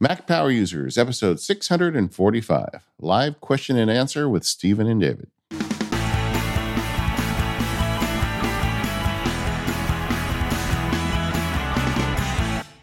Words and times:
Mac 0.00 0.28
Power 0.28 0.48
Users, 0.48 0.96
episode 0.96 1.40
645, 1.40 2.68
live 3.00 3.40
question 3.40 3.76
and 3.76 3.90
answer 3.90 4.28
with 4.28 4.44
Stephen 4.44 4.86
and 4.86 5.00
David. 5.00 5.28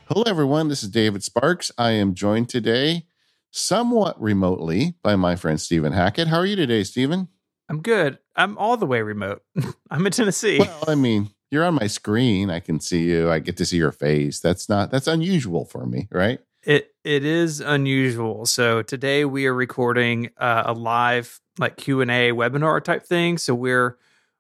Hello, 0.10 0.24
everyone. 0.28 0.68
This 0.68 0.84
is 0.84 0.90
David 0.90 1.24
Sparks. 1.24 1.72
I 1.78 1.92
am 1.92 2.16
joined 2.16 2.50
today, 2.50 3.06
somewhat 3.50 4.22
remotely, 4.22 4.96
by 5.02 5.16
my 5.16 5.38
friend 5.38 5.62
Stephen 5.62 5.94
Hackett. 5.94 6.28
How 6.28 6.40
are 6.40 6.46
you 6.46 6.58
today, 6.58 6.84
Stephen? 6.84 7.30
I'm 7.70 7.82
good. 7.82 8.20
I'm 8.36 8.58
all 8.58 8.76
the 8.76 8.86
way 8.86 9.02
remote. 9.02 9.42
I'm 9.90 10.06
in 10.06 10.12
Tennessee. 10.12 10.60
Well, 10.60 10.84
I 10.86 10.96
mean, 10.96 11.30
you're 11.50 11.64
on 11.64 11.76
my 11.76 11.88
screen. 11.88 12.50
I 12.50 12.60
can 12.60 12.82
see 12.82 13.04
you. 13.04 13.32
I 13.32 13.40
get 13.40 13.56
to 13.56 13.66
see 13.66 13.78
your 13.78 13.94
face. 13.94 14.42
That's 14.42 14.68
not 14.68 14.92
that's 14.92 15.08
unusual 15.08 15.64
for 15.64 15.86
me, 15.86 16.10
right? 16.12 16.42
It 16.66 16.96
it 17.04 17.24
is 17.24 17.62
unusual. 17.62 18.48
So 18.48 18.82
today 18.82 19.24
we 19.24 19.46
are 19.46 19.54
recording 19.54 20.32
uh, 20.38 20.64
a 20.66 20.74
live 20.74 21.40
like 21.60 21.78
Q 21.78 22.02
and 22.02 22.10
A 22.10 22.32
webinar 22.32 22.84
type 22.84 23.06
thing. 23.06 23.38
So 23.38 23.54
we're 23.54 24.00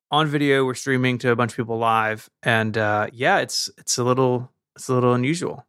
on 0.09 0.27
video. 0.27 0.65
We're 0.65 0.73
streaming 0.73 1.19
to 1.19 1.29
a 1.29 1.35
bunch 1.35 1.51
of 1.51 1.57
people 1.57 1.77
live, 1.77 2.27
and 2.41 2.75
uh, 2.79 3.07
yeah, 3.13 3.37
it's 3.37 3.69
it's 3.77 3.99
a 3.99 4.03
little 4.03 4.51
it's 4.75 4.89
a 4.89 4.95
little 4.95 5.13
unusual. 5.13 5.67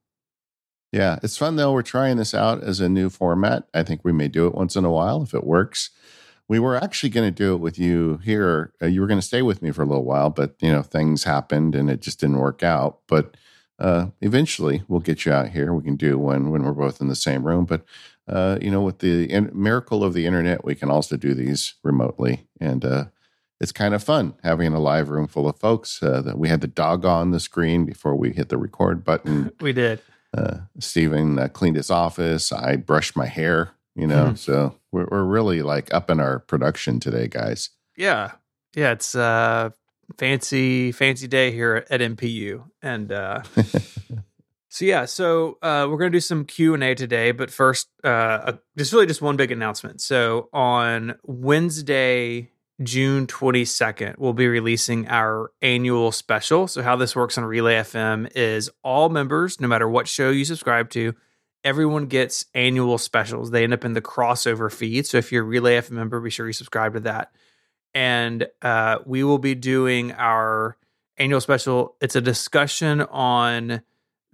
Yeah, 0.93 1.19
it's 1.23 1.37
fun 1.37 1.57
though. 1.57 1.73
We're 1.73 1.83
trying 1.83 2.17
this 2.17 2.33
out 2.33 2.63
as 2.63 2.81
a 2.81 2.89
new 2.89 3.11
format. 3.11 3.69
I 3.75 3.83
think 3.83 4.01
we 4.03 4.13
may 4.13 4.29
do 4.29 4.47
it 4.47 4.55
once 4.55 4.77
in 4.77 4.87
a 4.87 4.91
while 4.91 5.23
if 5.23 5.35
it 5.35 5.45
works. 5.45 5.91
We 6.49 6.59
were 6.59 6.83
actually 6.83 7.11
going 7.11 7.27
to 7.27 7.37
do 7.37 7.53
it 7.53 7.59
with 7.59 7.79
you 7.79 8.19
here. 8.25 8.73
Uh, 8.81 8.87
you 8.87 9.03
were 9.03 9.09
going 9.09 9.21
to 9.21 9.27
stay 9.27 9.43
with 9.43 9.61
me 9.61 9.73
for 9.73 9.83
a 9.83 9.87
little 9.87 10.05
while, 10.05 10.31
but 10.31 10.55
you 10.61 10.73
know 10.73 10.83
things 10.83 11.25
happened 11.25 11.75
and 11.75 11.91
it 11.91 12.01
just 12.01 12.19
didn't 12.19 12.39
work 12.39 12.63
out. 12.63 13.01
But 13.09 13.37
uh, 13.79 14.07
eventually, 14.21 14.83
we'll 14.89 15.01
get 15.01 15.25
you 15.27 15.33
out 15.33 15.49
here. 15.49 15.73
We 15.75 15.85
can 15.85 15.97
do 15.97 16.19
one 16.19 16.51
when 16.51 16.63
we're 16.65 16.73
both 16.73 17.01
in 17.01 17.09
the 17.09 17.15
same 17.17 17.47
room. 17.47 17.65
But 17.65 17.83
uh, 18.29 18.59
you 18.61 18.71
know, 18.71 18.81
with 18.83 18.99
the 19.01 19.31
in- 19.31 19.51
miracle 19.53 20.03
of 20.03 20.13
the 20.15 20.27
internet, 20.27 20.65
we 20.65 20.75
can 20.75 20.91
also 20.91 21.17
do 21.17 21.35
these 21.35 21.75
remotely, 21.85 22.47
and 22.61 22.85
uh, 22.85 23.05
it's 23.61 23.73
kind 23.73 23.95
of 23.95 24.03
fun 24.03 24.35
having 24.43 24.73
a 24.73 24.81
live 24.81 25.09
room 25.11 25.27
full 25.29 25.49
of 25.49 25.57
folks. 25.59 26.03
Uh, 26.03 26.21
that 26.23 26.39
we 26.39 26.49
had 26.49 26.61
the 26.61 26.67
dog 26.67 27.05
on 27.05 27.31
the 27.31 27.41
screen 27.41 27.85
before 27.85 28.17
we 28.17 28.33
hit 28.33 28.49
the 28.49 28.59
record 28.59 29.05
button. 29.05 29.51
We 29.61 29.73
did. 29.73 30.01
Uh, 30.37 30.59
Stephen 30.81 31.39
uh, 31.39 31.49
cleaned 31.49 31.77
his 31.77 31.91
office. 31.91 32.53
I 32.53 32.77
brushed 32.77 33.17
my 33.17 33.27
hair. 33.27 33.71
You 33.95 34.07
know, 34.07 34.27
Mhm. 34.33 34.39
so 34.39 34.75
we're 34.93 35.07
we're 35.11 35.25
really 35.25 35.63
like 35.63 35.93
up 35.95 36.11
in 36.11 36.21
our 36.21 36.41
production 36.41 37.01
today, 37.01 37.29
guys. 37.29 37.71
Yeah, 37.97 38.33
yeah. 38.75 38.91
It's 38.93 39.15
fancy 40.19 40.93
fancy 40.93 41.29
day 41.29 41.53
here 41.53 41.85
at 41.91 42.01
MPU, 42.01 42.65
and 42.83 43.13
uh, 43.13 43.43
So 44.77 44.85
yeah, 44.85 45.07
so 45.07 45.57
uh, 45.63 45.87
we're 45.89 45.97
gonna 45.97 46.11
do 46.11 46.21
some 46.21 46.45
Q 46.45 46.75
and 46.75 46.85
A 46.85 46.95
today, 46.95 47.33
but 47.33 47.51
first, 47.51 47.89
uh, 48.05 48.09
uh, 48.09 48.53
just 48.77 48.93
really 48.93 49.07
just 49.07 49.23
one 49.23 49.39
big 49.39 49.51
announcement. 49.51 50.03
So 50.03 50.51
on 50.53 51.15
Wednesday, 51.23 52.51
June 52.83 53.27
twenty 53.27 53.65
second, 53.65 54.17
we'll 54.19 54.35
be 54.35 54.47
releasing 54.47 55.09
our 55.09 55.51
annual 55.63 56.13
special. 56.13 56.69
So 56.69 56.83
how 56.83 56.95
this 56.95 57.17
works 57.17 57.39
on 57.39 57.47
Relay 57.47 57.77
FM 57.77 58.31
is 58.37 58.69
all 58.85 59.09
members, 59.09 59.63
no 59.63 59.67
matter 59.67 59.89
what 59.89 60.09
show 60.09 60.29
you 60.29 60.45
subscribe 60.45 60.91
to, 60.91 61.15
everyone 61.65 62.05
gets 62.05 62.45
annual 62.53 62.99
specials. 62.99 63.51
They 63.51 63.65
end 63.65 63.73
up 63.73 63.87
in 63.87 63.95
the 63.95 64.03
crossover 64.03 64.71
feed. 64.71 65.07
So 65.07 65.17
if 65.17 65.33
you're 65.33 65.43
a 65.43 65.47
Relay 65.47 65.79
FM 65.79 65.93
member, 65.93 66.21
be 66.21 66.29
sure 66.29 66.47
you 66.47 66.53
subscribe 66.53 66.93
to 66.93 67.01
that. 67.01 67.33
And 67.97 68.47
uh, 68.61 68.99
we 69.07 69.25
will 69.25 69.39
be 69.39 69.55
doing 69.55 70.13
our 70.13 70.77
annual 71.17 71.41
special. 71.41 71.97
It's 72.03 72.15
a 72.15 72.21
discussion 72.21 73.01
on 73.01 73.81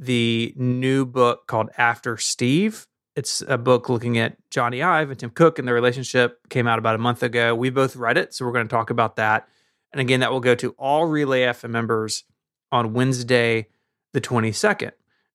the 0.01 0.53
new 0.57 1.07
book 1.07 1.47
called 1.47 1.71
After 1.79 2.17
Steve. 2.17 2.89
It's 3.15 3.41
a 3.47 3.57
book 3.57 3.89
looking 3.89 4.19
at 4.19 4.37
Jony 4.51 4.85
Ive 4.85 5.11
and 5.11 5.21
Tim 5.21 5.31
Cook 5.31 5.61
and 5.61 5.69
their 5.69 5.77
relationship. 5.77 6.41
Came 6.49 6.67
out 6.67 6.81
about 6.81 6.97
a 6.97 6.99
month 6.99 7.23
ago. 7.23 7.55
We 7.55 7.71
both 7.71 7.95
read 7.95 8.19
it, 8.19 8.35
so 8.35 8.45
we're 8.45 8.51
going 8.51 8.67
to 8.67 8.75
talk 8.75 8.91
about 8.91 9.15
that. 9.15 9.47
And 9.93 10.01
again, 10.01 10.19
that 10.21 10.33
will 10.33 10.41
go 10.41 10.57
to 10.57 10.73
all 10.77 11.07
Relay 11.07 11.43
FM 11.43 11.71
members 11.71 12.25
on 12.73 12.95
Wednesday, 12.95 13.69
the 14.13 14.21
twenty 14.21 14.51
second. 14.51 14.91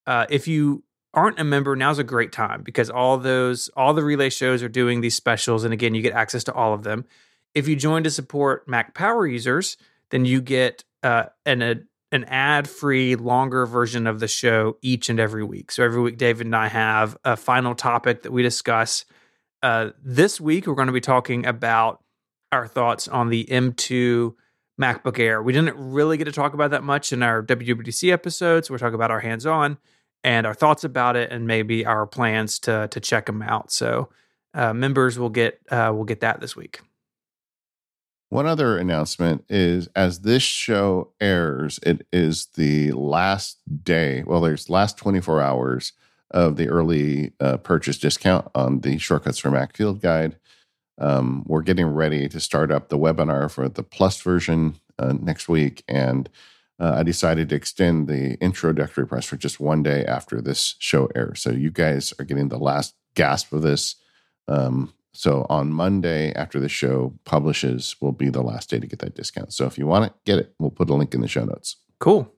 Uh, 0.06 0.26
if 0.30 0.50
you 0.50 0.84
aren't 1.14 1.40
a 1.40 1.46
member, 1.46 1.78
now's 1.78 1.98
a 1.98 2.04
great 2.04 2.34
time 2.34 2.62
because 2.62 2.90
all 2.90 3.18
those 3.18 3.70
all 3.78 3.94
the 3.94 4.04
relay 4.04 4.30
shows 4.30 4.62
are 4.64 4.68
doing 4.68 5.00
these 5.00 5.16
specials, 5.16 5.64
and 5.64 5.74
again, 5.74 5.96
you 5.96 6.02
get 6.02 6.14
access 6.14 6.44
to 6.44 6.54
all 6.54 6.74
of 6.74 6.84
them. 6.84 7.06
If 7.58 7.68
you 7.68 7.76
join 7.76 8.04
to 8.04 8.12
support 8.12 8.68
Mac 8.68 8.94
Power 8.94 9.26
users, 9.26 9.78
then 10.12 10.26
you 10.26 10.42
get 10.42 10.84
uh, 11.02 11.24
an 11.44 11.64
a, 11.64 11.76
an 12.12 12.24
ad 12.26 12.70
free, 12.70 13.16
longer 13.16 13.66
version 13.66 14.06
of 14.06 14.20
the 14.20 14.28
show 14.28 14.78
each 14.84 15.10
and 15.10 15.20
every 15.20 15.44
week. 15.44 15.72
So 15.72 15.84
every 15.84 16.00
week, 16.00 16.20
David 16.20 16.46
and 16.46 16.56
I 16.56 16.68
have 16.68 17.18
a 17.26 17.36
final 17.36 17.74
topic 17.74 18.22
that 18.22 18.32
we 18.32 18.44
discuss. 18.44 19.06
Uh, 19.64 19.90
this 20.04 20.40
week, 20.40 20.68
we're 20.68 20.76
going 20.76 20.86
to 20.86 20.94
be 20.94 21.02
talking 21.02 21.48
about 21.48 22.04
our 22.52 22.68
thoughts 22.68 23.08
on 23.08 23.30
the 23.30 23.46
M2 23.46 24.36
MacBook 24.80 25.18
Air. 25.18 25.42
We 25.42 25.52
didn't 25.52 25.78
really 25.78 26.18
get 26.18 26.26
to 26.26 26.32
talk 26.32 26.54
about 26.54 26.70
that 26.70 26.84
much 26.84 27.12
in 27.12 27.24
our 27.24 27.42
WWDC 27.42 28.12
episodes. 28.12 28.68
So 28.68 28.76
we're 28.76 28.78
talking 28.78 28.94
about 28.94 29.10
our 29.10 29.22
hands 29.22 29.48
on 29.48 29.80
and 30.24 30.46
our 30.46 30.54
thoughts 30.54 30.84
about 30.84 31.16
it, 31.16 31.32
and 31.32 31.48
maybe 31.48 31.88
our 31.88 32.06
plans 32.06 32.60
to 32.60 32.88
to 32.90 33.00
check 33.00 33.26
them 33.26 33.42
out. 33.42 33.72
So 33.72 34.10
uh, 34.54 34.74
members 34.74 35.18
will 35.18 35.32
get 35.32 35.60
uh, 35.72 35.92
will 35.96 36.06
get 36.06 36.20
that 36.20 36.40
this 36.40 36.56
week. 36.56 36.82
One 38.30 38.46
other 38.46 38.78
announcement 38.78 39.46
is 39.48 39.88
as 39.96 40.20
this 40.20 40.44
show 40.44 41.14
airs, 41.22 41.80
it 41.84 42.06
is 42.12 42.48
the 42.56 42.92
last 42.92 43.60
day. 43.84 44.24
Well, 44.26 44.42
there's 44.42 44.70
last 44.70 44.98
24 44.98 45.42
hours 45.42 45.94
of 46.32 46.58
the 46.58 46.68
early 46.68 47.32
uh, 47.40 47.58
purchase 47.58 47.98
discount 47.98 48.50
on 48.54 48.82
the 48.82 48.98
Shortcuts 48.98 49.38
for 49.38 49.50
Mac 49.50 49.78
Field 49.78 50.02
Guide. 50.02 50.36
Um, 50.98 51.44
we're 51.46 51.62
getting 51.62 51.86
ready 51.86 52.28
to 52.28 52.40
start 52.42 52.70
up 52.70 52.90
the 52.90 52.98
webinar 52.98 53.50
for 53.50 53.70
the 53.70 53.84
Plus 53.84 54.20
version 54.22 54.76
uh, 55.00 55.14
next 55.14 55.48
week, 55.48 55.84
and 55.88 56.28
uh, 56.80 56.96
I 56.98 57.04
decided 57.04 57.50
to 57.50 57.56
extend 57.56 58.08
the 58.08 58.34
introductory 58.44 59.08
price 59.08 59.26
for 59.26 59.38
just 59.38 59.60
one 59.60 59.84
day 59.84 60.04
after 60.06 60.42
this 60.42 60.76
show 60.80 61.10
airs. 61.16 61.42
So 61.42 61.52
you 61.52 61.72
guys 61.72 62.14
are 62.20 62.26
getting 62.26 62.50
the 62.50 62.60
last 62.60 62.96
gasp 63.16 63.54
of 63.54 63.62
this. 63.62 63.96
Um, 64.48 64.94
so 65.18 65.48
on 65.50 65.74
Monday, 65.74 66.32
after 66.34 66.60
the 66.60 66.70
show 66.70 67.14
publishes, 67.26 67.96
will 68.00 68.12
be 68.12 68.30
the 68.30 68.44
last 68.44 68.70
day 68.70 68.80
to 68.80 68.86
get 68.88 69.00
that 69.00 69.16
discount. 69.16 69.52
So 69.52 69.66
if 69.66 69.78
you 69.78 69.88
want 69.88 70.06
it, 70.06 70.14
get 70.26 70.38
it. 70.38 70.54
We'll 70.60 70.70
put 70.70 70.90
a 70.90 70.94
link 70.94 71.14
in 71.16 71.22
the 71.22 71.28
show 71.28 71.44
notes. 71.44 71.78
Cool. 72.00 72.32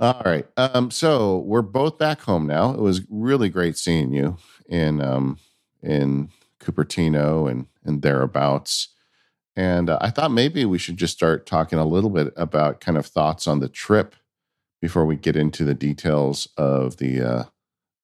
All 0.00 0.22
right. 0.24 0.46
Um, 0.56 0.90
so 0.90 1.38
we're 1.38 1.62
both 1.62 1.98
back 1.98 2.22
home 2.22 2.46
now. 2.46 2.70
It 2.70 2.80
was 2.80 3.02
really 3.10 3.48
great 3.48 3.76
seeing 3.76 4.12
you 4.12 4.38
in 4.68 5.00
um, 5.00 5.38
in 5.82 6.30
Cupertino 6.58 7.50
and 7.50 7.66
and 7.84 8.02
thereabouts. 8.02 8.88
And 9.54 9.90
uh, 9.90 9.98
I 10.00 10.10
thought 10.10 10.32
maybe 10.32 10.64
we 10.64 10.78
should 10.78 10.96
just 10.96 11.14
start 11.14 11.46
talking 11.46 11.78
a 11.78 11.84
little 11.84 12.10
bit 12.10 12.32
about 12.36 12.80
kind 12.80 12.98
of 12.98 13.06
thoughts 13.06 13.46
on 13.46 13.60
the 13.60 13.68
trip 13.68 14.16
before 14.80 15.04
we 15.04 15.16
get 15.16 15.36
into 15.36 15.64
the 15.64 15.74
details 15.74 16.48
of 16.56 16.96
the 16.96 17.20
uh, 17.20 17.44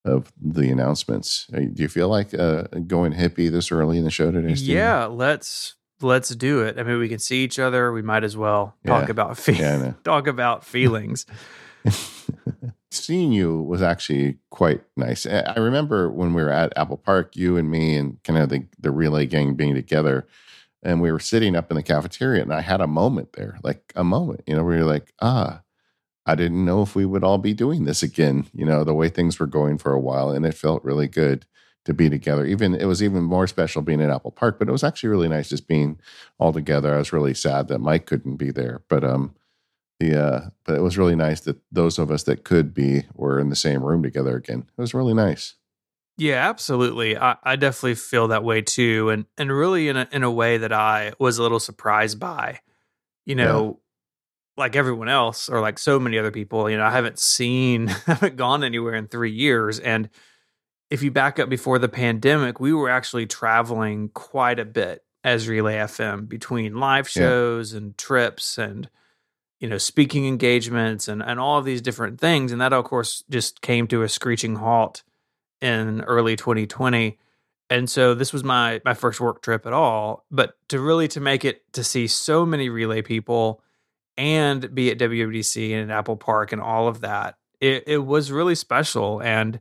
of 0.04 0.32
the 0.40 0.70
announcements. 0.70 1.46
Uh, 1.52 1.58
Do 1.72 1.82
you 1.82 1.88
feel 1.88 2.08
like 2.08 2.32
uh, 2.34 2.62
going 2.86 3.12
hippie 3.12 3.50
this 3.50 3.70
early 3.70 3.98
in 3.98 4.04
the 4.04 4.10
show 4.10 4.30
today? 4.30 4.54
Steve? 4.54 4.68
Yeah, 4.68 5.06
let's 5.06 5.74
let's 6.00 6.30
do 6.34 6.62
it. 6.62 6.78
I 6.78 6.82
mean, 6.82 6.98
we 6.98 7.08
can 7.08 7.18
see 7.18 7.44
each 7.44 7.58
other. 7.58 7.92
We 7.92 8.00
might 8.02 8.24
as 8.24 8.36
well 8.36 8.74
talk 8.86 9.04
Yeah. 9.08 9.10
about 9.10 9.36
fe- 9.38 9.58
Yeah, 9.58 9.92
talk 10.04 10.26
about 10.26 10.64
feelings. 10.64 11.26
Seeing 12.92 13.30
you 13.32 13.62
was 13.62 13.82
actually 13.82 14.38
quite 14.50 14.82
nice. 14.96 15.24
I 15.24 15.40
I 15.56 15.58
remember 15.60 16.10
when 16.10 16.34
we 16.34 16.42
were 16.42 16.50
at 16.50 16.72
Apple 16.76 16.96
Park, 16.96 17.36
you 17.36 17.56
and 17.56 17.70
me 17.70 17.96
and 17.96 18.20
kind 18.24 18.38
of 18.38 18.48
the, 18.48 18.66
the 18.80 18.90
relay 18.90 19.26
gang 19.26 19.54
being 19.54 19.74
together, 19.76 20.26
and 20.82 21.00
we 21.00 21.12
were 21.12 21.20
sitting 21.20 21.54
up 21.54 21.70
in 21.70 21.76
the 21.76 21.84
cafeteria, 21.84 22.42
and 22.42 22.52
I 22.52 22.62
had 22.62 22.80
a 22.80 22.88
moment 22.88 23.34
there, 23.34 23.58
like 23.62 23.92
a 23.94 24.02
moment, 24.02 24.40
you 24.46 24.56
know, 24.56 24.64
where 24.64 24.76
you're 24.78 24.86
like, 24.86 25.12
ah, 25.22 25.62
I 26.30 26.34
didn't 26.36 26.64
know 26.64 26.82
if 26.82 26.94
we 26.94 27.04
would 27.04 27.24
all 27.24 27.38
be 27.38 27.54
doing 27.54 27.84
this 27.84 28.02
again, 28.02 28.46
you 28.54 28.64
know, 28.64 28.84
the 28.84 28.94
way 28.94 29.08
things 29.08 29.40
were 29.40 29.46
going 29.46 29.78
for 29.78 29.92
a 29.92 30.00
while, 30.00 30.30
and 30.30 30.46
it 30.46 30.54
felt 30.54 30.84
really 30.84 31.08
good 31.08 31.44
to 31.84 31.92
be 31.92 32.08
together. 32.08 32.44
Even 32.46 32.74
it 32.74 32.84
was 32.84 33.02
even 33.02 33.24
more 33.24 33.46
special 33.46 33.82
being 33.82 34.00
at 34.00 34.10
Apple 34.10 34.30
Park, 34.30 34.58
but 34.58 34.68
it 34.68 34.72
was 34.72 34.84
actually 34.84 35.08
really 35.08 35.28
nice 35.28 35.48
just 35.48 35.66
being 35.66 35.98
all 36.38 36.52
together. 36.52 36.94
I 36.94 36.98
was 36.98 37.12
really 37.12 37.34
sad 37.34 37.68
that 37.68 37.80
Mike 37.80 38.06
couldn't 38.06 38.36
be 38.36 38.52
there, 38.52 38.82
but 38.88 39.02
um, 39.02 39.34
the 39.98 40.22
uh, 40.22 40.50
but 40.64 40.76
it 40.76 40.82
was 40.82 40.96
really 40.96 41.16
nice 41.16 41.40
that 41.40 41.56
those 41.72 41.98
of 41.98 42.10
us 42.10 42.22
that 42.24 42.44
could 42.44 42.72
be 42.74 43.04
were 43.14 43.40
in 43.40 43.50
the 43.50 43.56
same 43.56 43.82
room 43.82 44.02
together 44.02 44.36
again. 44.36 44.66
It 44.78 44.80
was 44.80 44.94
really 44.94 45.14
nice. 45.14 45.54
Yeah, 46.16 46.48
absolutely. 46.48 47.16
I, 47.16 47.36
I 47.42 47.56
definitely 47.56 47.94
feel 47.94 48.28
that 48.28 48.44
way 48.44 48.62
too, 48.62 49.08
and 49.10 49.26
and 49.36 49.50
really 49.50 49.88
in 49.88 49.96
a 49.96 50.08
in 50.12 50.22
a 50.22 50.30
way 50.30 50.58
that 50.58 50.72
I 50.72 51.12
was 51.18 51.38
a 51.38 51.42
little 51.42 51.60
surprised 51.60 52.20
by. 52.20 52.60
You 53.26 53.34
know, 53.36 53.80
like 54.60 54.76
everyone 54.76 55.08
else, 55.08 55.48
or 55.48 55.60
like 55.60 55.78
so 55.78 55.98
many 55.98 56.18
other 56.18 56.30
people. 56.30 56.70
You 56.70 56.76
know, 56.76 56.84
I 56.84 56.90
haven't 56.92 57.18
seen, 57.18 57.88
haven't 58.06 58.36
gone 58.36 58.62
anywhere 58.62 58.94
in 58.94 59.08
three 59.08 59.32
years, 59.32 59.80
and 59.80 60.08
if 60.90 61.02
you 61.02 61.10
back 61.10 61.38
up 61.38 61.48
before 61.48 61.78
the 61.78 61.88
pandemic, 61.88 62.60
we 62.60 62.72
were 62.72 62.88
actually 62.90 63.26
traveling 63.26 64.08
quite 64.10 64.58
a 64.58 64.64
bit 64.64 65.02
as 65.22 65.48
Relay 65.48 65.74
FM 65.76 66.28
between 66.28 66.74
live 66.80 67.06
Yeah. 67.14 67.22
shows 67.22 67.72
and 67.74 67.96
trips 67.98 68.56
and 68.58 68.88
you 69.60 69.68
know 69.68 69.76
speaking 69.78 70.26
engagements 70.26 71.06
and 71.08 71.22
and 71.22 71.38
all 71.38 71.58
of 71.58 71.64
these 71.66 71.82
different 71.82 72.18
things 72.18 72.50
and 72.50 72.60
that 72.62 72.72
of 72.72 72.84
course 72.84 73.22
just 73.28 73.60
came 73.60 73.86
to 73.88 74.02
a 74.02 74.08
screeching 74.08 74.56
halt 74.56 75.02
in 75.60 76.00
early 76.02 76.36
2020. 76.36 77.18
And 77.68 77.88
so 77.88 78.14
this 78.14 78.32
was 78.32 78.42
my 78.42 78.80
my 78.84 78.94
first 78.94 79.20
work 79.20 79.42
trip 79.42 79.66
at 79.66 79.72
all, 79.74 80.24
but 80.30 80.54
to 80.70 80.80
really 80.80 81.06
to 81.08 81.20
make 81.20 81.44
it 81.44 81.70
to 81.74 81.84
see 81.84 82.06
so 82.08 82.44
many 82.46 82.68
relay 82.70 83.02
people 83.02 83.62
and 84.20 84.74
be 84.74 84.90
at 84.90 84.98
WWDC 84.98 85.72
and 85.72 85.90
Apple 85.90 86.16
Park 86.16 86.52
and 86.52 86.60
all 86.60 86.88
of 86.88 87.00
that, 87.00 87.38
it, 87.58 87.84
it 87.86 87.98
was 87.98 88.30
really 88.30 88.54
special. 88.54 89.22
And 89.22 89.60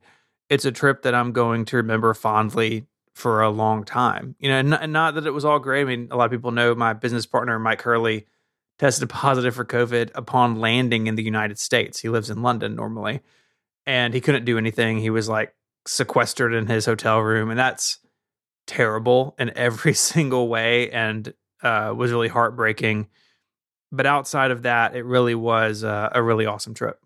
it's 0.49 0.65
a 0.65 0.71
trip 0.71 1.03
that 1.03 1.15
I'm 1.15 1.31
going 1.31 1.63
to 1.65 1.77
remember 1.77 2.13
fondly 2.13 2.85
for 3.13 3.41
a 3.41 3.49
long 3.49 3.85
time. 3.85 4.35
You 4.37 4.49
know, 4.49 4.59
and 4.59 4.69
not, 4.71 4.83
and 4.83 4.91
not 4.91 5.15
that 5.15 5.25
it 5.25 5.31
was 5.31 5.45
all 5.45 5.59
great. 5.59 5.81
I 5.81 5.85
mean, 5.85 6.09
a 6.11 6.17
lot 6.17 6.25
of 6.25 6.31
people 6.31 6.51
know 6.51 6.75
my 6.75 6.91
business 6.91 7.25
partner, 7.25 7.57
Mike 7.57 7.81
Hurley, 7.81 8.25
tested 8.79 9.09
positive 9.09 9.55
for 9.55 9.63
COVID 9.63 10.11
upon 10.13 10.59
landing 10.59 11.07
in 11.07 11.15
the 11.15 11.23
United 11.23 11.57
States. 11.57 12.01
He 12.01 12.09
lives 12.09 12.29
in 12.29 12.41
London 12.41 12.75
normally, 12.75 13.21
and 13.85 14.13
he 14.13 14.19
couldn't 14.19 14.45
do 14.45 14.57
anything. 14.57 14.99
He 14.99 15.09
was 15.09 15.29
like 15.29 15.55
sequestered 15.87 16.53
in 16.53 16.67
his 16.67 16.85
hotel 16.85 17.19
room, 17.19 17.49
and 17.49 17.59
that's 17.59 17.99
terrible 18.67 19.35
in 19.39 19.55
every 19.57 19.93
single 20.11 20.49
way 20.49 20.91
and 20.91 21.33
uh, 21.63 21.93
was 21.95 22.11
really 22.11 22.27
heartbreaking. 22.27 23.07
But 23.91 24.05
outside 24.05 24.51
of 24.51 24.63
that, 24.63 24.95
it 24.95 25.03
really 25.03 25.35
was 25.35 25.83
uh, 25.83 26.09
a 26.11 26.21
really 26.21 26.45
awesome 26.45 26.73
trip. 26.73 26.99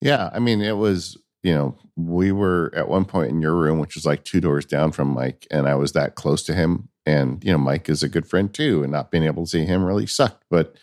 Yeah, 0.00 0.30
I 0.32 0.38
mean, 0.38 0.60
it 0.60 0.76
was 0.76 1.18
you 1.44 1.54
know, 1.54 1.76
we 1.94 2.32
were 2.32 2.72
at 2.74 2.88
one 2.88 3.04
point 3.04 3.30
in 3.30 3.42
your 3.42 3.54
room, 3.54 3.78
which 3.78 3.94
was 3.94 4.06
like 4.06 4.24
two 4.24 4.40
doors 4.40 4.64
down 4.64 4.90
from 4.92 5.08
Mike, 5.08 5.46
and 5.50 5.68
I 5.68 5.74
was 5.74 5.92
that 5.92 6.14
close 6.14 6.42
to 6.44 6.54
him. 6.54 6.88
And, 7.06 7.44
you 7.44 7.52
know, 7.52 7.58
Mike 7.58 7.90
is 7.90 8.02
a 8.02 8.08
good 8.08 8.26
friend 8.26 8.52
too, 8.52 8.82
and 8.82 8.90
not 8.90 9.10
being 9.10 9.24
able 9.24 9.44
to 9.44 9.50
see 9.50 9.66
him 9.66 9.84
really 9.84 10.06
sucked. 10.06 10.44
But 10.50 10.74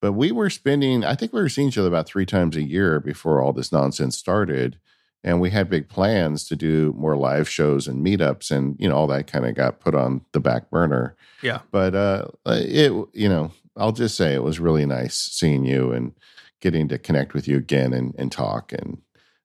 but 0.00 0.12
we 0.14 0.32
were 0.32 0.50
spending, 0.50 1.04
I 1.04 1.14
think 1.14 1.32
we 1.32 1.40
were 1.40 1.48
seeing 1.48 1.68
each 1.68 1.78
other 1.78 1.86
about 1.86 2.06
three 2.06 2.26
times 2.26 2.56
a 2.56 2.62
year 2.62 2.98
before 2.98 3.40
all 3.40 3.52
this 3.52 3.70
nonsense 3.70 4.18
started. 4.18 4.76
And 5.22 5.40
we 5.40 5.50
had 5.50 5.70
big 5.70 5.88
plans 5.88 6.44
to 6.48 6.56
do 6.56 6.92
more 6.98 7.16
live 7.16 7.48
shows 7.48 7.86
and 7.86 8.04
meetups, 8.04 8.50
and 8.50 8.74
you 8.80 8.88
know, 8.88 8.96
all 8.96 9.06
that 9.06 9.28
kind 9.28 9.46
of 9.46 9.54
got 9.54 9.78
put 9.78 9.94
on 9.94 10.22
the 10.32 10.40
back 10.40 10.68
burner. 10.68 11.14
Yeah. 11.42 11.60
But 11.70 11.94
uh 11.94 12.26
it 12.46 12.90
you 13.12 13.28
know, 13.28 13.52
I'll 13.76 13.92
just 13.92 14.16
say 14.16 14.34
it 14.34 14.42
was 14.42 14.60
really 14.60 14.86
nice 14.86 15.16
seeing 15.16 15.64
you 15.64 15.92
and 15.92 16.12
getting 16.60 16.88
to 16.88 16.98
connect 16.98 17.34
with 17.34 17.48
you 17.48 17.56
again 17.56 17.92
and, 17.92 18.14
and 18.18 18.30
talk 18.30 18.72
and 18.72 18.98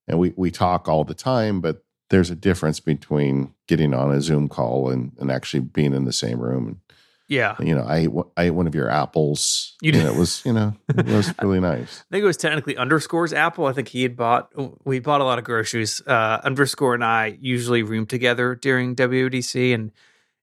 and 0.08 0.20
we 0.20 0.34
we 0.36 0.52
talk 0.52 0.88
all 0.88 1.04
the 1.04 1.14
time, 1.14 1.62
but 1.62 1.84
there's 2.10 2.30
a 2.30 2.36
difference 2.36 2.80
between 2.80 3.54
getting 3.68 3.94
on 3.94 4.12
a 4.12 4.22
Zoom 4.22 4.48
call 4.48 4.90
and, 4.90 5.12
and 5.20 5.30
actually 5.30 5.60
being 5.60 5.94
in 5.94 6.06
the 6.06 6.14
same 6.14 6.40
room. 6.40 6.82
Yeah, 7.28 7.58
you 7.60 7.76
know, 7.76 7.84
I 7.84 7.98
ate, 7.98 8.10
I 8.38 8.44
ate 8.44 8.52
one 8.52 8.68
of 8.68 8.76
your 8.76 8.90
apples. 8.90 9.76
You 9.82 9.92
did. 9.92 10.06
And 10.06 10.16
it 10.16 10.18
was 10.18 10.46
you 10.46 10.54
know 10.54 10.74
it 10.88 11.06
was 11.08 11.34
really 11.42 11.60
nice. 11.60 12.06
I 12.10 12.16
think 12.16 12.24
it 12.24 12.28
was 12.28 12.38
technically 12.38 12.78
underscores 12.78 13.34
apple. 13.34 13.66
I 13.66 13.74
think 13.74 13.90
he 13.90 14.04
had 14.04 14.16
bought. 14.16 14.50
We 14.86 15.00
bought 15.00 15.20
a 15.20 15.26
lot 15.26 15.38
of 15.38 15.44
groceries. 15.44 16.02
Uh, 16.08 16.40
underscore 16.46 16.94
and 16.94 17.04
I 17.04 17.38
usually 17.42 17.84
room 17.84 18.06
together 18.06 18.56
during 18.56 18.96
WWDC, 18.96 19.74
and 19.74 19.92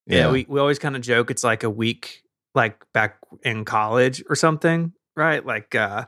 yeah, 0.06 0.18
yeah 0.18 0.30
we 0.30 0.44
we 0.46 0.60
always 0.60 0.78
kind 0.78 0.94
of 0.94 1.00
joke 1.00 1.30
it's 1.30 1.42
like 1.42 1.62
a 1.62 1.70
week 1.70 2.23
like 2.54 2.84
back 2.92 3.18
in 3.42 3.64
college 3.64 4.22
or 4.28 4.36
something, 4.36 4.92
right? 5.16 5.44
Like 5.44 5.74
uh 5.74 6.06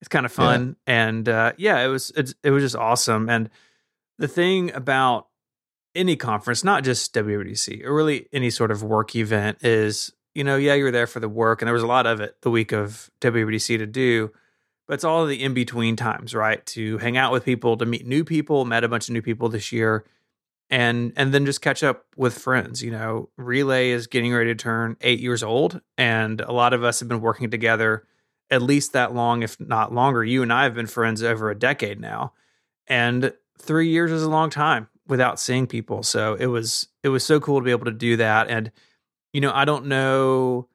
it's 0.00 0.08
kind 0.08 0.26
of 0.26 0.32
fun, 0.32 0.76
yeah. 0.86 1.06
and 1.06 1.28
uh, 1.28 1.52
yeah, 1.56 1.82
it 1.82 1.88
was 1.88 2.10
it 2.10 2.34
it 2.42 2.50
was 2.50 2.62
just 2.62 2.76
awesome. 2.76 3.28
And 3.28 3.48
the 4.18 4.28
thing 4.28 4.72
about 4.74 5.28
any 5.94 6.16
conference, 6.16 6.62
not 6.62 6.84
just 6.84 7.14
WWDC, 7.14 7.82
or 7.84 7.94
really 7.94 8.28
any 8.32 8.50
sort 8.50 8.70
of 8.70 8.82
work 8.82 9.16
event, 9.16 9.64
is 9.64 10.12
you 10.34 10.44
know, 10.44 10.56
yeah, 10.56 10.74
you're 10.74 10.90
there 10.90 11.06
for 11.06 11.18
the 11.18 11.30
work, 11.30 11.62
and 11.62 11.66
there 11.66 11.74
was 11.74 11.82
a 11.82 11.86
lot 11.86 12.06
of 12.06 12.20
it 12.20 12.36
the 12.42 12.50
week 12.50 12.72
of 12.72 13.10
WWDC 13.20 13.78
to 13.78 13.86
do, 13.86 14.30
but 14.86 14.94
it's 14.94 15.04
all 15.04 15.24
the 15.24 15.42
in 15.42 15.54
between 15.54 15.96
times, 15.96 16.34
right? 16.34 16.64
To 16.66 16.98
hang 16.98 17.16
out 17.16 17.32
with 17.32 17.44
people, 17.44 17.78
to 17.78 17.86
meet 17.86 18.06
new 18.06 18.22
people. 18.22 18.66
Met 18.66 18.84
a 18.84 18.88
bunch 18.88 19.08
of 19.08 19.14
new 19.14 19.22
people 19.22 19.48
this 19.48 19.72
year, 19.72 20.04
and 20.70 21.12
and 21.16 21.32
then 21.32 21.46
just 21.46 21.60
catch 21.60 21.82
up 21.82 22.04
with 22.16 22.38
friends. 22.38 22.82
You 22.82 22.90
know, 22.90 23.28
Relay 23.36 23.90
is 23.90 24.06
getting 24.06 24.32
ready 24.32 24.50
to 24.50 24.54
turn 24.54 24.96
eight 25.00 25.20
years 25.20 25.42
old, 25.42 25.80
and 25.96 26.40
a 26.40 26.52
lot 26.52 26.72
of 26.72 26.84
us 26.84 27.00
have 27.00 27.08
been 27.08 27.20
working 27.20 27.50
together 27.50 28.06
at 28.50 28.62
least 28.62 28.92
that 28.92 29.14
long, 29.14 29.42
if 29.42 29.58
not 29.60 29.92
longer. 29.92 30.24
You 30.24 30.42
and 30.42 30.52
I 30.52 30.64
have 30.64 30.74
been 30.74 30.86
friends 30.86 31.22
over 31.22 31.50
a 31.50 31.58
decade 31.58 32.00
now, 32.00 32.32
and 32.86 33.32
three 33.58 33.88
years 33.88 34.10
is 34.10 34.22
a 34.22 34.30
long 34.30 34.50
time 34.50 34.88
without 35.06 35.40
seeing 35.40 35.66
people. 35.66 36.02
So 36.02 36.34
it 36.34 36.46
was 36.46 36.88
it 37.02 37.08
was 37.08 37.24
so 37.24 37.40
cool 37.40 37.60
to 37.60 37.64
be 37.64 37.70
able 37.70 37.86
to 37.86 37.92
do 37.92 38.16
that. 38.16 38.48
And 38.48 38.72
you 39.32 39.40
know, 39.40 39.52
I 39.52 39.64
don't 39.64 39.86
know 39.86 40.68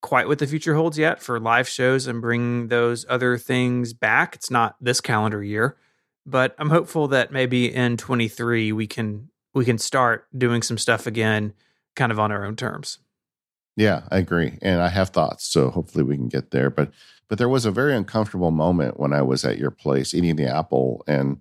quite 0.00 0.28
what 0.28 0.38
the 0.38 0.46
future 0.46 0.74
holds 0.74 0.98
yet 0.98 1.20
for 1.20 1.40
live 1.40 1.68
shows 1.68 2.06
and 2.06 2.20
bring 2.20 2.68
those 2.68 3.04
other 3.08 3.36
things 3.36 3.92
back. 3.92 4.36
It's 4.36 4.50
not 4.50 4.76
this 4.80 5.00
calendar 5.00 5.42
year, 5.42 5.76
but 6.28 6.54
I'm 6.58 6.70
hopeful 6.70 7.08
that 7.08 7.32
maybe 7.32 7.72
in 7.72 7.96
23 7.96 8.72
we 8.72 8.86
can 8.86 9.30
we 9.54 9.64
can 9.64 9.78
start 9.78 10.26
doing 10.36 10.62
some 10.62 10.78
stuff 10.78 11.06
again, 11.06 11.54
kind 11.96 12.12
of 12.12 12.18
on 12.18 12.30
our 12.30 12.44
own 12.44 12.54
terms. 12.54 12.98
Yeah, 13.76 14.02
I 14.10 14.18
agree. 14.18 14.58
And 14.60 14.80
I 14.80 14.88
have 14.88 15.10
thoughts, 15.10 15.44
so 15.44 15.70
hopefully 15.70 16.04
we 16.04 16.16
can 16.16 16.28
get 16.28 16.50
there. 16.50 16.70
But 16.70 16.90
but 17.28 17.38
there 17.38 17.48
was 17.48 17.64
a 17.64 17.70
very 17.70 17.94
uncomfortable 17.94 18.50
moment 18.50 18.98
when 18.98 19.12
I 19.12 19.22
was 19.22 19.44
at 19.44 19.58
your 19.58 19.70
place 19.70 20.14
eating 20.14 20.36
the 20.36 20.46
apple 20.46 21.04
and 21.06 21.38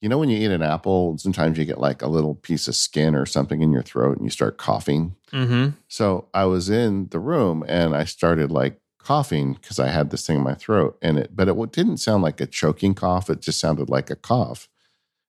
you 0.00 0.08
know 0.08 0.18
when 0.18 0.28
you 0.28 0.38
eat 0.38 0.52
an 0.52 0.62
apple, 0.62 1.18
sometimes 1.18 1.58
you 1.58 1.64
get 1.64 1.80
like 1.80 2.02
a 2.02 2.08
little 2.08 2.36
piece 2.36 2.68
of 2.68 2.76
skin 2.76 3.14
or 3.16 3.26
something 3.26 3.62
in 3.62 3.72
your 3.72 3.82
throat 3.82 4.16
and 4.16 4.24
you 4.24 4.30
start 4.30 4.56
coughing. 4.56 5.16
Mm-hmm. 5.32 5.70
So 5.88 6.28
I 6.32 6.44
was 6.44 6.70
in 6.70 7.08
the 7.08 7.18
room 7.18 7.64
and 7.66 7.96
I 7.96 8.04
started 8.04 8.52
like 8.52 8.80
coughing 9.08 9.54
because 9.54 9.78
I 9.78 9.88
had 9.88 10.10
this 10.10 10.26
thing 10.26 10.36
in 10.36 10.42
my 10.42 10.54
throat 10.54 10.98
and 11.00 11.18
it 11.18 11.34
but 11.34 11.48
it 11.48 11.72
didn't 11.72 11.96
sound 11.96 12.22
like 12.22 12.40
a 12.40 12.46
choking 12.46 12.94
cough, 12.94 13.30
it 13.30 13.40
just 13.40 13.58
sounded 13.58 13.88
like 13.88 14.10
a 14.10 14.16
cough. 14.16 14.68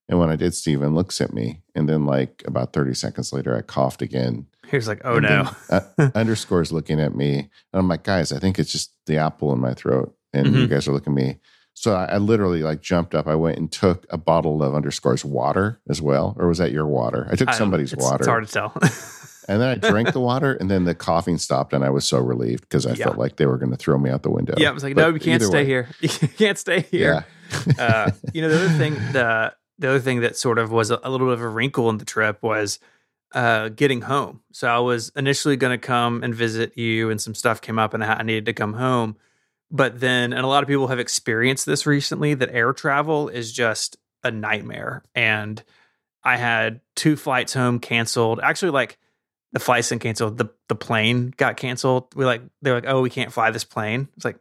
And 0.09 0.19
when 0.19 0.29
I 0.29 0.35
did, 0.35 0.53
Stephen 0.55 0.95
looks 0.95 1.21
at 1.21 1.33
me 1.33 1.61
and 1.75 1.87
then 1.87 2.05
like 2.05 2.43
about 2.45 2.73
30 2.73 2.93
seconds 2.93 3.31
later 3.31 3.55
I 3.55 3.61
coughed 3.61 4.01
again 4.01 4.47
he 4.69 4.77
was 4.77 4.87
like, 4.87 5.01
"Oh 5.03 5.15
and 5.15 5.23
no!" 5.23 5.49
Then, 5.69 5.81
uh, 5.97 6.11
underscores 6.15 6.71
looking 6.71 6.99
at 6.99 7.15
me, 7.15 7.37
and 7.39 7.49
I'm 7.73 7.87
like, 7.87 8.03
"Guys, 8.03 8.31
I 8.31 8.39
think 8.39 8.59
it's 8.59 8.71
just 8.71 8.93
the 9.07 9.17
apple 9.17 9.51
in 9.51 9.59
my 9.59 9.73
throat." 9.73 10.15
And 10.31 10.47
mm-hmm. 10.47 10.57
you 10.57 10.67
guys 10.67 10.87
are 10.87 10.91
looking 10.91 11.13
at 11.13 11.23
me. 11.23 11.39
So 11.73 11.93
I, 11.93 12.05
I, 12.05 12.17
literally 12.17 12.61
like 12.61 12.81
jumped 12.81 13.15
up. 13.15 13.25
I 13.27 13.35
went 13.35 13.57
and 13.57 13.71
took 13.71 14.05
a 14.09 14.17
bottle 14.17 14.61
of 14.61 14.75
underscores 14.75 15.25
water 15.25 15.79
as 15.89 16.01
well, 16.01 16.35
or 16.37 16.47
was 16.47 16.59
that 16.59 16.71
your 16.71 16.85
water? 16.85 17.27
I 17.31 17.35
took 17.35 17.49
I 17.49 17.53
somebody's 17.53 17.93
it's, 17.93 18.03
water. 18.03 18.17
It's 18.17 18.27
hard 18.27 18.47
to 18.47 18.53
tell. 18.53 18.73
and 19.49 19.61
then 19.61 19.69
I 19.69 19.75
drank 19.89 20.13
the 20.13 20.19
water, 20.19 20.53
and 20.53 20.69
then 20.69 20.85
the 20.85 20.95
coughing 20.95 21.37
stopped, 21.39 21.73
and 21.73 21.83
I 21.83 21.89
was 21.89 22.05
so 22.05 22.19
relieved 22.19 22.61
because 22.61 22.85
I 22.85 22.93
yeah. 22.93 23.05
felt 23.05 23.17
like 23.17 23.37
they 23.37 23.47
were 23.47 23.57
going 23.57 23.71
to 23.71 23.77
throw 23.77 23.97
me 23.97 24.09
out 24.09 24.23
the 24.23 24.29
window. 24.29 24.53
Yeah, 24.57 24.69
I 24.69 24.71
was 24.71 24.83
like, 24.83 24.95
but 24.95 25.01
"No, 25.01 25.13
you 25.13 25.19
can't 25.19 25.41
stay 25.41 25.63
way. 25.63 25.65
here. 25.65 25.89
You 26.01 26.09
can't 26.09 26.57
stay 26.57 26.81
here." 26.81 27.25
Yeah. 27.67 27.83
uh, 27.83 28.11
you 28.31 28.41
know, 28.43 28.49
the 28.49 28.65
other 28.65 28.77
thing, 28.77 28.93
the 29.11 29.53
the 29.79 29.89
other 29.89 29.99
thing 29.99 30.21
that 30.21 30.37
sort 30.37 30.59
of 30.59 30.71
was 30.71 30.91
a, 30.91 30.99
a 31.03 31.09
little 31.09 31.27
bit 31.27 31.33
of 31.33 31.41
a 31.41 31.49
wrinkle 31.49 31.89
in 31.89 31.97
the 31.97 32.05
trip 32.05 32.43
was 32.43 32.79
uh, 33.33 33.69
getting 33.69 34.01
home. 34.01 34.41
So 34.51 34.67
I 34.67 34.79
was 34.79 35.11
initially 35.15 35.57
going 35.57 35.77
to 35.77 35.85
come 35.85 36.23
and 36.23 36.33
visit 36.35 36.77
you, 36.77 37.09
and 37.09 37.19
some 37.19 37.33
stuff 37.33 37.59
came 37.59 37.79
up, 37.79 37.93
and 37.93 38.03
I 38.03 38.21
needed 38.21 38.45
to 38.45 38.53
come 38.53 38.73
home. 38.73 39.17
But 39.71 39.99
then, 39.99 40.33
and 40.33 40.43
a 40.43 40.47
lot 40.47 40.63
of 40.63 40.69
people 40.69 40.87
have 40.87 40.99
experienced 40.99 41.65
this 41.65 41.85
recently 41.85 42.33
that 42.35 42.49
air 42.51 42.73
travel 42.73 43.29
is 43.29 43.51
just 43.51 43.97
a 44.23 44.31
nightmare. 44.31 45.03
And 45.13 45.63
I 46.23 46.37
had 46.37 46.81
two 46.95 47.15
flights 47.15 47.53
home 47.53 47.79
canceled. 47.79 48.39
Actually, 48.41 48.71
like 48.71 48.97
the 49.51 49.59
flights 49.59 49.91
and 49.91 50.01
canceled. 50.01 50.37
The 50.37 50.49
the 50.67 50.75
plane 50.75 51.33
got 51.37 51.57
canceled. 51.57 52.15
We 52.15 52.25
like 52.25 52.41
they're 52.61 52.75
like, 52.75 52.87
oh, 52.87 53.01
we 53.01 53.09
can't 53.09 53.31
fly 53.31 53.51
this 53.51 53.63
plane. 53.63 54.07
It's 54.15 54.25
like, 54.25 54.37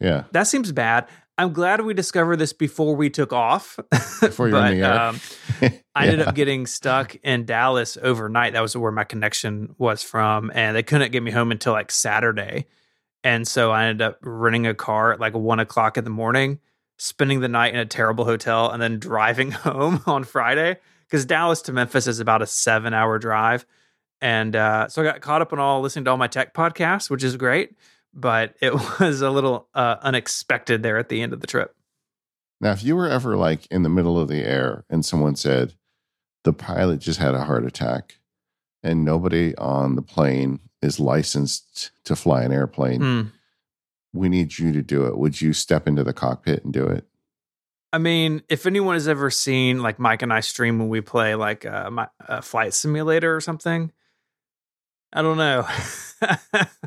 yeah, 0.00 0.24
that 0.32 0.44
seems 0.44 0.72
bad. 0.72 1.08
I'm 1.38 1.52
glad 1.52 1.82
we 1.82 1.92
discovered 1.92 2.36
this 2.36 2.54
before 2.54 2.96
we 2.96 3.10
took 3.10 3.32
off. 3.32 3.78
Before 4.20 4.48
you're 4.48 4.64
in 4.66 4.78
the 4.78 4.86
air. 4.86 5.00
Um, 5.00 5.20
yeah. 5.60 5.70
I 5.94 6.06
ended 6.06 6.26
up 6.26 6.34
getting 6.34 6.66
stuck 6.66 7.14
in 7.16 7.44
Dallas 7.44 7.98
overnight. 8.00 8.54
That 8.54 8.62
was 8.62 8.74
where 8.74 8.92
my 8.92 9.04
connection 9.04 9.74
was 9.76 10.02
from, 10.02 10.50
and 10.54 10.74
they 10.74 10.82
couldn't 10.82 11.12
get 11.12 11.22
me 11.22 11.30
home 11.30 11.52
until 11.52 11.74
like 11.74 11.92
Saturday. 11.92 12.66
And 13.22 13.46
so 13.46 13.70
I 13.70 13.86
ended 13.86 14.02
up 14.02 14.18
renting 14.22 14.66
a 14.66 14.74
car 14.74 15.12
at 15.12 15.20
like 15.20 15.34
one 15.34 15.60
o'clock 15.60 15.98
in 15.98 16.04
the 16.04 16.10
morning, 16.10 16.60
spending 16.96 17.40
the 17.40 17.48
night 17.48 17.74
in 17.74 17.80
a 17.80 17.86
terrible 17.86 18.24
hotel, 18.24 18.70
and 18.70 18.80
then 18.80 18.98
driving 18.98 19.50
home 19.52 20.02
on 20.06 20.24
Friday 20.24 20.78
because 21.06 21.24
Dallas 21.26 21.60
to 21.62 21.72
Memphis 21.72 22.06
is 22.06 22.20
about 22.20 22.40
a 22.40 22.46
seven 22.46 22.94
hour 22.94 23.18
drive. 23.18 23.66
And 24.20 24.56
uh, 24.56 24.88
so 24.88 25.02
I 25.02 25.04
got 25.04 25.20
caught 25.20 25.42
up 25.42 25.52
on 25.52 25.58
all 25.58 25.80
listening 25.80 26.06
to 26.06 26.10
all 26.10 26.16
my 26.16 26.26
tech 26.26 26.54
podcasts, 26.54 27.10
which 27.10 27.22
is 27.22 27.36
great 27.36 27.76
but 28.16 28.56
it 28.60 28.72
was 29.00 29.20
a 29.20 29.30
little 29.30 29.68
uh, 29.74 29.96
unexpected 30.00 30.82
there 30.82 30.98
at 30.98 31.08
the 31.08 31.22
end 31.22 31.32
of 31.32 31.40
the 31.40 31.46
trip. 31.46 31.76
Now, 32.60 32.72
if 32.72 32.82
you 32.82 32.96
were 32.96 33.08
ever 33.08 33.36
like 33.36 33.66
in 33.70 33.82
the 33.82 33.90
middle 33.90 34.18
of 34.18 34.28
the 34.28 34.42
air 34.42 34.84
and 34.88 35.04
someone 35.04 35.36
said 35.36 35.74
the 36.42 36.54
pilot 36.54 37.00
just 37.00 37.20
had 37.20 37.34
a 37.34 37.44
heart 37.44 37.66
attack 37.66 38.18
and 38.82 39.04
nobody 39.04 39.54
on 39.56 39.94
the 39.94 40.02
plane 40.02 40.60
is 40.80 40.98
licensed 40.98 41.90
to 42.04 42.16
fly 42.16 42.42
an 42.42 42.52
airplane, 42.52 43.00
mm. 43.00 43.32
we 44.14 44.30
need 44.30 44.58
you 44.58 44.72
to 44.72 44.82
do 44.82 45.04
it. 45.04 45.18
Would 45.18 45.40
you 45.42 45.52
step 45.52 45.86
into 45.86 46.02
the 46.02 46.14
cockpit 46.14 46.64
and 46.64 46.72
do 46.72 46.86
it? 46.86 47.04
I 47.92 47.98
mean, 47.98 48.42
if 48.48 48.66
anyone 48.66 48.94
has 48.94 49.06
ever 49.06 49.30
seen 49.30 49.82
like 49.82 49.98
Mike 49.98 50.22
and 50.22 50.32
I 50.32 50.40
stream 50.40 50.78
when 50.78 50.88
we 50.88 51.02
play 51.02 51.34
like 51.34 51.64
a, 51.66 51.88
uh, 51.88 52.06
a 52.20 52.42
flight 52.42 52.72
simulator 52.72 53.34
or 53.34 53.40
something, 53.40 53.92
I 55.16 55.22
don't 55.22 55.38
know. 55.38 55.64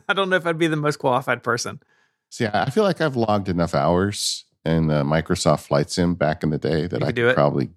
I 0.08 0.14
don't 0.14 0.30
know 0.30 0.36
if 0.36 0.46
I'd 0.46 0.58
be 0.58 0.68
the 0.68 0.76
most 0.76 0.98
qualified 1.00 1.42
person. 1.44 1.82
See, 2.30 2.46
I 2.46 2.70
feel 2.70 2.84
like 2.84 3.02
I've 3.02 3.16
logged 3.16 3.50
enough 3.50 3.74
hours 3.74 4.46
in 4.64 4.88
the 4.88 5.04
Microsoft 5.04 5.62
Flight 5.62 5.90
Sim 5.90 6.14
back 6.16 6.44
in 6.44 6.52
the 6.52 6.58
day 6.60 6.86
that 6.88 7.04
I 7.04 7.12
could, 7.12 7.34
probably 7.34 7.70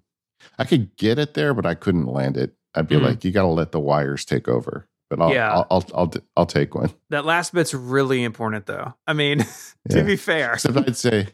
I 0.59 0.65
could 0.65 0.95
get 0.95 1.17
it 1.17 1.33
there, 1.33 1.53
but 1.55 1.65
I 1.65 1.73
couldn't 1.73 2.05
land 2.05 2.37
it. 2.37 2.53
I'd 2.75 2.87
be 2.87 2.95
Mm. 2.95 3.01
like, 3.03 3.23
you 3.23 3.31
got 3.31 3.41
to 3.43 3.47
let 3.47 3.71
the 3.71 3.79
wires 3.79 4.25
take 4.25 4.47
over. 4.47 4.87
But 5.09 5.21
I'll, 5.21 5.33
Yeah. 5.33 5.51
I'll, 5.53 5.67
I'll, 5.71 5.85
I'll, 5.95 6.13
I'll 6.37 6.45
take 6.45 6.75
one. 6.75 6.91
That 7.09 7.25
last 7.25 7.53
bit's 7.53 7.73
really 7.73 8.23
important, 8.23 8.65
though. 8.67 8.93
I 9.07 9.13
mean, 9.13 9.39
to 9.89 9.97
Yeah. 9.97 10.03
be 10.03 10.15
fair, 10.15 10.53
Except 10.53 10.77
I'd 10.77 10.97
say, 10.97 11.27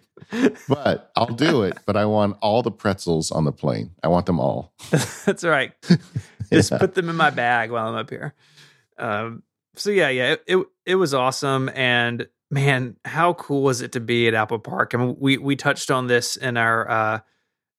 but 0.70 1.12
I'll 1.16 1.28
do 1.34 1.64
it. 1.64 1.78
But 1.86 1.98
I 1.98 2.06
want 2.06 2.38
all 2.42 2.62
the 2.62 2.72
pretzels 2.72 3.32
on 3.32 3.44
the 3.46 3.52
plane. 3.54 3.92
I 4.04 4.08
want 4.08 4.26
them 4.28 4.40
all. 4.40 4.74
that's 5.26 5.44
right. 5.44 5.72
Just 6.52 6.72
Yeah. 6.72 6.78
put 6.78 6.94
them 6.96 7.10
in 7.10 7.16
my 7.16 7.30
bag 7.32 7.72
while 7.72 7.88
I'm 7.88 7.96
up 7.96 8.10
here. 8.10 8.34
Um, 9.00 9.44
so 9.76 9.90
yeah, 9.92 10.10
yeah, 10.10 10.34
it, 10.34 10.44
it 10.48 10.66
it 10.86 10.96
was 10.96 11.14
awesome, 11.14 11.70
and 11.74 12.28
man, 12.52 12.98
how 13.06 13.34
cool 13.34 13.64
was 13.64 13.82
it 13.82 13.94
to 13.94 14.00
be 14.00 14.28
at 14.28 14.34
Apple 14.34 14.60
Park? 14.60 14.94
I 14.94 14.98
mean, 14.98 15.16
we 15.20 15.38
we 15.38 15.56
touched 15.56 15.92
on 15.92 16.08
this 16.08 16.36
in 16.36 16.58
our 16.58 16.90
uh, 16.90 17.20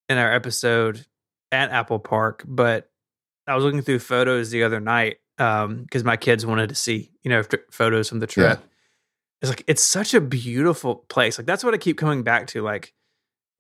in 0.09 0.19
our 0.19 0.33
episode 0.33 1.07
at 1.53 1.71
Apple 1.71 1.99
Park, 1.99 2.45
but 2.47 2.91
I 3.47 3.55
was 3.55 3.65
looking 3.65 3.83
through 3.83 3.99
photos 3.99 4.51
the 4.51 4.63
other 4.63 4.81
night 4.81 5.19
because 5.37 6.05
my 6.05 6.17
kids 6.17 6.45
wanted 6.45 6.69
to 6.69 6.75
see 6.75 7.11
you 7.23 7.31
know 7.31 7.43
photos 7.71 8.09
from 8.09 8.21
the 8.21 8.27
trip. 8.27 8.61
It's 9.43 9.49
like 9.49 9.65
it's 9.67 9.83
such 9.83 10.15
a 10.15 10.21
beautiful 10.21 10.97
place. 11.09 11.39
Like 11.39 11.47
that's 11.47 11.65
what 11.65 11.75
I 11.75 11.79
keep 11.79 11.99
coming 11.99 12.23
back 12.23 12.47
to. 12.49 12.63
Like, 12.63 12.93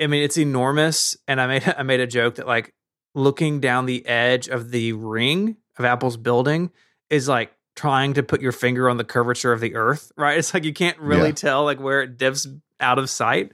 I 0.00 0.07
mean, 0.07 0.23
it's 0.23 0.38
enormous, 0.38 1.17
and 1.26 1.40
I 1.40 1.47
made 1.47 1.75
I 1.79 1.83
made 1.83 2.00
a 2.00 2.07
joke 2.07 2.37
that 2.37 2.47
like 2.47 2.75
looking 3.14 3.61
down 3.61 3.87
the 3.87 4.07
edge 4.07 4.49
of 4.49 4.71
the 4.71 4.93
ring 4.93 5.57
of 5.79 5.85
Apple's 5.85 6.17
building 6.17 6.71
is 7.11 7.29
like 7.29 7.52
trying 7.76 8.14
to 8.14 8.23
put 8.23 8.40
your 8.40 8.52
finger 8.52 8.88
on 8.88 8.97
the 8.97 9.05
curvature 9.05 9.52
of 9.52 9.61
the 9.61 9.75
earth, 9.75 10.12
right? 10.17 10.38
It's 10.38 10.55
like 10.55 10.64
you 10.64 10.73
can't 10.73 10.99
really 10.99 11.29
Yeah. 11.29 11.35
tell 11.35 11.64
like 11.64 11.81
where 11.81 12.02
it 12.02 12.17
dips 12.19 12.47
out 12.81 12.99
of 12.99 13.11
sight. 13.11 13.52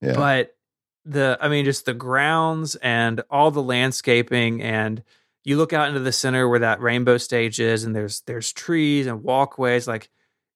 Yeah. 0.00 0.14
But 0.14 0.56
the 1.04 1.36
I 1.40 1.48
mean 1.48 1.64
just 1.64 1.84
the 1.86 1.94
grounds 1.94 2.76
and 2.76 3.22
all 3.30 3.50
the 3.50 3.62
landscaping 3.62 4.62
and 4.62 5.02
you 5.44 5.56
look 5.58 5.72
out 5.74 5.88
into 5.88 6.00
the 6.00 6.12
center 6.12 6.48
where 6.48 6.60
that 6.60 6.80
rainbow 6.80 7.18
stage 7.18 7.60
is 7.60 7.84
and 7.84 7.94
there's 7.94 8.20
there's 8.22 8.52
trees 8.52 9.06
and 9.06 9.22
walkways 9.22 9.86
like 9.86 10.08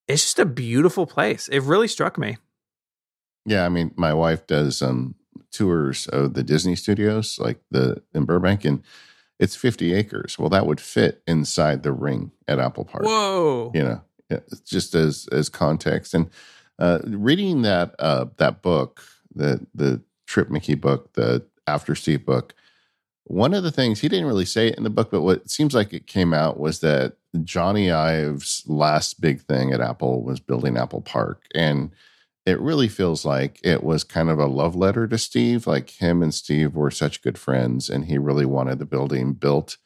it's 0.07 0.23
just 0.23 0.39
a 0.39 0.47
beautiful 0.47 1.07
place. 1.07 1.49
It 1.49 1.61
really 1.65 1.89
struck 1.89 2.17
me. 2.17 2.39
Yeah, 3.45 3.67
I 3.67 3.69
mean, 3.69 3.93
my 3.97 4.15
wife 4.15 4.47
does 4.47 4.81
um 4.83 5.15
tours 5.53 6.07
of 6.09 6.35
the 6.35 6.43
Disney 6.43 6.77
studios, 6.77 7.39
like 7.39 7.61
the 7.71 8.03
in 8.15 8.25
Burbank, 8.25 8.65
and 8.65 8.83
it's 9.39 9.57
50 9.57 9.95
acres. 9.95 10.39
Well, 10.39 10.51
that 10.51 10.67
would 10.67 10.81
fit 10.81 11.23
inside 11.27 11.83
the 11.83 11.93
ring 11.93 12.33
at 12.47 12.59
Apple 12.59 12.85
Park. 12.85 13.05
Whoa. 13.05 13.71
You 13.75 13.83
know, 13.83 14.41
just 14.65 14.95
as 14.95 15.29
as 15.33 15.49
context. 15.49 16.15
And 16.15 16.31
uh, 16.79 17.01
reading 17.05 17.63
that 17.63 17.95
uh, 17.99 18.27
that 18.37 18.63
book, 18.63 19.03
the 19.35 19.67
the 19.75 20.03
Tripp 20.27 20.51
Mickle 20.51 20.77
book, 20.77 21.13
the 21.15 21.45
After 21.67 21.95
Steve 21.95 22.25
book. 22.25 22.55
One 23.25 23.53
of 23.53 23.63
the 23.63 23.71
things 23.71 24.01
he 24.01 24.09
didn't 24.09 24.27
really 24.27 24.47
say 24.47 24.69
it 24.69 24.79
in 24.79 24.85
the 24.85 24.91
book, 24.91 25.11
but 25.11 25.21
what 25.21 25.51
seems 25.51 25.75
like 25.75 25.93
it 25.93 26.07
came 26.07 26.33
out 26.33 26.59
was 26.59 26.81
that 26.81 27.17
Jony 27.37 27.93
Ive's 27.93 28.63
last 28.67 29.21
big 29.21 29.43
thing 29.43 29.71
at 29.71 29.83
Apple 29.83 30.23
was 30.23 30.41
building 30.41 30.79
Apple 30.79 31.03
Park, 31.03 31.43
and 31.55 31.91
it 32.49 32.61
really 32.61 32.89
feels 32.89 33.25
like 33.25 33.61
it 33.63 33.83
was 33.85 34.05
kind 34.05 34.31
of 34.31 34.39
a 34.39 34.47
love 34.47 34.75
letter 34.75 35.07
to 35.09 35.19
Steve. 35.19 35.67
Like 35.67 35.91
him 35.91 36.23
and 36.23 36.33
Steve 36.35 36.75
were 36.75 36.91
such 36.91 37.23
good 37.23 37.39
friends, 37.39 37.91
and 37.91 38.07
he 38.07 38.19
really 38.19 38.47
wanted 38.47 38.79
the 38.79 38.87
building 38.87 39.35
built 39.35 39.77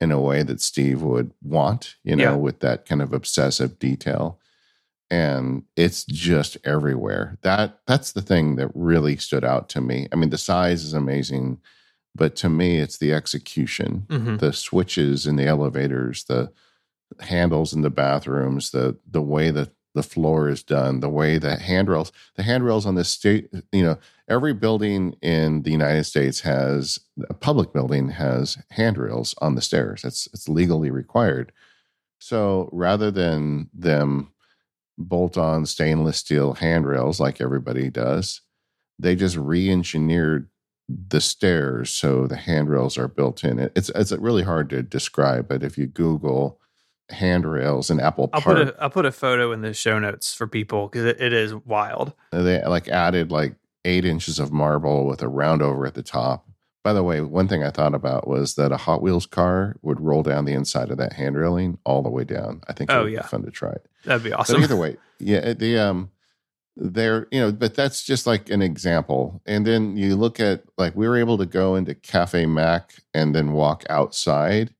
in 0.00 0.10
a 0.12 0.20
way 0.20 0.42
that 0.42 0.60
Steve 0.60 1.02
would 1.02 1.32
want, 1.42 1.96
you 2.04 2.16
know, 2.16 2.22
Yeah. 2.22 2.36
with 2.36 2.60
that 2.60 2.86
kind 2.86 3.02
of 3.02 3.12
obsessive 3.12 3.78
detail. 3.78 4.38
And 5.10 5.62
it's 5.76 6.04
just 6.04 6.58
everywhere. 6.64 7.38
That 7.42 7.80
that's 7.86 8.12
the 8.12 8.20
thing 8.22 8.56
that 8.56 8.70
really 8.74 9.16
stood 9.16 9.44
out 9.44 9.68
to 9.70 9.80
me. 9.80 10.06
I 10.12 10.16
mean, 10.16 10.30
the 10.30 10.38
size 10.38 10.84
is 10.84 10.92
amazing, 10.92 11.60
but 12.14 12.36
to 12.36 12.48
me, 12.50 12.78
it's 12.78 12.98
the 12.98 13.12
execution 13.12 14.06
hmm 14.10 14.36
the 14.36 14.52
switches 14.52 15.26
in 15.26 15.36
the 15.36 15.46
elevators, 15.46 16.24
the 16.24 16.52
handles 17.20 17.72
in 17.72 17.82
the 17.82 17.90
bathrooms, 17.90 18.70
the 18.70 18.98
the 19.10 19.22
way 19.22 19.50
that 19.50 19.70
the 19.94 20.02
floor 20.02 20.48
is 20.48 20.62
done, 20.62 21.00
the 21.00 21.08
way 21.08 21.38
the 21.38 21.56
handrails, 21.56 22.12
the 22.36 22.42
handrails 22.42 22.86
on 22.86 22.94
this 22.94 23.08
state, 23.08 23.48
you 23.72 23.82
know, 23.82 23.98
every 24.28 24.52
building 24.52 25.16
in 25.22 25.62
the 25.62 25.70
United 25.70 26.04
States 26.04 26.40
has 26.40 26.98
a 27.28 27.34
public 27.34 27.72
building 27.72 28.10
has 28.10 28.58
handrails 28.70 29.34
on 29.40 29.54
the 29.54 29.62
stairs. 29.62 30.04
It's 30.04 30.28
it's 30.32 30.48
legally 30.48 30.90
required. 30.90 31.52
So 32.18 32.68
rather 32.72 33.10
than 33.10 33.70
them 33.72 34.32
bolt 34.98 35.38
on 35.38 35.64
stainless 35.66 36.18
steel 36.18 36.54
handrails 36.54 37.20
like 37.20 37.40
everybody 37.40 37.88
does, 37.90 38.40
they 38.98 39.14
just 39.14 39.36
re-engineered 39.36 40.48
the 40.88 41.20
stairs 41.20 41.90
so 41.90 42.26
the 42.26 42.36
handrails 42.36 42.98
are 42.98 43.08
built 43.08 43.44
in. 43.44 43.58
It's 43.76 43.90
it's 43.90 44.12
really 44.12 44.42
hard 44.42 44.70
to 44.70 44.82
describe, 44.82 45.48
but 45.48 45.62
if 45.62 45.78
you 45.78 45.86
Google 45.86 46.60
handrails 47.10 47.90
in 47.90 48.00
Apple 48.00 48.28
I'll 48.32 48.40
put 48.42 48.58
a 48.58 48.74
I'll 48.80 48.90
put 48.90 49.06
a 49.06 49.12
photo 49.12 49.52
in 49.52 49.62
the 49.62 49.72
show 49.74 49.98
notes 49.98 50.34
for 50.34 50.46
people 50.46 50.88
because 50.88 51.04
it, 51.06 51.20
it 51.20 51.32
is 51.32 51.54
wild. 51.54 52.12
they 52.32 52.62
like 52.64 52.88
added 52.88 53.30
like 53.30 53.54
eight 53.84 54.04
inches 54.04 54.38
of 54.38 54.52
marble 54.52 55.06
with 55.06 55.22
a 55.22 55.28
round 55.28 55.62
over 55.62 55.86
at 55.86 55.94
the 55.94 56.02
top. 56.02 56.46
By 56.84 56.92
the 56.92 57.02
way, 57.02 57.20
one 57.20 57.48
thing 57.48 57.62
I 57.64 57.70
thought 57.70 57.94
about 57.94 58.28
was 58.28 58.54
that 58.54 58.72
a 58.72 58.76
Hot 58.76 59.02
Wheels 59.02 59.26
car 59.26 59.76
would 59.82 60.00
roll 60.00 60.22
down 60.22 60.44
the 60.44 60.52
inside 60.52 60.90
of 60.90 60.96
that 60.98 61.14
hand 61.14 61.36
railing 61.36 61.78
all 61.84 62.02
the 62.02 62.08
way 62.10 62.24
down. 62.24 62.60
I 62.68 62.72
think 62.72 62.90
Oh, 62.92 63.04
would 63.04 63.12
yeah. 63.12 63.22
be 63.22 63.28
fun 63.28 63.42
to 63.44 63.50
try 63.50 63.70
it. 63.70 63.86
That'd 64.04 64.22
be 64.22 64.30
But 64.30 64.40
awesome. 64.40 64.62
either 64.62 64.76
way, 64.76 64.96
yeah, 65.18 65.52
the 65.54 65.78
um, 65.78 66.10
they're 66.76 67.26
you 67.32 67.40
know, 67.40 67.52
but 67.52 67.74
that's 67.74 68.04
just 68.04 68.26
like 68.26 68.48
an 68.50 68.62
example. 68.62 69.42
And 69.46 69.66
then 69.66 69.96
you 69.96 70.14
look 70.16 70.38
at 70.40 70.62
like 70.78 70.94
we 70.94 71.08
were 71.08 71.16
able 71.16 71.36
to 71.38 71.46
go 71.46 71.74
into 71.74 71.94
Cafe 71.94 72.46
Mac 72.46 72.94
and 73.12 73.34
then 73.34 73.52
walk 73.52 73.84
outside. 73.90 74.72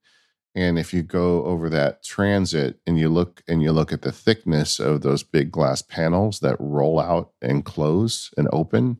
And 0.58 0.76
if 0.76 0.92
you 0.92 1.04
go 1.04 1.44
over 1.44 1.70
that 1.70 2.02
transit 2.02 2.80
and 2.84 2.98
you 2.98 3.08
look 3.08 3.44
and 3.46 3.62
you 3.62 3.70
look 3.70 3.92
at 3.92 4.02
the 4.02 4.10
thickness 4.10 4.80
of 4.80 5.02
those 5.02 5.22
big 5.22 5.52
glass 5.52 5.82
panels 5.82 6.40
that 6.40 6.56
roll 6.58 6.98
out 6.98 7.30
and 7.40 7.64
close 7.64 8.34
and 8.36 8.48
open, 8.52 8.98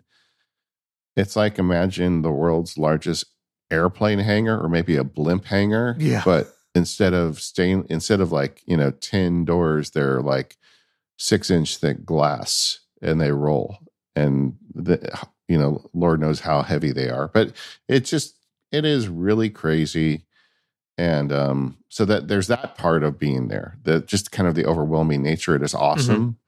it's 1.17 1.35
like 1.35 1.59
imagine 1.59 2.23
the 2.23 2.31
world's 2.31 2.79
largest 2.79 3.25
airplane 3.73 4.21
hangar 4.21 4.57
or 4.57 4.69
maybe 4.69 4.95
a 4.95 5.03
blimp 5.03 5.47
hangar. 5.47 5.97
Yeah. 5.99 6.23
But 6.25 6.55
instead 6.77 7.13
of 7.13 7.41
stain 7.41 7.85
instead 7.91 8.21
of 8.21 8.31
like, 8.31 8.63
you 8.65 8.77
know, 8.77 8.93
10 8.93 9.45
doors, 9.45 9.91
they're 9.91 10.21
like 10.21 10.57
six 11.17 11.51
inch 11.51 11.77
thick 11.79 12.05
glass 12.05 12.79
and 13.03 13.21
they 13.21 13.33
roll. 13.33 13.79
And 14.15 14.57
the 14.73 15.13
you 15.49 15.59
know, 15.59 15.91
Lord 15.93 16.21
knows 16.21 16.39
how 16.39 16.63
heavy 16.63 16.93
they 16.93 17.11
are. 17.11 17.27
But 17.27 17.51
it 17.89 18.05
just 18.05 18.37
it 18.71 18.85
is 18.85 19.09
really 19.09 19.51
crazy. 19.51 20.23
And 20.99 21.33
um, 21.33 21.79
so 21.89 22.05
that 22.07 22.27
there's 22.27 22.49
that 22.49 22.77
part 22.77 23.05
of 23.05 23.21
being 23.21 23.47
there, 23.47 23.79
that 23.85 24.07
just 24.09 24.33
kind 24.33 24.49
of 24.49 24.57
the 24.57 24.67
overwhelming 24.67 25.23
nature. 25.23 25.55
It 25.55 25.63
is 25.63 25.73
awesome. 25.75 26.39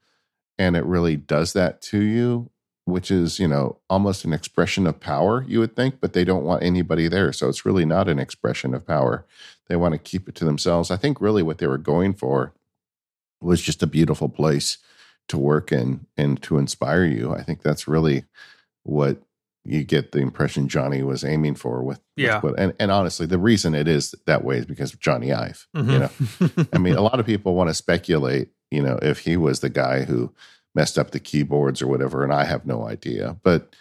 And 0.59 0.75
it 0.75 0.85
really 0.85 1.15
does 1.15 1.53
that 1.53 1.81
to 1.83 2.01
you, 2.01 2.51
which 2.83 3.09
is, 3.09 3.39
you 3.39 3.47
know, 3.47 3.77
almost 3.89 4.25
an 4.25 4.33
expression 4.33 4.85
of 4.85 4.99
power, 4.99 5.45
you 5.47 5.59
would 5.59 5.75
think, 5.75 6.01
but 6.01 6.11
they 6.11 6.25
don't 6.25 6.43
want 6.43 6.63
anybody 6.63 7.07
there. 7.07 7.31
So 7.31 7.47
it's 7.47 7.65
really 7.65 7.85
not 7.85 8.09
an 8.09 8.19
expression 8.19 8.73
of 8.73 8.85
power. 8.85 9.25
They 9.67 9.77
want 9.77 9.93
to 9.93 9.97
keep 9.97 10.27
it 10.27 10.35
to 10.35 10.45
themselves. 10.45 10.91
I 10.91 10.97
think 10.97 11.21
really 11.21 11.41
what 11.41 11.59
they 11.59 11.67
were 11.67 11.77
going 11.77 12.13
for 12.13 12.53
was 13.39 13.61
just 13.61 13.81
a 13.81 13.87
beautiful 13.87 14.27
place 14.27 14.79
to 15.29 15.37
work 15.37 15.71
in 15.71 16.05
and 16.17 16.41
to 16.43 16.57
inspire 16.57 17.05
you. 17.05 17.33
I 17.33 17.41
think 17.41 17.61
that's 17.61 17.87
really 17.87 18.25
what 18.83 19.21
you 19.63 19.83
get 19.83 20.11
the 20.11 20.19
impression 20.19 20.67
Jony 20.67 21.03
was 21.03 21.23
aiming 21.23 21.55
for 21.55 21.83
with, 21.83 21.97
with 21.97 22.01
Yeah. 22.15 22.41
what- 22.41 22.59
and, 22.59 22.73
and 22.79 22.91
honestly, 22.91 23.25
the 23.25 23.37
reason 23.37 23.75
it 23.75 23.87
is 23.87 24.15
that 24.25 24.43
way 24.43 24.57
is 24.57 24.65
because 24.65 24.93
of 24.93 24.99
Jony 24.99 25.35
Ive. 25.35 25.67
You 25.73 25.81
mm-hmm. 25.83 26.45
know. 26.57 26.65
I 26.73 26.77
mean, 26.77 26.95
a 26.95 27.01
lot 27.09 27.19
of 27.19 27.25
people 27.25 27.53
want 27.53 27.69
to 27.69 27.73
speculate, 27.73 28.49
you 28.71 28.81
know, 28.81 28.97
if 29.01 29.19
he 29.19 29.37
was 29.37 29.59
the 29.59 29.69
guy 29.69 30.03
who 30.03 30.33
messed 30.73 30.97
up 30.97 31.11
the 31.11 31.19
keyboards 31.19 31.81
or 31.81 31.87
whatever, 31.87 32.23
and 32.23 32.33
I 32.33 32.45
have 32.45 32.65
no 32.65 32.87
idea. 32.87 33.37
But 33.43 33.75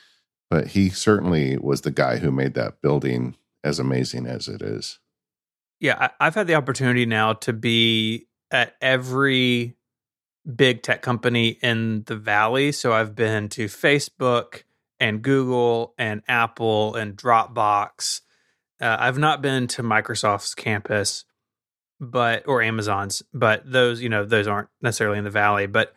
but 0.51 0.67
he 0.69 0.89
certainly 0.89 1.57
was 1.57 1.83
the 1.83 1.93
guy 1.93 2.17
who 2.19 2.33
made 2.33 2.55
that 2.55 2.83
building 2.83 3.37
as 3.63 3.79
amazing 3.79 4.27
as 4.27 4.49
it 4.49 4.61
is. 4.63 4.99
yeah, 5.79 6.09
I, 6.21 6.27
I've 6.27 6.35
had 6.35 6.47
the 6.49 6.57
opportunity 6.57 7.07
now 7.07 7.35
to 7.35 7.53
be 7.53 8.27
at 8.51 8.75
every 8.81 9.77
big 10.57 10.83
tech 10.83 11.03
company 11.03 11.51
in 11.63 12.03
the 12.05 12.17
valley. 12.17 12.73
So 12.73 12.93
I've 12.93 13.15
been 13.15 13.49
to 13.51 13.67
Facebook 13.67 14.65
and 15.01 15.23
Google 15.23 15.95
and 15.99 16.23
Apple 16.29 16.95
and 16.95 17.17
Dropbox. 17.17 18.21
Uh, 18.81 18.97
I've 19.01 19.19
not 19.19 19.43
been 19.43 19.67
to 19.69 19.83
Microsoft's 19.83 20.55
campus, 20.55 21.25
but 21.99 22.47
or 22.47 22.63
Amazon's, 22.63 23.23
but 23.33 23.63
those 23.71 24.01
you 24.01 24.09
know 24.09 24.25
those 24.25 24.47
aren't 24.47 24.69
necessarily 24.81 25.19
in 25.19 25.25
the 25.25 25.31
valley. 25.31 25.67
But 25.67 25.95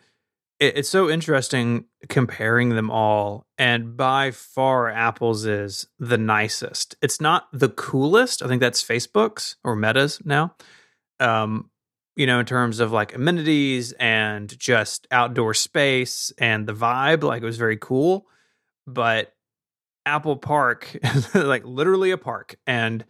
it, 0.60 0.78
it's 0.78 0.90
so 0.90 1.10
interesting 1.10 1.86
comparing 2.10 2.70
them 2.70 2.90
all, 2.90 3.46
and 3.58 3.96
by 3.96 4.32
far 4.32 4.90
Apple's 4.90 5.46
is 5.46 5.88
the 6.00 6.18
nicest. 6.18 6.96
It's 7.02 7.22
not 7.22 7.48
the 7.54 7.70
coolest. 7.70 8.42
I 8.42 8.48
think 8.48 8.62
that's 8.62 8.84
Facebook's 8.84 9.58
or 9.64 9.76
Meta's 9.76 10.20
now. 10.26 10.56
Um, 11.20 11.70
you 12.16 12.28
know, 12.28 12.40
in 12.40 12.46
terms 12.46 12.80
of 12.80 12.92
like 12.92 13.16
amenities 13.16 13.92
and 13.94 14.58
just 14.60 15.08
outdoor 15.10 15.54
space 15.54 16.32
and 16.38 16.68
the 16.68 16.74
vibe, 16.74 17.24
like 17.24 17.42
it 17.42 17.46
was 17.46 17.58
very 17.58 17.78
cool. 17.78 18.28
But 18.86 19.34
Apple 20.06 20.36
Park 20.36 20.98
is 21.04 21.34
like 21.36 21.66
literally 21.66 22.12
a 22.12 22.18
park, 22.18 22.56
and 22.68 23.06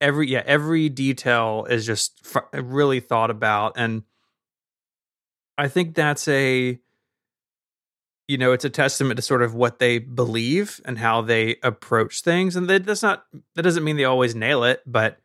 every 0.00 0.28
yeah 0.28 0.42
every 0.46 0.88
detail 0.88 1.66
is 1.68 1.86
just 1.86 2.20
f- 2.24 2.48
really 2.52 3.00
thought 3.00 3.30
about, 3.30 3.74
and 3.76 4.02
I 5.56 5.68
think 5.68 5.94
that's 5.94 6.26
a 6.28 6.78
you 8.28 8.38
know 8.38 8.52
it's 8.52 8.64
a 8.64 8.70
testament 8.70 9.16
to 9.16 9.22
sort 9.22 9.42
of 9.42 9.54
what 9.54 9.78
they 9.78 9.98
believe 9.98 10.80
and 10.84 10.98
how 10.98 11.20
they 11.20 11.56
approach 11.62 12.22
things, 12.22 12.56
and 12.56 12.68
that, 12.68 12.86
that's 12.86 13.02
not 13.02 13.24
that 13.54 13.62
doesn't 13.62 13.84
mean 13.84 13.96
they 13.96 14.04
always 14.04 14.34
nail 14.34 14.64
it, 14.64 14.82
but 14.86 15.18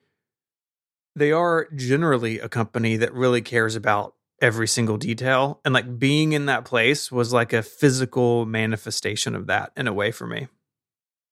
they 1.15 1.31
are 1.31 1.67
generally 1.75 2.39
a 2.39 2.49
company 2.49 2.97
that 2.97 3.13
really 3.13 3.41
cares 3.41 3.75
about 3.75 4.15
every 4.43 4.67
single 4.67 4.97
detail 4.97 5.59
and 5.65 5.73
like 5.73 5.97
being 5.97 6.33
in 6.33 6.45
that 6.47 6.65
place 6.65 7.11
was 7.11 7.31
like 7.33 7.53
a 7.53 7.63
physical 7.63 8.45
manifestation 8.45 9.33
of 9.35 9.47
that 9.47 9.71
in 9.77 9.87
a 9.87 9.93
way 9.93 10.11
for 10.11 10.27
me 10.27 10.47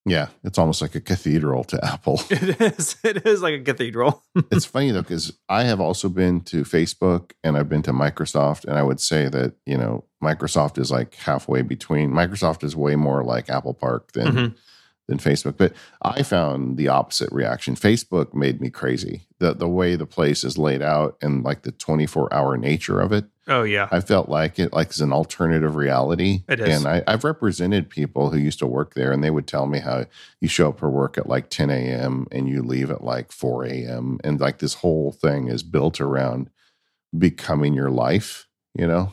Yeah, 0.06 0.30
it's 0.44 0.58
almost 0.58 0.82
like 0.82 0.96
a 0.96 1.02
cathedral 1.02 1.64
to 1.66 1.78
Apple. 1.86 2.20
it 2.32 2.60
is 2.60 2.96
it 3.04 3.26
is 3.28 3.42
like 3.44 3.54
a 3.54 3.64
cathedral 3.64 4.24
it's 4.52 4.66
funny 4.66 4.90
though 4.92 5.02
because 5.04 5.38
I 5.48 5.64
have 5.66 5.80
also 5.80 6.10
been 6.10 6.42
to 6.52 6.64
Facebook 6.64 7.34
and 7.44 7.56
I've 7.58 7.70
been 7.70 7.84
to 7.84 7.92
Microsoft, 7.94 8.66
and 8.66 8.78
I 8.78 8.84
would 8.84 9.00
say 9.00 9.30
that 9.30 9.54
you 9.68 9.78
know 9.78 10.06
Microsoft 10.24 10.78
is 10.80 10.90
like 10.90 11.16
halfway 11.16 11.62
between. 11.64 12.12
Microsoft 12.12 12.64
is 12.64 12.76
way 12.76 12.96
more 12.96 13.24
like 13.24 13.50
Apple 13.50 13.74
Park 13.76 14.14
than 14.14 14.28
Mhm. 14.34 14.56
Than 15.12 15.20
Facebook, 15.20 15.56
but 15.58 15.74
I 16.02 16.24
found 16.24 16.78
the 16.78 16.88
opposite 16.88 17.32
reaction. 17.32 17.76
Facebook 17.76 18.34
made 18.34 18.60
me 18.62 18.70
crazy. 18.72 19.28
the 19.40 19.54
The 19.54 19.68
way 19.68 19.96
the 19.96 20.06
place 20.08 20.44
is 20.44 20.58
laid 20.58 20.82
out 20.82 21.18
and 21.22 21.44
like 21.44 21.62
the 21.62 21.72
twenty 21.72 22.08
four 22.08 22.34
hour 22.34 22.58
nature 22.58 23.00
of 23.00 23.12
it. 23.12 23.26
oh 23.48 23.64
yeah 23.64 23.88
I 23.92 24.00
felt 24.00 24.30
like 24.30 24.58
it 24.60 24.72
like 24.72 24.90
is 24.92 25.02
an 25.02 25.12
alternative 25.12 25.76
reality. 25.76 26.44
It 26.48 26.60
is. 26.60 26.70
And 26.78 26.88
I, 26.88 27.04
I've 27.12 27.24
represented 27.24 27.90
people 27.90 28.30
who 28.32 28.38
used 28.40 28.60
to 28.60 28.68
work 28.68 28.94
there 28.94 29.12
and 29.12 29.24
they 29.24 29.30
would 29.32 29.48
tell 29.48 29.66
me 29.68 29.80
how 29.80 30.06
you 30.40 30.48
show 30.48 30.70
up 30.70 30.80
for 30.80 30.90
work 30.90 31.18
at 31.18 31.28
like 31.28 31.50
10 31.50 31.70
a.m. 31.70 32.28
and 32.32 32.48
you 32.48 32.62
leave 32.64 32.90
at 32.90 33.04
like 33.04 33.32
4 33.32 33.66
a.m. 33.66 34.20
And 34.24 34.40
like 34.40 34.60
this 34.60 34.76
whole 34.76 35.12
thing 35.12 35.48
is 35.50 35.64
built 35.64 36.00
around 36.00 36.50
becoming 37.18 37.74
your 37.74 37.90
life, 37.92 38.48
you 38.74 38.88
know? 38.88 39.12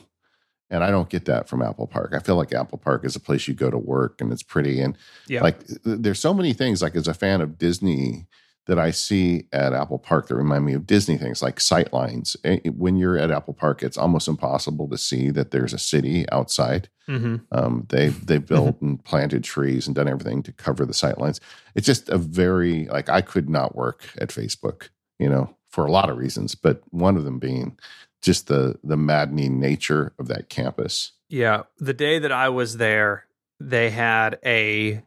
And 0.71 0.85
I 0.85 0.91
don't 0.91 1.09
get 1.09 1.25
that 1.27 1.49
from 1.49 1.63
Apple 1.63 1.87
Park. 1.87 2.13
I 2.15 2.19
feel 2.19 2.37
like 2.37 2.53
Apple 2.53 2.79
Park 2.79 3.05
is 3.05 3.17
a 3.17 3.21
place 3.21 3.49
you 3.49 3.55
go 3.55 3.71
to 3.71 3.79
work 3.79 4.21
and 4.21 4.33
it's 4.33 4.43
pretty. 4.43 4.81
And 4.81 4.97
Yeah. 5.27 5.43
like 5.43 5.61
there's 5.85 6.21
so 6.21 6.35
many 6.35 6.53
things, 6.53 6.83
like 6.83 6.95
as 6.95 7.09
a 7.09 7.15
fan 7.15 7.41
of 7.41 7.59
Disney, 7.59 8.27
that 8.67 8.79
I 8.79 8.91
see 8.91 9.47
at 9.51 9.73
Apple 9.73 9.99
Park 9.99 10.29
that 10.29 10.35
remind 10.35 10.67
me 10.67 10.75
of 10.75 10.87
Disney 10.87 11.17
things 11.17 11.41
like 11.43 11.59
sight 11.59 11.91
lines. 11.91 12.37
Eh, 12.45 12.59
When 12.69 12.97
you're 12.97 13.17
at 13.17 13.31
Apple 13.31 13.55
Park, 13.55 13.83
it's 13.83 13.97
almost 13.97 14.29
impossible 14.29 14.87
to 14.91 14.99
see 14.99 15.31
that 15.31 15.53
there's 15.53 15.73
a 15.73 15.79
city 15.79 16.29
outside. 16.31 16.91
hmm 17.07 17.37
Um, 17.51 17.87
they 17.89 18.09
they 18.09 18.37
built 18.37 18.83
and 18.83 19.03
planted 19.03 19.43
trees 19.43 19.87
and 19.87 19.97
done 19.97 20.07
everything 20.07 20.43
to 20.43 20.53
cover 20.53 20.85
the 20.85 20.93
sight 20.93 21.17
lines. 21.17 21.41
It's 21.75 21.87
just 21.87 22.11
a 22.11 22.19
very 22.19 22.85
like 22.89 23.09
I 23.09 23.23
could 23.23 23.49
not 23.49 23.75
work 23.75 24.11
at 24.19 24.29
Facebook, 24.29 24.91
you 25.19 25.31
know, 25.31 25.57
for 25.71 25.87
a 25.87 25.91
lot 25.91 26.11
of 26.11 26.19
reasons, 26.19 26.55
but 26.55 26.83
one 26.91 27.17
of 27.17 27.25
them 27.25 27.39
being 27.39 27.79
just 28.23 28.49
the 28.49 28.79
the 28.83 28.97
maddening 28.97 29.61
nature 29.61 30.13
of 30.19 30.29
that 30.29 30.49
campus. 30.49 31.13
Yeah. 31.29 31.65
The 31.79 31.95
day 31.95 32.19
that 32.19 32.33
I 32.33 32.49
was 32.49 32.77
there, 32.79 33.27
they 33.61 33.91
had 33.91 34.39
a 34.45 35.03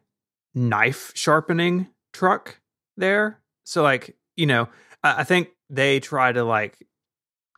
knife 0.54 1.12
sharpening 1.16 1.88
truck 2.14 2.60
there. 2.98 3.40
So, 3.64 3.82
like, 3.84 4.16
you 4.36 4.46
know, 4.46 4.70
I, 5.04 5.22
I 5.22 5.24
think 5.24 5.50
they 5.70 6.00
try 6.00 6.32
to 6.32 6.44
like 6.44 6.78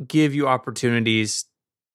give 0.08 0.34
you 0.34 0.48
opportunities 0.48 1.46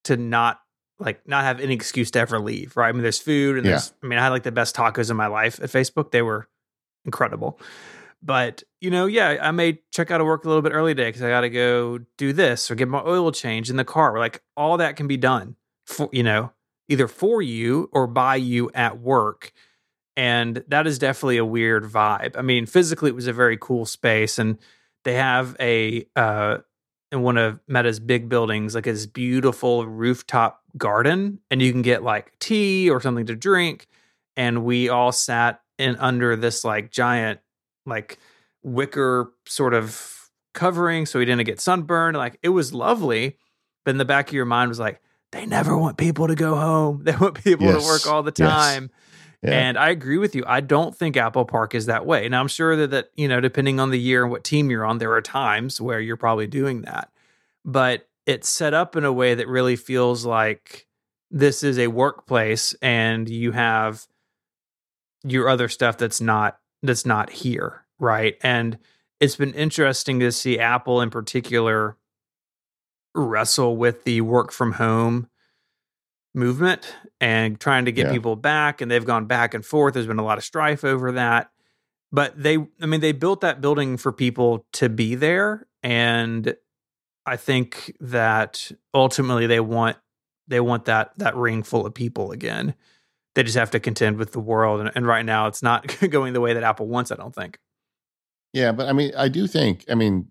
to 0.04 0.16
not 0.16 0.60
like 0.98 1.26
not 1.28 1.44
have 1.44 1.60
any 1.60 1.74
excuse 1.74 2.10
to 2.12 2.18
ever 2.18 2.38
leave, 2.40 2.76
right? 2.76 2.88
I 2.88 2.92
mean, 2.92 3.02
there's 3.02 3.20
food 3.20 3.56
and 3.56 3.64
Yeah. 3.64 3.72
there's, 3.72 3.92
I 4.02 4.06
mean, 4.06 4.18
I 4.18 4.22
had 4.24 4.30
like 4.30 4.42
the 4.42 4.52
best 4.52 4.74
tacos 4.74 5.10
in 5.10 5.16
my 5.16 5.28
life 5.28 5.60
at 5.62 5.70
Facebook. 5.70 6.10
They 6.10 6.22
were 6.22 6.48
incredible. 7.04 7.58
But, 8.20 8.64
you 8.80 8.90
know, 8.90 9.06
yeah, 9.06 9.38
I 9.40 9.52
may 9.52 9.80
check 9.92 10.10
out 10.10 10.20
of 10.20 10.26
work 10.26 10.44
a 10.44 10.48
little 10.48 10.62
bit 10.62 10.72
early 10.72 10.94
today 10.94 11.08
because 11.08 11.22
I 11.22 11.28
got 11.28 11.42
to 11.42 11.50
go 11.50 11.98
do 12.16 12.32
this 12.32 12.70
or 12.70 12.74
get 12.74 12.88
my 12.88 13.00
oil 13.00 13.30
change 13.30 13.70
in 13.70 13.76
the 13.76 13.84
car. 13.84 14.18
Like, 14.18 14.42
all 14.56 14.76
that 14.78 14.96
can 14.96 15.06
be 15.06 15.16
done 15.16 15.56
for, 15.86 16.08
you 16.12 16.22
know, 16.22 16.52
either 16.88 17.06
for 17.06 17.40
you 17.40 17.88
or 17.92 18.06
by 18.06 18.36
you 18.36 18.70
at 18.74 18.98
work. 18.98 19.52
And 20.16 20.64
that 20.66 20.88
is 20.88 20.98
definitely 20.98 21.36
a 21.36 21.44
weird 21.44 21.84
vibe. 21.84 22.36
I 22.36 22.42
mean, 22.42 22.66
physically, 22.66 23.10
it 23.10 23.14
was 23.14 23.28
a 23.28 23.32
very 23.32 23.56
cool 23.56 23.86
space. 23.86 24.38
And 24.38 24.58
they 25.04 25.14
have 25.14 25.56
a, 25.60 26.06
uh, 26.16 26.58
in 27.12 27.22
one 27.22 27.38
of 27.38 27.60
Meta's 27.68 28.00
big 28.00 28.28
buildings, 28.28 28.74
like 28.74 28.84
this 28.84 29.06
beautiful 29.06 29.86
rooftop 29.86 30.62
garden, 30.76 31.38
and 31.50 31.62
you 31.62 31.72
can 31.72 31.82
get 31.82 32.02
like 32.02 32.38
tea 32.38 32.90
or 32.90 33.00
something 33.00 33.26
to 33.26 33.36
drink. 33.36 33.86
And 34.36 34.64
we 34.64 34.88
all 34.88 35.12
sat 35.12 35.62
in 35.78 35.96
under 35.96 36.36
this 36.36 36.64
like 36.64 36.90
giant, 36.90 37.40
like 37.88 38.18
wicker 38.62 39.32
sort 39.46 39.74
of 39.74 40.30
covering, 40.54 41.06
so 41.06 41.18
he 41.18 41.24
didn't 41.24 41.44
get 41.46 41.60
sunburned. 41.60 42.16
Like 42.16 42.38
it 42.42 42.48
was 42.50 42.72
lovely, 42.74 43.36
but 43.84 43.92
in 43.92 43.98
the 43.98 44.04
back 44.04 44.28
of 44.28 44.34
your 44.34 44.44
mind 44.44 44.68
was 44.68 44.78
like, 44.80 45.00
they 45.32 45.44
never 45.46 45.76
want 45.76 45.98
people 45.98 46.26
to 46.28 46.34
go 46.34 46.54
home. 46.56 47.02
They 47.04 47.14
want 47.16 47.42
people 47.44 47.66
Yes. 47.66 47.82
to 47.82 47.86
work 47.86 48.06
all 48.06 48.22
the 48.22 48.32
Yes. 48.36 48.48
time. 48.48 48.90
Yeah. 49.42 49.50
And 49.52 49.78
I 49.78 49.90
agree 49.90 50.18
with 50.18 50.34
you. 50.34 50.42
I 50.46 50.60
don't 50.60 50.96
think 50.96 51.16
Apple 51.16 51.44
Park 51.44 51.74
is 51.74 51.86
that 51.86 52.04
way. 52.04 52.28
Now 52.28 52.40
I'm 52.40 52.48
sure 52.48 52.74
that 52.76 52.90
that, 52.90 53.10
you 53.14 53.28
know, 53.28 53.40
depending 53.40 53.78
on 53.78 53.90
the 53.90 53.98
year 54.00 54.22
and 54.22 54.32
what 54.32 54.42
team 54.42 54.68
you're 54.70 54.84
on, 54.84 54.98
there 54.98 55.12
are 55.12 55.20
times 55.22 55.80
where 55.80 56.00
you're 56.00 56.16
probably 56.16 56.48
doing 56.48 56.82
that. 56.82 57.10
But 57.64 58.08
it's 58.26 58.48
set 58.48 58.74
up 58.74 58.96
in 58.96 59.04
a 59.04 59.12
way 59.12 59.34
that 59.34 59.46
really 59.46 59.76
feels 59.76 60.24
like 60.26 60.86
this 61.30 61.62
is 61.62 61.78
a 61.78 61.86
workplace 61.86 62.74
and 62.82 63.28
you 63.28 63.52
have 63.52 64.06
your 65.24 65.48
other 65.48 65.68
stuff 65.68 65.98
that's 65.98 66.20
not 66.20 66.58
that's 66.82 67.06
not 67.06 67.30
here, 67.30 67.84
right? 67.98 68.36
And 68.42 68.78
it's 69.20 69.36
been 69.36 69.54
interesting 69.54 70.20
to 70.20 70.30
see 70.32 70.58
Apple 70.58 71.00
in 71.00 71.10
particular 71.10 71.96
wrestle 73.14 73.76
with 73.76 74.04
the 74.04 74.20
work 74.20 74.52
from 74.52 74.72
home 74.72 75.28
movement 76.34 76.94
and 77.20 77.58
trying 77.58 77.86
to 77.86 77.92
get 77.92 78.06
Yeah. 78.06 78.12
people 78.12 78.36
back 78.36 78.80
and 78.80 78.90
they've 78.90 79.04
gone 79.04 79.24
back 79.26 79.54
and 79.54 79.64
forth 79.64 79.94
there's 79.94 80.06
been 80.06 80.18
a 80.20 80.24
lot 80.24 80.38
of 80.38 80.44
strife 80.44 80.84
over 80.84 81.10
that 81.12 81.50
but 82.12 82.40
they 82.40 82.58
i 82.80 82.86
mean 82.86 83.00
they 83.00 83.12
built 83.12 83.40
that 83.40 83.60
building 83.60 83.96
for 83.96 84.12
people 84.12 84.66
to 84.74 84.88
be 84.88 85.14
there 85.16 85.66
and 85.82 86.54
i 87.26 87.34
think 87.34 87.96
that 87.98 88.70
ultimately 88.94 89.46
they 89.46 89.58
want 89.58 89.96
they 90.46 90.60
want 90.60 90.84
that 90.84 91.12
that 91.16 91.34
ring 91.34 91.62
full 91.62 91.86
of 91.86 91.94
people 91.94 92.30
again 92.30 92.74
they 93.38 93.44
just 93.44 93.56
have 93.56 93.70
to 93.70 93.78
contend 93.78 94.18
with 94.18 94.32
the 94.32 94.40
world 94.40 94.80
and, 94.80 94.90
and 94.96 95.06
right 95.06 95.24
now 95.24 95.46
it's 95.46 95.62
not 95.62 95.86
going 96.10 96.32
the 96.32 96.40
way 96.40 96.52
that 96.54 96.64
apple 96.64 96.88
wants 96.88 97.12
i 97.12 97.14
don't 97.14 97.34
think 97.34 97.56
Yeah, 98.52 98.72
but 98.72 98.88
I 98.88 98.92
mean, 98.92 99.12
I 99.16 99.28
do 99.28 99.46
think, 99.46 99.84
I 99.88 99.94
mean, 99.94 100.26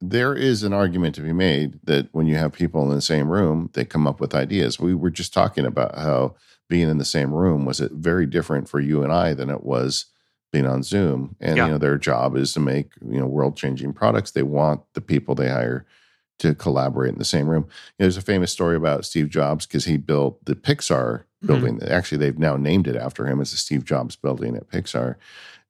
there 0.00 0.34
is 0.34 0.62
an 0.62 0.72
argument 0.72 1.14
to 1.14 1.20
be 1.20 1.32
made 1.32 1.78
that 1.84 2.08
when 2.12 2.26
you 2.26 2.36
have 2.36 2.52
people 2.52 2.82
in 2.88 2.94
the 2.94 3.02
same 3.02 3.28
room, 3.30 3.70
they 3.74 3.84
come 3.84 4.06
up 4.06 4.20
with 4.20 4.34
ideas. 4.34 4.80
We 4.80 4.94
were 4.94 5.10
just 5.10 5.32
talking 5.34 5.66
about 5.66 5.96
how 5.98 6.34
being 6.68 6.88
in 6.88 6.98
the 6.98 7.04
same 7.04 7.32
room 7.32 7.64
was 7.64 7.80
it 7.80 7.92
very 7.92 8.26
different 8.26 8.68
for 8.68 8.80
you 8.80 9.02
and 9.04 9.12
I 9.12 9.34
than 9.34 9.50
it 9.50 9.62
was 9.64 10.06
being 10.50 10.66
on 10.66 10.82
Zoom. 10.82 11.36
And 11.40 11.56
Yeah. 11.58 11.66
you 11.66 11.72
know, 11.72 11.78
their 11.78 11.98
job 11.98 12.36
is 12.36 12.52
to 12.54 12.60
make, 12.60 12.90
you 13.06 13.20
know, 13.20 13.26
world-changing 13.26 13.92
products. 13.92 14.32
They 14.32 14.42
want 14.42 14.80
the 14.94 15.00
people 15.00 15.34
they 15.34 15.48
hire 15.50 15.86
to 16.38 16.54
collaborate 16.54 17.12
in 17.12 17.18
the 17.18 17.24
same 17.24 17.48
room. 17.48 17.62
You 17.64 17.68
know, 17.68 18.04
there's 18.04 18.16
a 18.16 18.22
famous 18.22 18.52
story 18.52 18.76
about 18.76 19.04
Steve 19.04 19.30
Jobs 19.30 19.66
because 19.66 19.86
he 19.86 19.96
built 19.96 20.44
the 20.44 20.54
Pixar 20.54 21.22
Mhm. 21.42 21.46
building. 21.46 21.82
Actually, 21.82 22.18
they've 22.18 22.38
now 22.38 22.56
named 22.56 22.86
it 22.86 22.96
after 22.96 23.26
him 23.26 23.40
as 23.40 23.50
the 23.52 23.56
Steve 23.56 23.84
Jobs 23.84 24.16
building 24.16 24.56
at 24.56 24.68
Pixar. 24.68 25.16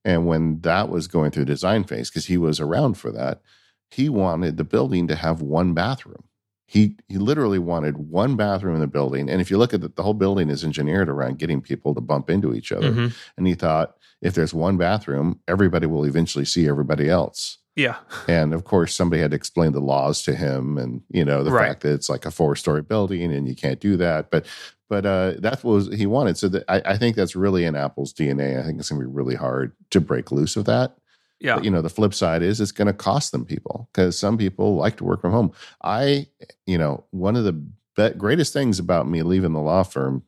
And 0.05 0.27
when 0.27 0.61
that 0.61 0.89
was 0.89 1.09
going 1.09 1.31
through 1.31 1.45
design 1.47 1.85
phase, 1.85 2.11
because 2.11 2.27
he 2.27 2.37
was 2.39 2.61
around 2.61 2.95
for 2.95 3.11
that, 3.13 3.43
he 3.91 4.09
wanted 4.09 4.57
the 4.57 4.65
building 4.65 5.07
to 5.09 5.15
have 5.17 5.41
one 5.41 5.73
bathroom. 5.75 6.25
He 6.69 6.97
he 7.09 7.19
literally 7.19 7.61
wanted 7.61 7.97
one 7.97 8.35
bathroom 8.35 8.75
in 8.75 8.81
the 8.81 8.89
building. 8.89 9.29
And 9.31 9.41
if 9.41 9.51
you 9.53 9.59
look 9.59 9.73
at 9.73 9.85
it, 9.85 9.95
the 9.95 10.03
whole 10.03 10.15
building 10.15 10.51
is 10.51 10.65
engineered 10.65 11.09
around 11.09 11.39
getting 11.39 11.61
people 11.61 11.95
to 11.95 12.01
bump 12.01 12.29
into 12.29 12.53
each 12.55 12.73
other. 12.73 12.91
Mhm. 12.93 13.15
And 13.37 13.47
he 13.47 13.55
thought 13.55 13.97
if 14.21 14.35
there's 14.35 14.53
one 14.53 14.77
bathroom, 14.77 15.39
everybody 15.47 15.87
will 15.87 16.05
eventually 16.05 16.45
see 16.45 16.67
everybody 16.67 17.09
else. 17.09 17.59
Yeah 17.77 17.97
And 18.27 18.53
of 18.55 18.65
course, 18.65 18.95
somebody 18.95 19.23
had 19.23 19.31
to 19.33 19.37
explain 19.37 19.73
the 19.73 19.81
laws 19.81 20.23
to 20.23 20.35
him, 20.35 20.79
and 20.79 21.03
you 21.11 21.25
know 21.25 21.45
the 21.45 21.51
Right. 21.53 21.69
fact 21.69 21.83
that 21.83 21.93
it's 21.95 22.09
like 22.09 22.25
a 22.27 22.31
four-story 22.31 22.83
building 22.83 23.33
and 23.33 23.47
you 23.47 23.55
can't 23.55 23.79
do 23.81 23.97
that. 23.99 24.31
But 24.31 24.47
but 24.89 25.05
uh, 25.05 25.35
that 25.39 25.63
was 25.65 25.93
he 25.95 26.07
wanted. 26.07 26.37
So 26.39 26.49
that, 26.49 26.65
I, 26.69 26.81
I 26.95 26.97
think 26.97 27.17
that's 27.17 27.37
really 27.37 27.65
in 27.65 27.75
Apple's 27.77 28.13
DNA. 28.13 28.59
I 28.59 28.65
think 28.65 28.79
it's 28.81 28.89
going 28.91 29.01
to 29.03 29.07
be 29.09 29.13
really 29.15 29.35
hard 29.35 29.73
to 29.91 30.01
break 30.01 30.31
loose 30.33 30.57
of 30.57 30.65
that. 30.67 30.97
yeah 31.41 31.57
But, 31.57 31.65
you 31.65 31.71
know, 31.71 31.83
the 31.83 31.89
flip 31.91 32.15
side 32.15 32.43
is 32.43 32.61
it's 32.61 32.73
going 32.73 32.87
to 32.87 32.93
cost 32.93 33.33
them 33.33 33.45
people 33.45 33.89
because 33.93 34.17
some 34.19 34.39
people 34.39 34.77
like 34.77 34.97
to 34.99 35.05
work 35.05 35.21
from 35.21 35.33
home. 35.33 35.53
I, 35.83 36.29
you 36.67 36.79
know, 36.79 37.05
one 37.11 37.35
of 37.37 37.45
the 37.45 37.53
be- 37.53 38.17
greatest 38.17 38.53
things 38.53 38.79
about 38.79 39.09
me 39.09 39.23
leaving 39.23 39.53
the 39.55 39.61
law 39.61 39.83
firm 39.83 40.23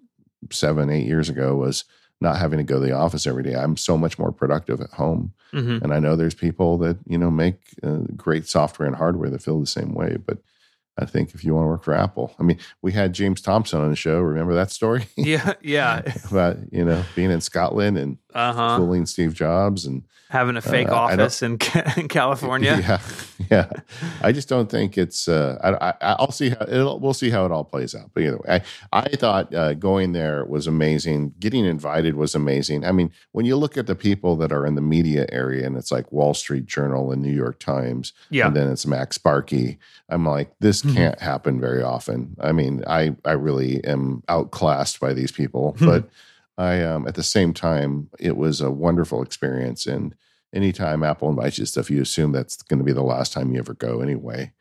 seven, 0.51 0.91
eight 0.91 1.07
years 1.07 1.29
ago 1.29 1.55
was 1.57 1.85
not 2.21 2.37
having 2.39 2.59
to 2.59 2.65
go 2.65 2.81
to 2.81 2.87
the 2.87 2.93
office 2.93 3.27
every 3.27 3.43
day. 3.43 3.55
I'm 3.55 3.77
so 3.77 3.97
much 3.97 4.19
more 4.19 4.33
productive 4.33 4.81
at 4.81 4.91
home. 4.91 5.33
Mhm. 5.53 5.83
And 5.83 5.93
I 5.95 6.01
know 6.01 6.17
there's 6.17 6.35
people 6.35 6.79
that, 6.79 6.99
you 7.07 7.17
know, 7.19 7.31
make 7.31 7.61
uh, 7.83 8.01
great 8.17 8.49
software 8.49 8.87
and 8.87 8.97
hardware 8.97 9.31
that 9.31 9.43
feel 9.43 9.61
the 9.61 9.67
same 9.67 9.95
way. 9.95 10.17
But 10.25 10.39
I 11.01 11.05
think 11.05 11.33
if 11.33 11.45
you 11.45 11.55
want 11.55 11.65
to 11.67 11.69
work 11.69 11.85
for 11.85 11.95
Apple, 11.95 12.35
I 12.41 12.43
mean, 12.43 12.59
we 12.83 12.91
had 12.91 13.13
James 13.13 13.41
Thompson 13.41 13.81
on 13.81 13.89
the 13.91 13.95
show. 13.97 14.19
Remember 14.21 14.55
that 14.55 14.73
story 14.73 15.07
yeah 15.17 15.53
yeah 15.63 16.03
about, 16.31 16.57
you 16.73 16.85
know, 16.85 17.05
being 17.15 17.31
in 17.31 17.41
Scotland 17.41 17.97
and 17.97 18.19
uh-huh. 18.35 18.77
fooling 18.79 19.07
Steve 19.07 19.35
Jobs 19.35 19.87
and 19.87 20.03
having 20.31 20.59
a 20.59 20.61
fake 20.61 20.89
Uh, 20.89 20.95
office 20.95 21.43
in, 21.43 21.53
in 21.97 22.07
California. 22.09 22.77
yeah, 22.87 23.01
yeah. 23.51 23.71
I 24.21 24.31
just 24.33 24.47
don't 24.49 24.71
think 24.71 24.99
it's. 24.99 25.27
Uh, 25.27 25.57
I, 25.63 25.89
I, 25.91 26.15
I'll 26.19 26.31
see 26.33 26.51
how 26.51 26.67
it'll. 26.69 27.01
We'll 27.01 27.15
see 27.15 27.31
how 27.31 27.47
it 27.47 27.53
all 27.53 27.65
plays 27.65 27.95
out. 27.95 28.11
But 28.13 28.25
either 28.25 28.37
way, 28.37 28.61
I, 28.93 29.01
I 29.01 29.09
thought 29.17 29.55
uh, 29.55 29.73
going 29.75 30.13
there 30.13 30.45
was 30.45 30.67
amazing. 30.67 31.33
Getting 31.41 31.65
invited 31.65 32.15
was 32.17 32.35
amazing. 32.35 32.85
I 32.85 32.93
mean, 32.93 33.11
when 33.33 33.47
you 33.47 33.57
look 33.57 33.79
at 33.79 33.87
the 33.87 33.95
people 33.95 34.37
that 34.37 34.53
are 34.53 34.67
in 34.67 34.75
the 34.75 34.83
media 34.83 35.25
area, 35.33 35.65
and 35.67 35.77
it's 35.79 35.91
like 35.91 36.13
Wall 36.13 36.35
Street 36.35 36.67
Journal 36.67 37.11
and 37.11 37.23
New 37.23 37.33
York 37.33 37.59
Times, 37.59 38.13
Yeah. 38.31 38.49
and 38.49 38.57
then 38.57 38.71
it's 38.71 38.85
MacSparky. 38.85 39.79
I'm 40.11 40.27
like, 40.27 40.53
this 40.61 40.83
Mhm. 40.83 40.95
can't 40.95 41.21
happen 41.21 41.59
very 41.61 41.83
often. 41.83 42.37
I 42.41 42.53
mean, 42.53 42.85
I 42.87 43.17
I 43.25 43.33
really 43.33 43.83
am 43.85 44.23
outclassed 44.29 45.01
by 45.01 45.15
these 45.15 45.33
people, 45.33 45.75
but 45.81 46.09
I 46.59 46.83
um 46.83 47.09
at 47.09 47.15
the 47.15 47.23
same 47.23 47.55
time, 47.55 48.11
it 48.19 48.37
was 48.37 48.61
a 48.61 48.71
wonderful 48.71 49.23
experience. 49.23 49.87
And 49.87 50.15
anytime 50.53 51.03
Apple 51.03 51.31
invites 51.31 51.59
you 51.59 51.65
to 51.65 51.71
stuff, 51.71 51.91
you 51.91 52.03
assume 52.03 52.33
that's 52.33 52.61
going 52.63 52.79
to 52.79 52.85
be 52.85 52.93
the 52.93 53.03
last 53.03 53.33
time 53.33 53.53
you 53.53 53.59
ever 53.59 53.75
go 53.75 54.01
anyway. 54.01 54.53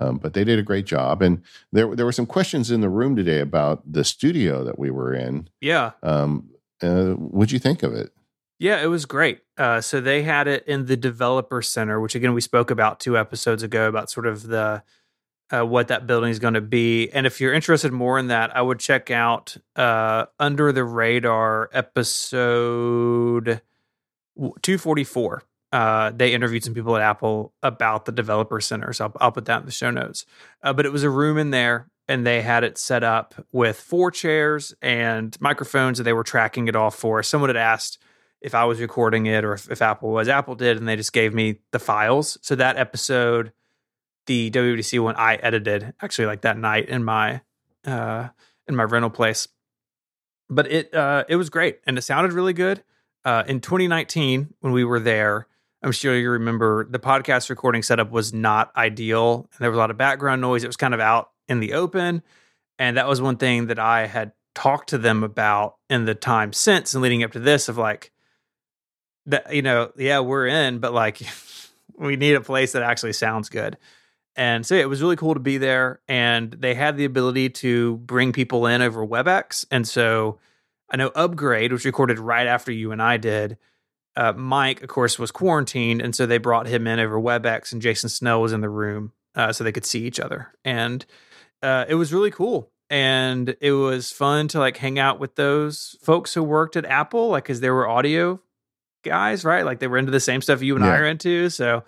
Um, 0.00 0.18
but 0.18 0.32
they 0.32 0.44
did 0.44 0.60
a 0.60 0.62
great 0.62 0.86
job, 0.86 1.22
and 1.22 1.42
there 1.72 1.92
there 1.96 2.06
were 2.06 2.12
some 2.12 2.26
questions 2.26 2.70
in 2.70 2.80
the 2.82 2.88
room 2.88 3.16
today 3.16 3.40
about 3.40 3.82
the 3.90 4.04
studio 4.04 4.62
that 4.62 4.78
we 4.78 4.90
were 4.90 5.12
in. 5.12 5.48
yeah. 5.60 5.92
Um, 6.04 6.50
uh, 6.80 7.14
what'd 7.14 7.50
you 7.50 7.58
think 7.58 7.82
of 7.82 7.92
it? 7.92 8.12
Yeah, 8.60 8.80
it 8.80 8.86
was 8.86 9.06
great. 9.06 9.40
Uh, 9.56 9.80
so 9.80 10.00
they 10.00 10.22
had 10.22 10.46
it 10.46 10.64
in 10.68 10.86
the 10.86 10.96
developer 10.96 11.62
center, 11.62 12.00
which 12.00 12.14
again 12.14 12.34
we 12.34 12.40
spoke 12.40 12.70
about 12.70 13.00
two 13.00 13.18
episodes 13.18 13.64
ago 13.64 13.88
about 13.88 14.10
sort 14.10 14.26
of 14.26 14.46
the 14.46 14.84
uh, 15.50 15.64
what 15.64 15.88
that 15.88 16.06
building 16.06 16.30
is 16.30 16.38
going 16.38 16.54
to 16.54 16.60
be. 16.60 17.08
And 17.10 17.26
if 17.26 17.40
you're 17.40 17.54
interested 17.54 17.92
more 17.92 18.18
in 18.18 18.28
that, 18.28 18.56
I 18.56 18.62
would 18.62 18.78
check 18.78 19.10
out 19.10 19.56
uh, 19.76 20.26
Under 20.38 20.72
the 20.72 20.84
Radar 20.84 21.70
episode 21.72 23.60
two 24.62 24.78
forty 24.78 25.04
four. 25.04 25.42
Uh, 25.70 26.10
they 26.14 26.32
interviewed 26.32 26.64
some 26.64 26.72
people 26.72 26.96
at 26.96 27.02
Apple 27.02 27.52
about 27.62 28.06
the 28.06 28.12
developer 28.12 28.60
center, 28.60 28.92
so 28.92 29.04
I'll, 29.04 29.12
I'll 29.20 29.32
put 29.32 29.44
that 29.46 29.60
in 29.60 29.66
the 29.66 29.72
show 29.72 29.90
notes. 29.90 30.24
Uh, 30.62 30.72
but 30.72 30.86
it 30.86 30.92
was 30.92 31.02
a 31.02 31.10
room 31.10 31.36
in 31.36 31.50
there, 31.50 31.90
and 32.08 32.26
they 32.26 32.40
had 32.40 32.64
it 32.64 32.78
set 32.78 33.04
up 33.04 33.34
with 33.52 33.78
four 33.78 34.10
chairs 34.10 34.74
and 34.80 35.36
microphones, 35.40 35.98
and 36.00 36.06
they 36.06 36.14
were 36.14 36.24
tracking 36.24 36.68
it 36.68 36.76
all 36.76 36.90
for 36.90 37.18
us. 37.18 37.28
Someone 37.28 37.50
had 37.50 37.56
asked 37.58 37.98
if 38.40 38.54
I 38.54 38.64
was 38.64 38.80
recording 38.80 39.26
it 39.26 39.44
or 39.44 39.52
if, 39.52 39.70
if 39.70 39.82
Apple 39.82 40.10
was. 40.10 40.28
Apple 40.28 40.54
did, 40.54 40.78
and 40.78 40.88
they 40.88 40.96
just 40.96 41.12
gave 41.12 41.34
me 41.34 41.58
the 41.72 41.78
files. 41.78 42.38
So 42.40 42.54
that 42.54 42.78
episode, 42.78 43.52
the 44.28 44.50
WWDC 44.50 45.02
one, 45.02 45.16
I 45.16 45.34
edited 45.36 45.94
actually 46.00 46.26
like 46.26 46.42
that 46.42 46.56
night 46.56 46.88
in 46.88 47.02
my 47.02 47.40
uh, 47.84 48.28
in 48.68 48.76
my 48.76 48.84
rental 48.84 49.10
place. 49.10 49.48
But 50.48 50.70
it 50.70 50.94
uh, 50.94 51.24
it 51.28 51.36
was 51.36 51.50
great, 51.50 51.80
and 51.84 51.98
it 51.98 52.02
sounded 52.02 52.32
really 52.32 52.52
good. 52.52 52.84
Uh, 53.24 53.42
in 53.48 53.60
2019, 53.60 54.54
when 54.60 54.72
we 54.72 54.84
were 54.84 55.00
there, 55.00 55.48
I'm 55.82 55.92
sure 55.92 56.16
you 56.16 56.30
remember 56.30 56.86
the 56.88 57.00
podcast 57.00 57.50
recording 57.50 57.82
setup 57.82 58.10
was 58.10 58.32
not 58.32 58.70
ideal, 58.76 59.48
and 59.52 59.60
there 59.60 59.70
was 59.70 59.76
a 59.76 59.80
lot 59.80 59.90
of 59.90 59.96
background 59.96 60.40
noise. 60.40 60.62
It 60.62 60.68
was 60.68 60.76
kind 60.76 60.94
of 60.94 61.00
out 61.00 61.30
in 61.48 61.60
the 61.60 61.72
open, 61.72 62.22
and 62.78 62.96
that 62.96 63.08
was 63.08 63.20
one 63.20 63.36
thing 63.36 63.66
that 63.66 63.78
I 63.78 64.06
had 64.06 64.32
talked 64.54 64.90
to 64.90 64.98
them 64.98 65.24
about 65.24 65.76
in 65.88 66.04
the 66.04 66.14
time 66.14 66.52
since 66.52 66.94
and 66.94 67.02
leading 67.02 67.22
up 67.22 67.32
to 67.32 67.38
this 67.38 67.68
of 67.68 67.78
like 67.78 68.10
that 69.26 69.54
you 69.54 69.62
know 69.62 69.92
yeah 69.96 70.18
we're 70.18 70.48
in 70.48 70.80
but 70.80 70.92
like 70.92 71.20
we 71.96 72.16
need 72.16 72.34
a 72.34 72.40
place 72.40 72.72
that 72.72 72.82
actually 72.82 73.12
sounds 73.12 73.48
good 73.48 73.76
and 74.38 74.64
so 74.64 74.74
yeah, 74.74 74.80
it 74.80 74.88
was 74.88 75.02
really 75.02 75.16
cool 75.16 75.34
to 75.34 75.40
be 75.40 75.58
there 75.58 76.00
and 76.08 76.52
they 76.52 76.74
had 76.74 76.96
the 76.96 77.04
ability 77.04 77.50
to 77.50 77.98
bring 77.98 78.32
people 78.32 78.66
in 78.66 78.80
over 78.80 79.06
webex. 79.06 79.66
And 79.70 79.86
so 79.86 80.38
i 80.90 80.96
know 80.96 81.08
upgrade 81.14 81.70
which 81.70 81.84
recorded 81.84 82.18
right 82.18 82.46
after 82.46 82.72
you 82.72 82.92
and 82.92 83.02
i 83.02 83.18
did 83.18 83.58
uh, 84.16 84.32
mike 84.32 84.82
of 84.82 84.88
course 84.88 85.18
was 85.18 85.30
quarantined 85.30 86.00
and 86.00 86.16
so 86.16 86.24
they 86.24 86.38
brought 86.38 86.66
him 86.66 86.86
in 86.86 86.98
over 86.98 87.20
webex 87.20 87.72
and 87.72 87.82
jason 87.82 88.08
snell 88.08 88.40
was 88.40 88.54
in 88.54 88.62
the 88.62 88.70
room 88.70 89.12
uh, 89.38 89.52
so 89.52 89.64
they 89.64 89.72
could 89.72 89.86
see 89.86 90.04
each 90.04 90.20
other. 90.20 90.52
And 90.64 91.06
uh, 91.62 91.86
it 91.88 91.94
was 91.94 92.12
really 92.12 92.30
cool. 92.30 92.70
And 92.90 93.56
it 93.60 93.72
was 93.72 94.10
fun 94.10 94.48
to 94.48 94.58
like 94.58 94.76
hang 94.76 94.98
out 94.98 95.20
with 95.20 95.36
those 95.36 95.96
folks 96.02 96.34
who 96.34 96.42
worked 96.42 96.76
at 96.76 96.86
apple 96.86 97.28
like 97.28 97.44
because 97.44 97.60
they 97.60 97.70
were 97.70 97.88
audio 97.88 98.40
guys 99.04 99.44
right? 99.44 99.64
Like 99.64 99.78
they 99.78 99.86
were 99.86 99.98
into 99.98 100.10
the 100.10 100.20
same 100.20 100.42
stuff 100.42 100.62
you 100.62 100.74
and 100.74 100.84
i 100.84 100.96
are 100.96 101.06
into. 101.06 101.50
So 101.50 101.84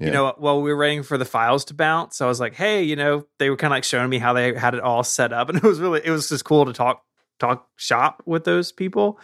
Yeah. 0.00 0.06
you 0.06 0.12
know 0.12 0.34
while 0.38 0.62
we 0.62 0.72
were 0.72 0.78
waiting 0.78 1.02
for 1.02 1.18
the 1.18 1.26
files 1.26 1.64
to 1.66 1.74
bounce 1.74 2.22
i 2.22 2.26
was 2.26 2.40
like 2.40 2.54
hey 2.54 2.82
you 2.82 2.96
know 2.96 3.26
they 3.38 3.50
were 3.50 3.56
kind 3.56 3.70
of 3.70 3.76
like 3.76 3.84
showing 3.84 4.08
me 4.08 4.18
how 4.18 4.32
they 4.32 4.54
had 4.54 4.74
it 4.74 4.80
all 4.80 5.04
set 5.04 5.32
up 5.32 5.48
and 5.50 5.58
it 5.58 5.62
was 5.62 5.78
really 5.78 6.00
it 6.02 6.10
was 6.10 6.28
just 6.28 6.44
cool 6.44 6.64
to 6.64 6.72
talk 6.72 7.02
talk 7.38 7.68
shop 7.76 8.22
with 8.26 8.44
those 8.44 8.72
people. 8.72 9.18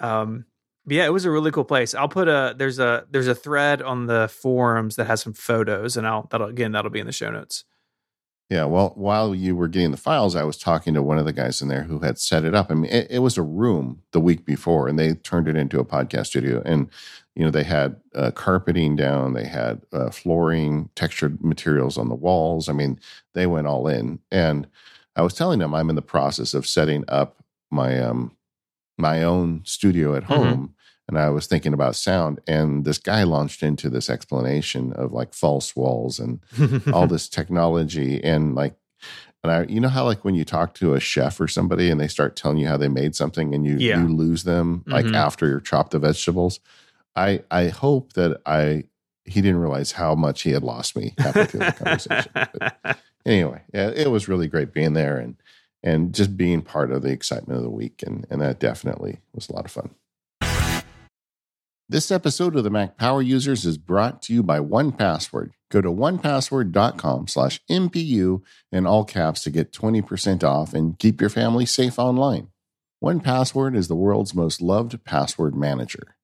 Um 0.00 0.44
but 0.86 0.94
yeah 0.96 1.06
it 1.06 1.12
was 1.12 1.24
a 1.24 1.30
really 1.30 1.50
cool 1.50 1.64
place. 1.64 1.94
I'll 1.94 2.08
put 2.08 2.28
a 2.28 2.54
there's 2.56 2.78
a 2.78 3.06
there's 3.10 3.28
a 3.28 3.34
thread 3.34 3.82
on 3.82 4.06
the 4.06 4.28
forums 4.28 4.96
that 4.96 5.06
has 5.06 5.20
some 5.20 5.34
photos 5.34 5.96
and 5.96 6.06
i'll 6.06 6.26
that'll 6.30 6.48
again 6.48 6.72
that'll 6.72 6.90
be 6.90 7.00
in 7.00 7.06
the 7.06 7.12
show 7.12 7.30
notes 7.30 7.64
Yeah, 8.50 8.64
well, 8.64 8.92
while 8.96 9.34
you 9.34 9.54
were 9.54 9.68
getting 9.68 9.90
the 9.90 9.98
files, 9.98 10.34
I 10.34 10.42
was 10.44 10.56
talking 10.56 10.94
to 10.94 11.02
one 11.02 11.18
of 11.18 11.26
the 11.26 11.34
guys 11.34 11.60
in 11.60 11.68
there 11.68 11.82
who 11.82 11.98
had 11.98 12.18
set 12.18 12.46
it 12.46 12.54
up. 12.54 12.70
I 12.70 12.74
mean, 12.74 12.90
it, 12.90 13.06
it 13.10 13.18
was 13.18 13.36
a 13.36 13.42
room 13.42 14.00
the 14.12 14.20
week 14.20 14.46
before, 14.46 14.88
and 14.88 14.98
they 14.98 15.14
turned 15.16 15.48
it 15.48 15.56
into 15.56 15.78
a 15.80 15.84
podcast 15.84 16.28
studio. 16.28 16.62
And 16.64 16.88
you 17.34 17.44
know, 17.44 17.50
they 17.50 17.62
had 17.64 17.96
uh, 18.14 18.30
carpeting 18.30 18.96
down, 18.96 19.34
they 19.34 19.44
had 19.44 19.82
uh, 19.92 20.10
flooring, 20.10 20.88
textured 20.96 21.44
materials 21.44 21.98
on 21.98 22.08
the 22.08 22.14
walls. 22.14 22.68
I 22.68 22.72
mean, 22.72 22.98
they 23.34 23.46
went 23.46 23.66
all 23.66 23.86
in. 23.86 24.18
And 24.32 24.66
I 25.14 25.20
was 25.22 25.34
telling 25.34 25.58
them 25.58 25.74
I'm 25.74 25.90
in 25.90 25.96
the 25.96 26.02
process 26.02 26.54
of 26.54 26.66
setting 26.66 27.04
up 27.06 27.36
my 27.70 28.00
um 28.00 28.32
my 28.96 29.22
own 29.22 29.60
studio 29.64 30.14
at 30.14 30.24
Mhm. 30.24 30.26
home. 30.26 30.74
And 31.08 31.18
I 31.18 31.30
was 31.30 31.46
thinking 31.46 31.72
about 31.72 31.96
sound, 31.96 32.40
and 32.46 32.84
this 32.84 32.98
guy 32.98 33.22
launched 33.22 33.62
into 33.62 33.88
this 33.88 34.10
explanation 34.10 34.92
of 34.92 35.10
like 35.12 35.32
false 35.32 35.74
walls 35.74 36.18
and 36.18 36.40
all 36.92 37.06
this 37.14 37.28
technology 37.28 38.22
and 38.22 38.54
like 38.54 38.74
and 39.42 39.50
I 39.52 39.62
you 39.64 39.80
know 39.80 39.88
how 39.88 40.04
like 40.04 40.24
when 40.24 40.34
you 40.34 40.44
talk 40.44 40.74
to 40.74 40.92
a 40.94 41.00
chef 41.00 41.40
or 41.40 41.48
somebody 41.48 41.88
and 41.90 41.98
they 42.00 42.08
start 42.08 42.36
telling 42.36 42.58
you 42.58 42.66
how 42.68 42.76
they 42.76 42.88
made 42.88 43.14
something 43.16 43.54
and 43.54 43.64
you 43.64 43.76
Yeah. 43.78 44.00
you 44.02 44.08
lose 44.14 44.44
them 44.44 44.84
like 44.86 45.06
Mhm. 45.06 45.14
after 45.14 45.48
you 45.48 45.60
chop 45.60 45.90
the 45.90 45.98
vegetables. 45.98 46.60
I 47.16 47.42
I 47.50 47.68
hope 47.68 48.12
that 48.14 48.40
I 48.44 48.84
he 49.24 49.40
didn't 49.40 49.60
realize 49.60 49.92
how 49.92 50.14
much 50.14 50.42
he 50.42 50.50
had 50.50 50.62
lost 50.62 50.96
me 50.96 51.14
halfway 51.18 51.46
through 51.46 51.60
the 51.60 51.72
conversation. 51.72 52.32
But 52.34 52.98
anyway, 53.24 53.62
yeah, 53.72 53.88
it 53.90 54.10
was 54.10 54.26
really 54.28 54.48
great 54.48 54.72
being 54.74 54.92
there 54.94 55.16
and 55.16 55.36
and 55.82 56.12
just 56.14 56.36
being 56.36 56.60
part 56.60 56.90
of 56.90 57.02
the 57.02 57.10
excitement 57.12 57.56
of 57.58 57.62
the 57.64 57.70
week 57.70 58.02
and 58.06 58.26
and 58.30 58.40
that 58.42 58.58
definitely 58.58 59.20
was 59.34 59.48
a 59.48 59.54
lot 59.54 59.64
of 59.64 59.70
fun. 59.70 59.90
This 61.90 62.10
episode 62.10 62.54
of 62.54 62.64
the 62.64 62.70
Mac 62.70 62.98
Power 62.98 63.22
Users 63.22 63.64
is 63.64 63.78
brought 63.78 64.20
to 64.24 64.34
you 64.34 64.42
by 64.42 64.60
1Password. 64.60 65.52
Go 65.70 65.80
to 65.80 65.88
onepassword.com 65.88 67.28
slash 67.28 67.62
MPU 67.70 68.42
in 68.70 68.86
all 68.86 69.06
caps 69.06 69.42
to 69.44 69.50
get 69.50 69.72
20% 69.72 70.44
off 70.44 70.74
and 70.74 70.98
keep 70.98 71.18
your 71.18 71.30
family 71.30 71.64
safe 71.64 71.98
online. 71.98 72.48
1Password 73.02 73.74
is 73.74 73.88
the 73.88 73.96
world's 73.96 74.34
most 74.34 74.60
loved 74.60 75.02
password 75.04 75.56
manager. 75.56 76.16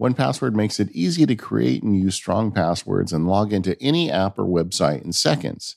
1Password 0.00 0.54
makes 0.54 0.78
it 0.78 0.92
easy 0.92 1.26
to 1.26 1.34
create 1.34 1.82
and 1.82 1.98
use 1.98 2.14
strong 2.14 2.52
passwords 2.52 3.12
and 3.12 3.26
log 3.26 3.52
into 3.52 3.76
any 3.82 4.12
app 4.12 4.38
or 4.38 4.44
website 4.44 5.04
in 5.04 5.10
seconds. 5.10 5.74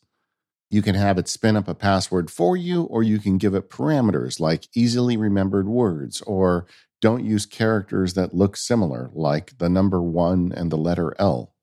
You 0.70 0.84
can 0.84 0.94
have 0.94 1.18
it 1.18 1.28
spin 1.28 1.56
up 1.56 1.68
a 1.68 1.74
password 1.74 2.30
for 2.30 2.56
you, 2.56 2.84
or 2.84 3.02
you 3.02 3.20
can 3.20 3.38
give 3.38 3.56
it 3.56 3.70
parameters 3.70 4.40
like 4.40 4.68
easily 4.76 5.18
remembered 5.18 5.68
words 5.68 6.22
or 6.22 6.68
don't 7.02 7.26
use 7.26 7.46
characters 7.46 8.14
that 8.16 8.34
look 8.34 8.58
similar, 8.58 9.10
like 9.14 9.58
the 9.58 9.70
number 9.70 10.02
one 10.02 10.52
and 10.56 10.72
the 10.72 10.78
letter 10.78 11.14
L. 11.20 11.54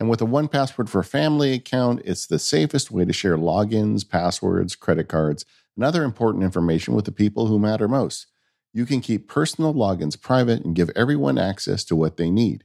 And 0.00 0.08
with 0.08 0.20
a 0.20 0.26
one 0.26 0.48
password 0.48 0.88
for 0.88 1.02
family 1.02 1.52
account, 1.52 2.02
it's 2.04 2.26
the 2.26 2.38
safest 2.38 2.90
way 2.90 3.04
to 3.04 3.12
share 3.12 3.36
logins, 3.36 4.08
passwords, 4.08 4.76
credit 4.76 5.08
cards, 5.08 5.44
and 5.76 5.84
other 5.84 6.04
important 6.04 6.44
information 6.44 6.94
with 6.94 7.04
the 7.04 7.12
people 7.12 7.46
who 7.46 7.58
matter 7.58 7.88
most. 7.88 8.26
You 8.72 8.86
can 8.86 9.00
keep 9.00 9.28
personal 9.28 9.74
logins 9.74 10.20
private 10.20 10.64
and 10.64 10.74
give 10.74 10.90
everyone 10.94 11.38
access 11.38 11.84
to 11.84 11.96
what 11.96 12.16
they 12.16 12.30
need. 12.30 12.64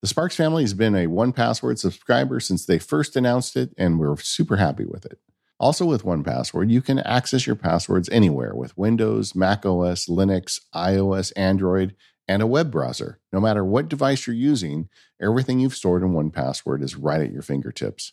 The 0.00 0.08
Sparks 0.08 0.36
family 0.36 0.62
has 0.62 0.74
been 0.74 0.94
a 0.94 1.06
one 1.06 1.32
password 1.32 1.78
subscriber 1.78 2.40
since 2.40 2.66
they 2.66 2.78
first 2.78 3.16
announced 3.16 3.56
it, 3.56 3.72
and 3.78 3.98
we're 3.98 4.16
super 4.18 4.56
happy 4.56 4.84
with 4.84 5.06
it. 5.06 5.18
Also, 5.60 5.84
with 5.84 6.04
one 6.04 6.24
password, 6.24 6.70
you 6.70 6.82
can 6.82 6.98
access 7.00 7.46
your 7.46 7.56
passwords 7.56 8.08
anywhere 8.10 8.54
with 8.54 8.76
Windows, 8.76 9.34
Mac 9.34 9.64
OS, 9.64 10.06
Linux, 10.06 10.60
iOS, 10.74 11.32
Android, 11.36 11.94
and 12.26 12.42
a 12.42 12.46
web 12.46 12.70
browser. 12.70 13.20
No 13.32 13.40
matter 13.40 13.64
what 13.64 13.88
device 13.88 14.26
you're 14.26 14.34
using, 14.34 14.88
everything 15.20 15.60
you've 15.60 15.76
stored 15.76 16.02
in 16.02 16.12
one 16.12 16.30
password 16.30 16.82
is 16.82 16.96
right 16.96 17.20
at 17.20 17.32
your 17.32 17.42
fingertips. 17.42 18.12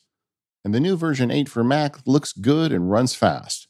And 0.63 0.73
the 0.73 0.79
new 0.79 0.95
version 0.95 1.31
8 1.31 1.49
for 1.49 1.63
Mac 1.63 2.05
looks 2.05 2.33
good 2.33 2.71
and 2.71 2.91
runs 2.91 3.15
fast. 3.15 3.67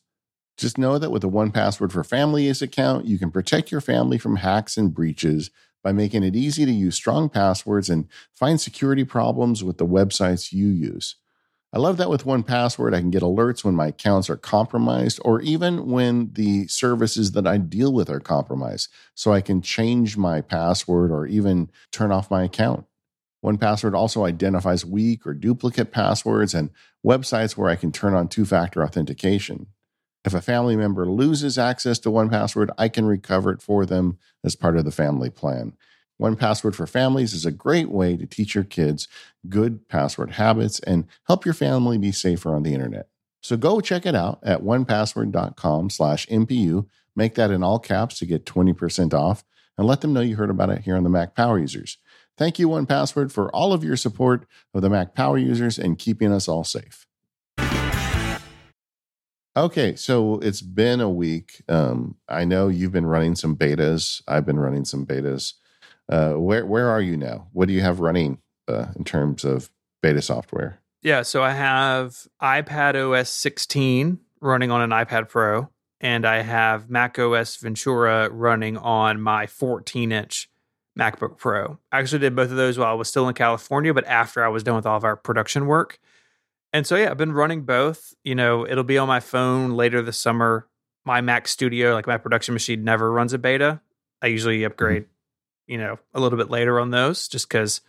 Just 0.58 0.78
know 0.78 0.98
that 0.98 1.12
with 1.12 1.24
a 1.24 1.30
one 1.30 1.52
password 1.52 1.94
for 1.94 2.04
family 2.04 2.48
use 2.48 2.62
account, 2.62 3.06
you 3.06 3.18
can 3.18 3.32
protect 3.32 3.72
your 3.72 3.82
family 3.82 4.18
from 4.18 4.38
hacks 4.38 4.78
and 4.78 4.94
breaches 4.94 5.50
by 5.84 5.92
making 5.92 6.24
it 6.24 6.36
easy 6.36 6.66
to 6.66 6.72
use 6.72 6.96
strong 6.96 7.30
passwords 7.30 7.90
and 7.90 8.08
find 8.36 8.60
security 8.60 9.04
problems 9.04 9.64
with 9.64 9.78
the 9.78 9.88
websites 9.88 10.52
you 10.52 10.68
use. 10.68 11.16
I 11.74 11.80
love 11.80 11.96
that 11.98 12.10
with 12.10 12.26
one 12.26 12.44
password, 12.44 12.94
I 12.94 13.00
can 13.00 13.12
get 13.12 13.24
alerts 13.24 13.64
when 13.64 13.76
my 13.76 13.88
accounts 13.88 14.30
are 14.30 14.36
compromised 14.36 15.22
or 15.24 15.42
even 15.42 15.90
when 15.90 16.32
the 16.34 16.68
services 16.68 17.32
that 17.32 17.48
I 17.48 17.58
deal 17.58 17.94
with 17.94 18.10
are 18.10 18.20
compromised. 18.20 18.90
So 19.16 19.32
I 19.32 19.40
can 19.40 19.62
change 19.62 20.18
my 20.18 20.42
password 20.42 21.12
or 21.12 21.26
even 21.26 21.72
turn 21.92 22.12
off 22.12 22.30
my 22.30 22.44
account. 22.44 22.86
One 23.40 23.58
password 23.58 23.96
also 23.96 24.26
identifies 24.26 24.86
weak 24.86 25.26
or 25.26 25.34
duplicate 25.34 25.92
passwords 25.94 26.54
and 26.54 26.72
websites 27.06 27.56
where 27.56 27.70
I 27.70 27.78
can 27.78 27.94
turn 27.94 28.14
on 28.14 28.28
two 28.28 28.46
factor 28.46 28.84
authentication. 28.84 29.68
If 30.26 30.34
a 30.34 30.42
family 30.42 30.76
member 30.76 31.10
loses 31.10 31.58
access 31.58 31.98
to 32.00 32.12
one 32.12 32.30
password, 32.30 32.70
I 32.78 32.90
can 32.90 33.06
recover 33.06 33.52
it 33.52 33.62
for 33.62 33.86
them 33.86 34.20
as 34.44 34.56
part 34.56 34.78
of 34.78 34.86
the 34.86 34.92
family 34.92 35.30
plan. 35.30 35.74
One 36.22 36.36
Password 36.36 36.76
for 36.76 36.86
Families 36.86 37.34
is 37.34 37.48
a 37.48 37.52
great 37.52 37.90
way 37.90 38.16
to 38.16 38.28
teach 38.28 38.54
your 38.54 38.64
kids 38.64 39.08
good 39.50 39.88
password 39.88 40.34
habits 40.34 40.80
and 40.82 41.08
help 41.24 41.46
your 41.46 41.56
family 41.56 41.98
be 41.98 42.12
safer 42.12 42.54
on 42.54 42.62
the 42.62 42.76
internet. 42.76 43.08
So 43.42 43.58
go 43.58 43.82
check 43.82 44.06
it 44.06 44.14
out 44.14 44.38
at 44.44 44.62
onepassword.com 44.62 45.90
slash 45.90 46.28
MPU. 46.28 46.86
Make 47.16 47.34
that 47.34 47.50
in 47.50 47.64
all 47.64 47.80
caps 47.80 48.20
to 48.20 48.28
get 48.28 48.46
20% 48.46 49.16
off 49.16 49.44
and 49.80 49.88
let 49.88 50.02
them 50.02 50.14
know 50.14 50.22
you 50.22 50.36
heard 50.36 50.52
about 50.52 50.70
it 50.70 50.84
here 50.84 50.96
on 50.96 51.02
the 51.02 51.10
Mac 51.10 51.34
Power 51.34 51.58
Users. 51.58 51.98
Thank 52.38 52.60
you, 52.60 52.70
One 52.70 52.86
Password, 52.86 53.32
for 53.32 53.50
all 53.50 53.74
of 53.74 53.84
your 53.84 53.98
support 53.98 54.46
of 54.76 54.84
the 54.84 54.92
Mac 54.92 55.16
Power 55.16 55.40
Users 55.40 55.80
and 55.80 55.98
keeping 55.98 56.32
us 56.32 56.48
all 56.48 56.64
safe. 56.64 57.08
Okay, 59.58 59.96
so 59.96 60.38
it's 60.38 60.62
been 60.62 61.02
a 61.02 61.10
week. 61.10 61.64
Um, 61.68 62.18
I 62.30 62.46
know 62.46 62.68
you've 62.68 62.92
been 62.92 63.08
running 63.08 63.34
some 63.34 63.56
betas. 63.56 64.22
I've 64.28 64.46
been 64.46 64.60
running 64.60 64.86
some 64.86 65.08
betas. 65.08 65.54
Uh, 66.12 66.34
where 66.34 66.66
where 66.66 66.90
are 66.90 67.02
you 67.02 67.16
now? 67.16 67.48
What 67.54 67.68
do 67.68 67.74
you 67.74 67.82
have 67.82 68.02
running 68.02 68.40
uh, 68.68 68.88
in 68.96 69.04
terms 69.04 69.44
of 69.44 69.72
beta 70.04 70.22
software? 70.22 70.80
Yeah, 71.02 71.24
so 71.24 71.42
I 71.42 71.52
have 71.52 72.28
iPad 72.42 72.96
OS 72.96 73.30
16 73.30 74.20
running 74.40 74.70
on 74.70 74.82
an 74.82 74.92
iPad 74.92 75.30
Pro, 75.30 75.70
and 76.00 76.26
I 76.26 76.42
have 76.42 76.90
Mac 76.90 77.18
OS 77.18 77.56
Ventura 77.56 78.30
running 78.30 78.78
on 78.78 79.22
my 79.22 79.48
14 79.48 80.12
inch 80.12 80.50
MacBook 81.00 81.38
Pro. 81.38 81.80
I 81.92 82.00
actually 82.00 82.20
did 82.20 82.36
both 82.36 82.52
of 82.52 82.58
those 82.58 82.78
while 82.78 82.92
I 82.92 82.94
was 82.94 83.08
still 83.08 83.28
in 83.28 83.34
California, 83.34 83.94
but 83.94 84.06
after 84.06 84.44
I 84.44 84.50
was 84.50 84.64
done 84.64 84.76
with 84.76 84.86
all 84.86 84.98
of 84.98 85.04
our 85.04 85.16
production 85.16 85.66
work. 85.66 86.00
And 86.74 86.86
so, 86.86 86.96
yeah, 86.96 87.12
I've 87.12 87.18
been 87.18 87.34
running 87.34 87.64
both. 87.64 88.14
You 88.24 88.36
know, 88.36 88.68
it'll 88.68 88.84
be 88.84 88.98
on 88.98 89.08
my 89.08 89.20
phone 89.20 89.72
later 89.72 90.02
this 90.02 90.18
summer. 90.18 90.68
My 91.06 91.22
Mac 91.22 91.48
Studio, 91.48 91.94
like 91.94 92.08
my 92.08 92.18
production 92.18 92.54
machine, 92.54 92.84
never 92.84 93.12
runs 93.12 93.34
a 93.34 93.40
beta. 93.40 93.82
I 94.22 94.28
usually 94.28 94.60
mm-hmm. 94.60 94.68
upgrade, 94.68 95.04
mm-hmm. 95.04 95.12
You 95.68 95.78
know, 95.78 96.00
a 96.14 96.20
little 96.20 96.38
bit 96.38 96.50
later 96.50 96.80
on 96.80 96.92
those 96.92 97.28
just 97.28 97.48
because 97.48 97.82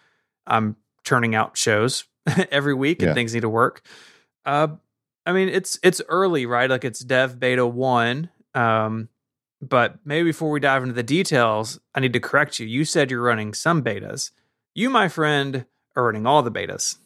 I'm 0.47 0.77
churning 1.05 1.35
out 1.35 1.57
shows 1.57 2.05
every 2.51 2.75
week 2.75 3.03
and 3.03 3.15
things 3.15 3.35
need 3.35 3.41
to 3.41 3.49
work. 3.49 3.83
Uh, 4.45 4.69
I 5.25 5.33
mean, 5.33 5.49
it's 5.49 5.79
it's 5.83 6.01
early, 6.09 6.47
right? 6.47 6.69
Like 6.69 6.85
it's 6.85 7.01
Dev 7.01 7.39
Beta 7.39 7.67
One. 7.67 8.31
Um, 8.55 9.09
but 9.61 9.99
maybe 10.05 10.31
before 10.31 10.51
we 10.51 10.59
dive 10.59 10.83
into 10.83 10.95
the 10.95 11.05
details, 11.05 11.79
I 11.95 12.01
need 12.01 12.13
to 12.15 12.21
correct 12.21 12.59
you. 12.59 12.67
You 12.67 12.85
said 12.85 13.11
you're 13.11 13.23
running 13.23 13.55
some 13.55 13.83
betas. 13.83 14.33
You, 14.75 14.91
my 14.91 15.09
friend, 15.09 15.67
are 15.95 16.05
running 16.05 16.27
all 16.27 16.43
the 16.43 16.51
betas. 16.51 16.97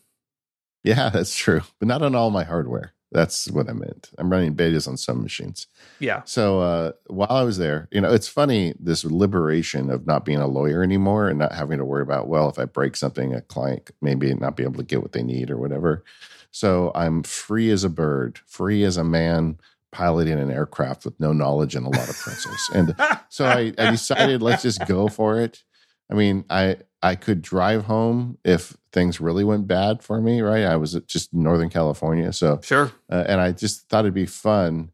Yeah, 0.82 1.10
that's 1.10 1.36
true, 1.36 1.62
but 1.78 1.88
not 1.88 2.02
on 2.02 2.14
all 2.14 2.30
my 2.30 2.44
hardware. 2.44 2.94
That's 3.12 3.50
what 3.50 3.68
I 3.68 3.72
meant. 3.72 4.10
I'm 4.18 4.30
running 4.30 4.54
betas 4.54 4.88
on 4.88 4.96
some 4.96 5.22
machines. 5.22 5.68
Yeah. 6.00 6.22
So 6.24 6.60
uh, 6.60 6.92
while 7.06 7.30
I 7.30 7.42
was 7.44 7.56
there, 7.58 7.88
you 7.92 8.00
know, 8.00 8.12
it's 8.12 8.28
funny 8.28 8.74
this 8.80 9.04
liberation 9.04 9.90
of 9.90 10.06
not 10.06 10.24
being 10.24 10.40
a 10.40 10.48
lawyer 10.48 10.82
anymore 10.82 11.28
and 11.28 11.38
not 11.38 11.52
having 11.52 11.78
to 11.78 11.84
worry 11.84 12.02
about, 12.02 12.28
well, 12.28 12.48
if 12.48 12.58
I 12.58 12.64
break 12.64 12.96
something, 12.96 13.32
a 13.32 13.40
client 13.40 13.90
maybe 14.02 14.34
not 14.34 14.56
be 14.56 14.64
able 14.64 14.76
to 14.76 14.82
get 14.82 15.02
what 15.02 15.12
they 15.12 15.22
need 15.22 15.50
or 15.50 15.56
whatever. 15.56 16.04
So 16.50 16.90
I'm 16.94 17.22
free 17.22 17.70
as 17.70 17.84
a 17.84 17.90
bird, 17.90 18.40
free 18.46 18.82
as 18.82 18.96
a 18.96 19.04
man 19.04 19.58
piloting 19.92 20.38
an 20.38 20.50
aircraft 20.50 21.04
with 21.04 21.18
no 21.20 21.32
knowledge 21.32 21.74
and 21.74 21.86
a 21.86 21.90
lot 21.90 22.08
of 22.08 22.16
principles. 22.18 22.70
and 22.74 22.94
so 23.28 23.46
I, 23.46 23.72
I 23.78 23.90
decided 23.90 24.42
let's 24.42 24.62
just 24.62 24.86
go 24.86 25.08
for 25.08 25.40
it. 25.40 25.62
I 26.10 26.14
mean, 26.14 26.44
I 26.50 26.78
I 27.02 27.14
could 27.14 27.40
drive 27.40 27.84
home 27.84 28.38
if 28.44 28.76
things 28.96 29.20
really 29.20 29.44
went 29.44 29.66
bad 29.66 30.02
for 30.02 30.22
me, 30.22 30.40
right? 30.40 30.64
I 30.64 30.76
was 30.76 30.94
just 31.06 31.34
Northern 31.34 31.68
California, 31.68 32.32
so 32.32 32.58
sure. 32.62 32.90
Uh, 33.12 33.24
and 33.28 33.42
I 33.42 33.52
just 33.52 33.90
thought 33.90 34.06
it'd 34.06 34.14
be 34.14 34.24
fun 34.24 34.90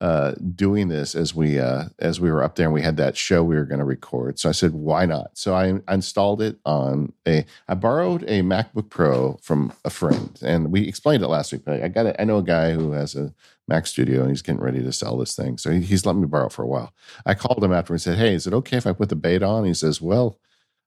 uh, 0.00 0.32
doing 0.54 0.88
this 0.88 1.14
as 1.14 1.34
we 1.34 1.58
uh, 1.58 1.84
as 1.98 2.18
we 2.22 2.30
were 2.30 2.42
up 2.42 2.56
there 2.56 2.64
and 2.64 2.72
we 2.72 2.80
had 2.80 2.96
that 2.96 3.18
show 3.18 3.44
we 3.44 3.56
were 3.56 3.66
going 3.66 3.80
to 3.80 3.84
record. 3.84 4.38
So 4.38 4.48
I 4.48 4.52
said, 4.52 4.72
why 4.72 5.04
not? 5.04 5.36
So 5.36 5.54
I, 5.54 5.74
I 5.86 5.94
installed 5.94 6.40
it 6.40 6.58
on 6.64 7.12
a. 7.28 7.44
I 7.68 7.74
borrowed 7.74 8.22
a 8.22 8.40
MacBook 8.40 8.88
Pro 8.88 9.38
from 9.42 9.74
a 9.84 9.90
friend, 9.90 10.38
and 10.42 10.72
we 10.72 10.88
explained 10.88 11.22
it 11.22 11.28
last 11.28 11.52
week. 11.52 11.66
But 11.66 11.82
I 11.82 11.88
got 11.88 12.06
it. 12.06 12.16
I 12.18 12.24
know 12.24 12.38
a 12.38 12.42
guy 12.42 12.72
who 12.72 12.92
has 12.92 13.14
a 13.14 13.34
Mac 13.68 13.86
Studio, 13.86 14.22
and 14.22 14.30
he's 14.30 14.42
getting 14.42 14.62
ready 14.62 14.82
to 14.82 14.92
sell 14.92 15.18
this 15.18 15.36
thing. 15.36 15.58
So 15.58 15.70
he, 15.70 15.80
he's 15.82 16.06
let 16.06 16.16
me 16.16 16.26
borrow 16.26 16.48
for 16.48 16.62
a 16.62 16.66
while. 16.66 16.94
I 17.26 17.34
called 17.34 17.62
him 17.62 17.74
after 17.74 17.92
and 17.92 18.00
said, 18.00 18.16
"Hey, 18.16 18.32
is 18.32 18.46
it 18.46 18.54
okay 18.54 18.78
if 18.78 18.86
I 18.86 18.94
put 18.94 19.10
the 19.10 19.16
bait 19.16 19.42
on?" 19.42 19.66
He 19.66 19.74
says, 19.74 20.00
"Well." 20.00 20.38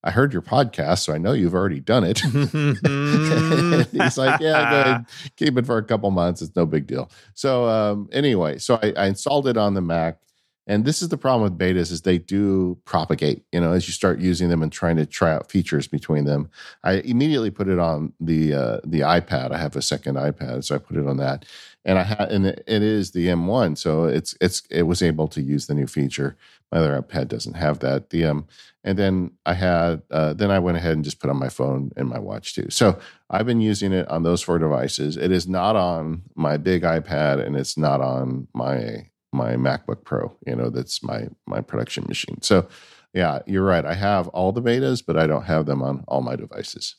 I 0.08 0.12
heard 0.12 0.32
your 0.32 0.41
podcast, 0.41 1.00
so 1.00 1.13
I 1.13 1.17
know 1.17 1.34
you've 1.34 1.54
already 1.54 1.82
done 1.82 2.06
it. 2.06 2.20
He's 3.91 4.17
like, 4.17 4.39
yeah, 4.39 5.02
keep 5.36 5.58
it 5.58 5.65
for 5.65 5.78
a 5.78 5.84
couple 5.84 6.10
months. 6.12 6.41
It's 6.41 6.56
no 6.56 6.65
big 6.65 6.88
deal. 6.88 7.12
So 7.34 7.67
um, 7.67 8.08
anyway, 8.13 8.58
so 8.58 8.80
I, 8.82 8.93
I 8.96 9.08
installed 9.08 9.50
it 9.50 9.58
on 9.58 9.74
the 9.74 9.82
Mac. 9.82 10.20
And 10.67 10.84
this 10.84 11.01
is 11.01 11.08
the 11.08 11.17
problem 11.17 11.43
with 11.43 11.58
betas 11.58 11.91
is 11.91 12.01
they 12.01 12.17
do 12.17 12.77
propagate, 12.84 13.43
you 13.53 13.62
know, 13.62 13.71
as 13.71 13.88
you 13.88 13.93
start 13.93 14.19
using 14.19 14.49
them 14.49 14.62
and 14.62 14.71
trying 14.71 14.97
to 14.97 15.06
try 15.06 15.34
out 15.34 15.49
features 15.49 15.88
between 15.88 16.25
them. 16.25 16.49
I 16.84 16.95
immediately 16.95 17.51
put 17.51 17.69
it 17.69 17.80
on 17.80 18.12
the 18.19 18.53
uh, 18.53 18.80
the 18.84 18.99
iPad. 18.99 19.51
I 19.51 19.58
have 19.58 19.77
a 19.77 19.82
second 19.82 20.15
iPad, 20.15 20.65
so 20.65 20.75
I 20.75 20.80
put 20.80 20.97
it 20.97 21.08
on 21.08 21.17
that. 21.17 21.45
And 21.86 21.97
I 21.97 22.03
had 22.03 22.30
and 22.32 22.45
it 22.45 22.67
is 22.67 23.12
the 23.12 23.27
M1, 23.27 23.77
so 23.77 24.06
it's 24.06 24.36
it's 24.41 24.63
it 24.69 24.84
was 24.84 25.01
able 25.01 25.30
to 25.30 25.41
use 25.41 25.67
the 25.67 25.73
new 25.73 25.88
feature. 25.88 26.36
My 26.69 26.80
other 26.80 27.01
iPad 27.01 27.30
doesn't 27.30 27.56
have 27.56 27.80
that. 27.80 28.10
The 28.10 28.25
um 28.25 28.45
and 28.84 28.99
then 28.99 29.32
I 29.45 29.53
had 29.53 30.01
uh, 30.12 30.34
then 30.34 30.51
I 30.51 30.60
went 30.60 30.77
ahead 30.77 30.93
and 30.93 31.03
just 31.03 31.19
put 31.19 31.30
on 31.30 31.38
my 31.38 31.49
phone 31.49 31.91
and 31.95 32.10
my 32.10 32.19
watch 32.19 32.56
too. 32.56 32.69
So 32.69 32.99
I've 33.30 33.45
been 33.45 33.62
using 33.62 33.93
it 33.93 34.08
on 34.10 34.23
those 34.23 34.41
four 34.41 34.60
devices. 34.60 35.15
It 35.15 35.32
is 35.32 35.47
not 35.47 35.77
on 35.77 36.23
my 36.36 36.58
big 36.58 36.84
iPad 36.84 37.45
and 37.45 37.56
it's 37.56 37.77
not 37.77 38.01
on 38.01 38.49
my 38.53 39.08
my 39.38 39.56
MacBook 39.56 40.04
Pro. 40.04 40.36
You 40.45 40.56
know, 40.56 40.69
that's 40.69 41.04
my 41.04 41.28
my 41.45 41.62
production 41.62 42.06
machine. 42.08 42.41
So, 42.41 42.67
yeah, 43.13 43.39
you're 43.45 43.63
right. 43.63 43.86
I 43.86 43.93
have 43.93 44.28
all 44.30 44.52
the 44.52 44.62
betas, 44.62 45.04
but 45.06 45.17
I 45.17 45.28
don't 45.28 45.45
have 45.45 45.65
them 45.65 45.82
on 45.82 46.04
all 46.08 46.21
my 46.21 46.36
devices. 46.36 46.95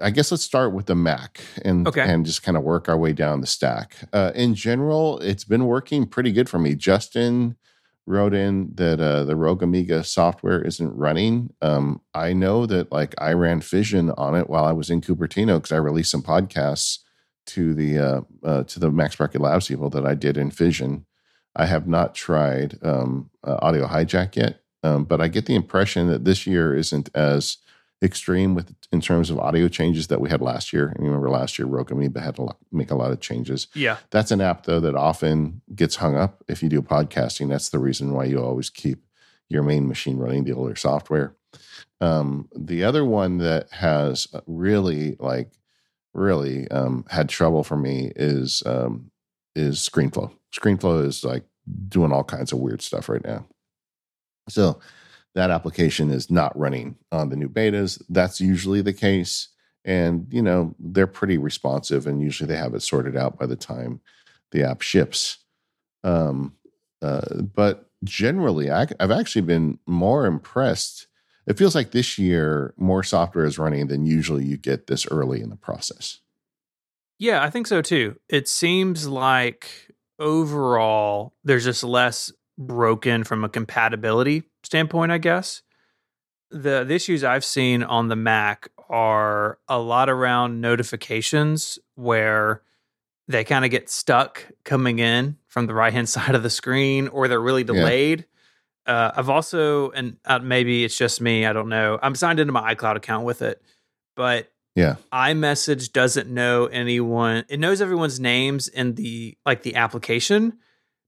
I 0.00 0.10
guess 0.10 0.30
let's 0.30 0.42
start 0.42 0.72
with 0.72 0.86
the 0.86 0.94
Mac 0.94 1.42
and 1.64 1.86
okay. 1.86 2.02
and 2.02 2.24
just 2.24 2.42
kind 2.42 2.56
of 2.56 2.62
work 2.62 2.88
our 2.88 2.96
way 2.96 3.12
down 3.12 3.40
the 3.40 3.46
stack. 3.46 3.96
Uh, 4.12 4.32
in 4.34 4.54
general, 4.54 5.18
it's 5.18 5.44
been 5.44 5.66
working 5.66 6.06
pretty 6.06 6.32
good 6.32 6.48
for 6.48 6.58
me. 6.58 6.74
Justin 6.74 7.56
wrote 8.06 8.34
in 8.34 8.70
that 8.74 9.00
uh, 9.00 9.24
the 9.24 9.36
Rogue 9.36 9.62
Amoeba 9.62 10.04
software 10.04 10.60
isn't 10.60 10.94
running. 10.94 11.52
Um, 11.62 12.00
I 12.14 12.32
know 12.32 12.66
that 12.66 12.92
like 12.92 13.14
I 13.18 13.32
ran 13.32 13.60
Fission 13.60 14.10
on 14.12 14.34
it 14.34 14.50
while 14.50 14.64
I 14.64 14.72
was 14.72 14.90
in 14.90 15.00
Cupertino 15.00 15.56
because 15.56 15.72
I 15.72 15.76
released 15.76 16.10
some 16.10 16.22
podcasts 16.22 16.98
to 17.46 17.74
the 17.74 17.98
uh, 17.98 18.20
uh, 18.42 18.64
to 18.64 18.78
the 18.78 18.90
MacSparky 18.90 19.40
Labs 19.40 19.68
people 19.68 19.90
that 19.90 20.06
I 20.06 20.14
did 20.14 20.36
in 20.36 20.50
Fission. 20.50 21.06
I 21.56 21.66
have 21.66 21.86
not 21.86 22.14
tried 22.14 22.78
um, 22.82 23.30
uh, 23.42 23.58
Audio 23.62 23.86
Hijack 23.86 24.36
yet, 24.36 24.62
um, 24.82 25.04
but 25.04 25.20
I 25.20 25.28
get 25.28 25.46
the 25.46 25.54
impression 25.54 26.08
that 26.08 26.24
this 26.24 26.46
year 26.46 26.74
isn't 26.74 27.10
as 27.14 27.58
extreme 28.02 28.54
with 28.54 28.74
in 28.92 29.00
terms 29.00 29.30
of 29.30 29.38
audio 29.38 29.68
changes 29.68 30.08
that 30.08 30.20
we 30.20 30.28
had 30.28 30.42
last 30.42 30.72
year. 30.72 30.88
And 30.88 31.04
remember 31.04 31.30
last 31.30 31.58
year, 31.58 31.66
Rogue 31.66 31.90
Amoeba 31.90 32.20
had 32.20 32.36
to 32.36 32.42
lot, 32.42 32.58
make 32.70 32.90
a 32.90 32.96
lot 32.96 33.10
of 33.10 33.20
changes. 33.20 33.66
Yeah, 33.74 33.96
that's 34.10 34.30
an 34.30 34.40
app 34.40 34.64
though 34.64 34.80
that 34.80 34.94
often 34.94 35.62
gets 35.74 35.96
hung 35.96 36.16
up 36.16 36.44
if 36.48 36.62
you 36.62 36.68
do 36.68 36.82
podcasting. 36.82 37.48
That's 37.48 37.70
the 37.70 37.78
reason 37.78 38.12
why 38.12 38.24
you 38.24 38.42
always 38.42 38.70
keep 38.70 39.04
your 39.48 39.62
main 39.62 39.88
machine 39.88 40.18
running 40.18 40.44
the 40.44 40.52
older 40.52 40.76
software. 40.76 41.34
Um, 42.00 42.48
the 42.54 42.84
other 42.84 43.04
one 43.04 43.38
that 43.38 43.70
has 43.72 44.28
really 44.46 45.16
like 45.18 45.52
really 46.12 46.68
um, 46.70 47.04
had 47.10 47.28
trouble 47.28 47.64
for 47.64 47.76
me 47.76 48.12
is 48.14 48.62
um, 48.66 49.10
is 49.54 49.78
ScreenFlow. 49.78 50.32
ScreenFlow 50.54 51.04
is 51.04 51.24
like 51.24 51.44
doing 51.88 52.12
all 52.12 52.24
kinds 52.24 52.52
of 52.52 52.58
weird 52.58 52.82
stuff 52.82 53.08
right 53.08 53.24
now. 53.24 53.46
So 54.48 54.80
that 55.34 55.50
application 55.50 56.10
is 56.10 56.30
not 56.30 56.56
running 56.58 56.96
on 57.10 57.28
the 57.28 57.36
new 57.36 57.48
betas. 57.48 58.00
That's 58.08 58.40
usually 58.40 58.82
the 58.82 58.92
case. 58.92 59.48
And, 59.84 60.26
you 60.30 60.42
know, 60.42 60.74
they're 60.78 61.06
pretty 61.06 61.38
responsive 61.38 62.06
and 62.06 62.22
usually 62.22 62.48
they 62.48 62.56
have 62.56 62.74
it 62.74 62.82
sorted 62.82 63.16
out 63.16 63.38
by 63.38 63.46
the 63.46 63.56
time 63.56 64.00
the 64.52 64.62
app 64.62 64.82
ships. 64.82 65.38
Um, 66.04 66.54
uh, 67.02 67.42
but 67.54 67.90
generally, 68.04 68.70
I, 68.70 68.86
I've 69.00 69.10
actually 69.10 69.42
been 69.42 69.78
more 69.86 70.26
impressed. 70.26 71.06
It 71.46 71.58
feels 71.58 71.74
like 71.74 71.90
this 71.90 72.18
year 72.18 72.72
more 72.76 73.02
software 73.02 73.44
is 73.44 73.58
running 73.58 73.88
than 73.88 74.06
usually 74.06 74.44
you 74.44 74.56
get 74.56 74.86
this 74.86 75.06
early 75.10 75.42
in 75.42 75.50
the 75.50 75.56
process. 75.56 76.20
Yeah, 77.18 77.42
I 77.42 77.50
think 77.50 77.66
so 77.66 77.80
too. 77.82 78.16
It 78.28 78.48
seems 78.48 79.06
like 79.06 79.70
overall 80.18 81.34
there's 81.44 81.64
just 81.64 81.84
less 81.84 82.32
broken 82.58 83.24
from 83.24 83.44
a 83.44 83.48
compatibility 83.48 84.44
standpoint, 84.62 85.12
I 85.12 85.18
guess. 85.18 85.62
The, 86.50 86.84
the 86.84 86.94
issues 86.94 87.24
I've 87.24 87.44
seen 87.44 87.82
on 87.82 88.08
the 88.08 88.16
Mac 88.16 88.68
are 88.88 89.58
a 89.68 89.78
lot 89.78 90.08
around 90.08 90.60
notifications 90.60 91.78
where 91.94 92.62
they 93.26 93.42
kind 93.44 93.64
of 93.64 93.70
get 93.70 93.88
stuck 93.88 94.46
coming 94.64 94.98
in 94.98 95.36
from 95.48 95.66
the 95.66 95.74
right 95.74 95.92
hand 95.92 96.08
side 96.10 96.34
of 96.34 96.42
the 96.42 96.50
screen 96.50 97.08
or 97.08 97.28
they're 97.28 97.40
really 97.40 97.64
delayed. 97.64 98.20
Yeah. 98.86 98.94
Uh, 98.94 99.12
I've 99.16 99.30
also, 99.30 99.90
and 99.92 100.18
uh, 100.26 100.40
maybe 100.40 100.84
it's 100.84 100.96
just 100.96 101.20
me, 101.20 101.46
I 101.46 101.54
don't 101.54 101.70
know. 101.70 101.98
I'm 102.02 102.14
signed 102.14 102.38
into 102.38 102.52
my 102.52 102.74
iCloud 102.74 102.96
account 102.96 103.24
with 103.24 103.40
it, 103.40 103.62
but 104.14 104.52
yeah, 104.74 104.96
iMessage 105.12 105.92
doesn't 105.92 106.28
know 106.28 106.66
anyone. 106.66 107.44
It 107.48 107.60
knows 107.60 107.80
everyone's 107.80 108.18
names 108.18 108.68
in 108.68 108.94
the 108.94 109.36
like 109.46 109.62
the 109.62 109.76
application, 109.76 110.58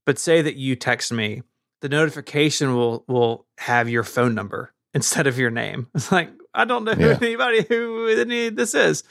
but 0.05 0.17
say 0.17 0.41
that 0.41 0.55
you 0.55 0.75
text 0.75 1.11
me, 1.11 1.43
the 1.81 1.89
notification 1.89 2.75
will 2.75 3.03
will 3.07 3.45
have 3.57 3.89
your 3.89 4.03
phone 4.03 4.33
number 4.35 4.73
instead 4.93 5.27
of 5.27 5.37
your 5.37 5.51
name. 5.51 5.87
It's 5.95 6.11
like 6.11 6.29
I 6.53 6.65
don't 6.65 6.85
know 6.85 6.95
yeah. 6.97 7.17
anybody 7.21 7.63
who 7.67 8.07
any 8.07 8.49
this 8.49 8.73
is. 8.73 9.03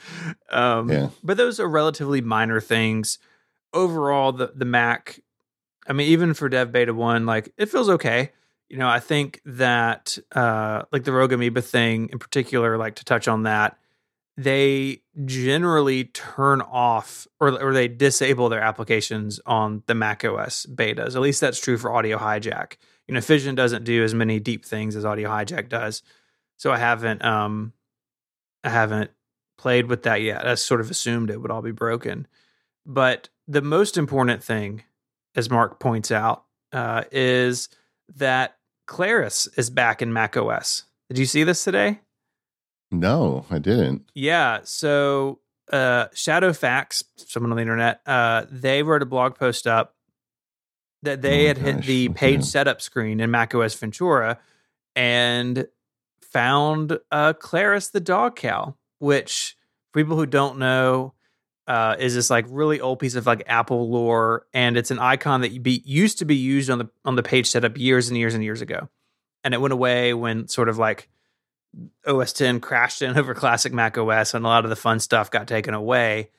Um, 0.51 0.91
yeah. 0.91 1.09
But 1.23 1.37
those 1.37 1.59
are 1.59 1.67
relatively 1.67 2.21
minor 2.21 2.59
things. 2.59 3.19
Overall, 3.73 4.33
the 4.33 4.51
the 4.55 4.65
Mac, 4.65 5.19
I 5.87 5.93
mean, 5.93 6.07
even 6.07 6.33
for 6.33 6.49
Dev 6.49 6.71
Beta 6.71 6.93
One, 6.93 7.25
like 7.25 7.53
it 7.57 7.69
feels 7.69 7.89
okay. 7.89 8.31
You 8.69 8.77
know, 8.77 8.89
I 8.89 8.99
think 8.99 9.39
that 9.45 10.17
uh, 10.33 10.83
like 10.91 11.05
the 11.05 11.13
Rogue 11.13 11.31
Amoeba 11.31 11.61
thing 11.61 12.09
in 12.11 12.19
particular, 12.19 12.77
like 12.77 12.95
to 12.95 13.05
touch 13.05 13.29
on 13.29 13.43
that, 13.43 13.77
they 14.37 15.01
generally 15.25 16.05
turn 16.05 16.61
off 16.61 17.27
or 17.39 17.59
or 17.61 17.73
they 17.73 17.87
disable 17.87 18.49
their 18.49 18.61
applications 18.61 19.39
on 19.45 19.83
the 19.87 19.95
Mac 19.95 20.23
OS 20.23 20.67
betas. 20.67 21.15
At 21.15 21.21
least 21.21 21.41
that's 21.41 21.59
true 21.59 21.77
for 21.77 21.91
Audio 21.91 22.19
Hijack. 22.19 22.77
You 23.07 23.15
know, 23.15 23.21
Fission 23.21 23.55
doesn't 23.55 23.83
do 23.83 24.03
as 24.03 24.13
many 24.13 24.39
deep 24.39 24.63
things 24.63 24.95
as 24.95 25.05
Audio 25.05 25.29
Hijack 25.29 25.69
does. 25.69 26.03
So 26.57 26.71
I 26.71 26.77
haven't 26.77 27.25
um 27.25 27.73
I 28.63 28.69
haven't 28.69 29.09
played 29.57 29.87
with 29.87 30.03
that 30.03 30.21
yet. 30.21 30.45
I 30.45 30.53
sort 30.55 30.81
of 30.81 30.91
assumed 30.91 31.31
it 31.31 31.41
would 31.41 31.51
all 31.51 31.63
be 31.63 31.71
broken. 31.71 32.27
But 32.85 33.29
the 33.47 33.61
most 33.61 33.97
important 33.97 34.43
thing, 34.43 34.83
as 35.35 35.49
Mark 35.49 35.79
points 35.79 36.11
out, 36.11 36.45
uh, 36.71 37.03
is 37.11 37.69
that 38.15 38.57
Clarus 38.87 39.47
is 39.57 39.69
back 39.69 40.01
in 40.01 40.13
Mac 40.13 40.37
OS. 40.37 40.83
Did 41.09 41.17
you 41.17 41.25
see 41.25 41.43
this 41.43 41.63
today? 41.63 42.01
No, 42.91 43.45
I 43.49 43.59
didn't. 43.59 44.09
Yeah. 44.13 44.59
So 44.63 45.39
uh 45.71 46.07
Shadowfax, 46.09 47.03
someone 47.17 47.51
on 47.51 47.57
the 47.57 47.61
internet, 47.61 48.01
uh, 48.05 48.45
they 48.49 48.83
wrote 48.83 49.01
a 49.01 49.05
blog 49.05 49.35
post 49.35 49.67
up 49.67 49.95
that 51.03 51.21
they 51.21 51.45
oh 51.45 51.47
had 51.47 51.57
gosh, 51.57 51.65
hit 51.65 51.85
the 51.85 52.09
page 52.09 52.43
setup 52.43 52.81
screen 52.81 53.19
in 53.19 53.31
macOS 53.31 53.73
Ventura 53.75 54.39
and 54.95 55.67
found 56.21 56.97
uh, 57.11 57.33
Clarus 57.33 57.89
the 57.91 57.99
dog 57.99 58.35
cow, 58.35 58.75
which 58.99 59.55
for 59.91 60.01
people 60.01 60.17
who 60.17 60.25
don't 60.25 60.57
know 60.57 61.13
uh, 61.67 61.95
is 61.99 62.15
this 62.15 62.29
like 62.29 62.45
really 62.49 62.79
old 62.79 62.99
piece 62.99 63.15
of 63.15 63.25
like 63.25 63.43
Apple 63.47 63.89
lore, 63.89 64.45
and 64.53 64.77
it's 64.77 64.91
an 64.91 64.99
icon 64.99 65.41
that 65.41 65.61
be, 65.61 65.81
used 65.85 66.19
to 66.19 66.25
be 66.25 66.35
used 66.35 66.69
on 66.69 66.79
the 66.79 66.89
on 67.03 67.15
the 67.15 67.23
page 67.23 67.47
setup 67.47 67.77
years 67.77 68.07
and 68.07 68.17
years 68.17 68.33
and 68.33 68.43
years 68.43 68.61
ago, 68.61 68.89
and 69.43 69.53
it 69.53 69.61
went 69.61 69.73
away 69.73 70.13
when 70.13 70.47
sort 70.47 70.69
of 70.69 70.77
like 70.77 71.09
OS 72.05 72.33
10 72.33 72.59
crashed 72.59 73.01
in 73.01 73.17
over 73.17 73.33
classic 73.33 73.73
Mac 73.73 73.97
OS, 73.97 74.33
and 74.33 74.45
a 74.45 74.47
lot 74.47 74.63
of 74.63 74.69
the 74.69 74.75
fun 74.75 74.99
stuff 74.99 75.31
got 75.31 75.47
taken 75.47 75.73
away. 75.73 76.29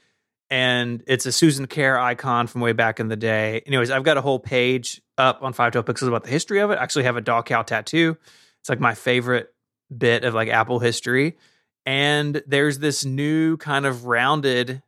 And 0.50 1.02
it's 1.06 1.26
a 1.26 1.32
Susan 1.32 1.66
Kare 1.66 1.98
icon 1.98 2.46
from 2.46 2.62
way 2.62 2.72
back 2.72 3.00
in 3.00 3.08
the 3.08 3.16
day. 3.16 3.62
Anyways, 3.66 3.90
I've 3.90 4.02
got 4.02 4.16
a 4.16 4.22
whole 4.22 4.38
page 4.38 5.02
up 5.18 5.42
on 5.42 5.52
512 5.52 5.84
Pixels 5.84 6.08
about 6.08 6.24
the 6.24 6.30
history 6.30 6.60
of 6.60 6.70
it. 6.70 6.78
I 6.78 6.82
actually 6.82 7.04
have 7.04 7.18
a 7.18 7.20
dog 7.20 7.46
cow 7.46 7.62
tattoo. 7.62 8.16
It's 8.60 8.70
like 8.70 8.80
my 8.80 8.94
favorite 8.94 9.52
bit 9.94 10.24
of 10.24 10.32
like 10.32 10.48
Apple 10.48 10.78
history. 10.78 11.36
And 11.84 12.42
there's 12.46 12.78
this 12.78 13.04
new 13.04 13.58
kind 13.58 13.84
of 13.84 14.06
rounded, 14.06 14.82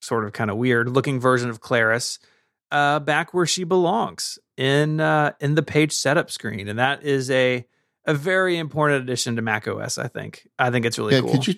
sort 0.00 0.24
of 0.24 0.32
kind 0.32 0.50
of 0.50 0.56
weird 0.56 0.88
looking 0.88 1.20
version 1.20 1.50
of 1.50 1.60
Clarus 1.60 2.18
uh, 2.70 2.98
back 3.00 3.32
where 3.32 3.46
she 3.46 3.64
belongs 3.64 4.38
in 4.56 5.00
uh, 5.00 5.32
in 5.40 5.54
the 5.54 5.62
page 5.62 5.92
setup 5.92 6.30
screen, 6.30 6.68
and 6.68 6.78
that 6.78 7.02
is 7.02 7.30
a 7.30 7.66
a 8.06 8.14
very 8.14 8.56
important 8.56 9.02
addition 9.02 9.36
to 9.36 9.42
Mac 9.42 9.68
OS. 9.68 9.98
I 9.98 10.08
think. 10.08 10.48
I 10.58 10.70
think 10.70 10.86
it's 10.86 10.98
really 10.98 11.14
yeah, 11.14 11.20
cool. 11.20 11.32
Could 11.32 11.48
you 11.48 11.54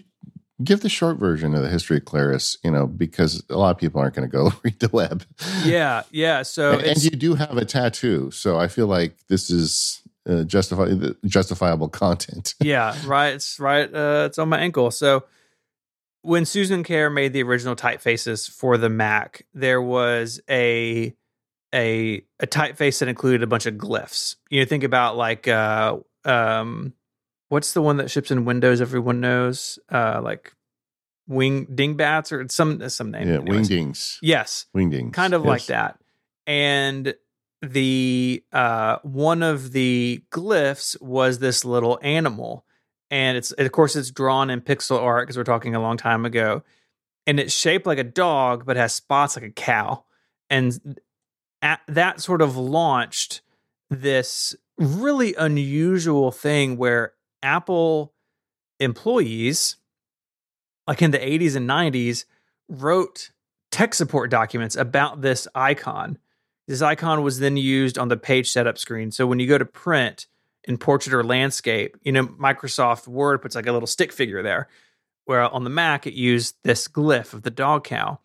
give 0.63 0.81
the 0.81 0.89
short 0.89 1.19
version 1.19 1.55
of 1.55 1.63
the 1.63 1.69
history 1.69 1.99
of 1.99 2.05
Clarus? 2.05 2.57
You 2.65 2.71
know, 2.71 2.87
because 2.87 3.43
a 3.51 3.57
lot 3.57 3.71
of 3.71 3.79
people 3.79 4.01
aren't 4.01 4.15
going 4.15 4.29
to 4.29 4.33
go 4.33 4.53
read 4.63 4.81
the 4.81 4.89
web. 4.89 5.25
Yeah, 5.65 6.03
yeah. 6.11 6.43
So 6.43 6.73
and, 6.73 6.83
and, 6.83 7.03
you 7.03 7.11
do 7.11 7.35
have 7.35 7.57
a 7.57 7.65
tattoo, 7.65 8.31
so 8.31 8.59
I 8.59 8.69
feel 8.69 8.87
like 8.87 9.17
this 9.29 9.51
is 9.51 10.03
uh, 10.29 10.45
justify 10.45 10.95
justifiable 11.27 11.89
content. 11.89 12.55
yeah, 12.61 12.97
right. 13.07 13.35
It's 13.35 13.59
right. 13.61 13.93
Uh, 13.93 14.25
it's 14.27 14.39
on 14.39 14.49
my 14.49 14.59
ankle. 14.59 14.91
So 14.91 15.25
when 16.23 16.45
Susan 16.45 16.83
Kare 16.83 17.11
made 17.11 17.33
the 17.33 17.43
original 17.43 17.77
typefaces 17.77 18.51
for 18.51 18.77
the 18.77 18.89
Mac, 18.89 19.47
there 19.55 19.81
was 19.81 20.41
a 20.49 21.15
a 21.75 22.23
a 22.41 22.47
typeface 22.47 22.99
that 22.99 23.09
included 23.09 23.43
a 23.43 23.47
bunch 23.47 23.67
of 23.67 23.75
glyphs. 23.75 24.37
You 24.51 24.61
know, 24.61 24.67
think 24.67 24.85
about 24.85 25.17
like 25.17 25.49
uh 25.49 25.99
um 26.29 26.93
what's 27.49 27.73
the 27.73 27.83
one 27.83 27.97
that 27.97 28.11
ships 28.11 28.31
in 28.31 28.45
Windows 28.45 28.81
everyone 28.81 29.21
knows? 29.21 29.79
Uh 29.91 30.21
like 30.23 30.53
wing 31.27 31.67
dingbats 31.75 32.33
or 32.33 32.47
some 32.49 32.89
some 32.89 33.11
name. 33.11 33.29
Yeah, 33.29 33.39
wingdings. 33.39 34.19
Yes. 34.23 34.67
Wingdings. 34.75 35.13
Kind 35.13 35.35
of 35.35 35.43
yes. 35.43 35.49
like 35.49 35.67
that. 35.67 35.99
And 36.47 37.15
the 37.63 38.43
uh 38.53 38.99
one 39.03 39.43
of 39.43 39.73
the 39.73 40.23
glyphs 40.31 41.01
was 41.03 41.39
this 41.41 41.65
little 41.65 41.99
animal 42.03 42.65
and 43.11 43.37
it's 43.37 43.53
of 43.53 43.73
course 43.73 43.97
it's 43.97 44.11
drawn 44.11 44.51
in 44.51 44.61
pixel 44.61 45.01
art 45.01 45.27
because 45.27 45.37
we're 45.37 45.45
talking 45.45 45.75
a 45.75 45.81
long 45.81 45.97
time 45.97 46.25
ago 46.25 46.63
and 47.27 47.41
it's 47.41 47.53
shaped 47.53 47.87
like 47.87 47.99
a 47.99 48.05
dog 48.05 48.65
but 48.65 48.77
has 48.77 48.95
spots 48.95 49.35
like 49.35 49.45
a 49.45 49.51
cow 49.51 50.05
and 50.51 51.01
at, 51.63 51.81
that 51.89 52.21
sort 52.21 52.43
of 52.43 52.57
launched 52.57 53.41
this 53.91 54.55
really 54.79 55.35
unusual 55.35 56.31
thing 56.31 56.77
where 56.77 57.13
apple 57.43 58.13
employees 58.81 59.77
like 60.87 61.03
in 61.03 61.11
the 61.11 61.19
80s 61.19 61.57
and 61.57 61.69
90s 61.69 62.25
wrote 62.69 63.31
tech 63.71 63.93
support 63.95 64.31
documents 64.31 64.77
about 64.77 65.21
this 65.21 65.49
icon 65.55 66.19
this 66.69 66.83
icon 66.83 67.23
was 67.23 67.41
then 67.41 67.57
used 67.57 67.99
on 67.99 68.09
the 68.09 68.17
page 68.19 68.51
setup 68.51 68.77
screen. 68.77 69.11
So 69.11 69.27
when 69.27 69.41
you 69.41 69.49
go 69.49 69.57
to 69.57 69.65
print 69.65 70.27
in 70.65 70.77
portrait 70.77 71.15
or 71.15 71.25
landscape, 71.25 71.97
you 72.03 72.13
know, 72.13 72.27
Microsoft 72.27 73.09
Word 73.09 73.41
puts 73.41 73.57
like 73.57 73.67
a 73.67 73.73
little 73.73 73.87
stick 73.87 74.13
figure 74.13 74.43
there. 74.43 74.69
Where 75.25 75.43
on 75.43 75.65
the 75.65 75.71
Mac, 75.71 76.07
it 76.07 76.13
used 76.13 76.57
this 76.65 76.87
glyph 76.87 77.33
of 77.33 77.43
the 77.43 77.51
dog 77.51 77.85
cow. 77.85 78.21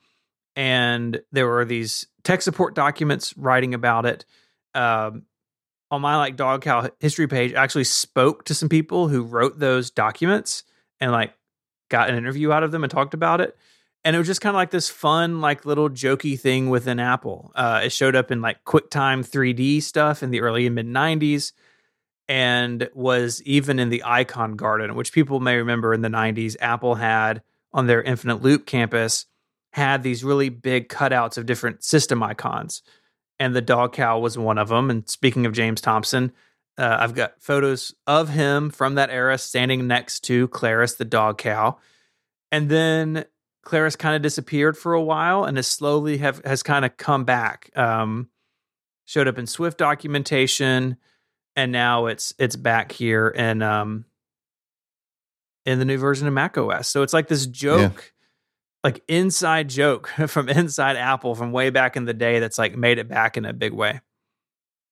And 0.57 1.21
there 1.31 1.47
were 1.47 1.65
these 1.65 2.07
tech 2.23 2.41
support 2.41 2.75
documents 2.75 3.35
writing 3.37 3.73
about 3.73 4.05
it. 4.05 4.25
Um, 4.75 5.23
on 5.93 6.01
my 6.01 6.17
like 6.17 6.36
dog 6.36 6.63
cow 6.63 6.89
history 6.99 7.27
page, 7.27 7.53
actually 7.53 7.84
spoke 7.84 8.45
to 8.45 8.56
some 8.56 8.67
people 8.67 9.10
who 9.10 9.21
wrote 9.21 9.60
those 9.60 9.91
documents 9.91 10.63
and 10.99 11.12
like 11.12 11.36
got 11.89 12.10
an 12.10 12.15
interview 12.15 12.51
out 12.51 12.63
of 12.63 12.71
them 12.71 12.84
and 12.84 12.89
talked 12.89 13.13
about 13.13 13.41
it. 13.41 13.56
And 14.03 14.15
it 14.15 14.19
was 14.19 14.27
just 14.27 14.41
kind 14.41 14.56
of 14.56 14.58
like 14.58 14.71
this 14.71 14.89
fun 14.89 15.39
like 15.39 15.67
little 15.67 15.89
jokey 15.89 16.38
thing 16.38 16.71
within 16.71 16.99
apple. 16.99 17.51
Uh, 17.53 17.82
it 17.84 17.91
showed 17.91 18.15
up 18.15 18.32
in 18.32 18.41
like 18.41 18.63
quicktime 18.65 19.23
3d 19.23 19.84
stuff 19.84 20.23
in 20.23 20.32
the 20.32 20.41
early 20.41 20.65
and 20.65 20.73
mid 20.73 20.88
90s 20.88 21.51
and 22.27 22.89
was 22.95 23.43
even 23.43 23.77
in 23.77 23.89
the 23.89 24.01
icon 24.06 24.56
garden 24.56 24.95
which 24.95 25.12
people 25.12 25.41
may 25.41 25.58
remember 25.58 25.93
in 25.93 26.01
the 26.01 26.08
90s 26.08 26.56
apple 26.62 26.95
had 26.95 27.43
on 27.73 27.86
their 27.86 28.01
infinite 28.01 28.41
loop 28.41 28.65
campus 28.65 29.25
had 29.73 30.03
these 30.03 30.23
really 30.23 30.47
big 30.47 30.88
cutouts 30.88 31.38
of 31.38 31.45
different 31.45 31.84
system 31.84 32.23
icons 32.23 32.82
and 33.43 33.56
the 33.56 33.62
dog 33.62 33.93
cow 33.93 34.19
was 34.19 34.38
one 34.38 34.58
of 34.58 34.69
them 34.69 34.89
and 34.89 35.10
speaking 35.10 35.45
of 35.45 35.53
james 35.53 35.82
thomson 35.82 36.32
uh, 36.77 36.97
i've 36.99 37.15
got 37.15 37.41
photos 37.41 37.93
of 38.08 38.29
him 38.29 38.69
from 38.69 38.95
that 38.95 39.10
era 39.10 39.38
standing 39.38 39.88
next 39.88 40.21
to 40.21 40.47
clarus 40.49 40.95
the 40.95 41.06
dog 41.06 41.38
cow 41.38 41.77
and 42.51 42.69
then 42.69 43.25
Claris 43.63 43.95
kind 43.95 44.15
of 44.15 44.21
disappeared 44.21 44.77
for 44.77 44.93
a 44.93 45.01
while 45.01 45.45
and 45.45 45.58
has 45.58 45.67
slowly 45.67 46.17
have 46.17 46.43
has 46.45 46.62
kind 46.62 46.86
of 46.86 46.97
come 46.97 47.23
back. 47.23 47.71
Um, 47.75 48.29
showed 49.06 49.27
up 49.27 49.38
in 49.38 49.47
Swift 49.47 49.77
documentation, 49.77 50.97
and 51.56 51.71
now 51.71 52.08
it's 52.08 52.34
it's 52.38 52.56
back 52.56 52.91
here 52.91 53.30
in 53.30 53.61
um 53.61 54.05
in 55.65 55.80
the 55.80 55.86
new 55.86 55.97
version 55.97 56.28
of 56.28 56.34
Mac 56.34 56.57
OS. 56.57 56.89
So 56.89 57.01
it's 57.01 57.13
like 57.13 57.28
this 57.28 57.47
joke. 57.47 58.13
Like 58.84 59.03
inside 59.07 59.69
joke 59.69 60.07
from 60.27 60.49
inside 60.49 60.97
Apple 60.97 61.36
from 61.36 61.51
way 61.51 61.69
back 61.69 61.95
in 61.95 62.05
the 62.05 62.13
day 62.13 62.39
that's 62.39 62.57
like 62.57 62.75
made 62.75 62.97
it 62.97 63.07
back 63.07 63.38
in 63.38 63.45
a 63.45 63.53
big 63.53 63.73
way. 63.73 64.01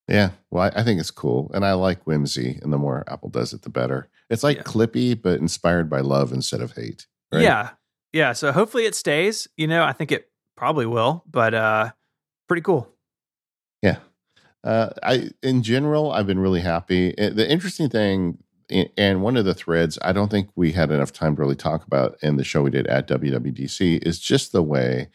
Yeah, 0.07 0.31
well, 0.49 0.69
I, 0.75 0.83
think 0.83 0.99
it's 0.99 1.11
cool, 1.11 1.51
and 1.53 1.63
I 1.63 1.71
like 1.73 2.03
whimsy, 2.03 2.59
and 2.61 2.73
the 2.73 2.77
more 2.77 3.05
Apple 3.07 3.29
does 3.29 3.53
it, 3.53 3.61
the 3.61 3.69
better. 3.69 4.09
It's 4.29 4.43
like 4.43 4.57
yeah. 4.57 4.63
Clippy, 4.63 5.21
but 5.21 5.39
inspired 5.39 5.89
by 5.89 6.01
love 6.01 6.33
instead 6.33 6.59
of 6.59 6.73
hate. 6.73 7.07
Right? 7.31 7.43
Yeah, 7.43 7.69
yeah, 8.11 8.33
so 8.33 8.51
hopefully 8.51 8.85
it 8.85 8.95
stays. 8.95 9.47
You 9.55 9.67
know, 9.67 9.83
I 9.83 9.93
think 9.93 10.11
it 10.11 10.29
probably 10.57 10.85
will, 10.85 11.23
but 11.29 11.53
uh 11.53 11.91
pretty 12.47 12.61
cool. 12.61 12.89
Yeah. 13.81 13.97
Uh 14.63 14.89
I 15.01 15.29
in 15.41 15.63
general 15.63 16.11
I've 16.11 16.27
been 16.27 16.39
really 16.39 16.61
happy. 16.61 17.17
Eh, 17.17 17.29
the 17.29 17.49
interesting 17.49 17.89
thing 17.89 18.37
and 18.97 19.21
one 19.21 19.37
of 19.37 19.45
the 19.45 19.53
threads 19.53 19.97
I 20.01 20.11
don't 20.11 20.29
think 20.29 20.49
we 20.55 20.71
had 20.71 20.91
enough 20.91 21.11
time 21.11 21.35
to 21.35 21.41
really 21.41 21.55
talk 21.55 21.85
about 21.85 22.17
in 22.21 22.37
the 22.37 22.43
show 22.43 22.61
we 22.63 22.71
did 22.71 22.87
at 22.87 23.07
WWDC 23.07 24.05
is 24.05 24.19
just 24.19 24.51
the 24.51 24.63
way 24.63 25.09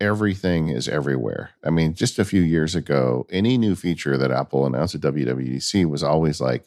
everything 0.00 0.68
is 0.68 0.88
everywhere. 0.88 1.50
I 1.64 1.70
mean, 1.70 1.94
just 1.94 2.18
a 2.18 2.24
few 2.24 2.42
years 2.42 2.74
ago, 2.74 3.26
any 3.30 3.56
new 3.56 3.74
feature 3.74 4.16
that 4.16 4.30
Apple 4.30 4.66
announced 4.66 4.94
at 4.94 5.00
WWDC 5.02 5.86
was 5.86 6.02
always 6.02 6.40
like, 6.40 6.64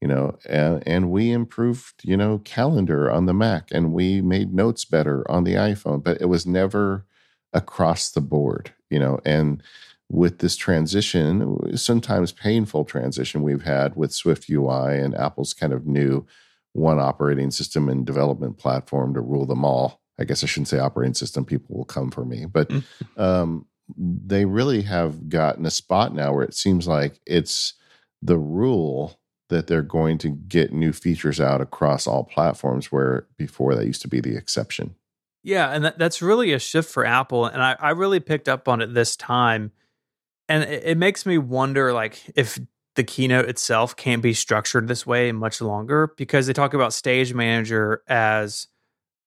you 0.00 0.08
know, 0.08 0.38
and, 0.48 0.82
and 0.86 1.10
we 1.10 1.32
improved, 1.32 2.02
you 2.04 2.16
know, 2.16 2.38
calendar 2.38 3.10
on 3.10 3.26
the 3.26 3.34
Mac 3.34 3.68
and 3.72 3.92
we 3.92 4.20
made 4.20 4.54
notes 4.54 4.84
better 4.84 5.28
on 5.30 5.44
the 5.44 5.54
iPhone, 5.54 6.02
but 6.02 6.20
it 6.20 6.26
was 6.26 6.46
never 6.46 7.04
across 7.52 8.10
the 8.10 8.20
board, 8.20 8.72
you 8.90 8.98
know, 8.98 9.18
and 9.24 9.62
with 10.10 10.38
this 10.38 10.56
transition, 10.56 11.76
sometimes 11.76 12.32
painful 12.32 12.84
transition 12.84 13.42
we've 13.42 13.64
had 13.64 13.94
with 13.94 14.12
Swift 14.12 14.48
UI 14.48 14.98
and 14.98 15.14
Apple's 15.14 15.52
kind 15.52 15.72
of 15.72 15.86
new 15.86 16.26
one 16.72 16.98
operating 16.98 17.50
system 17.50 17.88
and 17.88 18.06
development 18.06 18.58
platform 18.58 19.14
to 19.14 19.20
rule 19.20 19.46
them 19.46 19.64
all. 19.64 20.00
I 20.18 20.24
guess 20.24 20.42
I 20.42 20.46
shouldn't 20.46 20.68
say 20.68 20.78
operating 20.78 21.14
system, 21.14 21.44
people 21.44 21.76
will 21.76 21.84
come 21.84 22.10
for 22.10 22.24
me, 22.24 22.46
but 22.46 22.68
mm. 22.68 22.84
um, 23.16 23.66
they 23.96 24.44
really 24.44 24.82
have 24.82 25.28
gotten 25.28 25.66
a 25.66 25.70
spot 25.70 26.14
now 26.14 26.32
where 26.32 26.44
it 26.44 26.54
seems 26.54 26.88
like 26.88 27.20
it's 27.26 27.74
the 28.22 28.38
rule 28.38 29.20
that 29.48 29.66
they're 29.66 29.82
going 29.82 30.18
to 30.18 30.30
get 30.30 30.72
new 30.72 30.92
features 30.92 31.40
out 31.40 31.60
across 31.60 32.06
all 32.06 32.24
platforms, 32.24 32.90
where 32.92 33.26
before 33.36 33.74
that 33.74 33.86
used 33.86 34.02
to 34.02 34.08
be 34.08 34.20
the 34.20 34.36
exception. 34.36 34.94
Yeah, 35.42 35.70
and 35.70 35.84
that, 35.84 35.98
that's 35.98 36.20
really 36.20 36.52
a 36.52 36.58
shift 36.58 36.90
for 36.90 37.06
Apple. 37.06 37.46
And 37.46 37.62
I, 37.62 37.76
I 37.80 37.90
really 37.90 38.20
picked 38.20 38.48
up 38.48 38.68
on 38.68 38.82
it 38.82 38.92
this 38.92 39.16
time 39.16 39.72
and 40.48 40.64
it, 40.64 40.82
it 40.84 40.98
makes 40.98 41.26
me 41.26 41.38
wonder 41.38 41.92
like 41.92 42.22
if 42.34 42.58
the 42.94 43.04
keynote 43.04 43.48
itself 43.48 43.94
can't 43.94 44.22
be 44.22 44.32
structured 44.32 44.88
this 44.88 45.06
way 45.06 45.30
much 45.30 45.60
longer 45.60 46.12
because 46.16 46.46
they 46.46 46.52
talk 46.52 46.74
about 46.74 46.92
stage 46.92 47.32
manager 47.32 48.02
as 48.08 48.66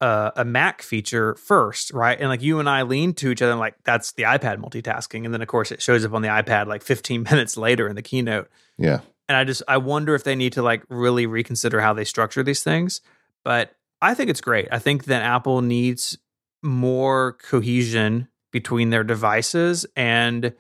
a, 0.02 0.34
a, 0.38 0.46
Mac 0.46 0.82
feature 0.82 1.36
first, 1.36 1.92
right? 1.92 2.20
And 2.20 2.28
like 2.28 2.42
you 2.42 2.60
and 2.60 2.68
I 2.68 2.82
lean 2.82 3.14
to 3.14 3.32
each 3.32 3.42
other, 3.42 3.56
like 3.56 3.76
that's 3.84 4.12
the 4.14 4.24
iPad 4.24 4.58
multitasking, 4.58 5.24
and 5.24 5.34
then 5.34 5.42
of 5.42 5.48
course 5.48 5.72
it 5.72 5.82
shows 5.82 6.04
up 6.04 6.14
on 6.14 6.22
the 6.22 6.28
iPad 6.28 6.68
like 6.68 6.84
15 6.84 7.24
minutes 7.32 7.56
later 7.56 7.88
in 7.88 7.96
the 7.96 8.02
keynote. 8.02 8.50
Yeah, 8.78 9.02
and 9.30 9.38
I 9.38 9.44
just 9.44 9.64
I 9.68 9.78
wonder 9.78 10.16
if 10.16 10.24
they 10.24 10.36
need 10.36 10.54
to 10.54 10.64
like 10.64 10.84
really 10.90 11.26
reconsider 11.26 11.80
how 11.80 11.94
they 11.94 12.04
structure 12.04 12.44
these 12.44 12.64
things. 12.64 13.00
But 13.44 13.74
I 14.02 14.16
think 14.16 14.30
it's 14.30 14.42
great. 14.42 14.68
I 14.72 14.80
think 14.80 15.06
that 15.06 15.22
Apple 15.22 15.62
needs 15.62 16.18
more 16.64 17.34
cohesion 17.34 18.28
between 18.52 18.90
their 18.90 19.04
devices 19.04 19.86
and 19.96 20.54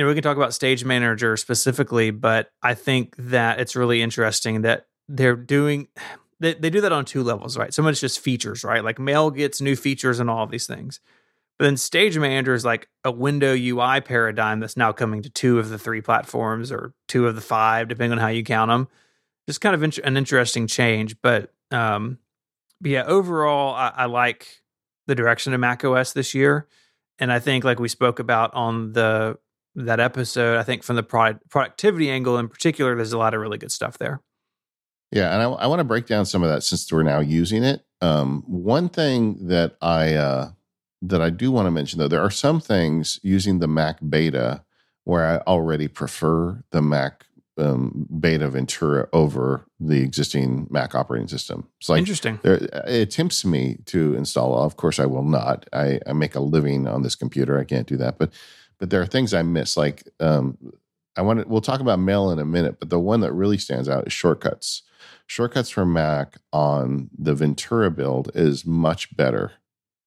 you 0.00 0.06
know, 0.06 0.08
we 0.08 0.14
can 0.14 0.22
talk 0.22 0.38
about 0.38 0.54
Stage 0.54 0.82
Manager 0.82 1.36
specifically, 1.36 2.10
but 2.10 2.50
I 2.62 2.72
think 2.72 3.14
that 3.18 3.60
it's 3.60 3.76
really 3.76 4.00
interesting 4.00 4.62
that 4.62 4.86
they're 5.08 5.36
doing 5.36 5.88
they, 6.40 6.54
they 6.54 6.70
do 6.70 6.80
that 6.80 6.90
on 6.90 7.04
two 7.04 7.22
levels, 7.22 7.58
right? 7.58 7.74
Some 7.74 7.84
of 7.84 7.90
it's 7.90 8.00
just 8.00 8.18
features, 8.18 8.64
right? 8.64 8.82
Like 8.82 8.98
Mail 8.98 9.30
gets 9.30 9.60
new 9.60 9.76
features 9.76 10.18
and 10.18 10.30
all 10.30 10.42
of 10.42 10.50
these 10.50 10.66
things. 10.66 11.00
But 11.58 11.66
then 11.66 11.76
Stage 11.76 12.16
Manager 12.16 12.54
is 12.54 12.64
like 12.64 12.88
a 13.04 13.10
window 13.10 13.54
UI 13.54 14.00
paradigm 14.00 14.58
that's 14.58 14.74
now 14.74 14.90
coming 14.90 15.20
to 15.20 15.28
two 15.28 15.58
of 15.58 15.68
the 15.68 15.76
three 15.76 16.00
platforms 16.00 16.72
or 16.72 16.94
two 17.06 17.26
of 17.26 17.34
the 17.34 17.42
five, 17.42 17.88
depending 17.88 18.12
on 18.12 18.18
how 18.18 18.28
you 18.28 18.42
count 18.42 18.70
them. 18.70 18.88
Just 19.46 19.60
kind 19.60 19.74
of 19.74 19.82
int- 19.82 19.98
an 19.98 20.16
interesting 20.16 20.66
change, 20.66 21.20
but 21.20 21.52
um, 21.70 22.16
but 22.80 22.90
yeah, 22.90 23.04
overall, 23.04 23.74
I, 23.74 23.92
I 23.94 24.04
like 24.06 24.62
the 25.06 25.14
direction 25.14 25.52
of 25.52 25.60
macOS 25.60 26.14
this 26.14 26.34
year, 26.34 26.66
and 27.18 27.30
I 27.30 27.38
think 27.38 27.64
like 27.64 27.78
we 27.78 27.88
spoke 27.88 28.18
about 28.18 28.54
on 28.54 28.94
the 28.94 29.36
that 29.86 30.00
episode. 30.00 30.56
I 30.56 30.62
think 30.62 30.82
from 30.82 30.96
the 30.96 31.02
product, 31.02 31.48
productivity 31.48 32.10
angle 32.10 32.38
in 32.38 32.48
particular, 32.48 32.94
there's 32.96 33.12
a 33.12 33.18
lot 33.18 33.34
of 33.34 33.40
really 33.40 33.58
good 33.58 33.72
stuff 33.72 33.98
there. 33.98 34.20
Yeah, 35.12 35.32
and 35.32 35.42
I, 35.42 35.46
I 35.46 35.66
want 35.66 35.80
to 35.80 35.84
break 35.84 36.06
down 36.06 36.26
some 36.26 36.42
of 36.42 36.48
that 36.50 36.62
since 36.62 36.90
we're 36.92 37.02
now 37.02 37.20
using 37.20 37.64
it. 37.64 37.84
Um, 38.00 38.44
one 38.46 38.88
thing 38.88 39.48
that 39.48 39.76
I 39.82 40.14
uh, 40.14 40.50
that 41.02 41.20
I 41.20 41.30
do 41.30 41.50
want 41.50 41.66
to 41.66 41.70
mention 41.70 41.98
though, 41.98 42.08
there 42.08 42.22
are 42.22 42.30
some 42.30 42.60
things 42.60 43.18
using 43.22 43.58
the 43.58 43.68
Mac 43.68 43.98
Beta 44.08 44.64
where 45.04 45.26
I 45.26 45.38
already 45.50 45.88
prefer 45.88 46.62
the 46.70 46.82
Mac 46.82 47.24
um, 47.58 48.06
Beta 48.20 48.48
Ventura 48.48 49.08
over 49.12 49.66
the 49.78 50.00
existing 50.00 50.66
Mac 50.70 50.94
operating 50.94 51.28
system. 51.28 51.68
It's 51.78 51.88
like 51.88 51.98
interesting. 51.98 52.38
There, 52.42 52.58
it 52.86 53.10
tempts 53.10 53.44
me 53.44 53.78
to 53.86 54.14
install. 54.14 54.62
Of 54.62 54.76
course, 54.76 54.98
I 54.98 55.06
will 55.06 55.24
not. 55.24 55.68
I, 55.72 56.00
I 56.06 56.12
make 56.12 56.34
a 56.34 56.40
living 56.40 56.86
on 56.86 57.02
this 57.02 57.14
computer. 57.14 57.58
I 57.58 57.64
can't 57.64 57.86
do 57.86 57.96
that, 57.98 58.18
but 58.18 58.32
but 58.80 58.90
there 58.90 59.00
are 59.00 59.06
things 59.06 59.32
I 59.32 59.42
miss. 59.42 59.76
Like 59.76 60.02
um, 60.18 60.58
I 61.16 61.22
want 61.22 61.40
to. 61.40 61.46
We'll 61.46 61.60
talk 61.60 61.80
about 61.80 62.00
mail 62.00 62.30
in 62.30 62.40
a 62.40 62.44
minute, 62.44 62.80
but 62.80 62.90
the 62.90 62.98
one 62.98 63.20
that 63.20 63.32
really 63.32 63.58
stands 63.58 63.88
out 63.88 64.06
is 64.08 64.12
shortcuts. 64.12 64.82
Shortcuts 65.26 65.70
for 65.70 65.86
Mac 65.86 66.38
on 66.52 67.10
the 67.16 67.34
Ventura 67.34 67.90
build 67.90 68.32
is 68.34 68.66
much 68.66 69.16
better 69.16 69.52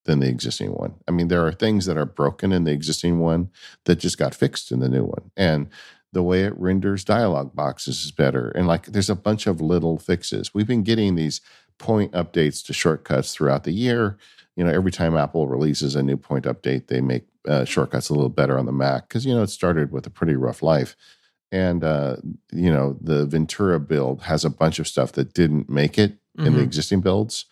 than 0.06 0.20
the 0.20 0.28
existing 0.28 0.74
one. 0.74 0.96
I 1.08 1.12
mean, 1.12 1.30
there 1.30 1.48
are 1.48 1.54
things 1.54 1.86
that 1.86 1.98
are 1.98 2.06
broken 2.06 2.52
in 2.52 2.66
the 2.66 2.74
existing 2.74 3.20
one 3.20 3.50
that 3.86 4.00
just 4.00 4.18
got 4.18 4.36
fixed 4.36 4.72
in 4.72 4.82
the 4.82 4.90
new 4.90 5.06
one, 5.06 5.32
and 5.38 5.70
the 6.12 6.24
way 6.24 6.44
it 6.44 6.58
renders 6.60 7.04
dialog 7.04 7.56
boxes 7.56 8.04
is 8.04 8.12
better. 8.12 8.50
And 8.50 8.68
like, 8.68 8.88
there's 8.88 9.10
a 9.10 9.16
bunch 9.16 9.48
of 9.48 9.62
little 9.62 9.98
fixes. 9.98 10.54
We've 10.54 10.68
been 10.68 10.84
getting 10.84 11.16
these 11.16 11.42
point 11.80 12.12
updates 12.12 12.64
to 12.66 12.74
shortcuts 12.74 13.34
throughout 13.34 13.64
the 13.64 13.72
year. 13.72 14.18
You 14.56 14.64
know, 14.64 14.72
every 14.72 14.92
time 14.92 15.16
Apple 15.16 15.48
releases 15.48 15.96
a 15.96 16.04
new 16.04 16.18
point 16.18 16.46
update, 16.46 16.88
they 16.88 17.02
make 17.02 17.26
uh, 17.48 17.66
shortcuts 17.66 18.10
a 18.10 18.14
little 18.14 18.30
better 18.30 18.58
on 18.58 18.66
the 18.66 18.72
Mac 18.72 19.08
because 19.08 19.26
you 19.26 19.34
know 19.34 19.44
it 19.44 19.50
started 19.50 19.92
with 19.92 20.06
a 20.06 20.10
pretty 20.10 20.36
rough 20.36 20.62
life, 20.62 20.96
and 21.52 21.84
uh, 21.84 22.18
you 22.52 22.72
know 22.72 22.98
the 23.02 23.26
Ventura 23.26 23.80
build 23.80 24.24
has 24.24 24.46
a 24.46 24.50
bunch 24.50 24.80
of 24.80 24.88
stuff 24.88 25.12
that 25.14 25.34
didn't 25.34 25.70
make 25.70 25.98
it 25.98 26.14
mm-hmm. 26.14 26.48
in 26.48 26.54
the 26.54 26.60
mm-hmm. 26.60 26.66
existing 26.66 27.02
builds, 27.02 27.46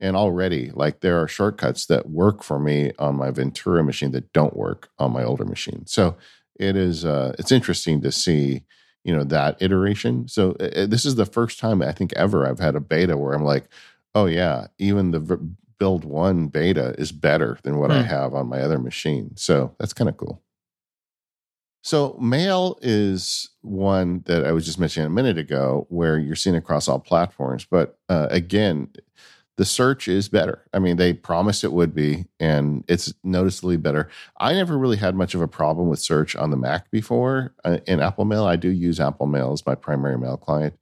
and 0.00 0.16
already 0.16 0.70
like 0.74 1.00
there 1.00 1.20
are 1.20 1.28
shortcuts 1.28 1.86
that 1.86 2.10
work 2.10 2.42
for 2.42 2.58
me 2.58 2.92
on 2.98 3.16
my 3.16 3.30
Ventura 3.30 3.82
machine 3.84 4.12
that 4.12 4.32
don't 4.32 4.56
work 4.56 4.90
on 4.98 5.12
my 5.12 5.24
older 5.24 5.44
machine. 5.44 5.84
So 5.86 6.16
it 6.58 6.76
is 6.76 7.04
uh, 7.04 7.34
it's 7.38 7.52
interesting 7.52 8.00
to 8.02 8.12
see 8.12 8.64
you 9.04 9.14
know 9.14 9.24
that 9.24 9.60
iteration. 9.60 10.28
So 10.28 10.52
uh, 10.52 10.86
this 10.86 11.04
is 11.04 11.14
the 11.14 11.26
first 11.26 11.58
time 11.58 11.82
I 11.82 11.92
think 11.92 12.12
ever 12.14 12.46
I've 12.46 12.60
had 12.60 12.74
a 12.74 12.80
beta 12.80 13.16
where 13.16 13.34
I'm 13.34 13.44
like, 13.44 13.68
oh 14.14 14.26
yeah, 14.26 14.68
even 14.78 15.10
the 15.10 15.38
build 15.78 16.04
one 16.04 16.48
beta 16.48 16.94
is 16.98 17.12
better 17.12 17.58
than 17.62 17.78
what 17.78 17.90
mm. 17.90 17.98
I 17.98 18.02
hmm. 18.02 18.08
have 18.08 18.34
on 18.34 18.48
my 18.48 18.60
other 18.60 18.78
machine. 18.78 19.32
So 19.36 19.74
that's 19.78 19.92
kind 19.92 20.08
of 20.08 20.16
cool. 20.16 20.42
So 21.82 22.16
mail 22.18 22.78
is 22.80 23.50
one 23.60 24.22
that 24.24 24.46
I 24.46 24.52
was 24.52 24.64
just 24.64 24.80
mentioning 24.80 25.06
a 25.06 25.10
minute 25.10 25.36
ago, 25.36 25.86
where 25.90 26.18
you're 26.18 26.34
seeing 26.34 26.56
across 26.56 26.88
all 26.88 26.98
platforms. 26.98 27.66
But 27.70 27.98
uh, 28.08 28.28
again, 28.30 28.88
the 29.56 29.66
search 29.66 30.08
is 30.08 30.28
better. 30.30 30.64
I 30.72 30.78
mean, 30.78 30.96
they 30.96 31.12
promised 31.12 31.62
it 31.62 31.72
would 31.72 31.94
be, 31.94 32.24
and 32.40 32.84
it's 32.88 33.12
noticeably 33.22 33.76
better. 33.76 34.08
I 34.38 34.54
never 34.54 34.78
really 34.78 34.96
had 34.96 35.14
much 35.14 35.34
of 35.34 35.42
a 35.42 35.46
problem 35.46 35.88
with 35.88 36.00
search 36.00 36.34
on 36.34 36.50
the 36.50 36.56
Mac 36.56 36.90
before. 36.90 37.54
Uh, 37.64 37.78
in 37.86 38.00
Apple 38.00 38.24
Mail, 38.24 38.44
I 38.44 38.56
do 38.56 38.70
use 38.70 38.98
Apple 38.98 39.26
Mail 39.26 39.52
as 39.52 39.64
my 39.66 39.74
primary 39.74 40.18
mail 40.18 40.38
client. 40.38 40.74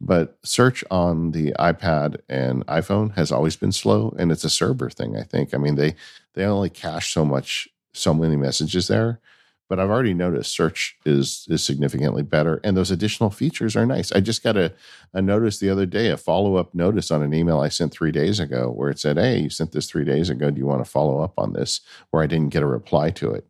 But 0.00 0.38
search 0.44 0.84
on 0.90 1.32
the 1.32 1.52
iPad 1.58 2.18
and 2.28 2.64
iPhone 2.66 3.14
has 3.16 3.32
always 3.32 3.56
been 3.56 3.72
slow, 3.72 4.14
and 4.18 4.30
it's 4.30 4.44
a 4.44 4.50
server 4.50 4.90
thing. 4.90 5.16
I 5.16 5.22
think. 5.22 5.54
I 5.54 5.58
mean, 5.58 5.74
they 5.74 5.96
they 6.34 6.44
only 6.44 6.70
cache 6.70 7.12
so 7.12 7.24
much, 7.24 7.68
so 7.92 8.14
many 8.14 8.36
messages 8.36 8.88
there. 8.88 9.20
But 9.68 9.78
I've 9.78 9.90
already 9.90 10.14
noticed 10.14 10.52
search 10.52 10.96
is 11.04 11.46
is 11.50 11.64
significantly 11.64 12.22
better, 12.22 12.60
and 12.64 12.76
those 12.76 12.90
additional 12.90 13.30
features 13.30 13.76
are 13.76 13.84
nice. 13.84 14.12
I 14.12 14.20
just 14.20 14.42
got 14.42 14.56
a, 14.56 14.72
a 15.12 15.20
notice 15.20 15.58
the 15.58 15.68
other 15.68 15.84
day, 15.84 16.08
a 16.08 16.16
follow 16.16 16.56
up 16.56 16.74
notice 16.74 17.10
on 17.10 17.22
an 17.22 17.34
email 17.34 17.60
I 17.60 17.68
sent 17.68 17.92
three 17.92 18.12
days 18.12 18.40
ago, 18.40 18.70
where 18.70 18.90
it 18.90 18.98
said, 19.00 19.18
"Hey, 19.18 19.40
you 19.40 19.50
sent 19.50 19.72
this 19.72 19.86
three 19.90 20.04
days 20.04 20.30
ago. 20.30 20.50
Do 20.50 20.58
you 20.58 20.66
want 20.66 20.84
to 20.84 20.90
follow 20.90 21.20
up 21.22 21.34
on 21.36 21.52
this?" 21.52 21.80
Where 22.10 22.22
I 22.22 22.26
didn't 22.26 22.50
get 22.52 22.62
a 22.62 22.66
reply 22.66 23.10
to 23.10 23.32
it. 23.32 23.46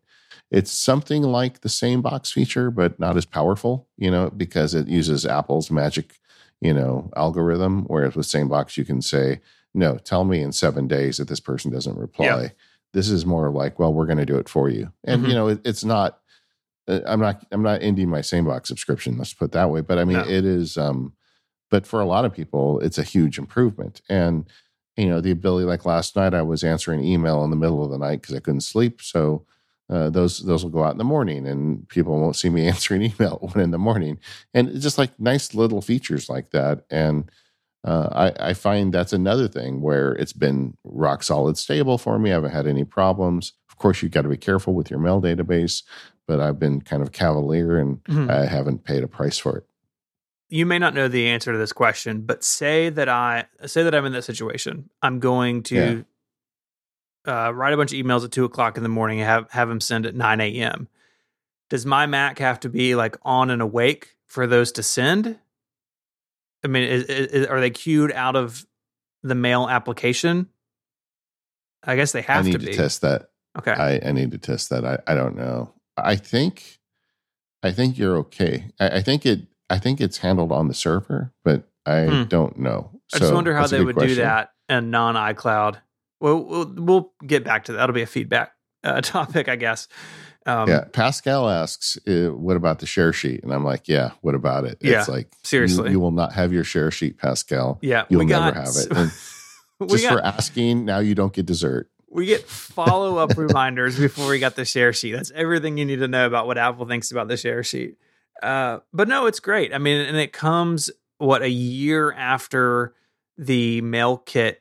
It's 0.51 0.73
something 0.73 1.23
like 1.23 1.61
the 1.61 1.69
SaneBox 1.69 2.33
feature, 2.33 2.71
but 2.71 2.99
not 2.99 3.17
as 3.17 3.27
powerful, 3.27 3.87
you 3.99 4.11
know, 4.11 4.31
because 4.31 4.75
it 4.75 4.89
uses 4.89 5.27
Apple's 5.27 5.71
magic 5.71 6.18
you 6.61 6.75
know, 6.75 7.11
algorithm. 7.17 7.85
Whereas 7.85 8.17
with 8.17 8.27
SaneBox, 8.27 8.77
you 8.77 8.85
can 8.85 9.01
say, 9.03 9.41
no, 9.75 9.97
tell 9.99 10.25
me 10.25 10.43
in 10.43 10.53
seven 10.53 10.89
days 10.89 11.19
that 11.19 11.29
this 11.29 11.41
person 11.41 11.71
doesn't 11.71 11.97
reply. 11.97 12.27
Yeah. 12.27 12.49
This 12.95 13.11
is 13.11 13.27
more 13.27 13.51
like, 13.51 13.79
well, 13.79 13.93
we're 13.93 14.07
going 14.07 14.19
to 14.19 14.27
do 14.27 14.39
it 14.39 14.49
for 14.49 14.69
you. 14.69 14.93
And, 15.05 15.21
mm-hmm. 15.21 15.31
you 15.31 15.37
know, 15.37 15.49
it, 15.49 15.61
it's 15.65 15.85
not, 15.85 16.21
uh, 16.89 17.01
I'm 17.07 17.21
not, 17.21 17.47
I'm 17.53 17.63
not 17.63 17.83
ending 17.83 18.09
my 18.09 18.21
SaneBox 18.21 18.67
subscription. 18.67 19.19
Let's 19.19 19.35
put 19.35 19.53
that 19.53 19.71
way. 19.71 19.83
But 19.83 19.99
I 19.99 20.05
mean, 20.05 20.17
no. 20.17 20.25
it 20.25 20.45
is, 20.45 20.79
um, 20.79 21.13
but 21.71 21.87
for 21.87 22.01
a 22.01 22.07
lot 22.07 22.25
of 22.25 22.33
people, 22.33 22.81
it's 22.81 22.99
a 22.99 23.03
huge 23.03 23.39
improvement. 23.39 24.01
And, 24.09 24.47
you 24.97 25.07
know, 25.07 25.21
the 25.21 25.31
ability, 25.31 25.67
like 25.67 25.85
last 25.85 26.17
night, 26.17 26.33
I 26.35 26.43
was 26.43 26.65
answering 26.65 27.05
email 27.05 27.45
in 27.45 27.51
the 27.51 27.57
middle 27.57 27.85
of 27.85 27.91
the 27.91 27.99
night 27.99 28.23
because 28.23 28.35
I 28.35 28.41
couldn't 28.41 28.63
sleep. 28.63 29.03
So, 29.03 29.45
uh, 29.91 30.11
those 30.11 30.41
those 30.41 30.63
will 30.63 30.71
go 30.71 30.85
out 30.85 30.93
in 30.93 30.99
the 30.99 31.05
morning, 31.05 31.47
and 31.47 31.89
people 31.89 32.19
won't 32.21 32.37
see 32.37 32.51
me 32.51 32.67
answering 32.69 33.03
email 33.03 33.39
one 33.41 33.61
in 33.61 33.71
the 33.71 33.79
morning. 33.79 34.19
And 34.53 34.69
it's 34.69 34.83
just 34.83 34.99
like 34.99 35.19
nice 35.19 35.55
little 35.55 35.81
features 35.81 36.29
like 36.29 36.51
that. 36.51 36.85
And 36.91 37.31
uh, 37.85 38.33
I, 38.39 38.51
I 38.51 38.55
find 38.55 38.93
that's 38.93 39.13
another 39.13 39.49
thing 39.49 39.81
where 39.81 40.13
it's 40.13 40.33
been 40.33 40.77
rock 40.85 41.23
solid 41.23 41.57
stable 41.57 41.97
for 41.97 42.19
me. 42.19 42.31
I 42.31 42.35
haven't 42.35 42.51
had 42.51 42.67
any 42.67 42.85
problems. 42.85 43.53
Of 43.71 43.79
course, 43.79 44.03
you've 44.03 44.13
got 44.13 44.23
to 44.23 44.29
be 44.29 44.37
careful 44.37 44.75
with 44.75 44.91
your 44.91 44.99
mail 44.99 45.23
database, 45.23 45.85
but 46.27 46.41
I've 46.41 46.59
been 46.59 46.81
kind 46.81 47.03
of 47.03 47.13
cavalier 47.13 47.79
and 47.79 48.03
mm-hmm. 48.05 48.31
I 48.31 48.47
haven't 48.47 48.85
paid 48.85 49.05
a 49.05 49.09
price 49.09 49.39
for 49.39 49.59
it. 49.59 49.67
you 50.51 50.67
may 50.67 50.79
not 50.79 50.95
know 50.95 51.09
the 51.09 51.29
answer 51.29 51.53
to 51.53 51.59
this 51.59 51.73
question, 51.73 52.23
but 52.23 52.43
say 52.45 52.91
that 52.91 53.09
I 53.09 53.47
say 53.65 53.83
that 53.85 53.95
I'm 53.95 54.05
in 54.05 54.13
that 54.13 54.25
situation. 54.25 54.91
I'm 55.01 55.21
going 55.21 55.63
to 55.65 56.05
uh, 57.29 57.53
write 57.55 57.73
a 57.73 57.77
bunch 57.77 57.93
of 57.93 57.99
emails 57.99 58.25
at 58.25 58.33
two 58.33 58.45
o'clock 58.45 58.77
in 58.77 58.83
the 58.83 58.89
morning 58.89 59.21
and 59.21 59.29
have 59.29 59.51
have 59.51 59.69
them 59.69 59.81
send 59.81 60.07
at 60.07 60.15
nine 60.15 60.41
a.m. 60.41 60.89
Does 61.71 61.85
my 61.85 62.07
Mac 62.07 62.39
have 62.39 62.61
to 62.61 62.69
be 62.69 62.95
like 62.95 63.17
on 63.23 63.51
and 63.51 63.61
awake 63.63 64.17
for 64.27 64.47
those 64.47 64.73
to 64.73 64.83
send? 64.83 65.39
I 66.65 66.69
mean, 66.69 66.83
is, 66.85 67.05
is, 67.05 67.47
are 67.47 67.61
they 67.61 67.71
queued 67.71 68.11
out 68.13 68.35
of 68.35 68.67
the 69.23 69.35
mail 69.35 69.69
application? 69.69 70.49
I 71.85 71.95
guess 71.97 72.13
they 72.13 72.23
have 72.23 72.45
I 72.47 72.49
need 72.49 72.61
to 72.61 72.67
to, 72.67 72.75
test 72.75 73.03
that. 73.03 73.31
Okay. 73.57 73.73
I, 73.73 74.01
I 74.09 74.13
need 74.13 74.31
to 74.33 74.39
test 74.39 74.71
that. 74.71 74.85
I, 74.85 74.99
I 75.07 75.15
don't 75.15 75.37
know. 75.37 75.73
I 75.97 76.17
think 76.17 76.79
I 77.63 77.71
think 77.73 77.99
you're 77.99 78.17
okay. 78.19 78.71
I, 78.81 78.99
I 78.99 79.03
think 79.03 79.27
it 79.27 79.41
I 79.71 79.79
think 79.79 80.01
it's 80.01 80.19
handled 80.19 80.53
on 80.53 80.69
the 80.69 80.75
server, 80.75 81.33
but 81.45 81.65
I 81.87 82.07
Hmm. 82.07 82.23
don't 82.25 82.59
know. 82.59 82.91
I 83.15 83.19
just 83.19 83.33
wonder 83.33 83.55
how 83.55 83.67
they 83.67 83.83
would 83.83 83.97
do 83.97 84.15
that 84.17 84.53
and 84.69 84.91
non 84.91 85.15
iCloud. 85.15 85.77
Well, 86.21 86.45
we'll 86.45 86.75
we'll 86.77 87.13
get 87.27 87.45
back 87.45 87.65
to 87.65 87.73
that. 87.73 87.79
That'll 87.79 87.95
be 87.95 88.03
a 88.03 88.07
feedback 88.07 88.53
uh, 88.85 89.01
topic, 89.03 89.49
I 89.49 89.57
guess. 89.57 89.89
Um, 90.47 90.69
yeah, 90.69 90.85
Pascal 90.93 91.49
asks, 91.49 91.99
uh, 92.09 92.29
"What 92.29 92.57
about 92.57 92.79
the 92.79 92.87
share 92.87 93.13
sheet?" 93.13 93.43
And 93.43 93.53
I'm 93.53 93.65
like, 93.65 93.89
"Yeah, 93.89 94.13
what 94.23 94.35
about 94.35 94.65
it?" 94.65 94.79
Yeah, 94.81 95.01
it's 95.01 95.09
like 95.09 95.33
seriously. 95.45 95.91
you, 95.91 96.01
will 96.01 96.11
not 96.11 96.33
have 96.33 96.53
your 96.53 96.65
share 96.65 96.91
sheet, 96.91 97.19
Pascal. 97.19 97.79
yeah. 97.83 98.05
You'll 98.09 98.21
we 98.21 98.27
never 98.27 98.53
got, 98.53 98.67
have 98.67 98.75
it. 98.77 99.13
Just 99.89 100.05
got 100.05 100.13
for 100.13 100.25
asking, 100.25 100.85
now 100.85 100.99
you 100.99 101.15
don't 101.15 101.33
get 101.33 101.47
dessert. 101.47 101.89
we 102.11 102.27
get 102.27 102.43
follow 102.49 103.19
up 103.19 103.37
reminders 103.37 103.99
before 103.99 104.29
we 104.29 104.41
got 104.41 104.57
the 104.57 104.65
share 104.65 104.93
sheet. 104.93 105.13
That's 105.13 105.31
everything 105.33 105.79
you 105.79 105.85
need 105.85 106.01
to 106.01 106.09
know 106.09 106.27
about 106.27 106.47
what 106.47 106.59
Apple 106.59 106.87
thinks 106.87 107.13
about 107.13 107.29
the 107.29 107.37
share 107.37 107.63
sheet. 107.63 107.97
Uh, 108.43 108.79
but 108.93 109.07
no, 109.07 109.27
it's 109.27 109.41
great. 109.41 109.73
I 109.75 109.79
mean, 109.79 110.01
and 110.01 110.17
it 110.17 110.33
comes 110.33 110.91
what 111.19 111.43
a 111.43 111.51
year 111.51 112.13
after 112.13 112.95
the 113.37 113.83
MailKit 113.83 114.57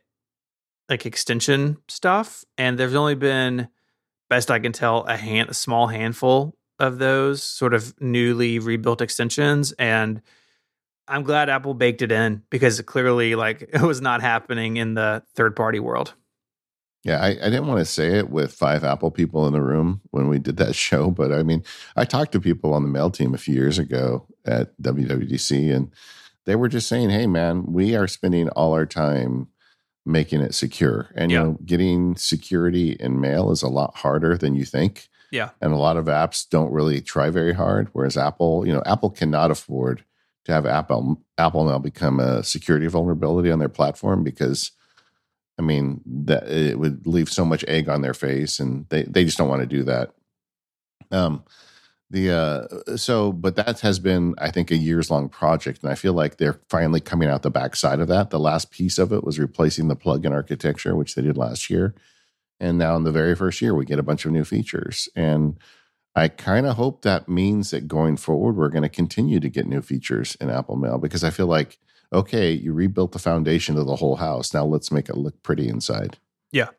like 0.90 1.06
extension 1.06 1.78
stuff, 1.88 2.46
and 2.58 2.78
there's 2.78 2.96
only 2.96 3.16
been, 3.16 3.68
best 4.30 4.52
I 4.52 4.60
can 4.60 4.72
tell, 4.72 5.04
a 5.04 5.18
hand, 5.18 5.50
a 5.50 5.54
small 5.54 5.88
handful 5.88 6.56
of 6.80 7.00
those 7.00 7.42
sort 7.44 7.74
of 7.74 8.00
newly 8.02 8.60
rebuilt 8.60 9.02
extensions, 9.02 9.72
and 9.74 10.22
I'm 11.08 11.24
glad 11.24 11.50
Apple 11.50 11.74
baked 11.74 12.02
it 12.02 12.12
in 12.12 12.44
because 12.50 12.82
clearly, 12.82 13.36
like, 13.36 13.62
it 13.74 13.82
was 13.82 14.02
not 14.02 14.22
happening 14.22 14.78
in 14.78 14.94
the 14.94 15.24
third 15.36 15.56
party 15.56 15.80
world. 15.80 16.14
Yeah, 17.04 17.22
I, 17.22 17.30
I 17.30 17.34
didn't 17.34 17.68
want 17.68 17.80
to 17.80 17.86
say 17.86 18.18
it 18.18 18.30
with 18.30 18.52
five 18.52 18.84
Apple 18.84 19.12
people 19.12 19.48
in 19.48 19.54
the 19.54 19.62
room 19.62 20.02
when 20.12 20.28
we 20.28 20.40
did 20.40 20.58
that 20.58 20.76
show, 20.88 21.12
but 21.12 21.32
I 21.32 21.44
mean, 21.44 21.64
I 21.96 22.06
talked 22.06 22.32
to 22.34 22.42
people 22.42 22.74
on 22.74 22.84
the 22.84 22.90
mail 22.90 23.10
team 23.10 23.34
a 23.34 23.38
few 23.38 23.54
years 23.54 23.80
ago 23.80 24.28
at 24.46 24.80
WWDC, 24.82 25.74
and 25.74 25.92
they 26.46 26.56
were 26.56 26.68
just 26.68 26.88
saying, 26.88 27.10
"Hey, 27.10 27.28
man, 27.28 27.72
we 27.72 27.96
are 27.96 28.08
spending 28.08 28.50
all 28.50 28.74
our 28.74 28.86
time 28.86 29.48
making 30.08 30.42
it 30.42 30.54
secure, 30.56 31.10
and 31.16 31.32
Yeah. 31.32 31.40
you 31.40 31.44
know, 31.46 31.58
getting 31.66 32.16
security 32.16 32.92
in 33.00 33.20
mail 33.20 33.52
is 33.52 33.62
a 33.62 33.68
lot 33.70 33.96
harder 33.98 34.38
than 34.38 34.56
you 34.56 34.66
think." 34.66 35.10
Yeah. 35.30 35.50
and 35.60 35.74
a 35.74 35.78
lot 35.78 35.98
of 35.98 36.06
apps 36.06 36.50
don't 36.50 36.72
really 36.72 37.02
try 37.02 37.30
very 37.30 37.52
hard. 37.54 37.90
Whereas 37.92 38.16
Apple, 38.16 38.66
you 38.66 38.72
know, 38.72 38.82
Apple 38.86 39.10
cannot 39.10 39.52
afford 39.52 40.06
to 40.46 40.54
have 40.54 40.66
Apple 40.66 41.22
Apple 41.38 41.66
Mail 41.66 41.80
become 41.80 42.22
a 42.22 42.44
security 42.44 42.88
vulnerability 42.88 43.52
on 43.52 43.60
their 43.60 43.68
platform 43.68 44.24
because 44.24 44.72
I 45.60 45.64
mean 45.64 46.00
that 46.06 46.48
it 46.50 46.80
would 46.80 47.06
leave 47.06 47.30
so 47.30 47.44
much 47.44 47.66
egg 47.68 47.90
on 47.90 48.02
their 48.04 48.14
face, 48.14 48.58
and 48.62 48.86
they 48.88 49.04
they 49.04 49.26
just 49.26 49.38
don't 49.38 49.50
want 49.50 49.62
to 49.62 49.68
do 49.68 49.84
that. 49.84 50.12
Um, 51.12 51.44
the 52.10 52.32
uh, 52.32 52.96
so, 52.98 53.32
but 53.32 53.56
that 53.56 53.82
has 53.82 54.00
been, 54.00 54.34
I 54.38 54.52
think, 54.52 54.72
a 54.72 54.78
years 54.78 55.12
long 55.12 55.30
project, 55.30 55.84
and 55.84 55.92
I 55.92 55.96
feel 55.96 56.14
like 56.14 56.38
they're 56.38 56.60
finally 56.70 57.02
coming 57.02 57.30
out 57.30 57.44
the 57.44 57.52
backside 57.52 58.00
of 58.00 58.08
that. 58.08 58.30
The 58.30 58.40
last 58.40 58.72
piece 58.72 58.98
of 58.98 59.12
it 59.12 59.24
was 59.24 59.40
replacing 59.40 59.88
the 59.88 59.96
plug-in 59.96 60.34
architecture, 60.34 60.96
which 60.96 61.16
they 61.16 61.22
did 61.22 61.38
last 61.38 61.70
year, 61.70 61.94
and 62.60 62.78
now 62.78 62.96
in 62.96 63.04
the 63.04 63.12
very 63.12 63.36
first 63.36 63.62
year, 63.62 63.76
we 63.76 63.86
get 63.86 64.00
a 64.00 64.04
bunch 64.04 64.26
of 64.26 64.32
new 64.32 64.46
features, 64.46 65.10
and 65.16 65.60
I 66.18 66.30
kind 66.30 66.66
of 66.66 66.78
hope 66.78 67.04
that 67.04 67.30
means 67.30 67.70
that 67.70 67.88
going 67.88 68.18
forward, 68.18 68.56
we're 68.56 68.70
going 68.70 68.82
to 68.82 68.90
continue 68.90 69.40
to 69.40 69.50
get 69.50 69.68
new 69.68 69.84
features 69.84 70.36
in 70.42 70.50
Apple 70.50 70.76
Mail 70.76 70.98
because 70.98 71.24
I 71.24 71.30
feel 71.30 71.46
like, 71.46 71.78
okay, 72.12 72.52
you 72.52 72.74
rebuilt 72.74 73.12
the 73.12 73.20
foundation 73.20 73.78
of 73.78 73.86
the 73.86 73.98
whole 73.98 74.16
house. 74.16 74.52
Now 74.52 74.66
let's 74.66 74.92
make 74.92 75.10
it 75.10 75.18
look 75.18 75.44
pretty 75.44 75.70
inside. 75.70 76.18
Yeah. 76.52 76.70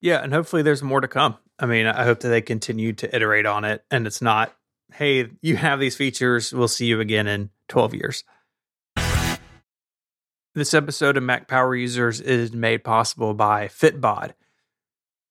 Yeah, 0.00 0.22
and 0.22 0.32
hopefully 0.32 0.62
there's 0.62 0.80
more 0.80 1.00
to 1.00 1.08
come. 1.08 1.36
I 1.58 1.66
mean, 1.66 1.86
I 1.86 2.04
hope 2.04 2.20
that 2.20 2.28
they 2.28 2.40
continue 2.40 2.92
to 2.92 3.12
iterate 3.12 3.46
on 3.46 3.64
it 3.64 3.84
and 3.90 4.06
it's 4.06 4.22
not, 4.22 4.54
hey, 4.92 5.28
you 5.42 5.56
have 5.56 5.80
these 5.80 5.96
features, 5.96 6.52
we'll 6.52 6.68
see 6.68 6.86
you 6.86 7.00
again 7.00 7.26
in 7.26 7.50
12 7.68 7.94
years. 7.94 8.24
This 10.54 10.74
episode 10.74 11.16
of 11.16 11.22
Mac 11.22 11.46
Power 11.46 11.74
Users 11.76 12.20
is 12.20 12.52
made 12.52 12.82
possible 12.82 13.34
by 13.34 13.68
Fitbod. 13.68 14.32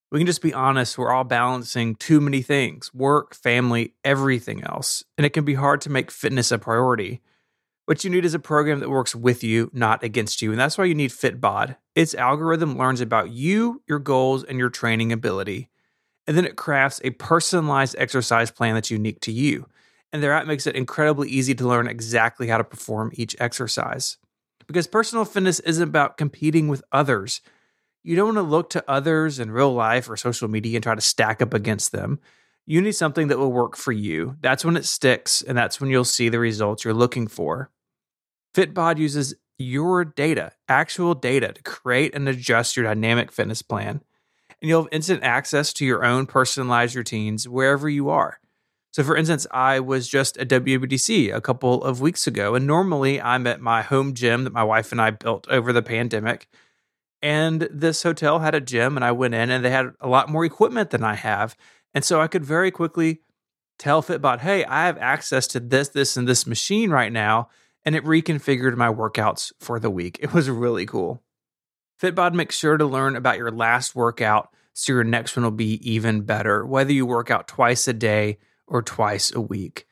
We 0.10 0.20
can 0.20 0.28
just 0.28 0.42
be 0.42 0.54
honest, 0.54 0.98
we're 0.98 1.12
all 1.12 1.26
balancing 1.26 1.96
too 1.96 2.22
many 2.22 2.42
things 2.42 2.94
work, 2.94 3.36
family, 3.36 3.94
everything 4.06 4.64
else. 4.64 5.04
And 5.18 5.26
it 5.26 5.32
can 5.32 5.44
be 5.44 5.56
hard 5.56 5.82
to 5.82 5.90
make 5.90 6.12
fitness 6.12 6.52
a 6.52 6.58
priority. 6.58 7.22
What 7.88 8.04
you 8.04 8.10
need 8.10 8.24
is 8.24 8.34
a 8.34 8.40
program 8.40 8.80
that 8.80 8.90
works 8.90 9.16
with 9.16 9.44
you, 9.44 9.70
not 9.74 10.04
against 10.04 10.42
you. 10.42 10.52
And 10.52 10.60
that's 10.60 10.78
why 10.78 10.86
you 10.86 10.96
need 10.96 11.12
Fitbod. 11.12 11.76
Its 11.94 12.14
algorithm 12.16 12.78
learns 12.78 13.02
about 13.02 13.32
you, 13.32 13.82
your 13.88 14.00
goals, 14.00 14.46
and 14.46 14.58
your 14.58 14.70
training 14.70 15.12
ability. 15.12 15.70
And 16.28 16.38
then 16.38 16.46
it 16.46 16.58
crafts 16.58 17.00
a 17.04 17.12
personalized 17.12 17.96
exercise 17.98 18.52
plan 18.52 18.76
that's 18.76 18.92
unique 18.92 19.22
to 19.22 19.32
you. 19.32 19.68
And 20.12 20.22
their 20.22 20.34
app 20.34 20.46
makes 20.46 20.68
it 20.68 20.76
incredibly 20.76 21.30
easy 21.30 21.56
to 21.56 21.68
learn 21.68 21.88
exactly 21.88 22.48
how 22.48 22.58
to 22.58 22.64
perform 22.64 23.12
each 23.14 23.36
exercise. 23.40 24.18
Because 24.68 24.88
personal 24.88 25.26
fitness 25.26 25.60
isn't 25.62 25.88
about 25.88 26.18
competing 26.18 26.68
with 26.68 26.84
others. 26.92 27.42
You 28.04 28.16
don't 28.16 28.36
want 28.36 28.38
to 28.38 28.42
look 28.42 28.70
to 28.72 28.84
others 28.90 29.40
in 29.40 29.52
real 29.52 29.74
life 29.74 30.10
or 30.10 30.18
social 30.18 30.48
media 30.48 30.78
and 30.78 30.84
try 30.84 30.96
to 30.96 31.02
stack 31.02 31.42
up 31.42 31.54
against 31.54 31.92
them. 31.92 32.20
You 32.66 32.82
need 32.82 32.94
something 32.94 33.30
that 33.30 33.40
will 33.40 33.52
work 33.52 33.78
for 33.78 33.94
you. 33.94 34.36
That's 34.42 34.66
when 34.66 34.76
it 34.76 34.86
sticks, 34.86 35.42
and 35.42 35.58
that's 35.58 35.80
when 35.80 35.90
you'll 35.90 36.04
see 36.04 36.28
the 36.28 36.40
results 36.40 36.84
you're 36.84 36.94
looking 36.94 37.28
for. 37.28 37.72
Fitbod 38.54 38.98
uses 38.98 39.36
your 39.58 40.04
data, 40.04 40.52
actual 40.68 41.16
data, 41.16 41.54
to 41.54 41.62
create 41.64 42.14
and 42.14 42.28
adjust 42.28 42.76
your 42.76 42.86
dynamic 42.86 43.32
fitness 43.32 43.62
plan. 43.62 44.02
And 44.62 44.70
you'll 44.70 44.84
have 44.84 44.94
instant 44.94 45.24
access 45.24 45.72
to 45.74 45.86
your 45.86 46.04
own 46.04 46.26
personalized 46.26 46.96
routines 46.96 47.48
wherever 47.48 47.88
you 47.88 48.10
are. 48.10 48.40
So, 48.92 49.04
for 49.04 49.16
instance, 49.16 49.46
I 49.52 49.80
was 49.80 50.08
just 50.08 50.38
at 50.38 50.50
WWDC 50.50 51.32
a 51.32 51.42
couple 51.42 51.84
of 51.84 52.02
weeks 52.02 52.26
ago, 52.26 52.56
and 52.56 52.66
normally 52.66 53.22
I'm 53.22 53.46
at 53.46 53.62
my 53.62 53.84
home 53.84 54.16
gym 54.16 54.44
that 54.44 54.54
my 54.54 54.64
wife 54.64 54.92
and 54.92 55.00
I 55.00 55.12
built 55.12 55.48
over 55.50 55.72
the 55.72 55.84
pandemic. 55.84 56.48
And 57.22 57.68
this 57.72 58.02
hotel 58.02 58.40
had 58.40 58.56
a 58.56 58.62
gym, 58.62 58.96
and 58.96 59.06
I 59.06 59.12
went 59.12 59.36
in, 59.36 59.52
and 59.52 59.64
they 59.64 59.70
had 59.70 59.94
a 60.00 60.08
lot 60.08 60.30
more 60.30 60.46
equipment 60.46 60.90
than 60.90 61.04
I 61.04 61.14
have. 61.14 61.56
And 61.94 62.04
so 62.04 62.22
I 62.22 62.28
could 62.28 62.44
very 62.44 62.72
quickly 62.72 63.22
tell 63.78 64.02
Fitbod, 64.02 64.40
hey, 64.40 64.66
I 64.66 64.88
have 64.88 64.98
access 64.98 65.46
to 65.48 65.60
this, 65.60 65.90
this, 65.90 66.18
and 66.18 66.28
this 66.28 66.48
machine 66.48 66.90
right 66.90 67.12
now. 67.12 67.50
And 67.86 67.96
it 67.96 68.04
reconfigured 68.04 68.76
my 68.76 68.92
workouts 68.92 69.52
for 69.60 69.80
the 69.80 69.90
week. 69.90 70.18
It 70.22 70.34
was 70.34 70.50
really 70.50 70.86
cool. 70.86 71.22
Fitbod 72.02 72.34
makes 72.34 72.58
sure 72.58 72.78
to 72.78 72.86
learn 72.86 73.16
about 73.16 73.38
your 73.38 73.52
last 73.52 73.96
workout 73.96 74.50
so 74.74 74.94
your 74.94 75.04
next 75.04 75.36
one 75.36 75.44
will 75.44 75.52
be 75.52 75.80
even 75.90 76.22
better, 76.22 76.66
whether 76.66 76.94
you 76.94 77.06
work 77.06 77.32
out 77.32 77.48
twice 77.48 77.88
a 77.88 77.94
day 77.94 78.38
or 78.68 78.84
twice 78.84 79.34
a 79.34 79.42
week. 79.42 79.88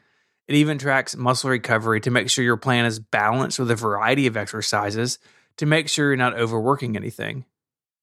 It 0.47 0.55
even 0.55 0.77
tracks 0.77 1.15
muscle 1.15 1.49
recovery 1.49 1.99
to 2.01 2.11
make 2.11 2.29
sure 2.29 2.43
your 2.43 2.57
plan 2.57 2.85
is 2.85 2.99
balanced 2.99 3.57
with 3.57 3.71
a 3.71 3.75
variety 3.75 4.27
of 4.27 4.37
exercises 4.37 5.17
to 5.57 5.65
make 5.65 5.89
sure 5.89 6.09
you're 6.09 6.17
not 6.17 6.37
overworking 6.37 6.95
anything. 6.95 7.45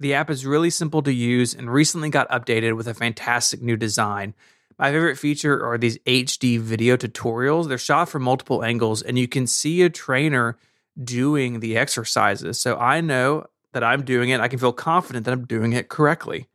The 0.00 0.14
app 0.14 0.30
is 0.30 0.44
really 0.44 0.70
simple 0.70 1.02
to 1.02 1.12
use 1.12 1.54
and 1.54 1.70
recently 1.70 2.10
got 2.10 2.28
updated 2.30 2.76
with 2.76 2.88
a 2.88 2.94
fantastic 2.94 3.62
new 3.62 3.76
design. 3.76 4.34
My 4.76 4.90
favorite 4.90 5.18
feature 5.18 5.64
are 5.64 5.78
these 5.78 5.98
HD 5.98 6.58
video 6.58 6.96
tutorials. 6.96 7.68
They're 7.68 7.78
shot 7.78 8.08
from 8.08 8.24
multiple 8.24 8.64
angles 8.64 9.02
and 9.02 9.16
you 9.16 9.28
can 9.28 9.46
see 9.46 9.82
a 9.82 9.90
trainer 9.90 10.58
doing 11.02 11.60
the 11.60 11.76
exercises. 11.76 12.58
So 12.58 12.76
I 12.76 13.00
know 13.00 13.46
that 13.72 13.84
I'm 13.84 14.04
doing 14.04 14.30
it. 14.30 14.40
I 14.40 14.48
can 14.48 14.58
feel 14.58 14.72
confident 14.72 15.24
that 15.24 15.32
I'm 15.32 15.46
doing 15.46 15.72
it 15.72 15.88
correctly. 15.88 16.48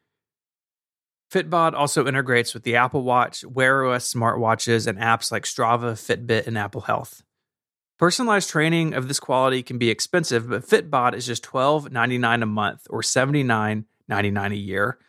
Fitbod 1.31 1.73
also 1.73 2.07
integrates 2.07 2.53
with 2.53 2.63
the 2.63 2.75
Apple 2.77 3.03
Watch, 3.03 3.43
Wear 3.43 3.85
OS 3.85 4.13
smartwatches, 4.13 4.87
and 4.87 4.97
apps 4.97 5.31
like 5.31 5.43
Strava, 5.43 5.93
Fitbit, 5.93 6.47
and 6.47 6.57
Apple 6.57 6.81
Health. 6.81 7.21
Personalized 7.99 8.49
training 8.49 8.93
of 8.93 9.07
this 9.07 9.19
quality 9.19 9.63
can 9.63 9.77
be 9.77 9.89
expensive, 9.89 10.47
but 10.49 10.63
Fitbod 10.63 11.15
is 11.15 11.25
just 11.25 11.43
$12.99 11.43 12.43
a 12.43 12.45
month 12.45 12.87
or 12.89 13.01
$79.99 13.01 14.51
a 14.51 14.55
year. 14.55 14.99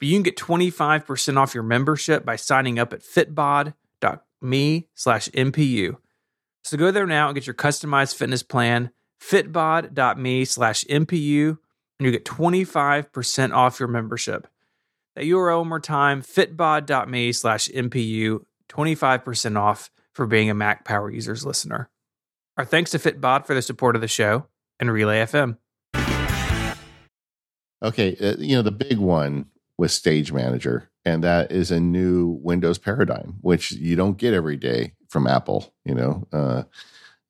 But 0.00 0.08
you 0.08 0.16
can 0.16 0.22
get 0.22 0.36
25% 0.36 1.36
off 1.36 1.54
your 1.54 1.62
membership 1.62 2.24
by 2.24 2.36
signing 2.36 2.78
up 2.78 2.92
at 2.92 3.02
fitbod.me 3.02 4.88
slash 4.94 5.28
MPU. 5.28 5.96
So 6.64 6.76
go 6.76 6.90
there 6.90 7.06
now 7.06 7.28
and 7.28 7.34
get 7.34 7.46
your 7.46 7.54
customized 7.54 8.16
fitness 8.16 8.42
plan, 8.42 8.90
fitbod.me 9.20 10.44
slash 10.44 10.84
MPU, 10.84 11.58
and 11.98 12.06
you 12.06 12.10
get 12.10 12.24
25% 12.24 13.54
off 13.54 13.80
your 13.80 13.88
membership. 13.88 14.46
That 15.16 15.24
URL 15.24 15.58
one 15.58 15.68
more 15.68 15.80
time, 15.80 16.22
fitbod.me 16.22 17.32
slash 17.32 17.68
MPU, 17.68 18.40
25% 18.68 19.58
off 19.58 19.90
for 20.12 20.26
being 20.26 20.50
a 20.50 20.54
Mac 20.54 20.84
Power 20.84 21.10
Users 21.10 21.44
listener. 21.46 21.90
Our 22.56 22.64
thanks 22.64 22.90
to 22.90 22.98
Fitbod 22.98 23.46
for 23.46 23.54
the 23.54 23.62
support 23.62 23.94
of 23.94 24.02
the 24.02 24.08
show 24.08 24.46
and 24.80 24.90
Relay 24.90 25.20
FM. 25.20 25.58
Okay, 27.82 28.16
uh, 28.20 28.34
you 28.38 28.56
know 28.56 28.62
the 28.62 28.72
big 28.72 28.98
one 28.98 29.46
was 29.76 29.92
Stage 29.92 30.32
Manager, 30.32 30.90
and 31.04 31.22
that 31.22 31.52
is 31.52 31.70
a 31.70 31.78
new 31.78 32.40
Windows 32.42 32.78
paradigm, 32.78 33.38
which 33.42 33.70
you 33.70 33.94
don't 33.94 34.18
get 34.18 34.34
every 34.34 34.56
day 34.56 34.94
from 35.08 35.28
Apple. 35.28 35.72
You 35.84 35.94
know, 35.94 36.26
uh, 36.32 36.64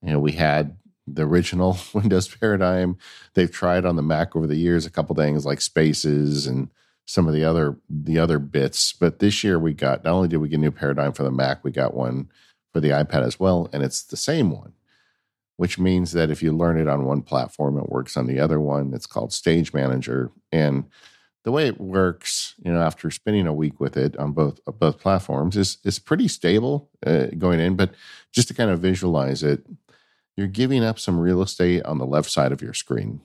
you 0.02 0.12
know 0.12 0.18
we 0.18 0.32
had 0.32 0.77
the 1.14 1.22
original 1.22 1.78
Windows 1.94 2.28
paradigm. 2.28 2.96
They've 3.34 3.50
tried 3.50 3.84
on 3.84 3.96
the 3.96 4.02
Mac 4.02 4.34
over 4.36 4.46
the 4.46 4.56
years 4.56 4.86
a 4.86 4.90
couple 4.90 5.14
things 5.14 5.46
like 5.46 5.60
Spaces 5.60 6.46
and 6.46 6.70
some 7.08 7.26
of 7.26 7.32
the 7.32 7.44
other 7.44 7.78
the 7.88 8.18
other 8.18 8.38
bits. 8.38 8.92
But 8.92 9.18
this 9.18 9.42
year 9.42 9.58
we 9.58 9.72
got 9.72 10.04
not 10.04 10.12
only 10.12 10.28
did 10.28 10.38
we 10.38 10.48
get 10.48 10.56
a 10.56 10.60
new 10.60 10.70
paradigm 10.70 11.12
for 11.12 11.22
the 11.22 11.30
Mac, 11.30 11.64
we 11.64 11.70
got 11.70 11.94
one 11.94 12.28
for 12.72 12.80
the 12.80 12.90
iPad 12.90 13.22
as 13.22 13.40
well, 13.40 13.68
and 13.72 13.82
it's 13.82 14.02
the 14.02 14.16
same 14.16 14.50
one. 14.50 14.74
Which 15.56 15.78
means 15.78 16.12
that 16.12 16.30
if 16.30 16.40
you 16.40 16.52
learn 16.52 16.78
it 16.78 16.86
on 16.86 17.04
one 17.04 17.22
platform, 17.22 17.78
it 17.78 17.88
works 17.88 18.16
on 18.16 18.26
the 18.26 18.38
other 18.38 18.60
one. 18.60 18.92
It's 18.94 19.06
called 19.06 19.32
Stage 19.32 19.72
Manager, 19.72 20.30
and 20.52 20.84
the 21.44 21.50
way 21.50 21.66
it 21.66 21.80
works, 21.80 22.54
you 22.62 22.72
know, 22.72 22.80
after 22.80 23.10
spending 23.10 23.46
a 23.46 23.54
week 23.54 23.80
with 23.80 23.96
it 23.96 24.16
on 24.18 24.32
both 24.32 24.60
both 24.66 25.00
platforms, 25.00 25.56
is 25.56 25.78
is 25.82 25.98
pretty 25.98 26.28
stable 26.28 26.90
uh, 27.06 27.26
going 27.38 27.58
in. 27.58 27.74
But 27.74 27.94
just 28.32 28.48
to 28.48 28.54
kind 28.54 28.70
of 28.70 28.80
visualize 28.80 29.42
it, 29.42 29.64
you're 30.38 30.46
giving 30.46 30.84
up 30.84 31.00
some 31.00 31.18
real 31.18 31.42
estate 31.42 31.84
on 31.84 31.98
the 31.98 32.06
left 32.06 32.30
side 32.30 32.52
of 32.52 32.62
your 32.62 32.72
screen. 32.72 33.20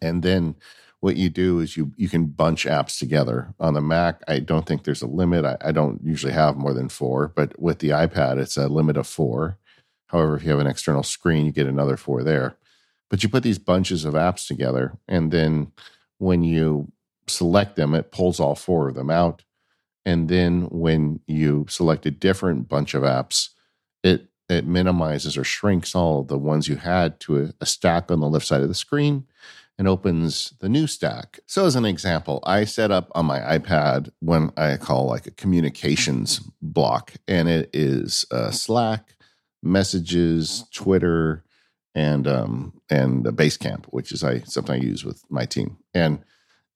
And 0.00 0.22
then 0.22 0.54
what 1.00 1.16
you 1.16 1.28
do 1.28 1.58
is 1.58 1.76
you 1.76 1.92
you 1.96 2.08
can 2.08 2.26
bunch 2.26 2.66
apps 2.66 3.00
together. 3.00 3.52
On 3.58 3.74
the 3.74 3.80
Mac, 3.80 4.22
I 4.28 4.38
don't 4.38 4.64
think 4.64 4.84
there's 4.84 5.02
a 5.02 5.08
limit. 5.08 5.44
I, 5.44 5.56
I 5.60 5.72
don't 5.72 6.00
usually 6.04 6.32
have 6.32 6.56
more 6.56 6.72
than 6.72 6.88
four, 6.88 7.32
but 7.34 7.60
with 7.60 7.80
the 7.80 7.88
iPad, 7.88 8.38
it's 8.38 8.56
a 8.56 8.68
limit 8.68 8.96
of 8.96 9.08
four. 9.08 9.58
However, 10.06 10.36
if 10.36 10.44
you 10.44 10.50
have 10.50 10.60
an 10.60 10.68
external 10.68 11.02
screen, 11.02 11.46
you 11.46 11.50
get 11.50 11.66
another 11.66 11.96
four 11.96 12.22
there. 12.22 12.58
But 13.10 13.24
you 13.24 13.28
put 13.28 13.42
these 13.42 13.58
bunches 13.58 14.04
of 14.04 14.14
apps 14.14 14.46
together, 14.46 14.96
and 15.08 15.32
then 15.32 15.72
when 16.18 16.44
you 16.44 16.92
select 17.26 17.74
them, 17.74 17.92
it 17.92 18.12
pulls 18.12 18.38
all 18.38 18.54
four 18.54 18.88
of 18.88 18.94
them 18.94 19.10
out. 19.10 19.42
And 20.06 20.28
then 20.28 20.68
when 20.70 21.18
you 21.26 21.66
select 21.68 22.06
a 22.06 22.12
different 22.12 22.68
bunch 22.68 22.94
of 22.94 23.02
apps, 23.02 23.48
it 24.04 24.28
it 24.48 24.66
minimizes 24.66 25.36
or 25.36 25.44
shrinks 25.44 25.94
all 25.94 26.22
the 26.22 26.38
ones 26.38 26.68
you 26.68 26.76
had 26.76 27.18
to 27.20 27.44
a, 27.44 27.54
a, 27.60 27.66
stack 27.66 28.10
on 28.10 28.20
the 28.20 28.28
left 28.28 28.46
side 28.46 28.60
of 28.60 28.68
the 28.68 28.74
screen 28.74 29.26
and 29.78 29.88
opens 29.88 30.52
the 30.60 30.68
new 30.68 30.86
stack. 30.86 31.40
So, 31.46 31.66
as 31.66 31.76
an 31.76 31.84
example, 31.84 32.40
I 32.44 32.64
set 32.64 32.90
up 32.90 33.10
on 33.14 33.26
my 33.26 33.40
iPad 33.40 34.10
when 34.20 34.52
I 34.56 34.76
call 34.76 35.06
like 35.06 35.26
a 35.26 35.32
communications 35.32 36.40
block, 36.62 37.14
and 37.26 37.48
it 37.48 37.70
is 37.72 38.24
uh, 38.30 38.50
Slack, 38.50 39.16
messages, 39.62 40.64
Twitter, 40.72 41.42
and 41.94 42.28
um, 42.28 42.80
and 42.90 43.24
Basecamp, 43.24 43.86
which 43.86 44.12
is 44.12 44.22
I 44.22 44.40
something 44.40 44.80
I 44.80 44.84
use 44.84 45.04
with 45.04 45.22
my 45.30 45.44
team. 45.44 45.78
And 45.92 46.22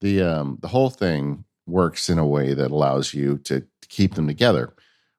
the 0.00 0.22
um, 0.22 0.58
the 0.60 0.68
whole 0.68 0.90
thing 0.90 1.44
works 1.66 2.08
in 2.08 2.18
a 2.18 2.26
way 2.26 2.54
that 2.54 2.70
allows 2.70 3.14
you 3.14 3.38
to, 3.38 3.60
to 3.60 3.88
keep 3.88 4.14
them 4.14 4.26
together 4.26 4.72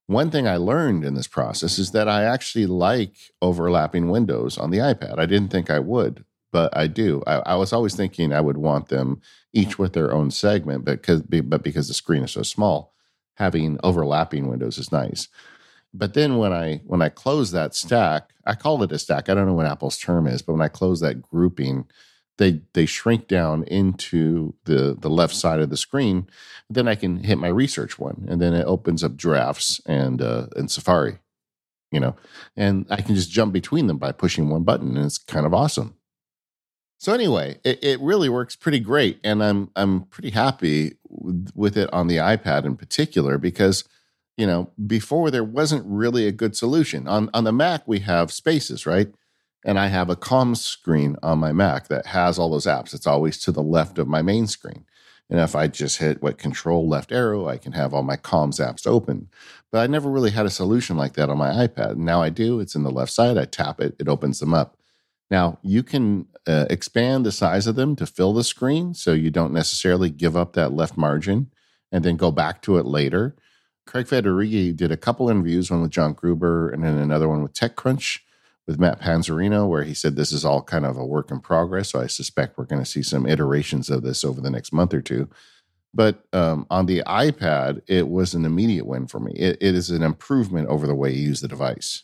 one 0.09 0.31
thing 0.31 0.47
I 0.47 0.57
learned 0.57 1.05
in 1.05 1.13
this 1.13 1.27
process 1.27 1.77
is 1.77 1.91
that 1.91 2.09
I 2.09 2.23
actually 2.23 2.65
like 2.65 3.13
overlapping 3.43 4.09
windows 4.09 4.57
on 4.57 4.71
the 4.71 4.79
iPad. 4.79 5.19
I 5.19 5.27
didn't 5.27 5.49
think 5.49 5.69
I 5.69 5.77
would, 5.77 6.25
but 6.51 6.75
I 6.75 6.87
do. 6.87 7.21
I, 7.27 7.35
I 7.45 7.55
was 7.55 7.71
always 7.71 7.95
thinking 7.95 8.33
I 8.33 8.41
would 8.41 8.57
want 8.57 8.87
them 8.87 9.21
each 9.53 9.77
with 9.77 9.93
their 9.93 10.11
own 10.11 10.31
segment, 10.31 10.83
but 10.83 10.99
because 10.99 11.21
but 11.21 11.61
because 11.61 11.87
the 11.87 11.93
screen 11.93 12.23
is 12.23 12.31
so 12.31 12.41
small, 12.41 12.95
having 13.35 13.79
overlapping 13.83 14.47
windows 14.47 14.79
is 14.79 14.91
nice. 14.91 15.27
But 15.93 16.15
then 16.15 16.37
when 16.39 16.53
I 16.53 16.81
when 16.87 17.03
I 17.03 17.09
close 17.09 17.51
that 17.51 17.75
stack, 17.75 18.31
I 18.47 18.55
call 18.55 18.81
it 18.81 18.91
a 18.91 18.97
stack. 18.97 19.29
I 19.29 19.35
don't 19.35 19.45
know 19.45 19.53
what 19.53 19.67
Apple's 19.67 19.99
term 19.99 20.25
is, 20.25 20.41
but 20.41 20.53
when 20.53 20.63
I 20.63 20.69
close 20.69 21.01
that 21.01 21.21
grouping, 21.21 21.85
they 22.39 22.61
they 22.73 22.87
shrink 22.87 23.27
down 23.27 23.63
into 23.65 24.55
the 24.63 24.97
the 24.99 25.09
left 25.09 25.35
side 25.35 25.59
of 25.59 25.69
the 25.69 25.77
screen 25.77 26.27
then 26.69 26.87
i 26.87 26.95
can 26.95 27.23
hit 27.23 27.37
my 27.37 27.47
research 27.47 27.99
one 27.99 28.25
and 28.27 28.41
then 28.41 28.53
it 28.53 28.65
opens 28.65 29.03
up 29.03 29.15
drafts 29.15 29.79
and 29.85 30.21
uh 30.21 30.47
and 30.55 30.71
safari 30.71 31.19
you 31.91 31.99
know 31.99 32.15
and 32.55 32.87
i 32.89 33.01
can 33.01 33.13
just 33.13 33.29
jump 33.29 33.53
between 33.53 33.87
them 33.87 33.97
by 33.97 34.11
pushing 34.11 34.49
one 34.49 34.63
button 34.63 34.97
and 34.97 35.05
it's 35.05 35.19
kind 35.19 35.45
of 35.45 35.53
awesome. 35.53 35.95
So 36.97 37.13
anyway 37.13 37.59
it, 37.63 37.83
it 37.83 37.99
really 38.01 38.29
works 38.29 38.55
pretty 38.55 38.79
great 38.79 39.19
and 39.23 39.43
i'm 39.43 39.69
i'm 39.75 40.03
pretty 40.05 40.31
happy 40.31 40.97
with 41.09 41.77
it 41.77 41.91
on 41.93 42.07
the 42.07 42.17
ipad 42.17 42.65
in 42.65 42.75
particular 42.75 43.37
because 43.37 43.83
you 44.37 44.47
know 44.47 44.69
before 44.87 45.29
there 45.29 45.43
wasn't 45.43 45.85
really 45.85 46.25
a 46.25 46.31
good 46.31 46.55
solution. 46.55 47.07
On 47.07 47.29
on 47.33 47.43
the 47.43 47.51
mac 47.51 47.87
we 47.87 47.99
have 47.99 48.31
spaces 48.31 48.85
right 48.85 49.13
and 49.65 49.77
I 49.77 49.87
have 49.87 50.09
a 50.09 50.15
comms 50.15 50.57
screen 50.57 51.17
on 51.21 51.39
my 51.39 51.51
Mac 51.51 51.87
that 51.89 52.07
has 52.07 52.39
all 52.39 52.49
those 52.49 52.65
apps. 52.65 52.93
It's 52.93 53.07
always 53.07 53.37
to 53.39 53.51
the 53.51 53.63
left 53.63 53.97
of 53.97 54.07
my 54.07 54.21
main 54.21 54.47
screen. 54.47 54.85
And 55.29 55.39
if 55.39 55.55
I 55.55 55.67
just 55.67 55.99
hit 55.99 56.23
what 56.23 56.39
control 56.39 56.87
left 56.87 57.11
arrow, 57.11 57.47
I 57.47 57.57
can 57.57 57.73
have 57.73 57.93
all 57.93 58.01
my 58.01 58.17
comms 58.17 58.59
apps 58.59 58.87
open. 58.87 59.29
But 59.71 59.79
I 59.79 59.87
never 59.87 60.09
really 60.09 60.31
had 60.31 60.47
a 60.47 60.51
solution 60.51 60.97
like 60.97 61.13
that 61.13 61.29
on 61.29 61.37
my 61.37 61.51
iPad. 61.51 61.97
Now 61.97 62.21
I 62.21 62.29
do. 62.29 62.59
It's 62.59 62.73
in 62.73 62.83
the 62.83 62.89
left 62.89 63.11
side. 63.11 63.37
I 63.37 63.45
tap 63.45 63.79
it, 63.79 63.95
it 63.99 64.07
opens 64.07 64.39
them 64.39 64.53
up. 64.53 64.75
Now 65.29 65.59
you 65.61 65.83
can 65.83 66.25
uh, 66.47 66.65
expand 66.69 67.25
the 67.25 67.31
size 67.31 67.67
of 67.67 67.75
them 67.75 67.95
to 67.97 68.07
fill 68.07 68.33
the 68.33 68.43
screen 68.43 68.95
so 68.95 69.13
you 69.13 69.29
don't 69.29 69.53
necessarily 69.53 70.09
give 70.09 70.35
up 70.35 70.53
that 70.53 70.73
left 70.73 70.97
margin 70.97 71.51
and 71.91 72.03
then 72.03 72.17
go 72.17 72.31
back 72.31 72.63
to 72.63 72.77
it 72.77 72.85
later. 72.85 73.35
Craig 73.85 74.07
Federighi 74.07 74.75
did 74.75 74.91
a 74.91 74.97
couple 74.97 75.29
interviews, 75.29 75.69
one 75.69 75.81
with 75.81 75.91
John 75.91 76.13
Gruber 76.13 76.69
and 76.69 76.83
then 76.83 76.97
another 76.97 77.27
one 77.27 77.43
with 77.43 77.53
TechCrunch 77.53 78.19
with 78.69 78.79
Matt 78.79 79.01
Panzarino, 79.01 79.67
where 79.67 79.83
he 79.83 79.95
said 79.95 80.15
this 80.15 80.31
is 80.31 80.45
all 80.45 80.61
kind 80.61 80.85
of 80.85 80.95
a 80.95 81.03
work 81.03 81.31
in 81.31 81.39
progress. 81.39 81.89
So 81.89 82.01
I 82.01 82.05
suspect 82.05 82.55
we're 82.55 82.65
going 82.65 82.83
to 82.83 82.89
see 82.89 83.01
some 83.01 83.25
iterations 83.25 83.89
of 83.89 84.03
this 84.03 84.23
over 84.23 84.41
the 84.41 84.51
next 84.51 84.71
month 84.71 84.93
or 84.93 85.01
two. 85.01 85.27
But 85.91 86.23
um, 86.33 86.67
on 86.69 86.85
the 86.85 87.01
iPad, 87.07 87.81
it 87.87 88.09
was 88.09 88.35
an 88.35 88.45
immediate 88.45 88.85
win 88.85 89.07
for 89.07 89.19
me. 89.19 89.31
It, 89.31 89.57
it 89.59 89.73
is 89.73 89.89
an 89.89 90.03
improvement 90.03 90.67
over 90.67 90.85
the 90.85 90.93
way 90.93 91.11
you 91.11 91.29
use 91.29 91.41
the 91.41 91.47
device. 91.47 92.03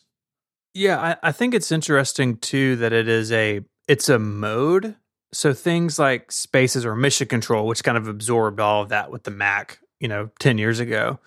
Yeah, 0.73 0.99
I, 0.99 1.29
I 1.29 1.31
think 1.31 1.53
it's 1.53 1.71
interesting 1.71 2.37
too 2.37 2.77
that 2.77 2.91
it 2.91 3.07
is 3.07 3.31
a 3.31 3.61
it's 3.87 4.09
a 4.09 4.17
mode. 4.17 4.95
So 5.33 5.53
things 5.53 5.99
like 5.99 6.31
Spaces 6.31 6.83
or 6.83 6.95
Mission 6.95 7.27
Control, 7.27 7.67
which 7.67 7.83
kind 7.83 7.97
of 7.97 8.07
absorbed 8.07 8.59
all 8.59 8.81
of 8.81 8.89
that 8.89 9.11
with 9.11 9.21
the 9.21 9.29
Mac, 9.29 9.81
you 9.99 10.07
know, 10.07 10.31
ten 10.39 10.57
years 10.57 10.79
ago. 10.79 11.19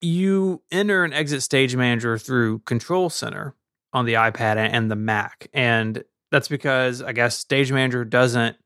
You 0.00 0.62
enter 0.72 1.04
and 1.04 1.14
exit 1.14 1.44
Stage 1.44 1.76
Manager 1.76 2.18
through 2.18 2.60
Control 2.60 3.08
Center, 3.08 3.54
on 3.92 4.04
the 4.04 4.14
iPad 4.14 4.56
and 4.56 4.90
the 4.90 4.96
Mac. 4.96 5.48
And 5.52 6.04
that's 6.30 6.48
because 6.48 7.02
I 7.02 7.12
guess 7.12 7.36
Stage 7.36 7.72
Manager 7.72 8.04
doesn't 8.04 8.56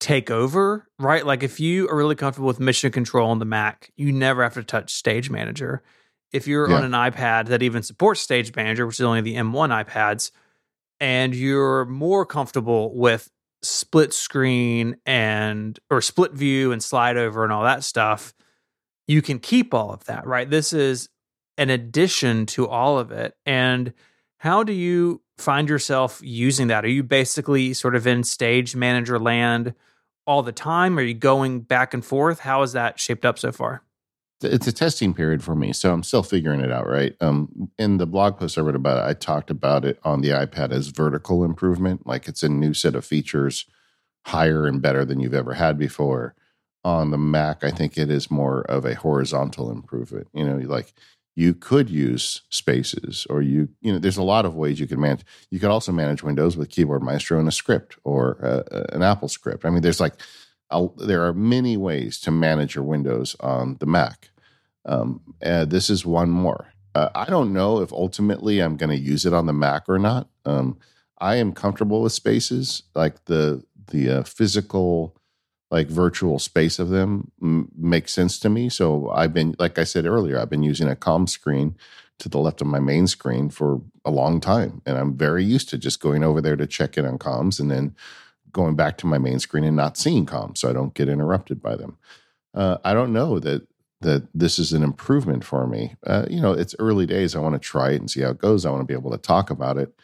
take 0.00 0.30
over, 0.30 0.88
right? 0.98 1.24
Like 1.24 1.42
if 1.42 1.60
you 1.60 1.88
are 1.88 1.96
really 1.96 2.14
comfortable 2.14 2.48
with 2.48 2.60
mission 2.60 2.90
control 2.90 3.30
on 3.30 3.38
the 3.38 3.44
Mac, 3.44 3.90
you 3.96 4.12
never 4.12 4.42
have 4.42 4.54
to 4.54 4.64
touch 4.64 4.92
Stage 4.92 5.30
Manager. 5.30 5.82
If 6.32 6.46
you're 6.46 6.68
yeah. 6.68 6.76
on 6.76 6.84
an 6.84 6.92
iPad 6.92 7.46
that 7.46 7.62
even 7.62 7.82
supports 7.82 8.20
Stage 8.20 8.54
Manager, 8.54 8.86
which 8.86 9.00
is 9.00 9.04
only 9.04 9.20
the 9.20 9.36
M1 9.36 9.84
iPads, 9.84 10.30
and 11.00 11.34
you're 11.34 11.84
more 11.86 12.26
comfortable 12.26 12.94
with 12.94 13.30
split 13.62 14.12
screen 14.12 14.96
and 15.06 15.78
or 15.90 16.00
split 16.00 16.32
view 16.32 16.72
and 16.72 16.82
slide 16.82 17.16
over 17.16 17.42
and 17.44 17.52
all 17.52 17.64
that 17.64 17.84
stuff, 17.84 18.34
you 19.06 19.22
can 19.22 19.38
keep 19.38 19.72
all 19.72 19.92
of 19.92 20.04
that, 20.04 20.26
right? 20.26 20.48
This 20.48 20.72
is 20.72 21.08
an 21.58 21.70
addition 21.70 22.46
to 22.46 22.68
all 22.68 22.98
of 22.98 23.12
it. 23.12 23.34
And 23.44 23.92
how 24.38 24.62
do 24.62 24.72
you 24.72 25.22
find 25.38 25.68
yourself 25.68 26.20
using 26.22 26.68
that? 26.68 26.84
Are 26.84 26.88
you 26.88 27.02
basically 27.02 27.74
sort 27.74 27.94
of 27.94 28.06
in 28.06 28.24
stage 28.24 28.76
manager 28.76 29.18
land 29.18 29.74
all 30.26 30.42
the 30.42 30.52
time? 30.52 30.98
Are 30.98 31.02
you 31.02 31.14
going 31.14 31.60
back 31.60 31.94
and 31.94 32.04
forth? 32.04 32.40
How 32.40 32.62
is 32.62 32.72
that 32.72 32.98
shaped 32.98 33.24
up 33.24 33.38
so 33.38 33.52
far? 33.52 33.82
It's 34.42 34.66
a 34.66 34.72
testing 34.72 35.14
period 35.14 35.42
for 35.42 35.54
me, 35.56 35.72
so 35.72 35.92
I'm 35.92 36.02
still 36.02 36.22
figuring 36.22 36.60
it 36.60 36.70
out. 36.70 36.86
Right. 36.86 37.16
Um, 37.22 37.70
in 37.78 37.96
the 37.96 38.06
blog 38.06 38.38
post 38.38 38.58
I 38.58 38.60
wrote 38.60 38.76
about 38.76 38.98
it, 38.98 39.08
I 39.08 39.14
talked 39.14 39.50
about 39.50 39.86
it 39.86 39.98
on 40.04 40.20
the 40.20 40.28
iPad 40.28 40.72
as 40.72 40.88
vertical 40.88 41.42
improvement, 41.42 42.06
like 42.06 42.28
it's 42.28 42.42
a 42.42 42.48
new 42.48 42.74
set 42.74 42.94
of 42.94 43.04
features, 43.04 43.64
higher 44.26 44.66
and 44.66 44.82
better 44.82 45.06
than 45.06 45.20
you've 45.20 45.32
ever 45.32 45.54
had 45.54 45.78
before. 45.78 46.34
On 46.84 47.10
the 47.10 47.18
Mac, 47.18 47.64
I 47.64 47.70
think 47.70 47.96
it 47.96 48.10
is 48.10 48.30
more 48.30 48.60
of 48.62 48.84
a 48.84 48.94
horizontal 48.94 49.72
improvement. 49.72 50.28
You 50.34 50.44
know, 50.44 50.56
like 50.56 50.92
you 51.36 51.52
could 51.52 51.90
use 51.90 52.40
spaces 52.48 53.26
or 53.28 53.42
you 53.42 53.68
you 53.82 53.92
know 53.92 53.98
there's 53.98 54.16
a 54.16 54.22
lot 54.22 54.46
of 54.46 54.56
ways 54.56 54.80
you 54.80 54.88
can 54.88 55.00
manage. 55.00 55.24
You 55.50 55.60
could 55.60 55.70
also 55.70 55.92
manage 55.92 56.22
windows 56.22 56.56
with 56.56 56.70
keyboard 56.70 57.02
maestro 57.02 57.38
and 57.38 57.46
a 57.46 57.52
script 57.52 57.96
or 58.02 58.38
a, 58.40 58.94
an 58.96 59.02
apple 59.02 59.28
script. 59.28 59.64
I 59.64 59.70
mean 59.70 59.82
there's 59.82 60.00
like 60.00 60.14
a, 60.70 60.88
there 60.96 61.24
are 61.26 61.34
many 61.34 61.76
ways 61.76 62.18
to 62.20 62.30
manage 62.30 62.74
your 62.74 62.84
windows 62.84 63.36
on 63.38 63.76
the 63.78 63.86
mac. 63.86 64.30
Um, 64.86 65.20
this 65.40 65.90
is 65.90 66.04
one 66.04 66.30
more. 66.30 66.72
Uh, 66.94 67.10
i 67.14 67.26
don't 67.26 67.52
know 67.52 67.82
if 67.82 67.92
ultimately 67.92 68.60
i'm 68.60 68.78
going 68.78 68.88
to 68.88 68.96
use 68.96 69.26
it 69.26 69.34
on 69.34 69.46
the 69.46 69.52
mac 69.52 69.84
or 69.88 69.98
not. 69.98 70.28
Um, 70.46 70.78
i 71.18 71.36
am 71.36 71.52
comfortable 71.52 72.00
with 72.00 72.12
spaces 72.12 72.82
like 72.94 73.26
the 73.26 73.62
the 73.88 74.10
uh, 74.10 74.22
physical 74.22 75.14
like 75.70 75.88
virtual 75.88 76.38
space 76.38 76.78
of 76.78 76.90
them 76.90 77.30
m- 77.42 77.70
makes 77.76 78.12
sense 78.12 78.38
to 78.40 78.48
me. 78.48 78.68
So 78.68 79.10
I've 79.10 79.34
been, 79.34 79.56
like 79.58 79.78
I 79.78 79.84
said 79.84 80.06
earlier, 80.06 80.38
I've 80.38 80.50
been 80.50 80.62
using 80.62 80.88
a 80.88 80.96
calm 80.96 81.26
screen 81.26 81.76
to 82.18 82.28
the 82.28 82.38
left 82.38 82.60
of 82.60 82.66
my 82.66 82.80
main 82.80 83.06
screen 83.06 83.50
for 83.50 83.82
a 84.04 84.10
long 84.10 84.40
time. 84.40 84.80
And 84.86 84.96
I'm 84.96 85.16
very 85.16 85.44
used 85.44 85.68
to 85.70 85.78
just 85.78 86.00
going 86.00 86.22
over 86.22 86.40
there 86.40 86.56
to 86.56 86.66
check 86.66 86.96
in 86.96 87.04
on 87.04 87.18
comms 87.18 87.60
and 87.60 87.70
then 87.70 87.94
going 88.52 88.74
back 88.74 88.96
to 88.98 89.06
my 89.06 89.18
main 89.18 89.38
screen 89.38 89.64
and 89.64 89.76
not 89.76 89.98
seeing 89.98 90.24
comms 90.24 90.58
so 90.58 90.70
I 90.70 90.72
don't 90.72 90.94
get 90.94 91.08
interrupted 91.08 91.60
by 91.60 91.76
them. 91.76 91.98
Uh, 92.54 92.78
I 92.84 92.94
don't 92.94 93.12
know 93.12 93.38
that 93.38 93.66
that 94.02 94.28
this 94.34 94.58
is 94.58 94.74
an 94.74 94.82
improvement 94.82 95.42
for 95.42 95.66
me. 95.66 95.96
Uh, 96.06 96.26
you 96.28 96.40
know, 96.40 96.52
it's 96.52 96.74
early 96.78 97.06
days. 97.06 97.34
I 97.34 97.40
want 97.40 97.54
to 97.54 97.58
try 97.58 97.92
it 97.92 97.96
and 97.96 98.10
see 98.10 98.20
how 98.20 98.30
it 98.30 98.38
goes. 98.38 98.66
I 98.66 98.70
want 98.70 98.82
to 98.82 98.86
be 98.86 98.92
able 98.92 99.10
to 99.10 99.18
talk 99.18 99.50
about 99.50 99.78
it. 99.78 99.94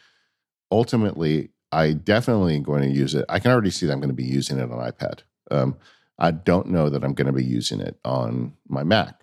Ultimately, 0.71 1.49
I 1.71 1.93
definitely 1.93 2.55
am 2.55 2.63
going 2.63 2.81
to 2.81 2.89
use 2.89 3.13
it. 3.13 3.23
I 3.29 3.39
can 3.39 3.51
already 3.51 3.69
see 3.69 3.85
that 3.85 3.93
I'm 3.93 3.99
going 3.99 4.09
to 4.09 4.15
be 4.15 4.23
using 4.23 4.57
it 4.57 4.63
on 4.63 4.91
iPad. 4.91 5.19
Um, 5.51 5.77
I 6.17 6.31
don't 6.31 6.67
know 6.67 6.89
that 6.89 7.03
I'm 7.03 7.13
going 7.13 7.27
to 7.27 7.33
be 7.33 7.43
using 7.43 7.79
it 7.79 7.97
on 8.05 8.53
my 8.67 8.83
Mac. 8.83 9.21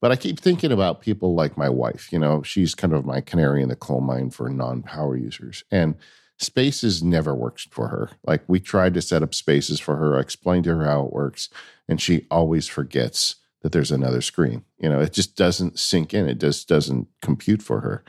But 0.00 0.12
I 0.12 0.16
keep 0.16 0.38
thinking 0.38 0.70
about 0.70 1.00
people 1.00 1.34
like 1.34 1.56
my 1.56 1.68
wife. 1.68 2.12
You 2.12 2.18
know, 2.18 2.42
she's 2.42 2.74
kind 2.74 2.92
of 2.92 3.04
my 3.04 3.20
canary 3.20 3.62
in 3.62 3.68
the 3.68 3.76
coal 3.76 4.00
mine 4.00 4.30
for 4.30 4.48
non 4.48 4.82
power 4.82 5.16
users. 5.16 5.64
And 5.70 5.96
spaces 6.38 7.02
never 7.02 7.34
works 7.34 7.66
for 7.70 7.88
her. 7.88 8.10
Like 8.24 8.42
we 8.46 8.60
tried 8.60 8.94
to 8.94 9.02
set 9.02 9.22
up 9.22 9.34
spaces 9.34 9.80
for 9.80 9.96
her. 9.96 10.16
I 10.16 10.20
explained 10.20 10.64
to 10.64 10.76
her 10.76 10.84
how 10.84 11.04
it 11.04 11.12
works, 11.12 11.48
and 11.88 12.00
she 12.00 12.26
always 12.30 12.68
forgets 12.68 13.36
that 13.62 13.72
there's 13.72 13.90
another 13.90 14.20
screen. 14.20 14.64
You 14.78 14.88
know, 14.88 15.00
it 15.00 15.12
just 15.12 15.36
doesn't 15.36 15.80
sink 15.80 16.14
in. 16.14 16.28
It 16.28 16.38
just 16.38 16.68
doesn't 16.68 17.08
compute 17.20 17.62
for 17.62 17.80
her. 17.80 18.04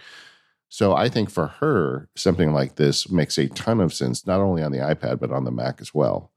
So 0.69 0.95
I 0.95 1.09
think 1.09 1.31
for 1.31 1.47
her, 1.47 2.07
something 2.15 2.53
like 2.53 2.75
this 2.75 3.09
makes 3.09 3.39
a 3.39 3.47
ton 3.47 3.81
of 3.81 3.93
sense, 3.93 4.27
not 4.27 4.39
only 4.39 4.61
on 4.61 4.71
the 4.71 4.77
iPad, 4.77 5.19
but 5.19 5.31
on 5.31 5.43
the 5.43 5.51
Mac 5.51 5.81
as 5.81 5.95
well. 5.95 6.31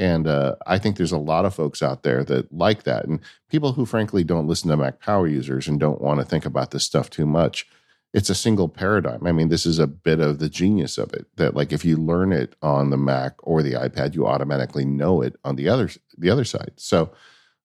And 0.00 0.26
uh, 0.26 0.56
I 0.66 0.78
think 0.78 0.96
there's 0.96 1.12
a 1.12 1.18
lot 1.18 1.44
of 1.44 1.54
folks 1.54 1.82
out 1.82 2.04
there 2.04 2.24
that 2.24 2.50
like 2.50 2.84
that. 2.84 3.04
And 3.04 3.20
people 3.50 3.74
who, 3.74 3.84
frankly, 3.84 4.24
don't 4.24 4.46
listen 4.46 4.70
to 4.70 4.76
Mac 4.78 4.98
power 4.98 5.26
users 5.26 5.68
and 5.68 5.78
don't 5.78 6.00
want 6.00 6.20
to 6.20 6.24
think 6.24 6.46
about 6.46 6.70
this 6.70 6.84
stuff 6.84 7.10
too 7.10 7.26
much. 7.26 7.66
It's 8.14 8.30
a 8.30 8.34
single 8.34 8.70
paradigm. 8.70 9.26
I 9.26 9.32
mean, 9.32 9.50
this 9.50 9.66
is 9.66 9.78
a 9.78 9.86
bit 9.86 10.18
of 10.18 10.38
the 10.38 10.48
genius 10.48 10.96
of 10.96 11.12
it 11.12 11.26
that, 11.36 11.54
like, 11.54 11.70
if 11.70 11.84
you 11.84 11.98
learn 11.98 12.32
it 12.32 12.56
on 12.62 12.88
the 12.88 12.96
Mac 12.96 13.34
or 13.42 13.62
the 13.62 13.74
iPad, 13.74 14.14
you 14.14 14.26
automatically 14.26 14.86
know 14.86 15.20
it 15.20 15.36
on 15.44 15.56
the 15.56 15.68
other 15.68 15.90
the 16.16 16.30
other 16.30 16.44
side. 16.44 16.72
So, 16.76 17.12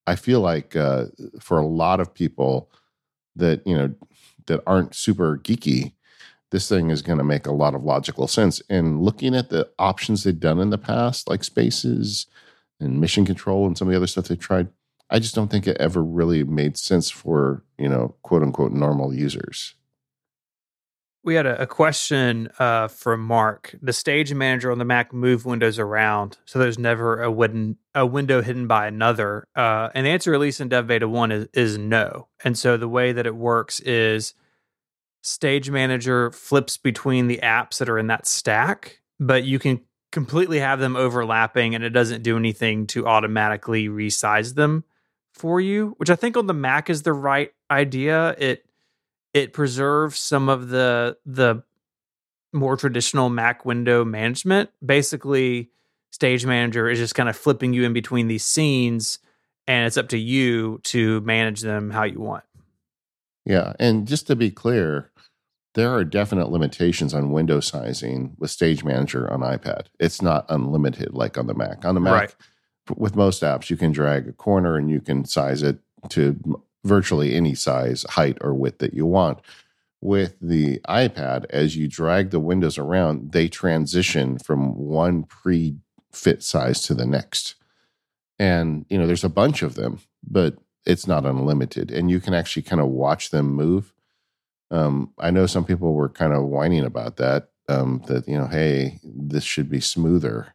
I 0.05 0.17
feel 0.17 0.41
like 0.41 0.75
uh, 0.75 1.05
for 1.39 1.57
a 1.57 1.65
lot 1.65 2.01
of 2.01 2.13
people 2.13 2.69
that 3.37 3.65
you 3.65 3.77
know 3.77 3.95
that 4.47 4.61
aren't 4.67 4.93
super 4.93 5.37
geeky, 5.37 5.93
this 6.51 6.69
thing 6.69 6.89
is 6.89 7.01
going 7.01 7.17
to 7.17 7.23
make 7.23 7.47
a 7.47 7.51
lot 7.51 7.75
of 7.75 7.83
logical 7.83 8.27
sense. 8.27 8.61
And 8.69 9.01
looking 9.01 9.35
at 9.35 9.49
the 9.49 9.69
options 9.79 10.23
they've 10.23 10.39
done 10.39 10.59
in 10.59 10.69
the 10.69 10.77
past, 10.77 11.29
like 11.29 11.43
spaces 11.43 12.27
and 12.79 12.99
mission 12.99 13.25
control 13.25 13.65
and 13.65 13.77
some 13.77 13.87
of 13.87 13.91
the 13.91 13.97
other 13.97 14.07
stuff 14.07 14.27
they've 14.27 14.39
tried, 14.39 14.69
I 15.09 15.19
just 15.19 15.35
don't 15.35 15.49
think 15.49 15.67
it 15.67 15.77
ever 15.77 16.03
really 16.03 16.43
made 16.43 16.77
sense 16.77 17.09
for, 17.09 17.63
you 17.77 17.89
know, 17.89 18.15
quote 18.23 18.41
unquote 18.41 18.71
normal 18.71 19.13
users. 19.13 19.75
We 21.23 21.33
had 21.33 21.47
a, 21.47 21.63
a 21.63 21.65
question 21.65 22.49
uh, 22.59 22.87
from 22.87 23.21
Mark. 23.21 23.75
The 23.81 23.93
stage 23.93 24.31
manager 24.31 24.71
on 24.71 24.77
the 24.77 24.85
Mac 24.85 25.11
move 25.11 25.43
windows 25.43 25.79
around, 25.79 26.37
so 26.45 26.59
there's 26.59 26.77
never 26.77 27.21
a, 27.23 27.31
wooden, 27.31 27.77
a 27.95 28.05
window 28.05 28.43
hidden 28.43 28.67
by 28.67 28.85
another. 28.85 29.47
Uh, 29.55 29.89
and 29.95 30.05
the 30.05 30.11
answer, 30.11 30.35
at 30.35 30.39
least 30.39 30.61
in 30.61 30.69
Dev 30.69 30.85
Beta 30.85 31.09
1, 31.09 31.31
is, 31.31 31.47
is 31.53 31.77
no. 31.79 32.27
And 32.43 32.55
so 32.55 32.77
the 32.77 32.87
way 32.87 33.11
that 33.11 33.25
it 33.25 33.35
works 33.35 33.79
is 33.79 34.35
Stage 35.25 35.71
Manager 35.71 36.29
flips 36.29 36.77
between 36.77 37.25
the 37.25 37.39
apps 37.41 37.79
that 37.79 37.89
are 37.89 37.97
in 37.97 38.05
that 38.07 38.27
stack, 38.27 38.99
but 39.19 39.43
you 39.43 39.57
can 39.57 39.81
completely 40.11 40.59
have 40.59 40.79
them 40.79 40.95
overlapping 40.95 41.73
and 41.73 41.83
it 41.83 41.89
doesn't 41.89 42.21
do 42.21 42.37
anything 42.37 42.85
to 42.85 43.07
automatically 43.07 43.87
resize 43.87 44.53
them 44.53 44.83
for 45.33 45.59
you, 45.59 45.95
which 45.97 46.11
I 46.11 46.15
think 46.15 46.37
on 46.37 46.45
the 46.45 46.53
Mac 46.53 46.91
is 46.91 47.01
the 47.01 47.11
right 47.11 47.51
idea. 47.71 48.35
It 48.37 48.67
it 49.33 49.51
preserves 49.51 50.19
some 50.19 50.47
of 50.47 50.69
the 50.69 51.17
the 51.25 51.63
more 52.53 52.77
traditional 52.77 53.29
Mac 53.29 53.65
window 53.65 54.05
management. 54.05 54.69
Basically, 54.85 55.71
Stage 56.11 56.45
Manager 56.45 56.87
is 56.87 56.99
just 56.99 57.15
kind 57.15 57.29
of 57.29 57.35
flipping 57.35 57.73
you 57.73 57.83
in 57.83 57.93
between 57.93 58.27
these 58.27 58.45
scenes 58.45 59.17
and 59.65 59.87
it's 59.87 59.97
up 59.97 60.09
to 60.09 60.19
you 60.19 60.79
to 60.83 61.19
manage 61.21 61.61
them 61.61 61.89
how 61.89 62.03
you 62.03 62.19
want. 62.19 62.43
Yeah, 63.43 63.73
and 63.79 64.07
just 64.07 64.27
to 64.27 64.35
be 64.35 64.51
clear, 64.51 65.11
there 65.75 65.93
are 65.93 66.05
definite 66.05 66.49
limitations 66.49 67.13
on 67.13 67.31
window 67.31 67.59
sizing 67.59 68.35
with 68.39 68.49
Stage 68.49 68.83
Manager 68.83 69.31
on 69.31 69.41
iPad. 69.41 69.87
It's 69.99 70.21
not 70.21 70.45
unlimited 70.49 71.13
like 71.13 71.37
on 71.37 71.47
the 71.47 71.53
Mac. 71.53 71.83
On 71.83 71.95
the 71.95 72.01
Mac, 72.01 72.13
right. 72.13 72.35
with 72.97 73.17
most 73.17 73.43
apps, 73.43 73.69
you 73.69 73.75
can 73.75 73.91
drag 73.91 74.27
a 74.27 74.33
corner 74.33 74.77
and 74.77 74.89
you 74.89 75.01
can 75.01 75.25
size 75.25 75.61
it 75.61 75.79
to 76.09 76.39
virtually 76.85 77.35
any 77.35 77.55
size, 77.55 78.05
height, 78.09 78.37
or 78.39 78.53
width 78.53 78.79
that 78.79 78.93
you 78.93 79.05
want. 79.05 79.39
With 79.99 80.37
the 80.39 80.79
iPad, 80.87 81.45
as 81.49 81.75
you 81.75 81.89
drag 81.89 82.29
the 82.29 82.39
windows 82.39 82.77
around, 82.77 83.33
they 83.33 83.49
transition 83.49 84.37
from 84.39 84.77
one 84.77 85.23
pre 85.23 85.75
fit 86.13 86.41
size 86.41 86.81
to 86.83 86.93
the 86.93 87.05
next. 87.05 87.55
And, 88.39 88.85
you 88.89 88.97
know, 88.97 89.07
there's 89.07 89.23
a 89.23 89.29
bunch 89.29 89.61
of 89.61 89.75
them, 89.75 89.99
but 90.25 90.57
it's 90.85 91.07
not 91.07 91.25
unlimited. 91.25 91.91
And 91.91 92.09
you 92.09 92.21
can 92.21 92.33
actually 92.33 92.61
kind 92.61 92.79
of 92.79 92.87
watch 92.87 93.31
them 93.31 93.47
move 93.47 93.94
um, 94.71 95.13
I 95.19 95.31
know 95.31 95.45
some 95.45 95.65
people 95.65 95.93
were 95.93 96.09
kind 96.09 96.33
of 96.33 96.43
whining 96.43 96.85
about 96.85 97.17
that. 97.17 97.49
Um, 97.67 98.03
that 98.07 98.27
you 98.27 98.37
know, 98.37 98.47
hey, 98.47 98.99
this 99.03 99.43
should 99.43 99.69
be 99.69 99.79
smoother. 99.79 100.53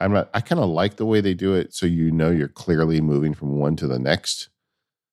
I'm 0.00 0.12
not. 0.12 0.30
I 0.32 0.40
kind 0.40 0.60
of 0.60 0.68
like 0.68 0.96
the 0.96 1.06
way 1.06 1.20
they 1.20 1.34
do 1.34 1.54
it, 1.54 1.74
so 1.74 1.86
you 1.86 2.10
know 2.10 2.30
you're 2.30 2.48
clearly 2.48 3.00
moving 3.00 3.34
from 3.34 3.58
one 3.58 3.76
to 3.76 3.86
the 3.86 3.98
next. 3.98 4.48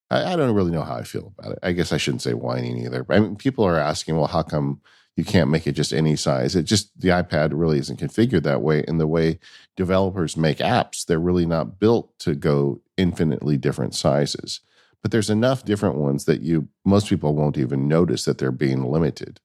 I, 0.09 0.33
I, 0.33 0.35
don't 0.35 0.53
really 0.53 0.71
know 0.71 0.83
how 0.83 0.95
I 0.95 1.03
feel 1.03 1.33
about 1.37 1.53
it. 1.53 1.59
I 1.63 1.71
guess 1.71 1.91
I 1.91 1.97
shouldn't 1.97 2.21
say 2.21 2.33
whining 2.33 2.77
either. 2.77 3.05
I 3.09 3.19
mean, 3.19 3.35
people 3.35 3.65
are 3.65 3.79
asking, 3.79 4.15
well, 4.15 4.27
how 4.27 4.43
come 4.43 4.79
you 5.17 5.25
can't 5.25 5.49
make 5.49 5.65
it 5.65 5.71
just 5.71 5.91
any 5.91 6.15
size? 6.15 6.55
It 6.55 6.63
just 6.63 6.97
the 6.99 7.09
iPad 7.09 7.49
really 7.53 7.79
isn't 7.79 7.99
configured 7.99 8.43
that 8.43 8.61
way. 8.61 8.83
And 8.87 8.99
the 8.99 9.07
way 9.07 9.39
developers 9.75 10.37
make 10.37 10.59
apps, 10.59 11.05
they're 11.05 11.19
really 11.19 11.47
not 11.47 11.79
built 11.79 12.17
to 12.19 12.35
go 12.35 12.81
infinitely 12.97 13.57
different 13.57 13.95
sizes 13.95 14.61
but 15.05 15.11
there's 15.11 15.29
enough 15.29 15.63
different 15.63 15.97
ones 15.97 16.25
that 16.25 16.41
you 16.41 16.67
most 16.83 17.07
people 17.07 17.35
won't 17.35 17.59
even 17.59 17.87
notice 17.87 18.25
that 18.25 18.39
they're 18.39 18.51
being 18.51 18.83
limited. 18.85 19.39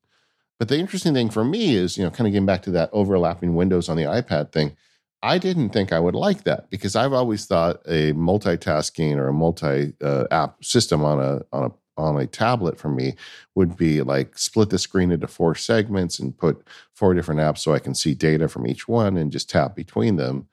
But 0.59 0.69
the 0.69 0.79
interesting 0.79 1.13
thing 1.13 1.29
for 1.29 1.45
me 1.45 1.75
is, 1.75 1.99
you 1.99 2.03
know, 2.03 2.11
kind 2.11 2.27
of 2.27 2.33
getting 2.33 2.47
back 2.47 2.63
to 2.63 2.71
that 2.71 2.89
overlapping 2.95 3.55
windows 3.55 3.91
on 3.91 3.99
the 3.99 4.05
iPad 4.05 4.53
thing. 4.53 4.75
I 5.23 5.37
didn't 5.37 5.69
think 5.69 5.93
I 5.93 6.01
would 6.01 6.15
like 6.15 6.45
that 6.45 6.71
because 6.71 6.97
I've 6.97 7.13
always 7.13 7.45
thought 7.45 7.83
a 7.87 8.15
multitasking 8.15 9.17
or 9.17 9.29
a 9.29 9.35
multi 9.35 9.93
uh, 10.03 10.25
app 10.31 10.65
system 10.65 11.05
on 11.05 11.21
a 11.21 11.43
on 11.53 11.65
a 11.65 12.01
on 12.01 12.19
a 12.19 12.27
tablet 12.27 12.79
for 12.79 12.89
me 12.89 13.17
would 13.55 13.77
be 13.77 14.01
like 14.01 14.39
split 14.39 14.71
the 14.71 14.79
screen 14.79 15.13
into 15.13 15.27
four 15.27 15.55
segments 15.55 16.19
and 16.19 16.39
put 16.39 16.67
four 16.95 17.13
different 17.13 17.43
apps 17.43 17.59
so 17.59 17.75
I 17.75 17.81
can 17.81 17.95
see 17.95 18.15
data 18.15 18.49
from 18.49 18.67
each 18.67 18.89
one 18.89 19.19
and 19.19 19.31
just 19.31 19.51
tap 19.51 19.77
between 19.77 20.17
them. 20.17 20.49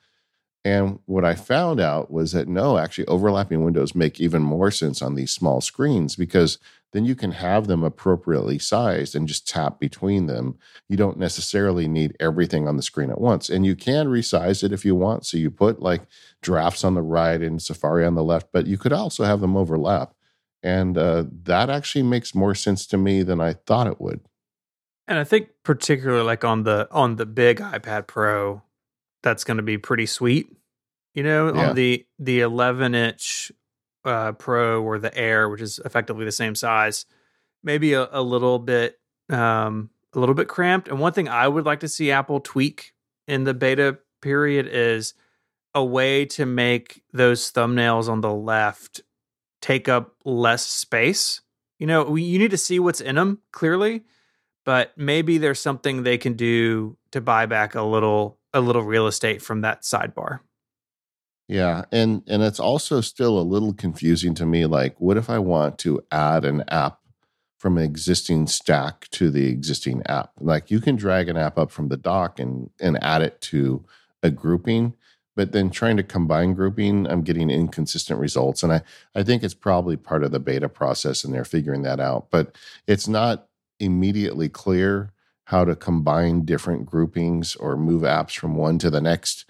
And 0.68 1.00
what 1.06 1.24
I 1.24 1.34
found 1.34 1.80
out 1.80 2.12
was 2.12 2.34
that 2.34 2.50
no, 2.50 2.78
actually, 2.78 3.08
overlapping 3.08 3.64
windows 3.64 3.96
make 3.96 4.20
even 4.20 4.42
more 4.42 4.70
sense 4.70 5.02
on 5.02 5.16
these 5.16 5.32
small 5.32 5.62
screens 5.62 6.18
because 6.18 6.58
then 6.92 7.06
you 7.06 7.16
can 7.16 7.32
have 7.32 7.68
them 7.68 7.86
appropriately 7.86 8.60
sized 8.60 9.16
and 9.16 9.30
just 9.30 9.48
tap 9.48 9.80
between 9.80 10.26
them. 10.26 10.58
You 10.90 10.98
don't 10.98 11.18
necessarily 11.18 11.88
need 11.88 12.18
everything 12.20 12.68
on 12.68 12.76
the 12.76 12.84
screen 12.84 13.10
at 13.10 13.22
once. 13.22 13.50
And 13.50 13.66
you 13.66 13.78
can 13.78 14.08
resize 14.08 14.62
it 14.62 14.74
if 14.74 14.84
you 14.84 14.94
want. 14.94 15.26
So 15.26 15.38
you 15.38 15.50
put 15.50 15.82
like 15.82 16.02
drafts 16.42 16.84
on 16.84 16.96
the 16.96 17.02
right 17.02 17.42
and 17.42 17.62
Safari 17.62 18.04
on 18.04 18.16
the 18.16 18.24
left, 18.24 18.48
but 18.52 18.68
you 18.68 18.78
could 18.78 18.92
also 18.92 19.24
have 19.24 19.40
them 19.40 19.56
overlap. 19.56 20.16
And 20.62 20.98
uh, 20.98 21.28
that 21.44 21.70
actually 21.70 22.04
makes 22.04 22.36
more 22.36 22.54
sense 22.54 22.86
to 22.88 22.98
me 22.98 23.24
than 23.24 23.40
I 23.40 23.54
thought 23.54 23.88
it 23.88 24.02
would. 24.02 24.20
And 25.08 25.18
I 25.18 25.24
think 25.24 25.48
particularly 25.64 26.26
like 26.26 26.44
on 26.44 26.64
the 26.64 26.90
on 26.92 27.16
the 27.16 27.26
big 27.26 27.60
iPad 27.60 28.06
Pro, 28.08 28.64
that's 29.24 29.46
going 29.46 29.56
to 29.56 29.64
be 29.64 29.78
pretty 29.78 30.06
sweet 30.06 30.57
you 31.18 31.24
know, 31.24 31.52
yeah. 31.52 31.70
on 31.70 31.76
the 31.76 32.06
the 32.20 32.42
11 32.42 32.94
inch 32.94 33.52
uh, 34.06 34.34
Pro 34.34 34.84
or 34.84 35.00
the 35.00 35.18
Air, 35.18 35.50
which 35.50 35.62
is 35.62 35.80
effectively 35.84 36.26
the 36.26 36.32
same 36.32 36.54
size, 36.54 37.08
maybe 37.64 37.94
a, 37.94 38.08
a 38.12 38.22
little 38.22 38.60
bit 38.60 39.00
um, 39.32 39.90
a 40.14 40.20
little 40.20 40.36
bit 40.36 40.48
cramped. 40.48 40.88
And 40.88 41.00
one 41.00 41.14
thing 41.14 41.28
I 41.28 41.48
would 41.48 41.66
like 41.66 41.80
to 41.80 41.88
see 41.88 42.12
Apple 42.12 42.40
tweak 42.40 42.94
in 43.28 43.46
the 43.46 43.56
beta 43.56 43.98
period 44.22 44.68
is 44.72 45.16
a 45.74 45.84
way 45.84 46.24
to 46.26 46.46
make 46.46 47.02
those 47.14 47.52
thumbnails 47.52 48.08
on 48.08 48.22
the 48.22 48.34
left 48.34 49.02
take 49.60 49.90
up 49.90 50.18
less 50.24 50.68
space. 50.68 51.42
You 51.80 51.88
know, 51.88 52.04
we, 52.04 52.22
you 52.22 52.38
need 52.38 52.52
to 52.52 52.58
see 52.58 52.80
what's 52.80 53.02
in 53.02 53.16
them 53.16 53.40
clearly, 53.52 54.04
but 54.66 54.96
maybe 54.96 55.40
there's 55.40 55.60
something 55.60 56.04
they 56.04 56.20
can 56.20 56.34
do 56.34 56.96
to 57.10 57.22
buy 57.22 57.48
back 57.48 57.74
a 57.74 57.82
little 57.82 58.38
a 58.54 58.62
little 58.62 58.84
real 58.84 59.08
estate 59.08 59.42
from 59.42 59.62
that 59.62 59.82
sidebar. 59.82 60.42
Yeah, 61.48 61.86
and 61.92 62.24
and 62.28 62.44
it's 62.44 62.60
also 62.60 63.02
still 63.02 63.40
a 63.40 63.42
little 63.42 63.74
confusing 63.74 64.34
to 64.36 64.46
me 64.46 64.66
like 64.66 65.00
what 65.00 65.18
if 65.18 65.30
I 65.30 65.40
want 65.40 65.78
to 65.80 66.02
add 66.12 66.44
an 66.44 66.64
app 66.68 67.00
from 67.58 67.78
an 67.78 67.84
existing 67.84 68.48
stack 68.48 69.08
to 69.12 69.30
the 69.30 69.48
existing 69.48 70.04
app? 70.08 70.32
Like 70.40 70.70
you 70.70 70.82
can 70.82 70.96
drag 70.98 71.30
an 71.30 71.38
app 71.38 71.58
up 71.58 71.72
from 71.72 71.88
the 71.88 71.98
dock 71.98 72.40
and 72.40 72.70
and 72.82 73.02
add 73.02 73.22
it 73.22 73.40
to 73.42 73.86
a 74.22 74.30
grouping, 74.30 74.94
but 75.38 75.54
then 75.54 75.70
trying 75.70 75.96
to 75.98 76.04
combine 76.04 76.54
grouping, 76.54 77.08
I'm 77.08 77.22
getting 77.22 77.50
inconsistent 77.50 78.20
results. 78.20 78.64
And 78.64 78.74
I, 78.74 78.82
I 79.16 79.24
think 79.24 79.44
it's 79.44 79.54
probably 79.54 79.96
part 79.96 80.24
of 80.24 80.32
the 80.32 80.40
beta 80.40 80.68
process 80.68 81.24
and 81.24 81.34
they're 81.34 81.46
figuring 81.46 81.84
that 81.84 82.00
out. 82.00 82.30
But 82.32 82.58
it's 82.88 83.08
not 83.08 83.48
immediately 83.80 84.50
clear 84.50 85.12
how 85.46 85.64
to 85.64 85.76
combine 85.76 86.44
different 86.44 86.88
groupings 86.88 87.56
or 87.56 87.78
move 87.78 88.02
apps 88.02 88.36
from 88.36 88.56
one 88.56 88.80
to 88.80 88.90
the 88.90 89.00
next. 89.00 89.46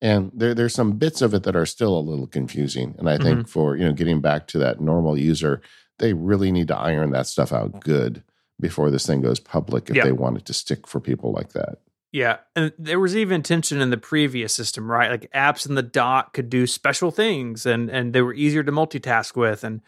And 0.00 0.30
there, 0.32 0.54
there's 0.54 0.74
some 0.74 0.92
bits 0.92 1.22
of 1.22 1.34
it 1.34 1.42
that 1.42 1.56
are 1.56 1.66
still 1.66 1.98
a 1.98 2.00
little 2.00 2.26
confusing. 2.26 2.94
And 2.98 3.08
I 3.08 3.18
think 3.18 3.38
mm-hmm. 3.38 3.48
for, 3.48 3.76
you 3.76 3.84
know, 3.84 3.92
getting 3.92 4.20
back 4.20 4.46
to 4.48 4.58
that 4.58 4.80
normal 4.80 5.18
user, 5.18 5.60
they 5.98 6.12
really 6.12 6.52
need 6.52 6.68
to 6.68 6.76
iron 6.76 7.10
that 7.10 7.26
stuff 7.26 7.52
out 7.52 7.80
good 7.80 8.22
before 8.60 8.90
this 8.90 9.06
thing 9.06 9.20
goes 9.20 9.40
public 9.40 9.90
if 9.90 9.96
yep. 9.96 10.04
they 10.04 10.12
want 10.12 10.36
it 10.36 10.44
to 10.46 10.52
stick 10.52 10.86
for 10.86 11.00
people 11.00 11.32
like 11.32 11.52
that. 11.52 11.78
Yeah, 12.10 12.38
and 12.56 12.72
there 12.78 12.98
was 12.98 13.16
even 13.16 13.42
tension 13.42 13.82
in 13.82 13.90
the 13.90 13.98
previous 13.98 14.54
system, 14.54 14.90
right? 14.90 15.10
Like 15.10 15.30
apps 15.32 15.68
in 15.68 15.74
the 15.74 15.82
dock 15.82 16.32
could 16.32 16.48
do 16.48 16.66
special 16.66 17.10
things, 17.10 17.66
and 17.66 17.90
and 17.90 18.14
they 18.14 18.22
were 18.22 18.32
easier 18.32 18.62
to 18.62 18.72
multitask 18.72 19.36
with, 19.36 19.62
and 19.62 19.82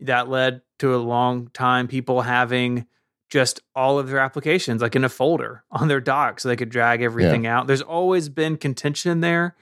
that 0.00 0.28
led 0.28 0.62
to 0.78 0.94
a 0.94 0.96
long 0.96 1.48
time 1.48 1.86
people 1.86 2.22
having 2.22 2.86
just 3.28 3.60
all 3.74 3.98
of 3.98 4.08
their 4.08 4.18
applications 4.18 4.80
like 4.80 4.96
in 4.96 5.04
a 5.04 5.08
folder 5.08 5.64
on 5.70 5.88
their 5.88 6.00
dock, 6.00 6.40
so 6.40 6.48
they 6.48 6.56
could 6.56 6.70
drag 6.70 7.02
everything 7.02 7.44
yeah. 7.44 7.58
out. 7.58 7.66
There's 7.66 7.82
always 7.82 8.28
been 8.28 8.56
contention 8.56 9.20
there, 9.20 9.56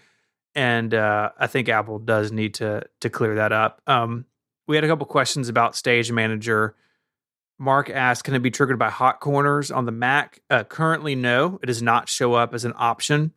and 0.54 0.92
uh, 0.94 1.30
I 1.38 1.46
think 1.46 1.68
Apple 1.68 1.98
does 1.98 2.32
need 2.32 2.54
to 2.54 2.82
to 3.00 3.10
clear 3.10 3.36
that 3.36 3.52
up. 3.52 3.80
Um, 3.86 4.26
we 4.66 4.76
had 4.76 4.84
a 4.84 4.88
couple 4.88 5.06
questions 5.06 5.48
about 5.48 5.76
Stage 5.76 6.10
Manager 6.10 6.74
Mark 7.58 7.88
asked, 7.88 8.24
"Can 8.24 8.34
it 8.34 8.40
be 8.40 8.50
triggered 8.50 8.78
by 8.78 8.90
hot 8.90 9.20
corners 9.20 9.70
on 9.70 9.86
the 9.86 9.92
Mac?" 9.92 10.40
Uh, 10.50 10.64
currently, 10.64 11.14
no. 11.14 11.58
It 11.62 11.66
does 11.66 11.82
not 11.82 12.08
show 12.08 12.34
up 12.34 12.54
as 12.54 12.64
an 12.64 12.74
option 12.76 13.32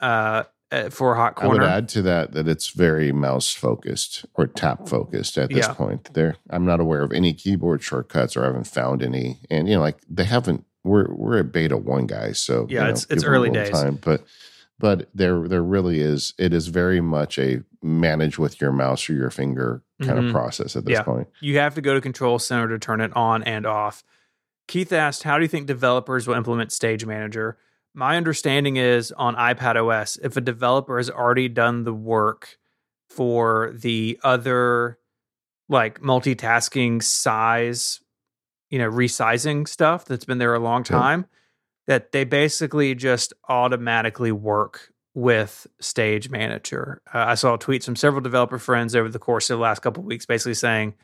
uh, 0.00 0.04
uh 0.04 0.44
for 0.90 1.14
hot 1.14 1.34
corner. 1.34 1.62
I 1.62 1.64
would 1.64 1.70
add 1.70 1.88
to 1.90 2.02
that 2.02 2.32
that 2.32 2.48
it's 2.48 2.70
very 2.70 3.12
mouse 3.12 3.52
focused 3.52 4.24
or 4.34 4.46
tap 4.46 4.88
focused 4.88 5.38
at 5.38 5.50
this 5.50 5.66
yeah. 5.66 5.74
point. 5.74 6.14
There, 6.14 6.36
I'm 6.50 6.64
not 6.64 6.80
aware 6.80 7.02
of 7.02 7.12
any 7.12 7.32
keyboard 7.32 7.82
shortcuts, 7.82 8.36
or 8.36 8.42
I 8.42 8.46
haven't 8.46 8.66
found 8.66 9.02
any. 9.02 9.38
And 9.50 9.68
you 9.68 9.74
know, 9.74 9.80
like 9.80 9.98
they 10.08 10.24
haven't. 10.24 10.64
We're 10.84 11.12
we're 11.14 11.38
at 11.38 11.52
beta 11.52 11.76
one, 11.76 12.06
guys. 12.06 12.40
So 12.40 12.66
yeah, 12.68 12.80
you 12.80 12.84
know, 12.84 12.90
it's 12.90 13.06
it's 13.10 13.24
early 13.24 13.50
days. 13.50 13.70
Time, 13.70 13.98
but 14.02 14.24
but 14.78 15.08
there 15.14 15.46
there 15.46 15.62
really 15.62 16.00
is. 16.00 16.34
It 16.38 16.52
is 16.52 16.66
very 16.68 17.00
much 17.00 17.38
a 17.38 17.62
manage 17.82 18.38
with 18.38 18.60
your 18.60 18.72
mouse 18.72 19.08
or 19.08 19.12
your 19.12 19.30
finger 19.30 19.82
kind 20.00 20.18
mm-hmm. 20.18 20.26
of 20.28 20.32
process 20.32 20.74
at 20.74 20.84
this 20.84 20.94
yeah. 20.94 21.02
point. 21.02 21.28
You 21.40 21.58
have 21.58 21.74
to 21.76 21.80
go 21.80 21.94
to 21.94 22.00
Control 22.00 22.38
Center 22.38 22.68
to 22.68 22.78
turn 22.78 23.00
it 23.00 23.14
on 23.16 23.42
and 23.42 23.66
off. 23.66 24.02
Keith 24.68 24.92
asked, 24.92 25.24
How 25.24 25.38
do 25.38 25.42
you 25.42 25.48
think 25.48 25.66
developers 25.66 26.26
will 26.26 26.34
implement 26.34 26.72
Stage 26.72 27.04
Manager? 27.04 27.58
My 27.94 28.16
understanding 28.16 28.76
is 28.76 29.12
on 29.12 29.36
iPad 29.36 29.76
OS, 29.76 30.16
if 30.22 30.36
a 30.36 30.40
developer 30.40 30.96
has 30.96 31.10
already 31.10 31.48
done 31.48 31.84
the 31.84 31.92
work 31.92 32.58
for 33.10 33.72
the 33.74 34.18
other 34.22 34.98
like 35.68 36.00
multitasking 36.00 37.02
size, 37.02 38.00
you 38.70 38.78
know, 38.78 38.90
resizing 38.90 39.68
stuff 39.68 40.04
that's 40.04 40.24
been 40.24 40.38
there 40.38 40.54
a 40.54 40.58
long 40.58 40.84
time, 40.84 41.20
yeah. 41.20 41.26
that 41.86 42.12
they 42.12 42.24
basically 42.24 42.94
just 42.94 43.32
automatically 43.48 44.32
work 44.32 44.92
with 45.14 45.66
Stage 45.80 46.30
Manager. 46.30 47.02
Uh, 47.12 47.24
I 47.28 47.34
saw 47.34 47.56
tweets 47.56 47.84
from 47.84 47.96
several 47.96 48.22
developer 48.22 48.58
friends 48.58 48.96
over 48.96 49.08
the 49.08 49.18
course 49.18 49.50
of 49.50 49.58
the 49.58 49.62
last 49.62 49.80
couple 49.80 50.02
weeks, 50.02 50.24
basically 50.24 50.54
saying, 50.54 50.94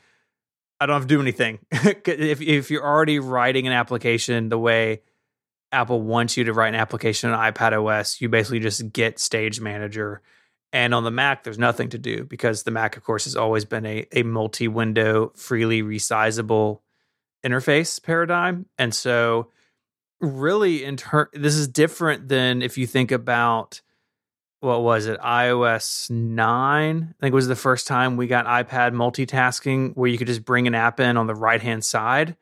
"I 0.79 0.87
don't 0.87 0.95
have 0.95 1.03
to 1.03 1.07
do 1.07 1.21
anything. 1.21 1.59
if 1.71 2.41
if 2.41 2.71
you're 2.71 2.85
already 2.85 3.19
writing 3.19 3.67
an 3.67 3.73
application 3.73 4.49
the 4.49 4.57
way 4.57 5.01
Apple 5.71 6.01
wants 6.01 6.37
you 6.37 6.45
to 6.45 6.53
write 6.53 6.69
an 6.69 6.79
application 6.79 7.29
on 7.29 7.53
iPad 7.53 7.73
OS, 7.73 8.21
you 8.21 8.29
basically 8.29 8.59
just 8.59 8.91
get 8.91 9.19
Stage 9.19 9.59
Manager." 9.59 10.21
And 10.71 10.93
on 10.93 11.03
the 11.03 11.11
Mac, 11.11 11.43
there's 11.43 11.57
nothing 11.57 11.89
to 11.89 11.97
do 11.97 12.25
because 12.25 12.63
the 12.63 12.71
Mac, 12.71 12.95
of 12.95 13.03
course, 13.03 13.23
has 13.23 13.35
always 13.35 13.65
been 13.65 13.85
a, 13.85 14.05
a 14.11 14.23
multi 14.23 14.67
window, 14.67 15.31
freely 15.35 15.81
resizable 15.81 16.81
interface 17.43 18.01
paradigm. 18.01 18.67
And 18.77 18.93
so, 18.93 19.49
really, 20.21 20.83
in 20.83 20.97
ter- 20.97 21.31
this 21.33 21.55
is 21.55 21.67
different 21.67 22.27
than 22.27 22.61
if 22.61 22.77
you 22.77 22.85
think 22.85 23.11
about 23.11 23.81
what 24.61 24.81
was 24.81 25.05
it 25.05 25.19
ios 25.21 26.09
9 26.09 27.15
i 27.17 27.21
think 27.21 27.33
was 27.33 27.47
the 27.47 27.55
first 27.55 27.87
time 27.87 28.17
we 28.17 28.27
got 28.27 28.45
ipad 28.45 28.93
multitasking 28.93 29.95
where 29.95 30.09
you 30.09 30.17
could 30.17 30.27
just 30.27 30.43
bring 30.43 30.67
an 30.67 30.75
app 30.75 30.99
in 30.99 31.15
on 31.15 31.27
the 31.27 31.35
right 31.35 31.61
hand 31.61 31.83
side 31.83 32.35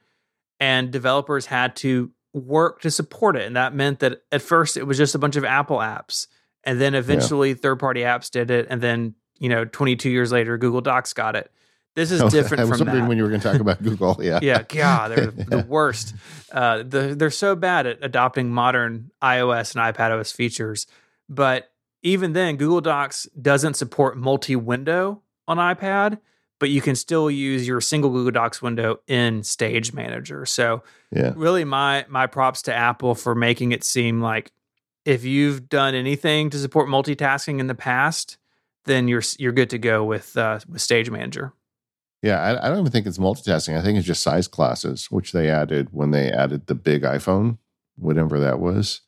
and 0.59 0.91
developers 0.91 1.45
had 1.45 1.75
to 1.75 2.11
work 2.37 2.81
to 2.81 2.91
support 2.91 3.35
it 3.35 3.45
and 3.45 3.55
that 3.55 3.73
meant 3.73 3.99
that 3.99 4.21
at 4.31 4.41
first 4.41 4.77
it 4.77 4.83
was 4.83 4.97
just 4.97 5.15
a 5.15 5.19
bunch 5.19 5.35
of 5.35 5.43
apple 5.43 5.77
apps 5.77 6.27
and 6.63 6.79
then 6.79 6.95
eventually 6.95 7.49
yeah. 7.49 7.55
third 7.55 7.79
party 7.79 8.01
apps 8.01 8.29
did 8.29 8.51
it 8.51 8.67
and 8.69 8.81
then 8.81 9.15
you 9.39 9.49
know 9.49 9.65
22 9.65 10.09
years 10.09 10.31
later 10.31 10.57
google 10.57 10.81
docs 10.81 11.13
got 11.13 11.35
it 11.35 11.51
this 11.97 12.11
is 12.11 12.21
different 12.31 12.61
I 12.61 12.65
was 12.65 12.77
from 12.77 12.85
wondering 12.85 13.05
that. 13.05 13.09
when 13.09 13.17
you 13.17 13.23
were 13.23 13.29
going 13.29 13.41
to 13.41 13.51
talk 13.51 13.59
about 13.59 13.81
Google. 13.81 14.19
Yeah, 14.23 14.39
yeah, 14.43 14.61
God, 14.61 15.11
they're 15.11 15.31
the 15.31 15.65
worst. 15.67 16.13
Uh, 16.51 16.83
the, 16.83 17.15
they're 17.17 17.31
so 17.31 17.55
bad 17.55 17.87
at 17.87 17.97
adopting 18.03 18.51
modern 18.51 19.09
iOS 19.19 19.75
and 19.75 19.95
iPadOS 19.95 20.31
features, 20.31 20.85
but 21.27 21.71
even 22.03 22.33
then, 22.33 22.55
Google 22.57 22.81
Docs 22.81 23.25
doesn't 23.41 23.73
support 23.73 24.15
multi 24.15 24.55
window 24.55 25.23
on 25.47 25.57
iPad, 25.57 26.19
but 26.59 26.69
you 26.69 26.81
can 26.81 26.95
still 26.95 27.29
use 27.29 27.67
your 27.67 27.81
single 27.81 28.09
Google 28.11 28.31
Docs 28.31 28.61
window 28.61 28.99
in 29.07 29.43
Stage 29.43 29.93
Manager. 29.93 30.45
So, 30.45 30.83
yeah. 31.11 31.33
really, 31.35 31.63
my 31.63 32.05
my 32.09 32.27
props 32.27 32.61
to 32.63 32.73
Apple 32.73 33.15
for 33.15 33.35
making 33.35 33.71
it 33.71 33.83
seem 33.83 34.21
like 34.21 34.51
if 35.05 35.23
you've 35.23 35.69
done 35.69 35.95
anything 35.95 36.49
to 36.49 36.57
support 36.57 36.89
multitasking 36.89 37.59
in 37.59 37.67
the 37.67 37.75
past, 37.75 38.37
then 38.85 39.07
you're 39.07 39.23
you're 39.37 39.51
good 39.51 39.69
to 39.69 39.77
go 39.77 40.03
with 40.03 40.35
uh, 40.37 40.59
with 40.67 40.81
Stage 40.81 41.09
Manager. 41.09 41.53
Yeah, 42.23 42.41
I, 42.41 42.65
I 42.65 42.69
don't 42.69 42.79
even 42.79 42.91
think 42.91 43.05
it's 43.05 43.19
multitasking. 43.19 43.77
I 43.77 43.83
think 43.83 43.97
it's 43.97 44.07
just 44.07 44.23
size 44.23 44.47
classes, 44.47 45.07
which 45.11 45.31
they 45.31 45.49
added 45.49 45.89
when 45.91 46.11
they 46.11 46.31
added 46.31 46.65
the 46.65 46.75
big 46.75 47.03
iPhone, 47.03 47.59
whatever 47.95 48.39
that 48.39 48.59
was. 48.59 49.01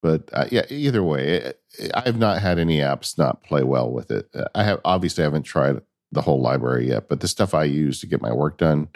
But 0.00 0.30
uh, 0.32 0.44
yeah, 0.50 0.62
either 0.68 1.02
way, 1.02 1.54
I've 1.94 2.18
not 2.18 2.40
had 2.40 2.58
any 2.58 2.78
apps 2.78 3.18
not 3.18 3.42
play 3.42 3.64
well 3.64 3.90
with 3.90 4.10
it. 4.10 4.28
I 4.54 4.62
have 4.62 4.80
obviously 4.84 5.24
I 5.24 5.26
haven't 5.26 5.42
tried 5.42 5.80
the 6.14 6.22
whole 6.22 6.40
library 6.40 6.88
yet, 6.88 7.08
but 7.08 7.20
the 7.20 7.28
stuff 7.28 7.54
I 7.54 7.64
use 7.64 8.00
to 8.00 8.06
get 8.06 8.22
my 8.22 8.32
work 8.32 8.58
done 8.58 8.88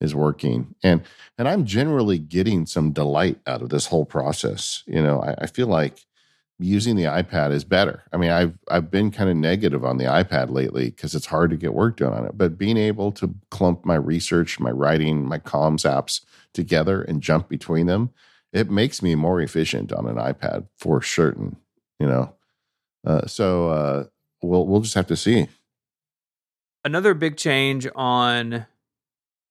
is 0.00 0.14
working, 0.14 0.74
and 0.82 1.02
and 1.36 1.48
I'm 1.48 1.64
generally 1.64 2.18
getting 2.18 2.66
some 2.66 2.92
delight 2.92 3.38
out 3.46 3.62
of 3.62 3.68
this 3.68 3.86
whole 3.86 4.06
process. 4.06 4.82
You 4.86 5.02
know, 5.02 5.20
I, 5.20 5.34
I 5.42 5.46
feel 5.46 5.66
like 5.66 6.06
using 6.58 6.96
the 6.96 7.04
iPad 7.04 7.52
is 7.52 7.64
better. 7.64 8.02
I 8.12 8.16
mean, 8.16 8.30
I've 8.30 8.58
I've 8.70 8.90
been 8.90 9.10
kind 9.10 9.28
of 9.28 9.36
negative 9.36 9.84
on 9.84 9.98
the 9.98 10.04
iPad 10.04 10.50
lately 10.50 10.86
because 10.86 11.14
it's 11.14 11.26
hard 11.26 11.50
to 11.50 11.56
get 11.56 11.74
work 11.74 11.98
done 11.98 12.12
on 12.12 12.24
it. 12.24 12.38
But 12.38 12.56
being 12.56 12.78
able 12.78 13.12
to 13.12 13.34
clump 13.50 13.84
my 13.84 13.96
research, 13.96 14.58
my 14.58 14.70
writing, 14.70 15.26
my 15.26 15.38
comms 15.38 15.84
apps 15.84 16.22
together 16.54 17.02
and 17.02 17.22
jump 17.22 17.48
between 17.48 17.86
them 17.86 18.10
it 18.52 18.70
makes 18.70 19.02
me 19.02 19.14
more 19.14 19.40
efficient 19.40 19.92
on 19.92 20.06
an 20.06 20.16
iPad 20.16 20.66
for 20.78 21.02
certain, 21.02 21.56
you 21.98 22.06
know. 22.06 22.34
Uh, 23.06 23.26
so 23.26 23.68
uh, 23.68 24.04
we'll 24.42 24.66
we'll 24.66 24.80
just 24.80 24.94
have 24.94 25.06
to 25.06 25.16
see. 25.16 25.48
Another 26.84 27.14
big 27.14 27.36
change 27.36 27.86
on 27.94 28.66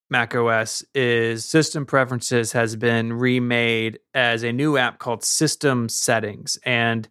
Mac 0.09 0.34
OS 0.36 0.84
is 0.95 1.45
System 1.45 1.86
Preferences 1.86 2.53
has 2.53 2.75
been 2.75 3.13
remade 3.13 3.99
as 4.13 4.43
a 4.43 4.51
new 4.51 4.77
app 4.77 4.97
called 4.97 5.23
System 5.23 5.89
Settings, 5.89 6.57
and 6.63 7.07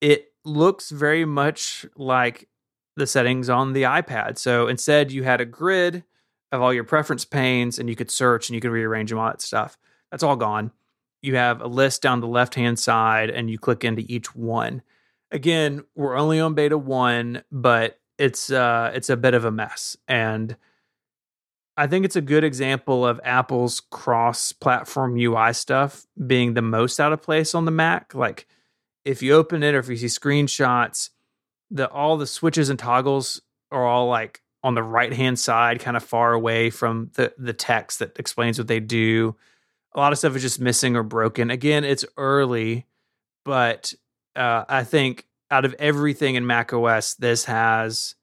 it 0.00 0.32
looks 0.44 0.90
very 0.90 1.24
much 1.24 1.86
like 1.96 2.48
the 2.96 3.06
settings 3.06 3.48
on 3.48 3.72
the 3.72 3.82
iPad. 3.82 4.38
So 4.38 4.68
instead, 4.68 5.12
you 5.12 5.24
had 5.24 5.40
a 5.40 5.46
grid 5.46 6.04
of 6.50 6.60
all 6.62 6.72
your 6.72 6.84
preference 6.84 7.24
panes, 7.24 7.78
and 7.78 7.88
you 7.88 7.96
could 7.96 8.10
search 8.10 8.48
and 8.48 8.54
you 8.54 8.60
could 8.60 8.70
rearrange 8.70 9.10
them 9.10 9.18
all 9.18 9.28
that 9.28 9.42
stuff. 9.42 9.78
That's 10.10 10.22
all 10.22 10.36
gone 10.36 10.72
you 11.22 11.36
have 11.36 11.60
a 11.60 11.66
list 11.66 12.02
down 12.02 12.20
the 12.20 12.26
left 12.26 12.56
hand 12.56 12.78
side 12.78 13.30
and 13.30 13.48
you 13.48 13.58
click 13.58 13.84
into 13.84 14.04
each 14.08 14.34
one. 14.34 14.82
Again, 15.30 15.84
we're 15.94 16.16
only 16.16 16.40
on 16.40 16.54
beta 16.54 16.76
1, 16.76 17.44
but 17.50 17.98
it's 18.18 18.50
uh 18.50 18.90
it's 18.94 19.10
a 19.10 19.16
bit 19.16 19.34
of 19.34 19.44
a 19.44 19.50
mess 19.50 19.96
and 20.08 20.56
I 21.74 21.86
think 21.86 22.04
it's 22.04 22.16
a 22.16 22.20
good 22.20 22.44
example 22.44 23.06
of 23.06 23.18
Apple's 23.24 23.80
cross-platform 23.80 25.16
UI 25.16 25.54
stuff 25.54 26.06
being 26.26 26.52
the 26.52 26.60
most 26.60 27.00
out 27.00 27.14
of 27.14 27.22
place 27.22 27.54
on 27.54 27.64
the 27.64 27.70
Mac. 27.70 28.14
Like 28.14 28.46
if 29.06 29.22
you 29.22 29.32
open 29.32 29.62
it 29.62 29.74
or 29.74 29.78
if 29.78 29.88
you 29.88 29.96
see 29.96 30.06
screenshots, 30.06 31.08
the 31.70 31.88
all 31.88 32.18
the 32.18 32.26
switches 32.26 32.68
and 32.68 32.78
toggles 32.78 33.40
are 33.70 33.86
all 33.86 34.06
like 34.08 34.42
on 34.62 34.74
the 34.74 34.82
right-hand 34.82 35.38
side 35.38 35.80
kind 35.80 35.96
of 35.96 36.04
far 36.04 36.34
away 36.34 36.68
from 36.68 37.10
the 37.14 37.32
the 37.38 37.54
text 37.54 38.00
that 38.00 38.18
explains 38.18 38.58
what 38.58 38.68
they 38.68 38.78
do 38.78 39.34
a 39.94 40.00
lot 40.00 40.12
of 40.12 40.18
stuff 40.18 40.36
is 40.36 40.42
just 40.42 40.60
missing 40.60 40.96
or 40.96 41.02
broken. 41.02 41.50
Again, 41.50 41.84
it's 41.84 42.04
early, 42.16 42.86
but 43.44 43.92
uh, 44.34 44.64
I 44.68 44.84
think 44.84 45.26
out 45.52 45.64
of 45.64 45.74
everything 45.78 46.34
in 46.34 46.46
Mac 46.46 46.72
OS, 46.72 47.14
this 47.14 47.44
has 47.44 48.14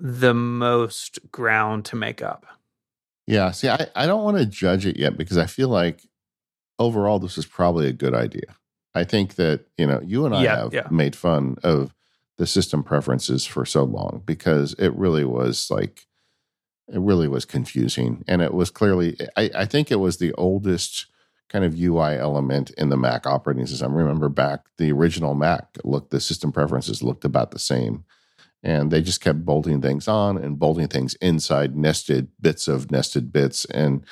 the 0.00 0.34
most 0.34 1.18
ground 1.30 1.84
to 1.86 1.96
make 1.96 2.22
up. 2.22 2.46
Yeah. 3.26 3.50
See, 3.50 3.68
I, 3.68 3.86
I 3.94 4.06
don't 4.06 4.24
want 4.24 4.38
to 4.38 4.46
judge 4.46 4.86
it 4.86 4.96
yet 4.96 5.16
because 5.16 5.36
I 5.36 5.46
feel 5.46 5.68
like 5.68 6.02
overall 6.78 7.18
this 7.18 7.36
is 7.36 7.46
probably 7.46 7.88
a 7.88 7.92
good 7.92 8.14
idea. 8.14 8.56
I 8.94 9.04
think 9.04 9.34
that, 9.34 9.66
you 9.76 9.86
know, 9.86 10.00
you 10.02 10.24
and 10.24 10.34
I 10.34 10.42
yeah, 10.42 10.56
have 10.56 10.74
yeah. 10.74 10.88
made 10.90 11.14
fun 11.14 11.56
of 11.62 11.94
the 12.38 12.46
system 12.46 12.82
preferences 12.82 13.44
for 13.44 13.66
so 13.66 13.84
long 13.84 14.22
because 14.24 14.74
it 14.78 14.94
really 14.94 15.24
was 15.24 15.70
like 15.70 16.06
it 16.88 17.00
really 17.00 17.28
was 17.28 17.44
confusing 17.44 18.24
and 18.28 18.40
it 18.42 18.54
was 18.54 18.70
clearly 18.70 19.16
I, 19.36 19.50
I 19.54 19.64
think 19.64 19.90
it 19.90 19.96
was 19.96 20.18
the 20.18 20.32
oldest 20.34 21.06
kind 21.48 21.64
of 21.64 21.80
UI 21.80 22.16
element 22.16 22.70
in 22.70 22.88
the 22.88 22.96
Mac 22.96 23.26
operating 23.26 23.66
system. 23.66 23.94
Remember 23.94 24.28
back 24.28 24.66
the 24.78 24.92
original 24.92 25.34
Mac 25.34 25.78
looked 25.84 26.10
the 26.10 26.20
system 26.20 26.52
preferences 26.52 27.02
looked 27.02 27.24
about 27.24 27.50
the 27.50 27.58
same. 27.58 28.04
And 28.62 28.90
they 28.90 29.00
just 29.00 29.20
kept 29.20 29.44
bolting 29.44 29.80
things 29.80 30.08
on 30.08 30.36
and 30.36 30.58
bolting 30.58 30.88
things 30.88 31.14
inside 31.16 31.76
nested 31.76 32.28
bits 32.40 32.66
of 32.66 32.90
nested 32.90 33.32
bits. 33.32 33.64
And 33.66 34.04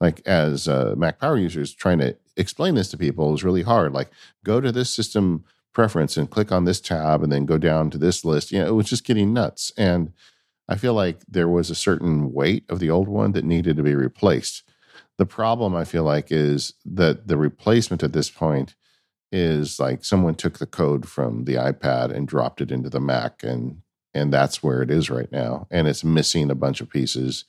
like 0.00 0.20
as 0.26 0.68
uh, 0.68 0.94
Mac 0.96 1.18
Power 1.18 1.38
users 1.38 1.72
trying 1.72 1.98
to 2.00 2.16
explain 2.36 2.74
this 2.74 2.90
to 2.90 2.98
people 2.98 3.32
is 3.34 3.44
really 3.44 3.62
hard. 3.62 3.92
Like 3.92 4.10
go 4.44 4.60
to 4.60 4.72
this 4.72 4.90
system 4.90 5.44
preference 5.72 6.16
and 6.16 6.30
click 6.30 6.52
on 6.52 6.64
this 6.64 6.80
tab 6.80 7.22
and 7.22 7.32
then 7.32 7.46
go 7.46 7.56
down 7.56 7.90
to 7.90 7.98
this 7.98 8.24
list. 8.24 8.52
You 8.52 8.60
know, 8.60 8.66
it 8.66 8.74
was 8.74 8.86
just 8.86 9.04
getting 9.04 9.32
nuts. 9.32 9.72
And 9.78 10.12
I 10.68 10.76
feel 10.76 10.94
like 10.94 11.20
there 11.26 11.48
was 11.48 11.70
a 11.70 11.74
certain 11.74 12.32
weight 12.32 12.64
of 12.68 12.78
the 12.78 12.90
old 12.90 13.08
one 13.08 13.32
that 13.32 13.44
needed 13.44 13.76
to 13.76 13.82
be 13.82 13.94
replaced. 13.94 14.62
The 15.22 15.26
problem 15.26 15.76
I 15.76 15.84
feel 15.84 16.02
like 16.02 16.32
is 16.32 16.74
that 16.84 17.28
the 17.28 17.36
replacement 17.36 18.02
at 18.02 18.12
this 18.12 18.28
point 18.28 18.74
is 19.30 19.78
like 19.78 20.04
someone 20.04 20.34
took 20.34 20.58
the 20.58 20.66
code 20.66 21.08
from 21.08 21.44
the 21.44 21.54
iPad 21.54 22.12
and 22.12 22.26
dropped 22.26 22.60
it 22.60 22.72
into 22.72 22.90
the 22.90 22.98
Mac 22.98 23.44
and 23.44 23.82
and 24.12 24.32
that's 24.32 24.64
where 24.64 24.82
it 24.82 24.90
is 24.90 25.10
right 25.10 25.30
now 25.30 25.68
and 25.70 25.86
it's 25.86 26.02
missing 26.02 26.50
a 26.50 26.56
bunch 26.56 26.80
of 26.80 26.90
pieces. 26.90 27.44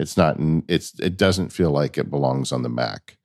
It's 0.00 0.16
not 0.16 0.36
it's 0.66 0.98
it 0.98 1.16
doesn't 1.16 1.50
feel 1.50 1.70
like 1.70 1.96
it 1.96 2.10
belongs 2.10 2.50
on 2.50 2.64
the 2.64 2.68
Mac. 2.68 3.18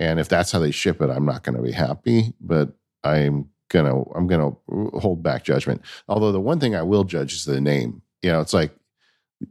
And 0.00 0.18
if 0.18 0.28
that's 0.28 0.50
how 0.50 0.58
they 0.58 0.72
ship 0.72 1.00
it, 1.00 1.08
I'm 1.08 1.24
not 1.24 1.44
going 1.44 1.56
to 1.56 1.62
be 1.62 1.70
happy, 1.70 2.32
but 2.40 2.72
I'm 3.04 3.50
gonna 3.68 4.02
I'm 4.16 4.26
gonna 4.26 4.50
hold 4.98 5.22
back 5.22 5.44
judgment. 5.44 5.82
Although 6.08 6.32
the 6.32 6.40
one 6.40 6.58
thing 6.58 6.74
I 6.74 6.82
will 6.82 7.04
judge 7.04 7.34
is 7.34 7.44
the 7.44 7.60
name. 7.60 8.02
You 8.20 8.32
know, 8.32 8.40
it's 8.40 8.52
like 8.52 8.72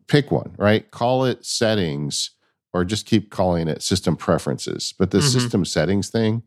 pick 0.08 0.30
one, 0.30 0.56
right? 0.58 0.92
Call 0.92 1.24
it 1.24 1.46
settings 1.46 2.32
or 2.78 2.86
just 2.86 3.06
keep 3.06 3.32
calling 3.32 3.68
it 3.68 3.82
system 3.82 4.16
preferences. 4.16 4.94
But 4.98 5.12
the 5.12 5.18
mm-hmm. 5.18 5.28
system 5.28 5.66
settings 5.66 6.10
thing, 6.10 6.44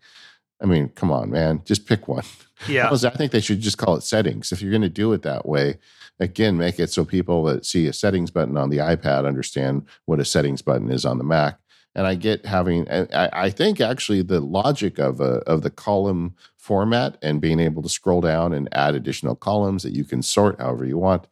I 0.62 0.66
mean, 0.66 0.90
come 0.90 1.10
on, 1.10 1.30
man, 1.30 1.62
just 1.64 1.86
pick 1.86 2.08
one. 2.08 2.24
Yeah. 2.68 2.90
I 2.92 3.10
think 3.16 3.32
they 3.32 3.40
should 3.40 3.62
just 3.62 3.78
call 3.78 3.96
it 3.96 4.02
settings. 4.02 4.52
If 4.52 4.60
you're 4.60 4.70
going 4.70 4.82
to 4.82 4.90
do 4.90 5.14
it 5.14 5.22
that 5.22 5.46
way, 5.46 5.78
again, 6.18 6.58
make 6.58 6.78
it 6.78 6.90
so 6.90 7.06
people 7.06 7.42
that 7.44 7.64
see 7.64 7.86
a 7.86 7.92
settings 7.94 8.30
button 8.30 8.58
on 8.58 8.68
the 8.68 8.76
iPad 8.76 9.26
understand 9.26 9.86
what 10.04 10.20
a 10.20 10.26
settings 10.26 10.60
button 10.60 10.90
is 10.90 11.06
on 11.06 11.16
the 11.16 11.24
Mac. 11.24 11.58
And 11.94 12.06
I 12.06 12.16
get 12.16 12.44
having, 12.44 12.86
I, 12.90 13.30
I 13.32 13.48
think 13.48 13.80
actually 13.80 14.20
the 14.20 14.42
logic 14.42 14.98
of 14.98 15.22
a, 15.22 15.36
of 15.46 15.62
the 15.62 15.70
column 15.70 16.34
format 16.58 17.16
and 17.22 17.40
being 17.40 17.60
able 17.60 17.80
to 17.82 17.88
scroll 17.88 18.20
down 18.20 18.52
and 18.52 18.68
add 18.72 18.94
additional 18.94 19.36
columns 19.36 19.82
that 19.82 19.94
you 19.94 20.04
can 20.04 20.20
sort 20.22 20.60
however 20.60 20.84
you 20.84 20.98
want. 20.98 21.28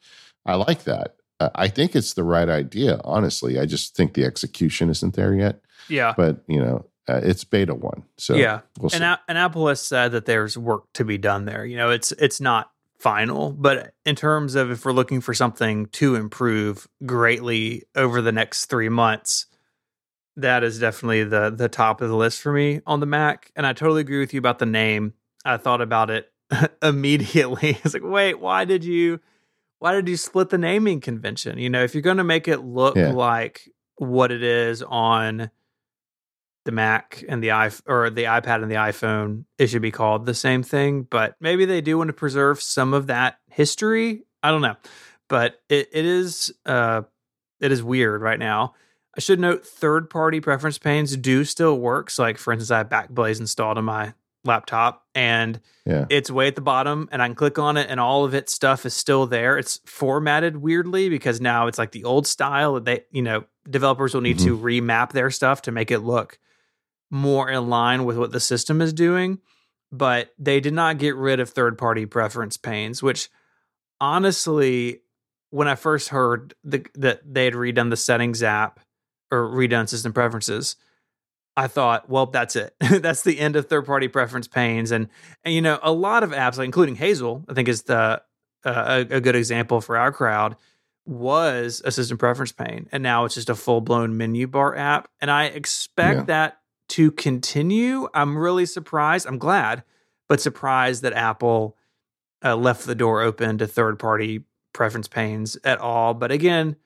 I 0.47 0.55
like 0.55 0.85
that. 0.85 1.18
Uh, 1.41 1.51
I 1.55 1.69
think 1.69 1.95
it's 1.95 2.15
the 2.15 2.25
right 2.25 2.49
idea, 2.49 3.01
honestly. 3.05 3.59
I 3.59 3.67
just 3.67 3.95
think 3.95 4.15
the 4.15 4.25
execution 4.25 4.91
isn't 4.91 5.15
there 5.15 5.35
yet. 5.35 5.61
Yeah. 5.89 6.15
But, 6.17 6.43
you 6.49 6.61
know, 6.61 6.87
uh, 7.09 7.21
it's 7.23 7.45
beta 7.45 7.75
one. 7.75 8.05
So 8.19 8.35
yeah. 8.35 8.61
We'll 8.79 8.91
and, 8.93 9.05
a- 9.05 9.21
and 9.29 9.39
Apple 9.39 9.69
has 9.69 9.81
said 9.81 10.13
that 10.13 10.27
there's 10.27 10.59
work 10.59 10.85
to 10.95 11.05
be 11.05 11.19
done 11.19 11.47
there. 11.47 11.65
You 11.65 11.77
know, 11.77 11.91
it's 11.91 12.13
it's 12.13 12.41
not 12.41 12.71
final, 12.99 13.53
but 13.53 13.95
in 14.05 14.15
terms 14.15 14.55
of 14.55 14.71
if 14.71 14.85
we're 14.85 14.93
looking 14.93 15.21
for 15.21 15.33
something 15.33 15.87
to 15.87 16.17
improve 16.17 16.87
greatly 17.07 17.85
over 17.95 18.21
the 18.21 18.33
next 18.33 18.67
three 18.67 18.89
months, 18.89 19.47
that 20.37 20.63
is 20.63 20.79
definitely 20.79 21.25
the 21.25 21.51
the 21.51 21.69
top 21.69 22.01
of 22.03 22.09
the 22.09 22.17
list 22.17 22.43
for 22.43 22.53
me 22.53 22.81
on 22.87 23.01
the 23.01 23.07
Mac. 23.07 23.51
And 23.57 23.67
I 23.67 23.73
totally 23.73 24.03
agree 24.03 24.21
with 24.21 24.35
you 24.35 24.39
about 24.39 24.59
the 24.59 24.67
name. 24.67 25.15
I 25.45 25.57
thought 25.57 25.81
about 25.81 26.11
it 26.11 26.31
immediately. 26.83 27.71
I 27.75 27.81
was 27.83 27.95
like, 27.95 28.05
wait, 28.05 28.35
why 28.35 28.67
did 28.67 28.85
you 28.85 29.21
why 29.79 29.93
did 29.93 30.09
you 30.09 30.17
split 30.17 30.51
the 30.51 30.59
naming 30.59 31.01
convention? 31.01 31.59
You 31.59 31.71
know, 31.71 31.83
if 31.83 31.95
you're 31.95 32.03
gonna 32.03 32.25
make 32.25 32.49
it 32.49 32.65
look 32.65 32.97
yeah. 32.97 33.13
like 33.13 33.71
what 33.97 34.31
it 34.33 34.43
is 34.43 34.83
on 34.83 35.51
the 36.65 36.73
Mac 36.73 37.25
and 37.29 37.43
the 37.43 37.53
i 37.53 37.71
or 37.87 38.11
the 38.11 38.25
iPad 38.25 38.63
and 38.63 38.71
the 38.71 38.77
iPhone, 38.77 39.45
it 39.57 39.69
should 39.69 39.83
be 39.83 39.91
called 39.91 40.27
the 40.27 40.35
same 40.35 40.63
thing. 40.63 41.03
But 41.03 41.37
maybe 41.41 41.65
they 41.65 41.81
do 41.81 41.99
want 41.99 42.09
to 42.09 42.15
preserve 42.15 42.61
some 42.61 42.93
of 42.93 43.07
that 43.07 43.39
history. 43.51 44.25
I 44.43 44.51
don't 44.51 44.63
know. 44.63 44.77
But 45.29 45.61
it, 45.69 45.89
it 45.93 46.05
is 46.05 46.53
uh 46.67 47.03
it 47.61 47.73
is 47.73 47.83
weird 47.83 48.21
right 48.21 48.39
now. 48.39 48.75
I 49.17 49.21
should 49.21 49.41
note 49.41 49.67
third 49.67 50.11
party 50.11 50.41
preference 50.41 50.79
panes 50.79 51.17
do 51.17 51.45
still 51.45 51.79
work. 51.79 52.11
So 52.11 52.23
like 52.23 52.39
for 52.39 52.53
instance, 52.53 52.71
I 52.71 52.79
have 52.79 52.89
Backblaze 52.89 53.41
installed 53.41 53.79
on 53.79 53.85
my 53.85 54.13
laptop 54.45 55.05
and 55.15 55.61
yeah. 55.85 56.07
it's 56.09 56.31
way 56.31 56.47
at 56.47 56.55
the 56.55 56.61
bottom 56.61 57.09
and 57.11 57.23
I 57.23 57.27
can 57.27 57.35
click 57.35 57.59
on 57.59 57.77
it 57.77 57.89
and 57.91 57.99
all 57.99 58.25
of 58.25 58.35
its 58.35 58.53
stuff 58.53 58.87
is 58.87 58.95
still 58.95 59.27
there. 59.27 59.59
It's 59.59 59.81
formatted 59.85 60.57
weirdly 60.57 61.09
because 61.09 61.41
now 61.41 61.67
it's 61.67 61.79
like 61.79 61.93
the 61.93 62.05
old 62.05 62.27
style. 62.27 62.81
They, 62.81 63.05
you 63.11 63.23
know, 63.23 63.45
developers 63.69 64.15
will 64.15 64.21
need 64.21 64.39
mm-hmm. 64.39 64.47
to 64.47 64.59
remap 64.59 65.13
their 65.13 65.31
stuff 65.31 65.63
to 65.63 65.73
make 65.73 65.91
it 65.91 66.01
look 66.01 66.39
more 67.11 67.51
in 67.51 67.69
line 67.69 68.05
with 68.05 68.17
what 68.17 68.33
the 68.33 68.41
system 68.41 68.81
is 68.81 68.93
doing. 68.93 69.39
But 69.91 70.33
they 70.39 70.61
did 70.61 70.75
not 70.75 70.99
get 70.99 71.17
rid 71.17 71.41
of 71.41 71.51
third 71.51 71.79
party 71.79 72.05
preference 72.05 72.57
panes, 72.57 73.03
which 73.03 73.31
honestly, 74.01 75.01
when 75.51 75.67
I 75.67 75.77
first 75.77 76.11
heard 76.11 76.55
the, 76.63 76.85
that 76.97 77.21
they 77.25 77.47
had 77.47 77.55
redone 77.55 77.89
the 77.89 77.97
settings 77.97 78.43
app, 78.43 78.81
or 79.31 79.49
redone 79.49 79.89
system 79.89 80.13
preferences, 80.13 80.77
I 81.59 81.67
thought, 81.67 82.09
well, 82.09 82.27
that's 82.27 82.55
it. 82.55 82.73
that's 82.81 83.23
the 83.23 83.41
end 83.41 83.57
of 83.57 83.67
third 83.67 83.85
party 83.85 84.07
preference 84.07 84.47
panes. 84.47 84.93
And, 84.93 85.09
and, 85.45 85.53
you 85.53 85.61
know, 85.61 85.81
a 85.83 85.91
lot 85.91 86.23
of 86.23 86.31
apps, 86.31 86.57
like 86.57 86.67
including 86.67 86.95
Hazel, 86.95 87.45
I 87.49 87.55
think 87.55 87.67
is 87.67 87.83
the 87.83 88.23
uh, 88.65 89.05
a, 89.11 89.17
a, 89.17 89.21
good 89.21 89.35
example 89.35 89.81
for 89.81 89.97
our 89.97 90.13
crowd, 90.13 90.55
was 91.05 91.83
a 91.85 91.91
system 91.91 92.17
preference 92.17 92.53
pane. 92.53 92.89
And 92.93 93.03
now 93.03 93.25
it's 93.25 93.35
just 93.35 93.51
a 93.51 93.57
full 93.57 93.81
blown 93.81 94.17
menu 94.17 94.47
bar 94.47 94.77
app. 94.77 95.09
And 95.21 95.33
I 95.33 95.47
expect 95.47 96.19
yeah. 96.19 96.25
that 96.27 96.61
to 96.91 97.11
continue. 97.11 98.09
I'm 98.15 98.39
really 98.39 98.67
surprised. 98.67 99.27
I'm 99.27 99.39
glad, 99.39 99.83
but 100.29 100.41
surprised 100.41 101.03
that 101.03 101.13
Apple 101.13 101.77
uh, 102.45 102.55
left 102.55 102.87
the 102.87 102.95
door 102.95 103.21
open 103.21 103.59
to 103.59 103.67
third 103.67 103.99
party 103.99 104.45
preference 104.73 105.09
panes 105.09 105.59
at 105.65 105.79
all. 105.79 106.15
But 106.15 106.31
again, 106.31 106.77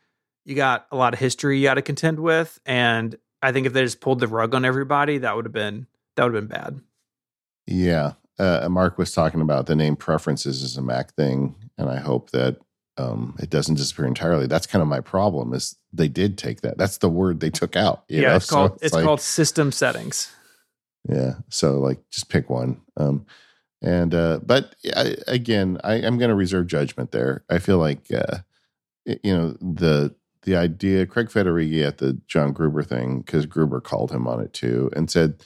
you 0.46 0.54
got 0.54 0.86
a 0.90 0.96
lot 0.96 1.12
of 1.12 1.20
history 1.20 1.58
you 1.58 1.64
got 1.64 1.74
to 1.74 1.82
contend 1.82 2.20
with, 2.20 2.58
and 2.64 3.16
I 3.42 3.52
think 3.52 3.66
if 3.66 3.72
they 3.72 3.82
just 3.82 4.00
pulled 4.00 4.20
the 4.20 4.28
rug 4.28 4.54
on 4.54 4.64
everybody, 4.64 5.18
that 5.18 5.34
would 5.34 5.44
have 5.44 5.52
been 5.52 5.86
that 6.16 6.24
would 6.24 6.34
have 6.34 6.48
been 6.48 6.56
bad. 6.56 6.80
Yeah, 7.66 8.12
uh, 8.38 8.68
Mark 8.70 8.98
was 8.98 9.12
talking 9.12 9.40
about 9.40 9.66
the 9.66 9.76
name 9.76 9.96
preferences 9.96 10.62
is 10.62 10.76
a 10.76 10.82
Mac 10.82 11.14
thing, 11.14 11.54
and 11.76 11.88
I 11.88 11.98
hope 11.98 12.30
that 12.30 12.58
um, 12.98 13.36
it 13.40 13.50
doesn't 13.50 13.76
disappear 13.76 14.06
entirely. 14.06 14.46
That's 14.46 14.66
kind 14.66 14.82
of 14.82 14.88
my 14.88 15.00
problem. 15.00 15.52
Is 15.54 15.76
they 15.92 16.08
did 16.08 16.38
take 16.38 16.60
that. 16.62 16.78
That's 16.78 16.98
the 16.98 17.08
word 17.08 17.40
they 17.40 17.50
took 17.50 17.76
out. 17.76 18.04
yeah, 18.08 18.22
know? 18.22 18.36
it's 18.36 18.50
called 18.50 18.70
so 18.70 18.74
it's, 18.74 18.84
it's 18.84 18.94
like, 18.94 19.04
called 19.04 19.20
system 19.20 19.72
settings. 19.72 20.32
Yeah, 21.08 21.34
so 21.48 21.78
like 21.78 21.98
just 22.10 22.28
pick 22.28 22.48
one. 22.48 22.80
Um, 22.96 23.26
and 23.80 24.14
uh, 24.14 24.40
but 24.44 24.76
I, 24.94 25.16
again, 25.26 25.80
I, 25.82 25.94
am 25.94 26.18
going 26.18 26.28
to 26.28 26.36
reserve 26.36 26.68
judgment 26.68 27.10
there. 27.10 27.44
I 27.50 27.58
feel 27.58 27.78
like 27.78 28.06
uh, 28.12 28.38
you 29.04 29.36
know 29.36 29.56
the 29.60 30.14
the 30.42 30.56
idea, 30.56 31.06
Craig 31.06 31.28
Federighi 31.28 31.86
at 31.86 31.98
the 31.98 32.20
John 32.26 32.52
Gruber 32.52 32.82
thing, 32.82 33.20
because 33.20 33.46
Gruber 33.46 33.80
called 33.80 34.10
him 34.10 34.26
on 34.26 34.40
it 34.40 34.52
too, 34.52 34.90
and 34.94 35.10
said 35.10 35.44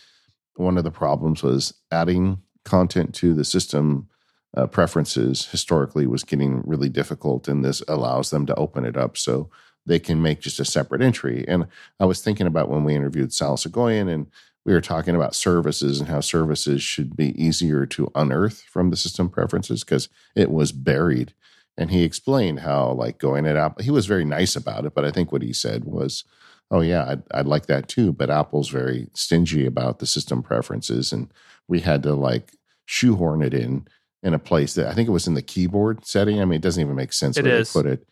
one 0.57 0.79
of 0.79 0.85
the 0.85 0.91
problems 0.91 1.43
was 1.43 1.75
adding 1.91 2.39
content 2.65 3.15
to 3.17 3.35
the 3.35 3.45
system 3.45 4.09
uh, 4.57 4.67
preferences 4.67 5.47
historically 5.47 6.07
was 6.07 6.25
getting 6.25 6.63
really 6.67 6.89
difficult, 6.89 7.47
and 7.47 7.65
this 7.65 7.83
allows 7.89 8.31
them 8.31 8.47
to 8.47 8.55
open 8.55 8.85
it 8.85 8.97
up 8.97 9.17
so 9.17 9.51
they 9.85 9.99
can 9.99 10.23
make 10.23 10.41
just 10.41 10.59
a 10.59 10.65
separate 10.65 11.03
entry. 11.03 11.45
And 11.47 11.67
I 12.01 12.07
was 12.07 12.23
thinking 12.23 12.47
about 12.47 12.71
when 12.71 12.83
we 12.83 12.95
interviewed 12.95 13.33
Sal 13.33 13.57
Soghoian, 13.57 14.13
and 14.13 14.27
we 14.65 14.73
were 14.73 14.81
talking 14.81 15.15
about 15.15 15.35
services 15.35 16.01
and 16.01 16.09
how 16.09 16.21
services 16.21 16.83
should 16.83 17.17
be 17.17 17.41
easier 17.41 17.87
to 17.87 18.11
unearth 18.15 18.63
from 18.63 18.91
the 18.91 18.97
system 18.97 19.29
preferences 19.29 19.85
because 19.85 20.09
it 20.35 20.51
was 20.51 20.73
buried 20.73 21.35
and 21.77 21.91
he 21.91 22.05
explained 22.05 22.61
how 22.61 22.93
like 22.93 23.19
going 23.19 23.47
at 23.47 23.57
Apple, 23.57 23.85
he 23.85 23.91
was 23.91 24.07
very 24.07 24.25
nice 24.25 24.57
about 24.57 24.87
it, 24.87 24.95
but 24.95 25.05
I 25.05 25.11
think 25.11 25.31
what 25.31 25.43
he 25.43 25.53
said 25.53 25.85
was, 25.85 26.25
"Oh 26.71 26.81
yeah, 26.81 27.05
I'd, 27.09 27.23
I'd 27.33 27.47
like 27.47 27.67
that 27.67 27.89
too." 27.89 28.13
But 28.13 28.31
Apple's 28.31 28.69
very 28.69 29.09
stingy 29.15 29.67
about 29.67 29.99
the 29.99 30.07
system 30.07 30.43
preferences, 30.43 31.13
and 31.13 31.33
we 31.69 31.81
had 31.81 32.03
to 32.05 32.15
like 32.15 32.53
shoehorn 32.87 33.43
it 33.43 33.53
in 33.53 33.87
in 34.23 34.33
a 34.35 34.39
place 34.39 34.75
that 34.75 34.89
I 34.89 34.95
think 34.95 35.09
it 35.09 35.13
was 35.13 35.27
in 35.27 35.35
the 35.35 35.43
keyboard 35.43 36.07
setting. 36.07 36.41
I 36.41 36.45
mean, 36.45 36.57
it 36.57 36.63
doesn't 36.63 36.83
even 36.83 36.97
make 36.97 37.13
sense 37.13 37.37
it 37.37 37.45
where 37.45 37.57
is. 37.57 37.73
they 37.73 37.83
put 37.83 37.91
it. 37.91 38.09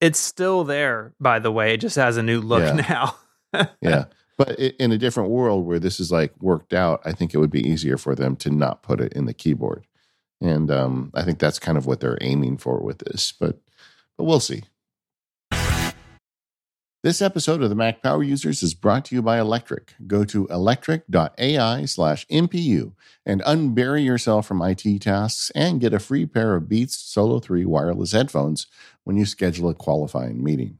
It's 0.00 0.20
still 0.20 0.62
there, 0.62 1.14
by 1.20 1.40
the 1.40 1.50
way. 1.50 1.74
It 1.74 1.78
just 1.78 1.96
has 1.96 2.16
a 2.16 2.22
new 2.22 2.40
look 2.40 2.62
yeah. 2.62 3.16
now. 3.52 3.68
yeah. 3.80 4.04
But 4.36 4.56
in 4.60 4.92
a 4.92 4.98
different 4.98 5.30
world 5.30 5.66
where 5.66 5.80
this 5.80 5.98
is 5.98 6.12
like 6.12 6.32
worked 6.40 6.72
out, 6.72 7.00
I 7.04 7.10
think 7.10 7.34
it 7.34 7.38
would 7.38 7.50
be 7.50 7.68
easier 7.68 7.96
for 7.96 8.14
them 8.14 8.36
to 8.36 8.50
not 8.50 8.84
put 8.84 9.00
it 9.00 9.12
in 9.14 9.24
the 9.24 9.34
keyboard 9.34 9.84
and 10.40 10.70
um, 10.70 11.10
I 11.14 11.22
think 11.22 11.38
that's 11.38 11.58
kind 11.58 11.78
of 11.78 11.86
what 11.86 12.00
they're 12.00 12.18
aiming 12.20 12.58
for 12.58 12.80
with 12.80 12.98
this. 12.98 13.32
But 13.32 13.60
but 14.16 14.24
we'll 14.24 14.40
see. 14.40 14.64
This 17.04 17.22
episode 17.22 17.62
of 17.62 17.68
the 17.68 17.76
Mac 17.76 18.02
Power 18.02 18.24
Users 18.24 18.60
is 18.60 18.74
brought 18.74 19.04
to 19.06 19.14
you 19.14 19.22
by 19.22 19.38
Electric. 19.38 19.94
Go 20.08 20.24
to 20.24 20.48
electric.ai 20.48 21.84
slash 21.84 22.26
MPU 22.26 22.92
and 23.24 23.40
unbury 23.42 24.04
yourself 24.04 24.46
from 24.46 24.60
IT 24.60 25.00
tasks 25.00 25.52
and 25.54 25.80
get 25.80 25.94
a 25.94 26.00
free 26.00 26.26
pair 26.26 26.56
of 26.56 26.68
Beats 26.68 26.96
Solo 26.96 27.38
3 27.38 27.64
wireless 27.66 28.10
headphones 28.10 28.66
when 29.04 29.16
you 29.16 29.26
schedule 29.26 29.68
a 29.68 29.74
qualifying 29.74 30.42
meeting. 30.42 30.78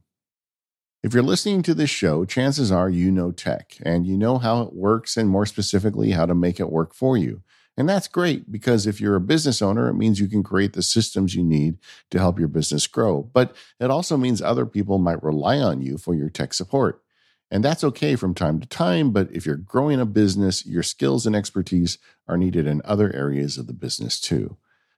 If 1.01 1.13
you're 1.13 1.23
listening 1.23 1.63
to 1.63 1.73
this 1.73 1.89
show, 1.89 2.25
chances 2.25 2.69
are 2.69 2.89
you 2.89 3.11
know 3.11 3.31
tech 3.31 3.77
and 3.81 4.05
you 4.05 4.17
know 4.17 4.39
how 4.39 4.61
it 4.63 4.73
works 4.73 5.15
and 5.15 5.29
more 5.29 5.45
specifically, 5.45 6.11
how 6.11 6.25
to 6.25 6.35
make 6.35 6.59
it 6.59 6.69
work 6.69 6.93
for 6.93 7.17
you. 7.17 7.41
And 7.79 7.87
that's 7.87 8.09
great 8.09 8.51
because 8.51 8.85
if 8.85 8.99
you're 8.99 9.15
a 9.15 9.21
business 9.21 9.61
owner, 9.61 9.87
it 9.87 9.93
means 9.93 10.19
you 10.19 10.27
can 10.27 10.43
create 10.43 10.73
the 10.73 10.83
systems 10.83 11.33
you 11.33 11.45
need 11.45 11.77
to 12.11 12.19
help 12.19 12.37
your 12.37 12.49
business 12.49 12.85
grow. 12.87 13.23
But 13.23 13.55
it 13.79 13.89
also 13.89 14.17
means 14.17 14.41
other 14.41 14.65
people 14.65 14.97
might 14.97 15.23
rely 15.23 15.59
on 15.59 15.81
you 15.81 15.97
for 15.97 16.13
your 16.13 16.29
tech 16.29 16.53
support. 16.53 17.01
And 17.49 17.63
that's 17.63 17.85
okay 17.85 18.17
from 18.17 18.33
time 18.33 18.59
to 18.59 18.67
time. 18.67 19.11
But 19.11 19.31
if 19.31 19.45
you're 19.45 19.55
growing 19.55 20.01
a 20.01 20.05
business, 20.05 20.65
your 20.65 20.83
skills 20.83 21.25
and 21.25 21.37
expertise 21.37 21.97
are 22.27 22.37
needed 22.37 22.67
in 22.67 22.81
other 22.83 23.15
areas 23.15 23.57
of 23.57 23.67
the 23.67 23.73
business 23.73 24.19
too. 24.19 24.57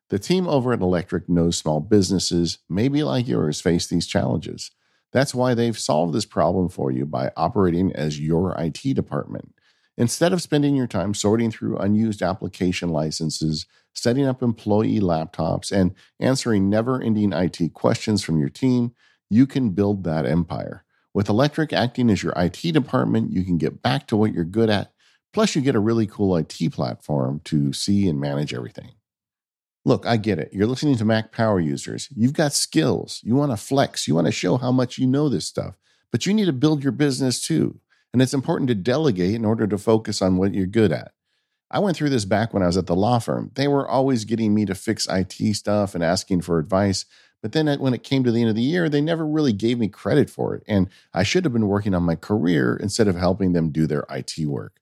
The 0.10 0.18
team 0.18 0.48
over 0.48 0.74
at 0.74 0.82
Electric 0.82 1.30
knows 1.30 1.58
small 1.58 1.82
businesses, 1.82 2.58
maybe 2.68 3.04
like 3.04 3.28
yours, 3.28 3.62
face 3.62 3.86
these 3.86 4.08
challenges. 4.08 4.72
That's 5.12 5.36
why 5.36 5.54
they've 5.54 5.78
solved 5.78 6.16
this 6.16 6.26
problem 6.26 6.68
for 6.68 6.90
you 6.90 7.06
by 7.06 7.32
operating 7.38 7.94
as 7.94 8.20
your 8.20 8.56
IT 8.58 8.96
department. 8.96 9.54
Instead 10.02 10.34
of 10.34 10.42
spending 10.42 10.76
your 10.76 10.88
time 10.88 11.14
sorting 11.14 11.52
through 11.52 11.78
unused 11.78 12.24
application 12.24 12.90
licenses, 12.90 13.68
setting 13.94 14.26
up 14.26 14.42
employee 14.42 15.00
laptops, 15.00 15.72
and 15.72 15.94
answering 16.20 16.68
never 16.68 17.00
ending 17.00 17.32
IT 17.32 17.72
questions 17.76 18.24
from 18.24 18.40
your 18.40 18.50
team, 18.50 18.96
you 19.30 19.46
can 19.46 19.70
build 19.70 20.04
that 20.04 20.26
empire. 20.26 20.84
With 21.14 21.30
Electric 21.30 21.72
acting 21.72 22.10
as 22.10 22.24
your 22.24 22.34
IT 22.36 22.74
department, 22.74 23.32
you 23.32 23.44
can 23.44 23.60
get 23.60 23.84
back 23.84 24.08
to 24.08 24.18
what 24.18 24.34
you're 24.34 24.44
good 24.44 24.72
at. 24.72 24.92
Plus, 25.34 25.56
you 25.56 25.62
get 25.62 25.76
a 25.76 25.80
really 25.80 26.08
cool 26.08 26.36
IT 26.36 26.58
platform 26.72 27.40
to 27.44 27.72
see 27.72 28.08
and 28.08 28.20
manage 28.20 28.56
everything. 28.56 28.94
Look, 29.86 30.08
I 30.08 30.18
get 30.18 30.40
it. 30.40 30.52
You're 30.52 30.66
listening 30.66 30.98
to 30.98 31.06
Mac 31.06 31.32
Power 31.32 31.60
users. 31.60 32.10
You've 32.16 32.34
got 32.34 32.54
skills. 32.54 33.22
You 33.24 33.36
want 33.36 33.52
to 33.52 33.58
flex. 33.58 34.08
You 34.08 34.16
want 34.16 34.26
to 34.26 34.32
show 34.32 34.58
how 34.58 34.72
much 34.72 34.98
you 34.98 35.06
know 35.06 35.30
this 35.30 35.46
stuff, 35.46 35.78
but 36.12 36.26
you 36.26 36.34
need 36.34 36.46
to 36.46 36.54
build 36.54 36.82
your 36.82 36.92
business 36.92 37.40
too. 37.40 37.80
And 38.14 38.22
it's 38.22 38.34
important 38.34 38.68
to 38.68 38.76
delegate 38.76 39.36
in 39.36 39.46
order 39.46 39.68
to 39.68 39.78
focus 39.78 40.22
on 40.22 40.38
what 40.38 40.54
you're 40.54 40.66
good 40.66 40.92
at. 40.92 41.14
I 41.70 41.80
went 41.80 41.96
through 41.96 42.10
this 42.10 42.26
back 42.26 42.54
when 42.54 42.62
I 42.62 42.68
was 42.68 42.76
at 42.76 42.88
the 42.88 42.96
law 42.96 43.20
firm. 43.20 43.52
They 43.56 43.68
were 43.68 43.88
always 43.88 44.26
getting 44.26 44.54
me 44.54 44.66
to 44.66 44.76
fix 44.76 45.08
IT 45.10 45.56
stuff 45.56 45.96
and 45.96 46.04
asking 46.04 46.42
for 46.42 46.60
advice. 46.60 47.06
But 47.42 47.54
then 47.54 47.68
when 47.80 47.94
it 47.94 48.04
came 48.04 48.24
to 48.24 48.32
the 48.32 48.42
end 48.42 48.50
of 48.50 48.56
the 48.56 48.62
year, 48.62 48.90
they 48.90 49.02
never 49.02 49.26
really 49.26 49.54
gave 49.54 49.80
me 49.80 49.88
credit 49.88 50.30
for 50.30 50.54
it. 50.54 50.64
And 50.68 50.90
I 51.14 51.24
should 51.24 51.46
have 51.46 51.54
been 51.54 51.68
working 51.68 51.96
on 51.96 52.04
my 52.04 52.16
career 52.16 52.76
instead 52.76 53.08
of 53.08 53.16
helping 53.16 53.54
them 53.54 53.72
do 53.72 53.88
their 53.88 54.06
IT 54.10 54.36
work. 54.46 54.82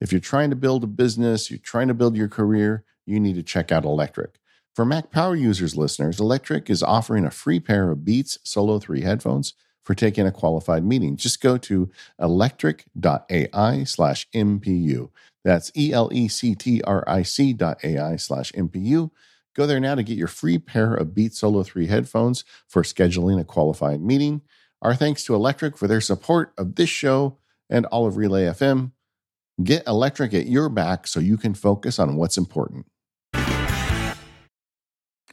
If 0.00 0.10
you're 0.10 0.20
trying 0.20 0.50
to 0.50 0.56
build 0.56 0.82
a 0.82 0.88
business, 0.88 1.50
you're 1.50 1.58
trying 1.58 1.88
to 1.88 1.94
build 1.94 2.16
your 2.16 2.28
career, 2.28 2.84
you 3.06 3.20
need 3.20 3.36
to 3.36 3.42
check 3.42 3.70
out 3.70 3.84
Electric. 3.84 4.40
For 4.74 4.84
Mac 4.84 5.12
Power 5.12 5.36
Users 5.36 5.76
listeners, 5.76 6.18
Electric 6.18 6.68
is 6.68 6.82
offering 6.82 7.24
a 7.24 7.30
free 7.30 7.60
pair 7.60 7.90
of 7.90 8.04
Beats 8.04 8.38
Solo 8.42 8.78
3 8.80 9.02
headphones 9.02 9.54
for 9.84 9.94
taking 9.94 10.26
a 10.26 10.32
qualified 10.32 10.84
meeting. 10.84 11.16
Just 11.16 11.40
go 11.40 11.56
to 11.58 11.90
electric.ai 12.18 13.84
slash 13.84 14.28
MPU. 14.34 15.10
That's 15.44 15.70
E 15.76 15.92
L 15.92 16.10
E 16.12 16.26
C 16.26 16.54
T 16.54 16.82
R 16.82 17.04
I 17.06 17.22
C 17.22 17.52
dot 17.52 17.84
AI 17.84 18.16
slash 18.16 18.50
MPU. 18.52 19.10
Go 19.54 19.66
there 19.66 19.78
now 19.78 19.94
to 19.94 20.02
get 20.02 20.18
your 20.18 20.26
free 20.26 20.58
pair 20.58 20.94
of 20.94 21.14
Beat 21.14 21.34
Solo 21.34 21.62
3 21.62 21.86
headphones 21.86 22.44
for 22.66 22.82
scheduling 22.82 23.38
a 23.38 23.44
qualified 23.44 24.00
meeting. 24.00 24.42
Our 24.82 24.94
thanks 24.96 25.22
to 25.24 25.34
Electric 25.34 25.76
for 25.76 25.86
their 25.86 26.00
support 26.00 26.52
of 26.58 26.74
this 26.74 26.90
show 26.90 27.38
and 27.70 27.86
all 27.86 28.06
of 28.06 28.16
Relay 28.16 28.46
FM. 28.46 28.92
Get 29.62 29.86
Electric 29.86 30.34
at 30.34 30.46
your 30.46 30.68
back 30.68 31.06
so 31.06 31.20
you 31.20 31.36
can 31.36 31.54
focus 31.54 31.98
on 31.98 32.16
what's 32.16 32.36
important. 32.36 32.86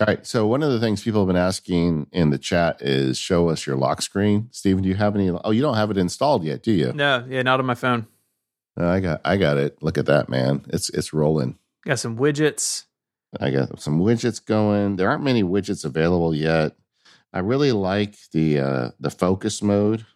All 0.01 0.07
right. 0.07 0.25
So 0.25 0.47
one 0.47 0.63
of 0.63 0.71
the 0.71 0.79
things 0.79 1.03
people 1.03 1.21
have 1.21 1.27
been 1.27 1.35
asking 1.35 2.07
in 2.11 2.31
the 2.31 2.39
chat 2.39 2.81
is 2.81 3.19
show 3.19 3.49
us 3.49 3.67
your 3.67 3.75
lock 3.75 4.01
screen. 4.01 4.47
Stephen, 4.49 4.81
do 4.81 4.89
you 4.89 4.95
have 4.95 5.15
any? 5.15 5.29
Oh, 5.29 5.51
you 5.51 5.61
don't 5.61 5.75
have 5.75 5.91
it 5.91 5.97
installed 5.97 6.43
yet, 6.43 6.63
do 6.63 6.71
you? 6.71 6.91
No, 6.91 7.23
yeah, 7.29 7.43
not 7.43 7.59
on 7.59 7.67
my 7.67 7.75
phone. 7.75 8.07
Uh, 8.79 8.87
I 8.87 8.99
got, 8.99 9.21
I 9.23 9.37
got 9.37 9.57
it. 9.57 9.77
Look 9.83 9.99
at 9.99 10.07
that, 10.07 10.27
man. 10.27 10.65
It's 10.69 10.89
it's 10.89 11.13
rolling. 11.13 11.59
Got 11.85 11.99
some 11.99 12.17
widgets. 12.17 12.85
I 13.39 13.51
got 13.51 13.79
some 13.79 13.99
widgets 13.99 14.43
going. 14.43 14.95
There 14.95 15.07
aren't 15.07 15.23
many 15.23 15.43
widgets 15.43 15.85
available 15.85 16.33
yet. 16.33 16.75
I 17.31 17.39
really 17.39 17.71
like 17.71 18.15
the 18.31 18.59
uh, 18.59 18.89
the 18.99 19.11
focus 19.11 19.61
mode. 19.61 20.07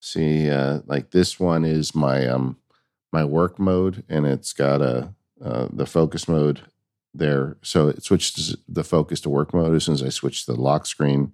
See, 0.00 0.48
uh, 0.48 0.80
like 0.86 1.10
this 1.10 1.38
one 1.38 1.66
is 1.66 1.94
my 1.94 2.26
um 2.26 2.56
my 3.12 3.26
work 3.26 3.58
mode, 3.58 4.04
and 4.08 4.24
it's 4.24 4.54
got 4.54 4.80
a 4.80 5.12
uh, 5.44 5.68
the 5.70 5.86
focus 5.86 6.26
mode 6.26 6.62
there. 7.14 7.56
So 7.62 7.88
it 7.88 8.02
switched 8.04 8.56
the 8.68 8.84
focus 8.84 9.20
to 9.22 9.30
work 9.30 9.52
mode 9.52 9.74
as 9.74 9.84
soon 9.84 9.94
as 9.94 10.02
I 10.02 10.10
switched 10.10 10.46
the 10.46 10.54
lock 10.60 10.86
screen. 10.86 11.32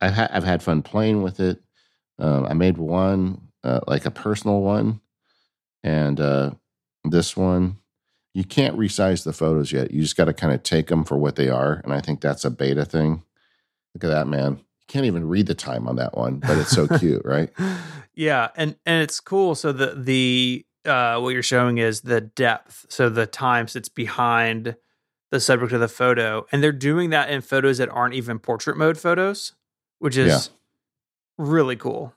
I've, 0.00 0.14
ha- 0.14 0.28
I've 0.30 0.44
had 0.44 0.62
fun 0.62 0.82
playing 0.82 1.22
with 1.22 1.40
it. 1.40 1.62
Um, 2.18 2.46
I 2.46 2.54
made 2.54 2.78
one, 2.78 3.48
uh, 3.64 3.80
like 3.86 4.06
a 4.06 4.10
personal 4.10 4.60
one. 4.60 5.00
And 5.82 6.20
uh, 6.20 6.52
this 7.04 7.36
one, 7.36 7.78
you 8.34 8.44
can't 8.44 8.78
resize 8.78 9.24
the 9.24 9.32
photos 9.32 9.72
yet. 9.72 9.90
You 9.90 10.02
just 10.02 10.16
got 10.16 10.26
to 10.26 10.32
kind 10.32 10.54
of 10.54 10.62
take 10.62 10.86
them 10.86 11.04
for 11.04 11.16
what 11.16 11.36
they 11.36 11.48
are. 11.48 11.80
And 11.84 11.92
I 11.92 12.00
think 12.00 12.20
that's 12.20 12.44
a 12.44 12.50
beta 12.50 12.84
thing. 12.84 13.22
Look 13.94 14.04
at 14.04 14.08
that, 14.10 14.26
man. 14.26 14.52
You 14.52 14.86
can't 14.88 15.06
even 15.06 15.28
read 15.28 15.46
the 15.46 15.54
time 15.54 15.86
on 15.86 15.96
that 15.96 16.16
one, 16.16 16.38
but 16.38 16.56
it's 16.58 16.70
so 16.70 16.86
cute, 16.98 17.22
right? 17.24 17.50
Yeah. 18.14 18.48
And, 18.56 18.76
and 18.86 19.02
it's 19.02 19.20
cool. 19.20 19.54
So 19.54 19.72
the, 19.72 19.94
the, 19.94 20.64
uh, 20.84 21.20
what 21.20 21.30
you're 21.30 21.42
showing 21.42 21.78
is 21.78 22.00
the 22.00 22.20
depth. 22.20 22.86
So 22.88 23.08
the 23.08 23.26
time 23.26 23.68
sits 23.68 23.88
behind 23.88 24.76
the 25.32 25.40
subject 25.40 25.72
of 25.72 25.80
the 25.80 25.88
photo. 25.88 26.46
And 26.52 26.62
they're 26.62 26.70
doing 26.70 27.10
that 27.10 27.30
in 27.30 27.40
photos 27.40 27.78
that 27.78 27.88
aren't 27.88 28.14
even 28.14 28.38
portrait 28.38 28.76
mode 28.76 28.98
photos, 28.98 29.54
which 29.98 30.16
is 30.16 30.28
yeah. 30.28 31.44
really 31.44 31.74
cool. 31.74 32.14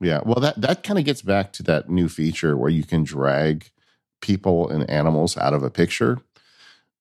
Yeah. 0.00 0.20
Well, 0.24 0.36
that, 0.36 0.58
that 0.60 0.84
kind 0.84 0.98
of 0.98 1.04
gets 1.04 1.22
back 1.22 1.52
to 1.54 1.64
that 1.64 1.90
new 1.90 2.08
feature 2.08 2.56
where 2.56 2.70
you 2.70 2.84
can 2.84 3.02
drag 3.02 3.70
people 4.22 4.70
and 4.70 4.88
animals 4.88 5.36
out 5.36 5.52
of 5.52 5.64
a 5.64 5.70
picture. 5.70 6.18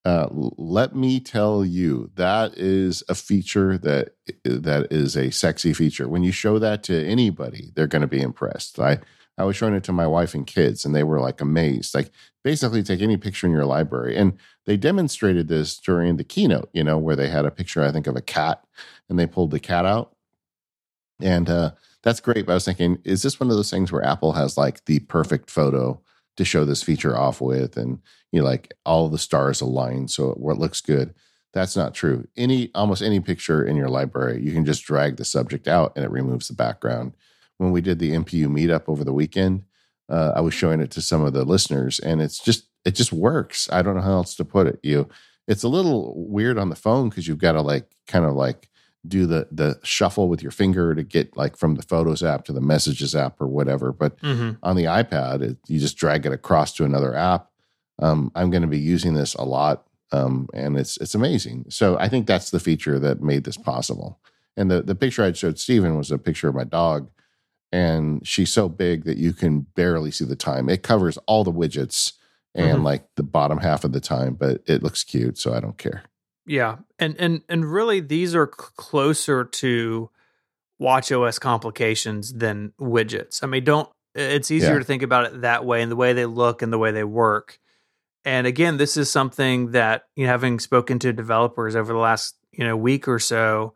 Uh, 0.04 0.28
let 0.32 0.96
me 0.96 1.20
tell 1.20 1.64
you, 1.64 2.10
that 2.16 2.58
is 2.58 3.04
a 3.08 3.14
feature 3.14 3.78
that 3.78 4.16
that 4.44 4.88
is 4.90 5.16
a 5.16 5.30
sexy 5.30 5.74
feature. 5.74 6.08
When 6.08 6.24
you 6.24 6.32
show 6.32 6.58
that 6.58 6.84
to 6.84 7.06
anybody, 7.06 7.72
they're 7.76 7.86
going 7.86 8.02
to 8.02 8.08
be 8.08 8.22
impressed. 8.22 8.80
I 8.80 9.00
I 9.40 9.46
was 9.46 9.56
showing 9.56 9.74
it 9.74 9.86
to 9.86 9.94
my 9.94 10.06
wife 10.06 10.34
and 10.34 10.46
kids, 10.46 10.84
and 10.84 10.94
they 10.94 11.04
were 11.04 11.22
like 11.22 11.40
amazed. 11.40 11.96
Like 11.96 12.12
basically, 12.44 12.84
take 12.84 13.02
any 13.02 13.16
picture 13.16 13.48
in 13.48 13.54
your 13.54 13.66
library, 13.66 14.18
and 14.18 14.38
they 14.66 14.76
demonstrated 14.76 15.48
this 15.48 15.78
during 15.80 16.18
the 16.18 16.26
keynote. 16.26 16.70
You 16.74 16.84
know, 16.84 16.98
where 16.98 17.16
they 17.16 17.30
had 17.30 17.46
a 17.46 17.52
picture, 17.52 17.82
I 17.82 17.92
think, 17.92 18.06
of 18.06 18.18
a 18.18 18.22
cat, 18.22 18.64
and 19.08 19.18
they 19.18 19.26
pulled 19.26 19.52
the 19.52 19.60
cat 19.60 19.86
out, 19.86 20.14
and 21.22 21.50
uh, 21.50 21.72
that's 22.04 22.20
great. 22.20 22.46
But 22.46 22.52
I 22.52 22.56
was 22.56 22.66
thinking, 22.66 23.00
is 23.06 23.24
this 23.24 23.40
one 23.40 23.50
of 23.50 23.56
those 23.56 23.72
things 23.72 23.94
where 23.94 24.04
Apple 24.04 24.34
has 24.34 24.58
like 24.58 24.84
the 24.86 25.00
perfect 25.00 25.50
photo 25.50 26.02
to 26.36 26.44
show 26.46 26.66
this 26.66 26.84
feature 26.84 27.18
off 27.18 27.40
with, 27.40 27.78
and 27.78 28.00
you 28.34 28.42
know, 28.42 28.46
like 28.46 28.74
all 28.86 29.08
the 29.08 29.18
stars 29.18 29.62
align 29.62 30.10
so 30.10 30.32
what 30.32 30.58
looks 30.58 30.82
good? 30.82 31.14
That's 31.54 31.78
not 31.78 31.94
true. 31.94 32.28
Any 32.36 32.72
almost 32.76 33.02
any 33.02 33.22
picture 33.22 33.64
in 33.64 33.78
your 33.78 33.90
library, 33.90 34.42
you 34.42 34.52
can 34.52 34.66
just 34.66 34.84
drag 34.84 35.16
the 35.16 35.24
subject 35.24 35.66
out, 35.66 35.94
and 35.96 36.04
it 36.04 36.12
removes 36.12 36.50
the 36.50 36.54
background 36.56 37.14
when 37.60 37.72
we 37.72 37.82
did 37.82 38.00
the 38.00 38.12
MPU 38.12 38.48
meetup 38.48 38.86
over 38.88 39.04
the 39.04 39.14
weekend, 39.14 39.64
uh, 40.10 40.32
I 40.36 40.42
was 40.42 40.54
showing 40.54 40.80
it 40.80 40.90
to 40.92 41.02
some 41.02 41.24
of 41.24 41.34
the 41.34 41.46
listeners, 41.46 42.00
and 42.00 42.22
it's 42.22 42.40
just 42.40 42.66
it 42.84 42.96
just 42.96 43.14
works. 43.14 43.70
I 43.72 43.84
don't 43.84 43.96
know 43.96 44.02
how 44.02 44.14
else 44.14 44.34
to 44.36 44.46
put 44.46 44.66
it. 44.66 44.80
You, 44.82 45.08
it's 45.48 45.64
a 45.64 45.68
little 45.68 46.14
weird 46.16 46.58
on 46.58 46.70
the 46.70 46.76
phone 46.76 47.10
because 47.10 47.28
you've 47.28 47.38
got 47.38 47.52
to 47.52 47.62
like 47.62 47.96
kind 48.08 48.26
of 48.26 48.34
like 48.34 48.70
do 49.08 49.28
the 49.28 49.48
the 49.52 49.80
shuffle 49.84 50.30
with 50.30 50.42
your 50.42 50.52
finger 50.52 50.96
to 50.96 51.04
get 51.04 51.36
like 51.38 51.58
from 51.58 51.76
the 51.76 51.84
Photos 51.84 52.24
app 52.24 52.46
to 52.46 52.54
the 52.54 52.62
Messages 52.62 53.14
app 53.14 53.40
or 53.40 53.48
whatever. 53.48 53.92
But 53.92 54.20
mm-hmm. 54.22 54.52
on 54.64 54.76
the 54.76 54.86
iPad, 54.86 55.42
it, 55.42 55.58
you 55.68 55.80
just 55.80 55.98
drag 55.98 56.26
it 56.26 56.32
across 56.32 56.74
to 56.76 56.86
another 56.86 57.14
app. 57.14 57.50
Um, 58.02 58.32
I'm 58.36 58.50
going 58.50 58.62
to 58.62 58.68
be 58.68 58.80
using 58.80 59.14
this 59.14 59.36
a 59.36 59.44
lot, 59.44 59.86
um, 60.14 60.48
and 60.54 60.78
it's 60.78 60.96
it's 60.98 61.14
amazing. 61.14 61.66
So 61.70 62.00
I 62.00 62.08
think 62.08 62.26
that's 62.26 62.52
the 62.52 62.60
feature 62.60 63.00
that 63.00 63.22
made 63.22 63.44
this 63.44 63.58
possible. 63.58 64.18
And 64.56 64.72
the 64.72 64.82
the 64.82 64.96
picture 64.96 65.24
I 65.24 65.34
showed 65.34 65.60
Stephen 65.60 65.98
was 65.98 66.10
a 66.10 66.18
picture 66.18 66.48
of 66.48 66.56
my 66.56 66.64
dog 66.64 67.10
and 67.72 68.26
she's 68.28 68.52
so 68.52 68.70
big 68.70 69.06
that 69.06 69.18
you 69.18 69.34
can 69.34 69.62
barely 69.62 70.12
see 70.12 70.26
the 70.26 70.36
time. 70.36 70.70
It 70.70 70.84
covers 70.84 71.18
all 71.28 71.44
the 71.44 71.52
widgets 71.52 72.14
and 72.56 72.78
mm-hmm. 72.78 72.84
like 72.84 73.08
the 73.16 73.24
bottom 73.24 73.60
half 73.60 73.84
of 73.84 73.92
the 73.92 74.00
time, 74.00 74.34
but 74.34 74.62
it 74.66 74.84
looks 74.84 75.04
cute, 75.04 75.38
so 75.38 75.54
I 75.54 75.60
don't 75.60 75.78
care. 75.78 76.04
Yeah, 76.46 76.78
and 76.98 77.16
and 77.20 77.42
and 77.48 77.72
really, 77.72 78.00
these 78.00 78.34
are 78.34 78.48
c- 78.48 78.66
closer 78.76 79.44
to 79.46 80.10
Watch 80.80 81.12
OS 81.12 81.38
complications 81.38 82.34
than 82.34 82.74
widgets. 82.80 83.44
I 83.44 83.48
mean, 83.48 83.64
don't. 83.64 83.90
It's 84.16 84.50
easier 84.50 84.74
yeah. 84.74 84.80
to 84.80 84.84
think 84.84 85.04
about 85.04 85.26
it 85.26 85.42
that 85.42 85.64
way, 85.64 85.84
and 85.84 85.92
the 85.92 85.96
way 85.96 86.14
they 86.14 86.26
look 86.26 86.62
and 86.62 86.74
the 86.74 86.80
way 86.80 86.92
they 86.92 87.04
work. 87.04 87.60
And 88.26 88.48
again, 88.48 88.78
this 88.78 88.98
is 88.98 89.12
something 89.12 89.72
that 89.72 90.06
you 90.16 90.26
know, 90.26 90.32
having 90.32 90.60
spoken 90.60 90.98
to 91.00 91.14
developers 91.14 91.76
over 91.76 91.94
the 91.94 92.00
last 92.00 92.36
you 92.52 92.66
know 92.66 92.76
week 92.76 93.08
or 93.08 93.20
so, 93.20 93.76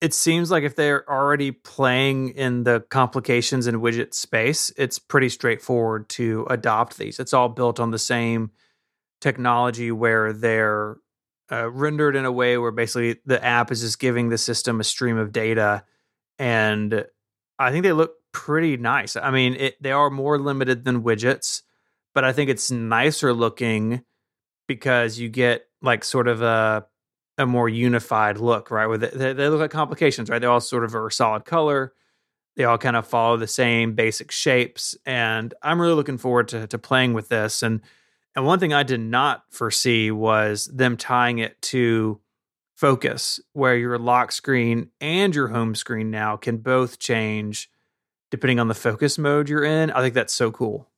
it 0.00 0.14
seems 0.14 0.50
like 0.50 0.62
if 0.62 0.76
they're 0.76 1.08
already 1.10 1.50
playing 1.50 2.30
in 2.30 2.62
the 2.62 2.80
complications 2.88 3.66
and 3.66 3.78
widget 3.78 4.14
space, 4.14 4.72
it's 4.76 4.98
pretty 4.98 5.28
straightforward 5.28 6.08
to 6.10 6.46
adopt 6.48 6.98
these. 6.98 7.18
It's 7.18 7.34
all 7.34 7.48
built 7.48 7.80
on 7.80 7.90
the 7.90 7.98
same 7.98 8.52
technology 9.20 9.90
where 9.90 10.32
they're 10.32 10.96
uh, 11.50 11.68
rendered 11.70 12.14
in 12.14 12.24
a 12.24 12.32
way 12.32 12.58
where 12.58 12.70
basically 12.70 13.16
the 13.26 13.44
app 13.44 13.72
is 13.72 13.80
just 13.80 13.98
giving 13.98 14.28
the 14.28 14.38
system 14.38 14.80
a 14.80 14.84
stream 14.84 15.16
of 15.16 15.32
data. 15.32 15.82
And 16.38 17.04
I 17.58 17.72
think 17.72 17.82
they 17.82 17.92
look 17.92 18.14
pretty 18.32 18.76
nice. 18.76 19.16
I 19.16 19.32
mean, 19.32 19.54
it, 19.54 19.82
they 19.82 19.90
are 19.90 20.10
more 20.10 20.38
limited 20.38 20.84
than 20.84 21.02
widgets, 21.02 21.62
but 22.14 22.22
I 22.22 22.32
think 22.32 22.50
it's 22.50 22.70
nicer 22.70 23.32
looking 23.32 24.04
because 24.68 25.18
you 25.18 25.28
get 25.28 25.66
like 25.82 26.04
sort 26.04 26.28
of 26.28 26.42
a 26.42 26.86
a 27.38 27.46
more 27.46 27.68
unified 27.68 28.38
look, 28.38 28.70
right? 28.70 28.86
Where 28.86 28.98
they, 28.98 29.32
they 29.32 29.48
look 29.48 29.60
like 29.60 29.70
complications, 29.70 30.28
right? 30.28 30.40
They 30.40 30.46
all 30.46 30.60
sort 30.60 30.84
of 30.84 30.94
are 30.94 31.08
solid 31.08 31.44
color. 31.44 31.94
They 32.56 32.64
all 32.64 32.76
kind 32.76 32.96
of 32.96 33.06
follow 33.06 33.36
the 33.36 33.46
same 33.46 33.94
basic 33.94 34.32
shapes, 34.32 34.96
and 35.06 35.54
I'm 35.62 35.80
really 35.80 35.94
looking 35.94 36.18
forward 36.18 36.48
to 36.48 36.66
to 36.66 36.78
playing 36.78 37.14
with 37.14 37.28
this. 37.28 37.62
And 37.62 37.80
and 38.34 38.44
one 38.44 38.58
thing 38.58 38.74
I 38.74 38.82
did 38.82 39.00
not 39.00 39.44
foresee 39.50 40.10
was 40.10 40.66
them 40.66 40.96
tying 40.96 41.38
it 41.38 41.60
to 41.62 42.20
focus, 42.74 43.40
where 43.52 43.76
your 43.76 43.98
lock 43.98 44.32
screen 44.32 44.90
and 45.00 45.34
your 45.34 45.48
home 45.48 45.74
screen 45.74 46.10
now 46.10 46.36
can 46.36 46.58
both 46.58 46.98
change 46.98 47.70
depending 48.30 48.60
on 48.60 48.68
the 48.68 48.74
focus 48.74 49.18
mode 49.18 49.48
you're 49.48 49.64
in. 49.64 49.90
I 49.90 50.00
think 50.00 50.14
that's 50.14 50.34
so 50.34 50.50
cool. 50.50 50.88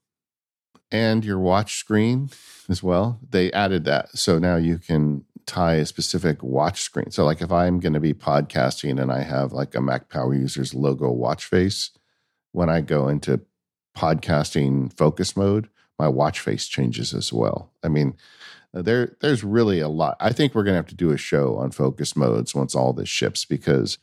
And 0.91 1.25
your 1.25 1.39
watch 1.39 1.77
screen 1.77 2.31
as 2.69 2.83
well. 2.83 3.21
They 3.29 3.53
added 3.53 3.85
that. 3.85 4.19
So 4.19 4.39
now 4.39 4.57
you 4.57 4.79
can 4.79 5.25
tie 5.47 5.75
a 5.75 5.87
specific 5.87 6.43
watch 6.43 6.83
screen. 6.83 7.11
So, 7.11 7.25
like 7.25 7.41
if 7.41 7.53
I'm 7.53 7.81
going 7.81 7.93
to 7.93 8.01
be 8.01 8.15
podcasting 8.15 9.01
and 9.01 9.13
I 9.13 9.23
have 9.23 9.53
like 9.53 9.75
a 9.75 9.81
Mac 9.81 10.09
Power 10.09 10.35
Users 10.35 10.75
logo 10.75 11.11
watch 11.11 11.45
face, 11.45 11.91
when 12.53 12.69
I 12.69 12.81
go 12.81 13.09
into 13.09 13.41
podcasting 13.97 14.97
focus 14.97 15.37
mode, 15.37 15.69
my 15.99 16.09
watch 16.09 16.41
face 16.41 16.67
changes 16.67 17.13
as 17.13 17.33
well. 17.33 17.71
I 17.83 17.89
mean, 17.89 18.17
there 18.73 19.17
there's 19.21 19.45
really 19.45 19.81
a 19.81 19.89
lot. 19.89 20.17
I 20.21 20.33
think 20.33 20.55
we're 20.55 20.65
going 20.65 20.75
to 20.75 20.79
have 20.79 20.87
to 20.87 20.95
do 20.95 21.11
a 21.11 21.17
show 21.17 21.57
on 21.57 21.71
focus 21.71 22.17
modes 22.17 22.55
once 22.55 22.75
all 22.75 22.93
this 22.93 23.09
ships 23.09 23.45
because 23.45 23.99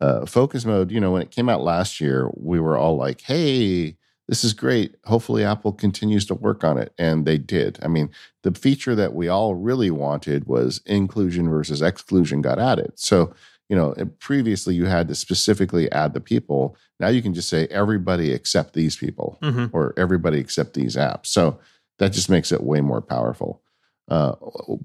uh, 0.00 0.26
focus 0.26 0.64
mode, 0.64 0.90
you 0.90 1.00
know, 1.00 1.12
when 1.12 1.22
it 1.22 1.30
came 1.30 1.48
out 1.48 1.62
last 1.62 2.00
year, 2.00 2.30
we 2.34 2.60
were 2.60 2.76
all 2.76 2.96
like, 2.96 3.22
"Hey, 3.22 3.96
this 4.28 4.42
is 4.42 4.52
great. 4.52 4.96
Hopefully, 5.04 5.44
Apple 5.44 5.72
continues 5.72 6.26
to 6.26 6.34
work 6.34 6.64
on 6.64 6.78
it. 6.78 6.92
And 6.98 7.24
they 7.24 7.38
did. 7.38 7.78
I 7.82 7.88
mean, 7.88 8.10
the 8.42 8.52
feature 8.52 8.94
that 8.94 9.14
we 9.14 9.28
all 9.28 9.54
really 9.54 9.90
wanted 9.90 10.46
was 10.46 10.80
inclusion 10.86 11.48
versus 11.48 11.80
exclusion 11.80 12.42
got 12.42 12.58
added. 12.58 12.92
So, 12.96 13.32
you 13.68 13.76
know, 13.76 13.94
previously 14.18 14.74
you 14.74 14.86
had 14.86 15.08
to 15.08 15.14
specifically 15.14 15.90
add 15.92 16.12
the 16.12 16.20
people. 16.20 16.76
Now 16.98 17.08
you 17.08 17.22
can 17.22 17.34
just 17.34 17.48
say 17.48 17.66
everybody 17.66 18.32
except 18.32 18.74
these 18.74 18.96
people 18.96 19.38
mm-hmm. 19.42 19.66
or 19.76 19.94
everybody 19.96 20.38
except 20.38 20.74
these 20.74 20.96
apps. 20.96 21.26
So 21.26 21.58
that 21.98 22.12
just 22.12 22.30
makes 22.30 22.52
it 22.52 22.62
way 22.62 22.80
more 22.80 23.00
powerful. 23.00 23.62
Uh, 24.08 24.34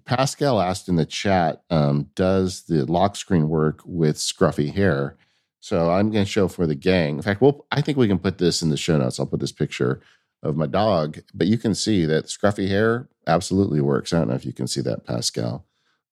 Pascal 0.06 0.60
asked 0.60 0.90
in 0.90 0.96
the 0.96 1.06
chat, 1.06 1.62
um, 1.70 2.10
does 2.16 2.64
the 2.64 2.86
lock 2.86 3.16
screen 3.16 3.50
work 3.50 3.82
with 3.86 4.18
scruffy 4.18 4.74
hair? 4.74 5.16
So 5.62 5.92
I'm 5.92 6.12
going 6.12 6.26
to 6.26 6.30
show 6.30 6.48
for 6.48 6.68
the 6.68 6.76
gang. 6.76 7.18
In 7.18 7.22
fact, 7.22 7.40
well, 7.40 7.66
I 7.72 7.82
think 7.82 7.98
we 7.98 8.08
can 8.08 8.20
put 8.20 8.40
this 8.40 8.62
in 8.62 8.70
the 8.70 8.78
show 8.78 8.98
notes. 8.98 9.20
I'll 9.20 9.28
put 9.28 9.40
this 9.40 9.52
picture 9.52 10.02
of 10.44 10.58
my 10.58 10.66
dog, 10.66 11.20
but 11.34 11.48
you 11.48 11.58
can 11.58 11.76
see 11.76 12.06
that 12.06 12.26
scruffy 12.26 12.68
hair 12.68 13.08
absolutely 13.28 13.80
works. 13.80 14.12
I 14.12 14.18
don't 14.18 14.30
know 14.30 14.34
if 14.34 14.46
you 14.46 14.54
can 14.54 14.68
see 14.68 14.82
that, 14.82 15.06
Pascal, 15.06 15.66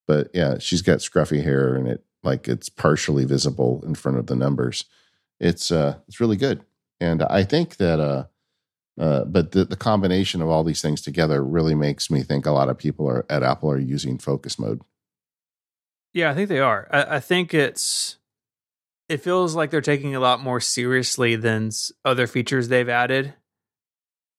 but 0.08 0.30
yeah, 0.36 0.60
she's 0.60 0.84
got 0.84 1.00
scruffy 1.00 1.44
hair 1.44 1.76
and 1.76 1.88
it 1.88 2.06
like 2.22 2.48
it's 2.48 2.70
partially 2.70 3.26
visible 3.26 3.84
in 3.86 3.96
front 3.96 4.20
of 4.20 4.28
the 4.28 4.36
numbers. 4.36 4.86
It's 5.40 5.72
uh, 5.72 5.96
it's 6.08 6.20
really 6.20 6.38
good, 6.38 6.64
and 7.00 7.24
I 7.24 7.44
think 7.44 7.78
that 7.78 8.00
uh, 8.00 8.26
uh, 9.00 9.24
but 9.26 9.54
the, 9.54 9.66
the 9.66 9.78
combination 9.78 10.42
of 10.42 10.50
all 10.50 10.64
these 10.64 10.82
things 10.82 11.02
together 11.02 11.44
really 11.44 11.74
makes 11.74 12.12
me 12.12 12.22
think 12.22 12.46
a 12.46 12.52
lot 12.52 12.70
of 12.70 12.78
people 12.78 13.08
are 13.08 13.26
at 13.30 13.42
Apple 13.42 13.72
are 13.72 13.80
using 13.80 14.18
focus 14.20 14.60
mode. 14.60 14.82
Yeah, 16.14 16.30
I 16.30 16.36
think 16.36 16.50
they 16.50 16.60
are. 16.60 16.88
I, 16.92 17.16
I 17.16 17.20
think 17.20 17.54
it's 17.54 18.19
it 19.10 19.22
feels 19.22 19.56
like 19.56 19.72
they're 19.72 19.82
taking 19.82 20.16
a 20.16 20.20
lot 20.20 20.40
more 20.40 20.62
seriously 20.62 21.36
than 21.36 21.72
other 22.06 22.28
features 22.28 22.68
they've 22.68 22.88
added 22.88 23.34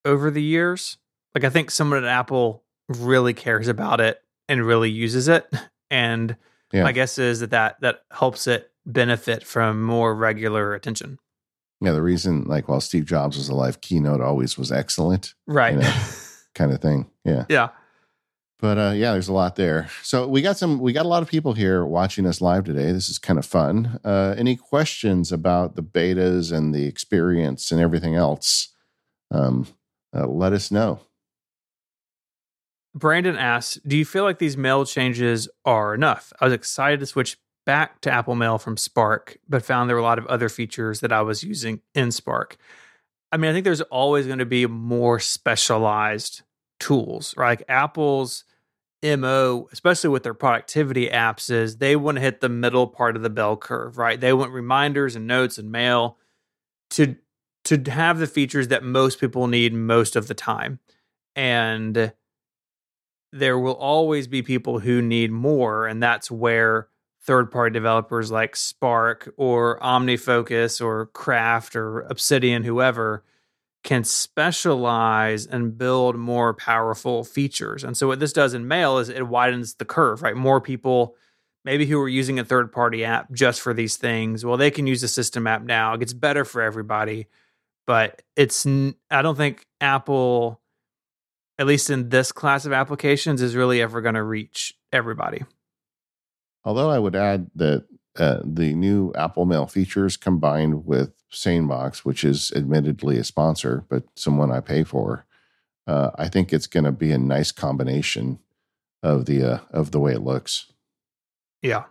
over 0.05 0.31
the 0.31 0.43
years. 0.43 0.97
Like 1.35 1.45
I 1.45 1.51
think 1.51 1.71
someone 1.71 2.03
at 2.03 2.09
Apple 2.09 2.65
really 2.89 3.35
cares 3.35 3.69
about 3.69 4.01
it 4.01 4.23
and 4.49 4.65
really 4.65 4.91
uses 4.91 5.29
it, 5.29 5.53
and 5.91 6.37
yeah. 6.73 6.85
my 6.85 6.93
guess 6.93 7.19
is 7.19 7.41
that, 7.41 7.51
that 7.51 7.81
that 7.81 8.03
helps 8.11 8.47
it 8.47 8.71
benefit 8.87 9.45
from 9.45 9.83
more 9.83 10.15
regular 10.15 10.75
attention. 10.75 11.19
Yeah, 11.83 11.93
the 11.93 12.03
reason, 12.03 12.45
like, 12.45 12.69
while 12.69 12.81
Steve 12.81 13.07
Jobs 13.07 13.39
was 13.39 13.49
alive, 13.49 13.81
Keynote 13.81 14.21
always 14.21 14.59
was 14.59 14.71
excellent, 14.71 15.35
right? 15.47 15.75
You 15.75 15.81
know, 15.81 16.03
kind 16.55 16.73
of 16.73 16.81
thing. 16.83 17.11
Yeah, 17.25 17.47
yeah. 17.49 17.69
But 18.61 18.79
uh, 18.79 18.93
yeah, 18.95 19.13
there's 19.13 19.29
a 19.29 19.33
lot 19.33 19.57
there. 19.57 19.89
So 20.03 20.29
we 20.29 20.43
got 20.43 20.57
some, 20.57 20.81
we 20.81 20.93
got 20.93 21.07
a 21.07 21.09
lot 21.09 21.23
of 21.23 21.29
people 21.29 21.55
here 21.55 21.85
watching 21.85 22.27
us 22.27 22.41
live 22.41 22.65
today. 22.65 22.93
This 22.93 23.09
is 23.09 23.19
kind 23.19 23.39
of 23.39 23.47
fun. 23.47 23.99
Uh, 24.05 24.35
any 24.37 24.57
questions 24.57 25.33
about 25.33 25.77
the 25.77 25.83
betas 25.83 26.53
and 26.53 26.75
the 26.75 26.85
experience 26.85 27.73
and 27.73 27.81
everything 27.81 28.17
else? 28.17 28.69
Um, 29.31 29.67
uh, 30.15 30.27
let 30.27 30.53
us 30.53 30.71
know. 30.71 31.01
Brandon 32.95 33.37
asks, 33.37 33.79
"Do 33.87 33.97
you 33.97 34.05
feel 34.05 34.25
like 34.25 34.41
these 34.41 34.57
mail 34.57 34.85
changes 34.85 35.49
are 35.65 35.95
enough? 35.95 36.33
I 36.41 36.45
was 36.45 36.53
excited 36.53 37.01
to 37.01 37.07
switch 37.07 37.39
back 37.65 38.01
to 38.01 38.11
Apple 38.11 38.35
Mail 38.35 38.59
from 38.59 38.77
Spark, 38.77 39.39
but 39.49 39.65
found 39.65 39.89
there 39.89 39.95
were 39.95 40.01
a 40.01 40.05
lot 40.05 40.19
of 40.19 40.27
other 40.27 40.49
features 40.49 41.01
that 41.01 41.13
I 41.13 41.23
was 41.23 41.45
using 41.45 41.83
in 41.95 42.11
Spark. 42.11 42.57
I 43.31 43.37
mean, 43.37 43.51
I 43.51 43.55
think 43.55 43.65
there's 43.65 43.81
always 43.83 44.27
going 44.27 44.41
to 44.41 44.47
be 44.47 44.67
more 44.67 45.21
specialized 45.21 46.43
tools, 46.81 47.35
right? 47.37 47.61
Like 47.61 47.69
Apple's 47.69 48.45
MO, 49.03 49.69
especially 49.73 50.11
with 50.11 50.23
their 50.23 50.35
productivity 50.35 51.09
apps, 51.09 51.51
is 51.51 51.77
they 51.77 51.97
want 51.97 52.17
to 52.17 52.23
hit 52.23 52.41
the 52.41 52.49
middle 52.49 52.87
part 52.87 53.17
of 53.17 53.23
the 53.23 53.31
bell 53.31 53.57
curve, 53.57 53.97
right? 53.97 54.21
They 54.21 54.33
want 54.33 54.53
reminders 54.53 55.17
and 55.17 55.27
notes 55.27 55.59
and 55.59 55.71
mail 55.73 56.19
to 56.91 57.17
to 57.65 57.91
have 57.91 58.19
the 58.19 58.27
features 58.27 58.69
that 58.69 58.83
most 58.83 59.21
people 59.21 59.47
need 59.47 59.75
most 59.75 60.17
of 60.17 60.29
the 60.29 60.35
time. 60.35 60.81
And 61.37 62.13
there 63.33 63.59
will 63.59 63.75
always 63.75 64.27
be 64.27 64.43
people 64.43 64.81
who 64.81 65.01
need 65.03 65.31
more, 65.31 65.87
and 65.87 66.03
that's 66.03 66.31
where 66.31 66.89
third 67.23 67.51
party 67.51 67.73
developers 67.73 68.31
like 68.31 68.57
Spark 68.57 69.33
or 69.37 69.79
OmniFocus 69.81 70.85
or 70.85 71.07
Craft 71.07 71.77
or 71.77 72.01
Obsidian, 72.01 72.65
whoever, 72.65 73.25
can 73.83 74.05
specialize 74.05 75.47
and 75.47 75.77
build 75.79 76.17
more 76.17 76.53
powerful 76.53 77.25
features. 77.25 77.83
And 77.83 77.97
so 77.97 78.09
what 78.09 78.21
this 78.21 78.33
does 78.33 78.53
in 78.53 78.69
mail 78.69 78.99
is 78.99 79.09
it 79.09 79.27
widens 79.27 79.75
the 79.75 79.85
curve, 79.85 80.23
right? 80.23 80.37
More 80.37 80.61
people 80.61 81.17
maybe 81.65 81.87
who 81.87 82.01
are 82.01 82.09
using 82.09 82.39
a 82.39 82.45
third 82.45 82.73
party 82.73 83.05
app 83.05 83.31
just 83.33 83.61
for 83.61 83.75
these 83.75 83.97
things, 83.97 84.45
well 84.45 84.57
they 84.57 84.71
can 84.71 84.87
use 84.87 85.01
the 85.01 85.09
system 85.09 85.47
app 85.47 85.63
now. 85.63 85.95
It 85.95 86.01
gets 86.01 86.13
better 86.13 86.45
for 86.45 86.63
everybody, 86.63 87.27
but 87.87 88.23
it's 88.37 88.67
I 88.67 89.23
don't 89.23 89.37
think 89.37 89.67
Apple 89.81 90.61
at 91.59 91.67
least 91.67 91.91
in 91.91 92.09
this 92.09 92.33
class 92.33 92.65
of 92.65 92.73
applications 92.73 93.43
is 93.43 93.55
really 93.55 93.83
ever 93.83 94.01
going 94.01 94.15
to 94.15 94.23
reach 94.23 94.75
everybody. 94.93 95.45
Although 96.65 96.91
I 96.91 96.99
would 96.99 97.15
add 97.15 97.51
that 97.57 97.85
uh, 98.19 98.41
the 98.45 98.75
new 98.75 99.13
Apple 99.15 99.47
Mail 99.47 99.67
features 99.67 100.17
combined 100.17 100.85
with 100.85 101.13
SaneBox, 101.33 101.99
which 101.99 102.25
is 102.25 102.53
admittedly 102.55 103.19
a 103.19 103.25
sponsor, 103.25 103.85
but 103.89 104.05
someone 104.17 104.51
I 104.51 104.61
pay 104.61 104.83
for, 104.83 105.27
uh, 105.87 106.11
I 106.17 106.29
think 106.29 106.53
it's 106.53 106.67
going 106.67 106.85
to 106.85 106.93
be 106.93 107.13
a 107.13 107.19
nice 107.19 107.53
combination 107.53 108.41
of 109.03 109.27
the 109.27 109.43
uh, 109.43 109.59
of 109.71 109.93
the 109.93 110.01
way 110.01 110.13
it 110.13 110.23
looks. 110.23 110.73
Yeah. 111.63 111.85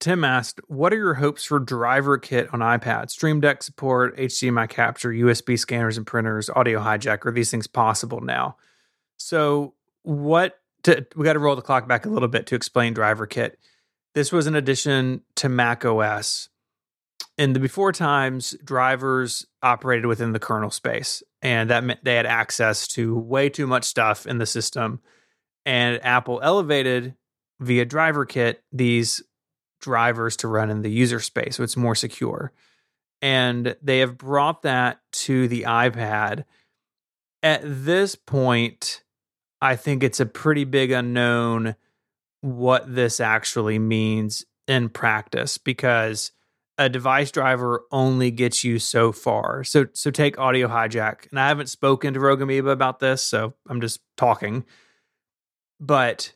Tim 0.00 0.24
asked, 0.24 0.60
"What 0.68 0.92
are 0.92 0.96
your 0.96 1.14
hopes 1.14 1.44
for 1.44 1.58
Driver 1.58 2.18
Kit 2.18 2.48
on 2.52 2.60
iPad? 2.60 3.10
Stream 3.10 3.40
Deck 3.40 3.62
support, 3.62 4.16
HDMI 4.16 4.68
capture, 4.68 5.10
USB 5.10 5.58
scanners 5.58 5.96
and 5.96 6.06
printers, 6.06 6.50
audio 6.50 6.80
hijack. 6.80 7.24
Are 7.24 7.32
these 7.32 7.50
things 7.50 7.66
possible 7.66 8.20
now?" 8.20 8.56
So, 9.16 9.74
what? 10.02 10.58
To, 10.82 11.06
we 11.16 11.24
got 11.24 11.32
to 11.32 11.38
roll 11.38 11.56
the 11.56 11.62
clock 11.62 11.88
back 11.88 12.06
a 12.06 12.10
little 12.10 12.28
bit 12.28 12.46
to 12.48 12.54
explain 12.54 12.92
Driver 12.94 13.26
Kit. 13.26 13.58
This 14.16 14.32
was 14.32 14.48
an 14.48 14.56
addition 14.56 15.20
to 15.36 15.48
Mac 15.50 15.84
OS 15.84 16.48
in 17.38 17.52
the 17.52 17.60
before 17.60 17.92
times, 17.92 18.56
drivers 18.64 19.46
operated 19.62 20.06
within 20.06 20.32
the 20.32 20.38
kernel 20.38 20.70
space, 20.70 21.22
and 21.42 21.68
that 21.68 21.84
meant 21.84 22.02
they 22.02 22.14
had 22.14 22.24
access 22.24 22.88
to 22.88 23.14
way 23.14 23.50
too 23.50 23.66
much 23.66 23.84
stuff 23.84 24.26
in 24.26 24.38
the 24.38 24.46
system. 24.46 25.00
And 25.66 26.02
Apple 26.02 26.40
elevated 26.42 27.14
via 27.60 27.84
driver 27.84 28.24
kit 28.24 28.62
these 28.72 29.22
drivers 29.82 30.36
to 30.38 30.48
run 30.48 30.70
in 30.70 30.80
the 30.80 30.90
user 30.90 31.20
space, 31.20 31.56
so 31.56 31.62
it's 31.62 31.76
more 31.76 31.94
secure. 31.94 32.52
And 33.20 33.76
they 33.82 33.98
have 33.98 34.16
brought 34.16 34.62
that 34.62 35.00
to 35.12 35.46
the 35.46 35.64
iPad. 35.64 36.44
At 37.42 37.60
this 37.64 38.14
point, 38.14 39.02
I 39.60 39.76
think 39.76 40.02
it's 40.02 40.20
a 40.20 40.26
pretty 40.26 40.64
big 40.64 40.90
unknown 40.90 41.76
what 42.46 42.94
this 42.94 43.18
actually 43.20 43.78
means 43.78 44.44
in 44.68 44.88
practice 44.88 45.58
because 45.58 46.32
a 46.78 46.88
device 46.88 47.30
driver 47.30 47.82
only 47.90 48.30
gets 48.30 48.62
you 48.62 48.78
so 48.78 49.10
far. 49.12 49.64
So 49.64 49.86
so 49.94 50.10
take 50.10 50.38
audio 50.38 50.68
hijack. 50.68 51.28
And 51.30 51.40
I 51.40 51.48
haven't 51.48 51.68
spoken 51.68 52.14
to 52.14 52.20
Rogue 52.20 52.42
Amoeba 52.42 52.70
about 52.70 53.00
this, 53.00 53.22
so 53.22 53.54
I'm 53.68 53.80
just 53.80 54.00
talking. 54.16 54.64
But 55.80 56.32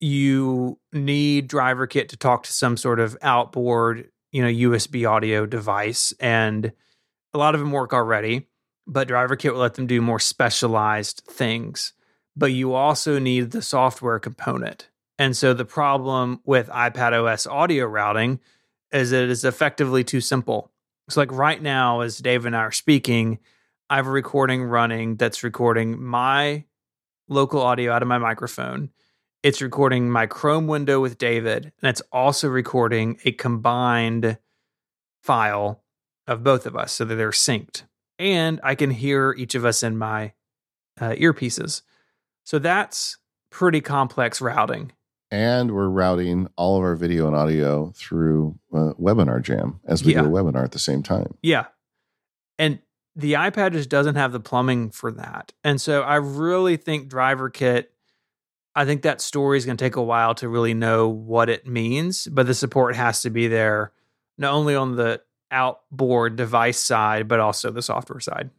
you 0.00 0.78
need 0.92 1.48
driver 1.48 1.86
kit 1.86 2.08
to 2.08 2.16
talk 2.16 2.42
to 2.44 2.52
some 2.52 2.76
sort 2.76 2.98
of 2.98 3.16
outboard, 3.22 4.10
you 4.32 4.42
know, 4.42 4.48
USB 4.48 5.08
audio 5.08 5.46
device 5.46 6.12
and 6.18 6.72
a 7.34 7.38
lot 7.38 7.54
of 7.54 7.60
them 7.60 7.70
work 7.70 7.92
already, 7.92 8.48
but 8.86 9.08
driver 9.08 9.36
kit 9.36 9.52
will 9.52 9.60
let 9.60 9.74
them 9.74 9.86
do 9.86 10.02
more 10.02 10.18
specialized 10.18 11.22
things. 11.28 11.92
But 12.34 12.52
you 12.52 12.74
also 12.74 13.18
need 13.18 13.50
the 13.50 13.62
software 13.62 14.18
component. 14.18 14.88
And 15.18 15.36
so 15.36 15.54
the 15.54 15.64
problem 15.64 16.40
with 16.44 16.68
iPad 16.68 17.12
OS 17.12 17.46
audio 17.46 17.86
routing 17.86 18.40
is 18.92 19.10
that 19.10 19.22
it 19.24 19.30
is 19.30 19.44
effectively 19.44 20.04
too 20.04 20.20
simple. 20.20 20.70
So, 21.08 21.20
like 21.20 21.32
right 21.32 21.60
now, 21.60 22.00
as 22.00 22.18
Dave 22.18 22.46
and 22.46 22.56
I 22.56 22.60
are 22.60 22.72
speaking, 22.72 23.38
I 23.90 23.96
have 23.96 24.06
a 24.06 24.10
recording 24.10 24.62
running 24.62 25.16
that's 25.16 25.42
recording 25.42 26.02
my 26.02 26.64
local 27.28 27.60
audio 27.60 27.92
out 27.92 28.02
of 28.02 28.08
my 28.08 28.18
microphone. 28.18 28.90
It's 29.42 29.60
recording 29.60 30.10
my 30.10 30.26
Chrome 30.26 30.66
window 30.66 31.00
with 31.00 31.18
David, 31.18 31.72
and 31.82 31.90
it's 31.90 32.02
also 32.12 32.48
recording 32.48 33.18
a 33.24 33.32
combined 33.32 34.38
file 35.22 35.82
of 36.26 36.44
both 36.44 36.66
of 36.66 36.76
us 36.76 36.92
so 36.92 37.04
that 37.04 37.16
they're 37.16 37.30
synced. 37.30 37.82
And 38.18 38.60
I 38.62 38.74
can 38.74 38.90
hear 38.90 39.34
each 39.36 39.54
of 39.54 39.64
us 39.64 39.82
in 39.82 39.98
my 39.98 40.32
uh, 41.00 41.10
earpieces. 41.10 41.82
So 42.44 42.58
that's 42.58 43.18
pretty 43.50 43.80
complex 43.80 44.40
routing 44.40 44.92
and 45.32 45.74
we're 45.74 45.88
routing 45.88 46.46
all 46.56 46.76
of 46.76 46.82
our 46.82 46.94
video 46.94 47.26
and 47.26 47.34
audio 47.34 47.90
through 47.96 48.58
uh, 48.74 48.92
Webinar 49.00 49.42
Jam 49.42 49.80
as 49.86 50.04
we 50.04 50.12
yeah. 50.12 50.20
do 50.20 50.28
a 50.28 50.30
webinar 50.30 50.62
at 50.62 50.72
the 50.72 50.78
same 50.78 51.02
time. 51.02 51.34
Yeah. 51.42 51.64
And 52.58 52.80
the 53.16 53.32
iPad 53.32 53.72
just 53.72 53.88
doesn't 53.88 54.16
have 54.16 54.32
the 54.32 54.40
plumbing 54.40 54.90
for 54.90 55.10
that. 55.12 55.52
And 55.64 55.80
so 55.80 56.02
I 56.02 56.16
really 56.16 56.76
think 56.76 57.08
Driver 57.08 57.48
Kit, 57.48 57.92
I 58.74 58.84
think 58.84 59.02
that 59.02 59.22
story 59.22 59.56
is 59.56 59.64
going 59.64 59.78
to 59.78 59.84
take 59.84 59.96
a 59.96 60.02
while 60.02 60.34
to 60.34 60.50
really 60.50 60.74
know 60.74 61.08
what 61.08 61.48
it 61.48 61.66
means, 61.66 62.26
but 62.26 62.46
the 62.46 62.54
support 62.54 62.94
has 62.94 63.22
to 63.22 63.30
be 63.30 63.48
there, 63.48 63.92
not 64.36 64.52
only 64.52 64.74
on 64.74 64.96
the 64.96 65.22
outboard 65.50 66.36
device 66.36 66.78
side, 66.78 67.26
but 67.26 67.40
also 67.40 67.70
the 67.70 67.82
software 67.82 68.20
side. 68.20 68.50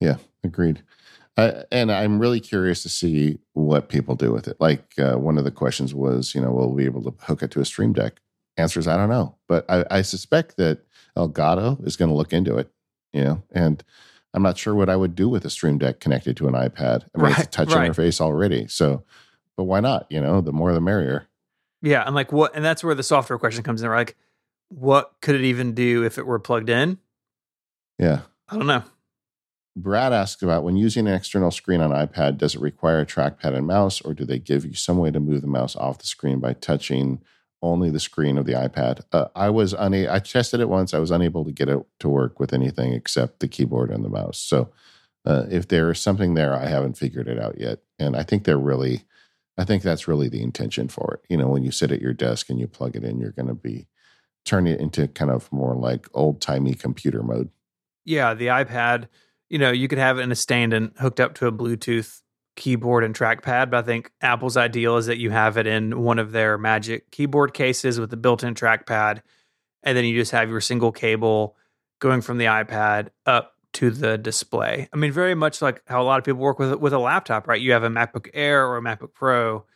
Yeah, 0.00 0.16
agreed. 0.44 0.82
Uh, 1.36 1.62
and 1.72 1.90
I'm 1.90 2.18
really 2.18 2.40
curious 2.40 2.82
to 2.82 2.88
see 2.88 3.38
what 3.54 3.88
people 3.88 4.14
do 4.14 4.32
with 4.32 4.46
it. 4.48 4.56
Like 4.60 4.98
uh, 4.98 5.14
one 5.14 5.38
of 5.38 5.44
the 5.44 5.50
questions 5.50 5.94
was, 5.94 6.34
you 6.34 6.40
know, 6.40 6.52
will 6.52 6.72
we 6.72 6.82
be 6.82 6.86
able 6.86 7.02
to 7.04 7.14
hook 7.24 7.42
it 7.42 7.50
to 7.52 7.60
a 7.60 7.64
Stream 7.64 7.92
Deck? 7.92 8.20
Answers, 8.58 8.86
I 8.86 8.98
don't 8.98 9.08
know, 9.08 9.36
but 9.48 9.64
I, 9.70 9.84
I 9.90 10.02
suspect 10.02 10.58
that 10.58 10.80
Elgato 11.16 11.84
is 11.86 11.96
going 11.96 12.10
to 12.10 12.14
look 12.14 12.34
into 12.34 12.56
it. 12.58 12.70
You 13.14 13.24
know, 13.24 13.42
and 13.52 13.82
I'm 14.34 14.42
not 14.42 14.58
sure 14.58 14.74
what 14.74 14.90
I 14.90 14.96
would 14.96 15.14
do 15.14 15.28
with 15.28 15.44
a 15.44 15.50
Stream 15.50 15.78
Deck 15.78 16.00
connected 16.00 16.36
to 16.38 16.48
an 16.48 16.54
iPad. 16.54 17.04
I 17.14 17.18
mean, 17.18 17.26
right, 17.26 17.38
it's 17.38 17.46
a 17.46 17.50
touch 17.50 17.72
right. 17.72 17.90
interface 17.90 18.20
already, 18.20 18.66
so 18.68 19.04
but 19.56 19.64
why 19.64 19.80
not? 19.80 20.06
You 20.10 20.20
know, 20.20 20.40
the 20.40 20.52
more 20.52 20.72
the 20.72 20.80
merrier. 20.80 21.28
Yeah, 21.80 22.02
and 22.04 22.14
like 22.14 22.30
what, 22.30 22.54
and 22.54 22.64
that's 22.64 22.84
where 22.84 22.94
the 22.94 23.02
software 23.02 23.38
question 23.38 23.62
comes 23.62 23.82
in. 23.82 23.88
Like, 23.88 24.16
what 24.68 25.12
could 25.20 25.34
it 25.34 25.44
even 25.44 25.74
do 25.74 26.04
if 26.04 26.18
it 26.18 26.26
were 26.26 26.38
plugged 26.38 26.68
in? 26.68 26.98
Yeah, 27.98 28.20
I 28.48 28.56
don't 28.56 28.66
know. 28.66 28.84
Brad 29.74 30.12
asked 30.12 30.42
about 30.42 30.64
when 30.64 30.76
using 30.76 31.06
an 31.06 31.14
external 31.14 31.50
screen 31.50 31.80
on 31.80 31.90
iPad, 31.90 32.36
does 32.36 32.54
it 32.54 32.60
require 32.60 33.00
a 33.00 33.06
trackpad 33.06 33.56
and 33.56 33.66
mouse, 33.66 34.00
or 34.02 34.12
do 34.12 34.24
they 34.24 34.38
give 34.38 34.64
you 34.66 34.74
some 34.74 34.98
way 34.98 35.10
to 35.10 35.20
move 35.20 35.40
the 35.40 35.46
mouse 35.46 35.74
off 35.76 35.98
the 35.98 36.06
screen 36.06 36.40
by 36.40 36.52
touching 36.52 37.20
only 37.62 37.88
the 37.90 38.00
screen 38.00 38.36
of 38.36 38.44
the 38.44 38.52
iPad? 38.52 39.00
Uh, 39.12 39.28
I 39.34 39.48
was 39.48 39.72
unable. 39.72 40.12
I 40.12 40.18
tested 40.18 40.60
it 40.60 40.68
once. 40.68 40.92
I 40.92 40.98
was 40.98 41.10
unable 41.10 41.44
to 41.44 41.52
get 41.52 41.70
it 41.70 41.80
to 42.00 42.08
work 42.08 42.38
with 42.38 42.52
anything 42.52 42.92
except 42.92 43.40
the 43.40 43.48
keyboard 43.48 43.90
and 43.90 44.04
the 44.04 44.10
mouse. 44.10 44.38
So, 44.38 44.70
uh, 45.24 45.46
if 45.50 45.68
there 45.68 45.90
is 45.90 46.00
something 46.00 46.34
there, 46.34 46.54
I 46.54 46.66
haven't 46.66 46.98
figured 46.98 47.28
it 47.28 47.38
out 47.38 47.58
yet. 47.58 47.78
And 47.98 48.16
I 48.16 48.24
think 48.24 48.44
they're 48.44 48.58
really, 48.58 49.04
I 49.56 49.64
think 49.64 49.82
that's 49.82 50.08
really 50.08 50.28
the 50.28 50.42
intention 50.42 50.88
for 50.88 51.14
it. 51.14 51.30
You 51.30 51.36
know, 51.38 51.48
when 51.48 51.62
you 51.62 51.70
sit 51.70 51.92
at 51.92 52.00
your 52.00 52.12
desk 52.12 52.50
and 52.50 52.58
you 52.58 52.66
plug 52.66 52.96
it 52.96 53.04
in, 53.04 53.20
you're 53.20 53.30
going 53.30 53.48
to 53.48 53.54
be 53.54 53.86
turning 54.44 54.74
it 54.74 54.80
into 54.80 55.06
kind 55.08 55.30
of 55.30 55.50
more 55.52 55.76
like 55.76 56.08
old 56.12 56.40
timey 56.40 56.74
computer 56.74 57.22
mode. 57.22 57.50
Yeah, 58.04 58.34
the 58.34 58.48
iPad 58.48 59.06
you 59.52 59.58
know, 59.58 59.70
you 59.70 59.86
could 59.86 59.98
have 59.98 60.18
it 60.18 60.22
in 60.22 60.32
a 60.32 60.34
stand 60.34 60.72
and 60.72 60.92
hooked 60.96 61.20
up 61.20 61.34
to 61.34 61.46
a 61.46 61.52
Bluetooth 61.52 62.22
keyboard 62.56 63.04
and 63.04 63.14
trackpad, 63.14 63.70
but 63.70 63.74
I 63.74 63.82
think 63.82 64.10
Apple's 64.22 64.56
ideal 64.56 64.96
is 64.96 65.04
that 65.06 65.18
you 65.18 65.28
have 65.28 65.58
it 65.58 65.66
in 65.66 66.00
one 66.00 66.18
of 66.18 66.32
their 66.32 66.56
magic 66.56 67.10
keyboard 67.10 67.52
cases 67.52 68.00
with 68.00 68.08
the 68.08 68.16
built-in 68.16 68.54
trackpad, 68.54 69.20
and 69.82 69.94
then 69.94 70.06
you 70.06 70.18
just 70.18 70.32
have 70.32 70.48
your 70.48 70.62
single 70.62 70.90
cable 70.90 71.54
going 71.98 72.22
from 72.22 72.38
the 72.38 72.46
iPad 72.46 73.10
up 73.26 73.52
to 73.74 73.90
the 73.90 74.16
display. 74.16 74.88
I 74.90 74.96
mean, 74.96 75.12
very 75.12 75.34
much 75.34 75.60
like 75.60 75.82
how 75.86 76.00
a 76.00 76.04
lot 76.04 76.18
of 76.18 76.24
people 76.24 76.40
work 76.40 76.58
with 76.58 76.72
with 76.76 76.94
a 76.94 76.98
laptop, 76.98 77.46
right? 77.46 77.60
You 77.60 77.72
have 77.72 77.84
a 77.84 77.90
MacBook 77.90 78.30
Air 78.32 78.66
or 78.66 78.78
a 78.78 78.82
MacBook 78.82 79.12
Pro, 79.12 79.66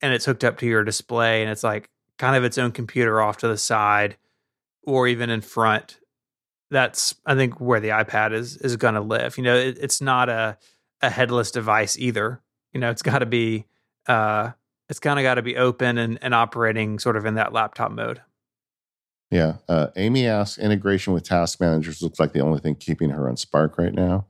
and 0.00 0.14
it's 0.14 0.24
hooked 0.24 0.44
up 0.44 0.58
to 0.58 0.66
your 0.66 0.84
display, 0.84 1.42
and 1.42 1.50
it's 1.50 1.64
like 1.64 1.90
kind 2.16 2.36
of 2.36 2.44
its 2.44 2.58
own 2.58 2.70
computer 2.70 3.20
off 3.20 3.38
to 3.38 3.48
the 3.48 3.58
side, 3.58 4.18
or 4.84 5.08
even 5.08 5.30
in 5.30 5.40
front 5.40 5.98
that's 6.70 7.14
I 7.24 7.34
think 7.34 7.60
where 7.60 7.80
the 7.80 7.88
iPad 7.88 8.32
is 8.32 8.56
is 8.56 8.76
going 8.76 8.94
to 8.94 9.00
live. 9.00 9.36
You 9.36 9.44
know, 9.44 9.56
it, 9.56 9.78
it's 9.80 10.00
not 10.00 10.28
a 10.28 10.58
a 11.02 11.10
headless 11.10 11.50
device 11.50 11.98
either. 11.98 12.40
You 12.72 12.80
know, 12.80 12.90
it's 12.90 13.02
got 13.02 13.20
to 13.20 13.26
be 13.26 13.66
uh, 14.06 14.52
it's 14.88 15.00
kind 15.00 15.18
of 15.18 15.22
got 15.22 15.34
to 15.34 15.42
be 15.42 15.56
open 15.56 15.98
and, 15.98 16.18
and 16.22 16.34
operating 16.34 16.98
sort 16.98 17.16
of 17.16 17.26
in 17.26 17.34
that 17.34 17.52
laptop 17.52 17.90
mode. 17.90 18.20
Yeah. 19.30 19.54
Uh, 19.68 19.88
Amy 19.96 20.26
asks, 20.26 20.58
integration 20.58 21.12
with 21.12 21.24
task 21.24 21.60
managers 21.60 22.00
looks 22.00 22.20
like 22.20 22.32
the 22.32 22.40
only 22.40 22.60
thing 22.60 22.76
keeping 22.76 23.10
her 23.10 23.28
on 23.28 23.36
Spark 23.36 23.76
right 23.78 23.92
now. 23.92 24.26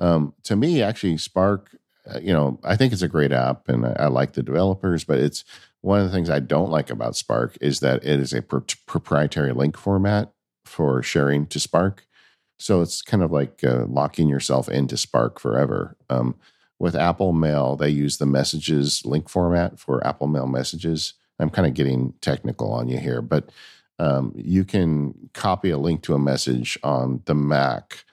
Um, 0.00 0.34
to 0.42 0.56
me, 0.56 0.82
actually, 0.82 1.18
Spark, 1.18 1.76
uh, 2.12 2.18
you 2.18 2.32
know, 2.32 2.58
I 2.64 2.76
think 2.76 2.92
it's 2.92 3.02
a 3.02 3.08
great 3.08 3.30
app 3.30 3.68
and 3.68 3.86
I, 3.86 3.92
I, 4.00 4.06
like 4.08 4.32
the 4.32 4.42
developers, 4.42 5.04
but 5.04 5.18
it's 5.18 5.44
one 5.82 6.00
of 6.00 6.06
the 6.06 6.12
things 6.12 6.28
I 6.28 6.40
don't 6.40 6.70
like 6.70 6.90
about 6.90 7.14
Spark 7.14 7.56
is 7.60 7.78
that 7.80 8.04
it 8.04 8.18
is 8.18 8.32
a 8.32 8.42
proprietary 8.42 9.52
link 9.52 9.76
format 9.76 10.32
for 10.64 11.02
sharing 11.02 11.46
to 11.46 11.60
Spark. 11.60 12.06
So 12.58 12.80
it's 12.82 13.02
kind 13.02 13.22
of 13.22 13.32
like 13.32 13.62
uh, 13.64 13.86
locking 13.86 14.28
yourself 14.28 14.68
into 14.68 14.96
Spark 14.96 15.38
forever. 15.38 15.96
Um, 16.08 16.36
with 16.78 16.96
Apple 16.96 17.32
Mail, 17.32 17.76
they 17.76 17.88
use 17.88 18.18
the 18.18 18.26
messages 18.26 19.04
link 19.04 19.28
format 19.28 19.78
for 19.78 20.04
Apple 20.06 20.26
Mail 20.26 20.46
messages. 20.46 21.14
I'm 21.38 21.50
kind 21.50 21.66
of 21.66 21.74
getting 21.74 22.14
technical 22.20 22.72
on 22.72 22.88
you 22.88 22.98
here, 22.98 23.22
but 23.22 23.50
um, 23.98 24.32
you 24.36 24.64
can 24.64 25.30
copy 25.34 25.70
a 25.70 25.78
link 25.78 26.02
to 26.02 26.14
a 26.14 26.18
message 26.18 26.78
on 26.82 27.22
the 27.26 27.34
Mac. 27.34 28.04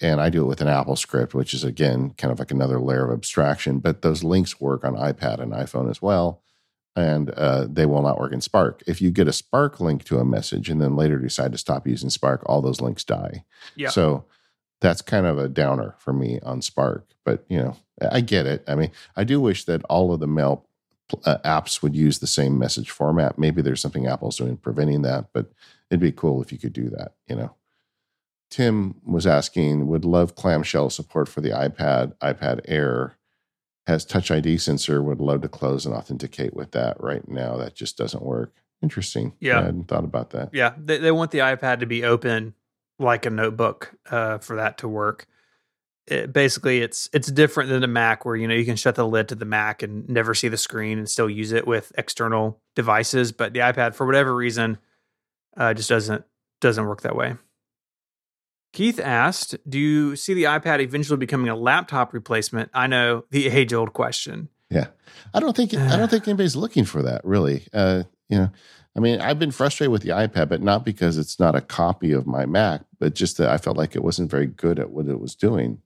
And 0.00 0.20
I 0.20 0.30
do 0.30 0.42
it 0.42 0.48
with 0.48 0.60
an 0.60 0.68
Apple 0.68 0.96
script, 0.96 1.34
which 1.34 1.54
is 1.54 1.64
again 1.64 2.10
kind 2.16 2.32
of 2.32 2.38
like 2.38 2.50
another 2.50 2.80
layer 2.80 3.06
of 3.06 3.18
abstraction. 3.18 3.78
But 3.78 4.02
those 4.02 4.24
links 4.24 4.60
work 4.60 4.84
on 4.84 4.94
iPad 4.94 5.40
and 5.40 5.52
iPhone 5.52 5.90
as 5.90 6.02
well 6.02 6.41
and 6.94 7.30
uh, 7.30 7.66
they 7.70 7.86
will 7.86 8.02
not 8.02 8.18
work 8.18 8.32
in 8.32 8.40
Spark. 8.40 8.82
If 8.86 9.00
you 9.00 9.10
get 9.10 9.28
a 9.28 9.32
Spark 9.32 9.80
link 9.80 10.04
to 10.04 10.18
a 10.18 10.24
message 10.24 10.68
and 10.68 10.80
then 10.80 10.96
later 10.96 11.18
decide 11.18 11.52
to 11.52 11.58
stop 11.58 11.86
using 11.86 12.10
Spark, 12.10 12.42
all 12.46 12.60
those 12.60 12.80
links 12.80 13.04
die. 13.04 13.44
Yeah. 13.76 13.88
So 13.88 14.24
that's 14.80 15.00
kind 15.00 15.26
of 15.26 15.38
a 15.38 15.48
downer 15.48 15.94
for 15.98 16.12
me 16.12 16.40
on 16.42 16.60
Spark. 16.60 17.06
But 17.24 17.44
you 17.48 17.58
know, 17.58 17.76
I 18.10 18.20
get 18.20 18.46
it. 18.46 18.64
I 18.68 18.74
mean, 18.74 18.90
I 19.16 19.24
do 19.24 19.40
wish 19.40 19.64
that 19.64 19.84
all 19.84 20.12
of 20.12 20.20
the 20.20 20.26
mail 20.26 20.66
uh, 21.24 21.38
apps 21.44 21.82
would 21.82 21.94
use 21.94 22.18
the 22.18 22.26
same 22.26 22.58
message 22.58 22.90
format. 22.90 23.38
Maybe 23.38 23.62
there's 23.62 23.80
something 23.80 24.06
Apple's 24.06 24.36
doing 24.36 24.56
preventing 24.56 25.02
that, 25.02 25.26
but 25.32 25.52
it'd 25.90 26.00
be 26.00 26.12
cool 26.12 26.42
if 26.42 26.52
you 26.52 26.58
could 26.58 26.72
do 26.72 26.90
that. 26.90 27.12
You 27.28 27.36
know. 27.36 27.54
Tim 28.50 29.00
was 29.06 29.26
asking, 29.26 29.86
would 29.86 30.04
love 30.04 30.34
clamshell 30.34 30.90
support 30.90 31.26
for 31.26 31.40
the 31.40 31.48
iPad, 31.48 32.12
iPad 32.18 32.60
Air 32.66 33.16
has 33.86 34.04
Touch 34.04 34.30
ID 34.30 34.58
sensor. 34.58 35.02
Would 35.02 35.20
love 35.20 35.42
to 35.42 35.48
close 35.48 35.86
and 35.86 35.94
authenticate 35.94 36.54
with 36.54 36.72
that. 36.72 37.00
Right 37.00 37.26
now, 37.28 37.56
that 37.56 37.74
just 37.74 37.96
doesn't 37.96 38.22
work. 38.22 38.52
Interesting. 38.82 39.34
Yeah, 39.40 39.60
I 39.60 39.64
hadn't 39.64 39.88
thought 39.88 40.04
about 40.04 40.30
that. 40.30 40.50
Yeah, 40.52 40.74
they, 40.76 40.98
they 40.98 41.12
want 41.12 41.30
the 41.30 41.38
iPad 41.38 41.80
to 41.80 41.86
be 41.86 42.04
open 42.04 42.54
like 42.98 43.26
a 43.26 43.30
notebook 43.30 43.94
uh, 44.10 44.38
for 44.38 44.56
that 44.56 44.78
to 44.78 44.88
work. 44.88 45.26
It, 46.06 46.32
basically, 46.32 46.80
it's 46.80 47.08
it's 47.12 47.30
different 47.30 47.70
than 47.70 47.84
a 47.84 47.88
Mac, 47.88 48.24
where 48.24 48.36
you 48.36 48.48
know 48.48 48.54
you 48.54 48.64
can 48.64 48.76
shut 48.76 48.96
the 48.96 49.06
lid 49.06 49.28
to 49.28 49.34
the 49.34 49.44
Mac 49.44 49.82
and 49.82 50.08
never 50.08 50.34
see 50.34 50.48
the 50.48 50.56
screen 50.56 50.98
and 50.98 51.08
still 51.08 51.30
use 51.30 51.52
it 51.52 51.66
with 51.66 51.92
external 51.96 52.60
devices. 52.74 53.30
But 53.32 53.52
the 53.52 53.60
iPad, 53.60 53.94
for 53.94 54.04
whatever 54.04 54.34
reason, 54.34 54.78
uh, 55.56 55.74
just 55.74 55.88
doesn't 55.88 56.24
doesn't 56.60 56.86
work 56.86 57.02
that 57.02 57.14
way. 57.14 57.36
Keith 58.72 58.98
asked, 58.98 59.56
Do 59.68 59.78
you 59.78 60.16
see 60.16 60.34
the 60.34 60.44
iPad 60.44 60.80
eventually 60.80 61.18
becoming 61.18 61.48
a 61.48 61.56
laptop 61.56 62.12
replacement? 62.12 62.70
I 62.72 62.86
know 62.86 63.24
the 63.30 63.48
age 63.50 63.72
old 63.72 63.92
question. 63.92 64.48
Yeah. 64.70 64.88
I 65.34 65.40
don't 65.40 65.54
think 65.54 65.74
I 65.74 65.96
don't 65.96 66.10
think 66.10 66.26
anybody's 66.26 66.56
looking 66.56 66.84
for 66.84 67.02
that 67.02 67.22
really. 67.24 67.66
Uh, 67.72 68.04
you 68.28 68.38
know, 68.38 68.50
I 68.96 69.00
mean, 69.00 69.20
I've 69.20 69.38
been 69.38 69.50
frustrated 69.50 69.92
with 69.92 70.02
the 70.02 70.10
iPad, 70.10 70.48
but 70.48 70.62
not 70.62 70.84
because 70.84 71.18
it's 71.18 71.38
not 71.38 71.54
a 71.54 71.60
copy 71.60 72.12
of 72.12 72.26
my 72.26 72.46
Mac, 72.46 72.82
but 72.98 73.14
just 73.14 73.36
that 73.38 73.50
I 73.50 73.58
felt 73.58 73.76
like 73.76 73.94
it 73.94 74.02
wasn't 74.02 74.30
very 74.30 74.46
good 74.46 74.78
at 74.78 74.90
what 74.90 75.06
it 75.06 75.20
was 75.20 75.34
doing. 75.34 75.82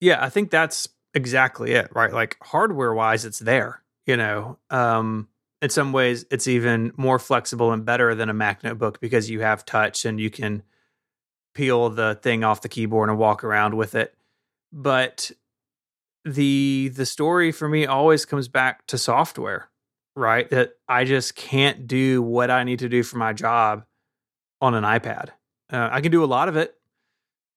Yeah, 0.00 0.22
I 0.22 0.28
think 0.28 0.50
that's 0.50 0.88
exactly 1.14 1.72
it, 1.72 1.88
right? 1.94 2.12
Like 2.12 2.36
hardware 2.42 2.92
wise, 2.94 3.24
it's 3.24 3.38
there, 3.38 3.82
you 4.06 4.16
know. 4.16 4.58
Um, 4.70 5.28
in 5.62 5.70
some 5.70 5.92
ways, 5.92 6.24
it's 6.30 6.46
even 6.48 6.92
more 6.96 7.18
flexible 7.18 7.72
and 7.72 7.84
better 7.84 8.14
than 8.14 8.28
a 8.28 8.34
Mac 8.34 8.62
notebook 8.64 9.00
because 9.00 9.30
you 9.30 9.40
have 9.40 9.64
touch 9.64 10.04
and 10.04 10.20
you 10.20 10.30
can 10.30 10.62
peel 11.54 11.90
the 11.90 12.18
thing 12.22 12.44
off 12.44 12.60
the 12.60 12.68
keyboard 12.68 13.08
and 13.08 13.18
walk 13.18 13.44
around 13.44 13.74
with 13.74 13.94
it. 13.94 14.14
But 14.72 15.30
the 16.24 16.90
the 16.94 17.06
story 17.06 17.52
for 17.52 17.68
me 17.68 17.86
always 17.86 18.24
comes 18.24 18.48
back 18.48 18.86
to 18.86 18.98
software, 18.98 19.70
right? 20.16 20.48
That 20.50 20.72
I 20.88 21.04
just 21.04 21.36
can't 21.36 21.86
do 21.86 22.22
what 22.22 22.50
I 22.50 22.64
need 22.64 22.80
to 22.80 22.88
do 22.88 23.02
for 23.02 23.18
my 23.18 23.32
job 23.32 23.84
on 24.60 24.74
an 24.74 24.84
iPad. 24.84 25.30
Uh, 25.72 25.88
I 25.90 26.00
can 26.00 26.10
do 26.10 26.24
a 26.24 26.26
lot 26.26 26.48
of 26.48 26.56
it, 26.56 26.74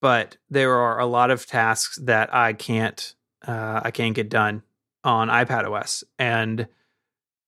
but 0.02 0.38
there 0.50 0.74
are 0.76 1.00
a 1.00 1.06
lot 1.06 1.32
of 1.32 1.46
tasks 1.46 1.98
that 2.04 2.34
I 2.34 2.54
can't 2.54 3.16
uh, 3.46 3.82
I 3.84 3.92
can't 3.92 4.16
get 4.16 4.30
done 4.30 4.64
on 5.04 5.30
iPad 5.30 5.70
OS, 5.70 6.04
and 6.20 6.68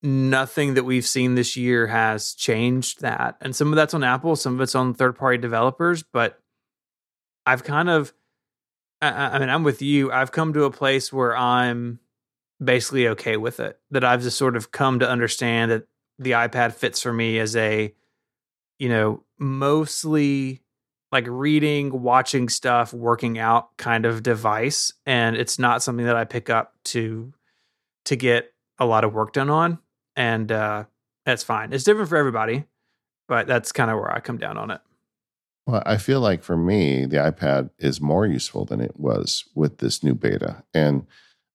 nothing 0.02 0.76
that 0.76 0.84
we've 0.84 1.06
seen 1.06 1.36
this 1.36 1.58
year 1.58 1.88
has 1.88 2.34
changed 2.34 3.02
that. 3.02 3.36
And 3.42 3.56
some 3.56 3.70
of 3.70 3.76
that's 3.76 3.94
on 3.94 4.04
Apple, 4.04 4.36
some 4.36 4.56
of 4.56 4.62
it's 4.62 4.76
on 4.76 4.94
third 4.94 5.18
party 5.18 5.38
developers, 5.38 6.04
but 6.04 6.40
I've 7.46 7.64
kind 7.64 7.90
of 7.90 8.14
I, 9.02 9.36
I 9.36 9.40
mean, 9.40 9.50
I'm 9.50 9.64
with 9.64 9.82
you. 9.82 10.12
I've 10.12 10.32
come 10.32 10.54
to 10.54 10.64
a 10.64 10.72
place 10.72 11.12
where 11.12 11.36
I'm 11.36 12.00
basically 12.64 13.08
okay 13.10 13.38
with 13.38 13.60
it. 13.60 13.80
That 13.92 14.04
I've 14.04 14.22
just 14.22 14.38
sort 14.38 14.56
of 14.56 14.72
come 14.72 15.00
to 15.00 15.10
understand 15.10 15.72
that 15.72 15.88
the 16.18 16.32
iPad 16.32 16.74
fits 16.74 17.02
for 17.02 17.14
me 17.14 17.40
as 17.40 17.56
a, 17.56 17.94
you 18.78 18.90
know, 18.90 19.24
mostly 19.38 20.62
like 21.12 21.26
reading, 21.28 22.04
watching 22.04 22.50
stuff, 22.50 22.94
working 22.94 23.40
out 23.40 23.76
kind 23.78 24.06
of 24.06 24.22
device. 24.22 24.94
And 25.06 25.36
it's 25.36 25.58
not 25.58 25.82
something 25.82 26.06
that 26.06 26.16
I 26.16 26.26
pick 26.26 26.50
up 26.50 26.76
to 26.86 27.34
to 28.06 28.16
get 28.16 28.54
a 28.78 28.86
lot 28.86 29.04
of 29.04 29.14
work 29.14 29.34
done 29.34 29.50
on. 29.50 29.80
And 30.20 30.52
uh 30.52 30.84
that's 31.26 31.44
fine. 31.44 31.74
It's 31.74 31.84
different 31.84 32.10
for 32.10 32.18
everybody, 32.18 32.66
but 33.28 33.48
that's 33.48 33.72
kind 33.72 33.90
of 33.90 33.98
where 33.98 34.12
I 34.12 34.20
come 34.20 34.38
down 34.38 34.58
on 34.58 34.70
it. 34.70 34.82
Well, 35.66 35.84
I 35.86 35.98
feel 35.98 36.20
like 36.20 36.44
for 36.44 36.58
me, 36.58 37.06
the 37.06 37.18
iPad 37.18 37.70
is 37.78 38.02
more 38.02 38.26
useful 38.26 38.66
than 38.66 38.82
it 38.82 39.00
was 39.00 39.46
with 39.54 39.78
this 39.78 40.04
new 40.04 40.16
beta. 40.16 40.64
And 40.74 41.06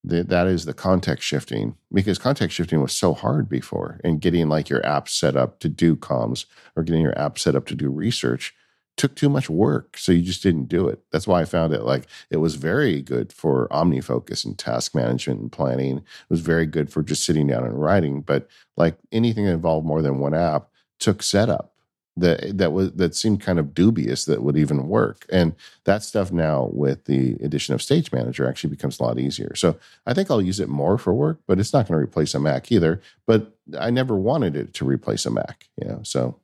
that 0.05 0.47
is 0.47 0.67
the 0.67 0.75
context 0.75 1.27
shifting 1.27 1.77
because 1.93 2.19
context 2.19 2.57
shifting 2.57 2.81
was 2.81 2.93
so 2.93 3.15
hard 3.15 3.49
before 3.49 4.01
and 4.05 4.21
getting 4.21 4.49
like 4.49 4.69
your 4.69 4.85
app 4.87 5.09
set 5.09 5.35
up 5.35 5.59
to 5.61 5.69
do 5.69 5.97
comms 5.97 6.45
or 6.77 6.83
getting 6.83 7.03
your 7.03 7.19
app 7.19 7.39
set 7.39 7.57
up 7.57 7.67
to 7.67 7.75
do 7.75 7.91
research 7.91 8.55
took 8.97 9.15
too 9.17 9.29
much 9.29 9.51
work 9.51 9.97
so 9.97 10.13
you 10.13 10.23
just 10.23 10.43
didn't 10.43 10.69
do 10.69 10.89
it 10.89 11.01
that's 11.11 11.27
why 11.27 11.41
i 11.41 11.45
found 11.45 11.73
it 11.73 11.83
like 11.83 12.07
it 12.31 12.37
was 12.37 12.55
very 12.55 13.03
good 13.03 13.33
for 13.33 13.69
omnifocus 13.71 14.45
and 14.45 14.59
task 14.59 14.95
management 14.95 15.41
and 15.41 15.53
planning 15.53 15.99
it 15.99 16.05
was 16.29 16.41
very 16.41 16.67
good 16.67 16.91
for 16.91 17.03
just 17.03 17.25
sitting 17.25 17.47
down 17.47 17.65
and 17.65 17.81
writing 17.81 18.21
but 18.21 18.49
like 18.77 18.97
anything 19.13 19.45
that 19.45 19.53
involved 19.53 19.87
more 19.87 20.03
than 20.03 20.19
one 20.19 20.35
app 20.35 20.69
took 20.99 21.23
setup 21.23 21.75
that 22.17 22.59
that 22.59 22.73
was 22.73 22.93
that 22.93 23.15
seemed 23.15 23.41
kind 23.41 23.59
of 23.59 23.75
dubious 23.75 24.25
that 24.25 24.43
would 24.43 24.57
even 24.57 24.89
work. 24.89 25.27
And 25.31 25.55
that 25.85 26.03
stuff 26.03 26.31
now 26.31 26.71
with 26.73 27.05
the 27.07 27.37
addition 27.43 27.75
of 27.75 27.83
Stage 27.83 28.13
Manager 28.13 28.49
actually 28.49 28.71
becomes 28.71 29.01
a 29.01 29.03
lot 29.03 29.19
easier. 29.19 29.55
So 29.57 29.77
I 30.07 30.15
think 30.15 30.31
I'll 30.31 30.43
use 30.43 30.61
it 30.61 30.69
more 30.69 30.97
for 30.97 31.13
work, 31.13 31.41
but 31.47 31.59
it's 31.59 31.73
not 31.73 31.89
going 31.89 31.99
to 31.99 32.05
replace 32.05 32.35
a 32.35 32.41
Mac 32.41 32.71
either. 32.71 33.01
But 33.27 33.57
I 33.79 33.91
never 33.91 34.17
wanted 34.17 34.55
it 34.55 34.75
to 34.75 34.85
replace 34.85 35.27
a 35.27 35.31
Mac, 35.31 35.69
you 35.81 35.89
know. 35.89 36.01
So 36.05 36.39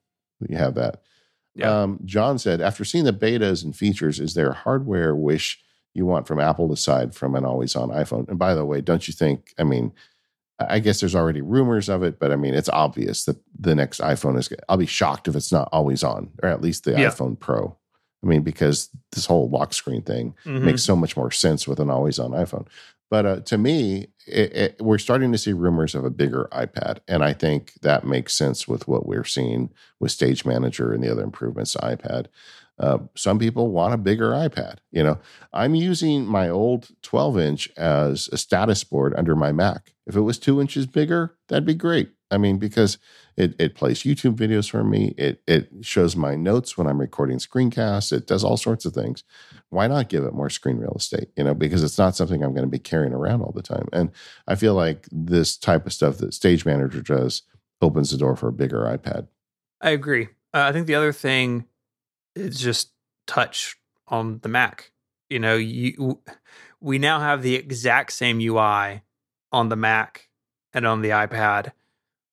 you 0.49 0.57
have 0.57 0.75
that. 0.75 1.03
Yeah. 1.61 1.83
Um, 1.83 2.01
John 2.05 2.39
said, 2.39 2.61
after 2.61 2.85
seeing 2.85 3.05
the 3.05 3.13
betas 3.13 3.65
and 3.65 3.75
features, 3.75 4.21
is 4.21 4.35
there 4.35 4.51
a 4.51 4.55
hardware 4.55 5.15
wish 5.15 5.63
you 5.95 6.07
want 6.07 6.27
from 6.27 6.41
Apple 6.41 6.73
aside 6.73 7.15
from 7.15 7.35
an 7.35 7.45
always 7.45 7.77
on 7.77 7.91
iPhone? 7.91 8.29
And 8.29 8.39
by 8.39 8.55
the 8.55 8.65
way, 8.65 8.81
don't 8.81 9.07
you 9.07 9.15
think? 9.15 9.55
I 9.59 9.65
mean, 9.65 9.93
I 10.59 10.79
guess 10.79 11.01
there's 11.01 11.15
already 11.15 11.41
rumors 11.41 11.89
of 11.89 12.03
it, 12.03 12.19
but 12.19 12.33
I 12.33 12.37
mean, 12.37 12.55
it's 12.55 12.69
obvious 12.69 13.25
that 13.25 13.37
the 13.59 13.75
next 13.75 14.01
iPhone 14.01 14.39
is. 14.39 14.51
I'll 14.69 14.77
be 14.77 14.87
shocked 14.87 15.29
if 15.29 15.37
it's 15.37 15.53
not 15.53 15.69
always 15.73 16.03
on, 16.03 16.31
or 16.43 16.49
at 16.49 16.61
least 16.61 16.85
the 16.85 16.93
yeah. 16.93 17.09
iPhone 17.09 17.39
Pro. 17.39 17.77
I 18.23 18.27
mean, 18.27 18.43
because 18.43 18.91
this 19.13 19.27
whole 19.27 19.49
lock 19.49 19.73
screen 19.73 20.03
thing 20.03 20.35
mm-hmm. 20.45 20.65
makes 20.65 20.83
so 20.83 20.95
much 20.95 21.17
more 21.17 21.31
sense 21.31 21.67
with 21.67 21.81
an 21.81 21.91
always 21.91 22.19
on 22.19 22.33
iPhone. 22.33 22.67
But 23.11 23.27
uh, 23.27 23.41
to 23.41 23.59
me, 23.59 24.07
it, 24.27 24.57
it, 24.57 24.77
we're 24.81 24.99
starting 24.99 25.33
to 25.33 25.39
see 25.39 25.53
rumors 25.53 25.95
of 25.97 26.05
a 26.05 26.11
bigger 26.11 26.49
iPad, 26.53 27.01
and 27.09 27.25
I 27.25 27.33
think 27.33 27.75
that 27.83 28.07
makes 28.07 28.35
sense 28.35 28.69
with 28.69 28.87
what 28.87 29.05
we're 29.05 29.25
seeing 29.25 29.71
with 29.99 30.13
Stage 30.13 30.45
Manager 30.45 30.93
and 30.93 31.03
the 31.03 31.11
other 31.11 31.25
improvements 31.25 31.73
to 31.73 31.79
iPad. 31.79 32.27
Uh, 32.79 32.99
some 33.15 33.39
people 33.39 33.71
want 33.71 33.93
a 33.93 33.99
bigger 33.99 34.31
iPad. 34.31 34.79
You 34.91 35.03
know, 35.03 35.19
I'm 35.53 35.75
using 35.75 36.25
my 36.25 36.49
old 36.49 36.89
12 37.03 37.39
inch 37.39 37.71
as 37.77 38.29
a 38.33 38.39
status 38.39 38.85
board 38.85 39.13
under 39.19 39.37
my 39.37 39.53
Mac. 39.53 39.93
If 40.07 40.17
it 40.17 40.23
was 40.23 40.39
two 40.39 40.61
inches 40.61 40.87
bigger, 40.87 41.37
that'd 41.49 41.67
be 41.67 41.75
great. 41.75 42.13
I 42.31 42.39
mean, 42.39 42.59
because 42.59 42.99
it, 43.37 43.55
it 43.59 43.75
plays 43.75 44.03
YouTube 44.03 44.37
videos 44.37 44.71
for 44.71 44.85
me. 44.85 45.15
It 45.17 45.43
it 45.47 45.69
shows 45.83 46.15
my 46.15 46.35
notes 46.35 46.77
when 46.77 46.87
I'm 46.87 47.01
recording 47.01 47.39
screencasts. 47.39 48.13
It 48.13 48.27
does 48.27 48.45
all 48.45 48.57
sorts 48.57 48.85
of 48.85 48.93
things. 48.93 49.25
Why 49.71 49.87
not 49.87 50.09
give 50.09 50.25
it 50.25 50.35
more 50.35 50.51
screen 50.51 50.79
real 50.79 50.95
estate? 50.97 51.31
You 51.37 51.45
know, 51.45 51.55
because 51.55 51.83
it's 51.83 51.99
not 51.99 52.17
something 52.17 52.43
I'm 52.43 52.53
going 52.53 52.67
to 52.67 52.71
be 52.71 52.79
carrying 52.79 53.13
around 53.13 53.43
all 53.43 53.53
the 53.53 53.63
time. 53.63 53.89
And 53.93 54.11
I 54.47 54.55
feel 54.55 54.75
like 54.75 55.09
this 55.11 55.57
type 55.57 55.87
of 55.87 55.93
stuff 55.93 56.19
that 56.19 56.35
Stage 56.35 56.65
Manager 56.65 57.03
does 57.03 57.43
opens 57.81 58.11
the 58.11 58.19
door 58.19 58.37
for 58.37 58.49
a 58.49 58.53
bigger 58.53 58.81
iPad. 58.81 59.29
I 59.81 59.91
agree. 59.91 60.29
Uh, 60.53 60.65
I 60.65 60.73
think 60.73 60.87
the 60.87 60.95
other 60.95 61.13
thing 61.13 61.65
is 62.35 62.61
just 62.61 62.93
touch 63.27 63.77
on 64.09 64.41
the 64.43 64.49
Mac. 64.49 64.93
You 65.29 65.39
know, 65.39 65.57
you 65.57 66.21
we 66.81 66.99
now 66.99 67.21
have 67.21 67.43
the 67.43 67.55
exact 67.55 68.13
same 68.13 68.41
UI 68.41 69.03
on 69.53 69.69
the 69.69 69.77
Mac 69.77 70.29
and 70.73 70.87
on 70.87 71.03
the 71.03 71.11
iPad. 71.11 71.73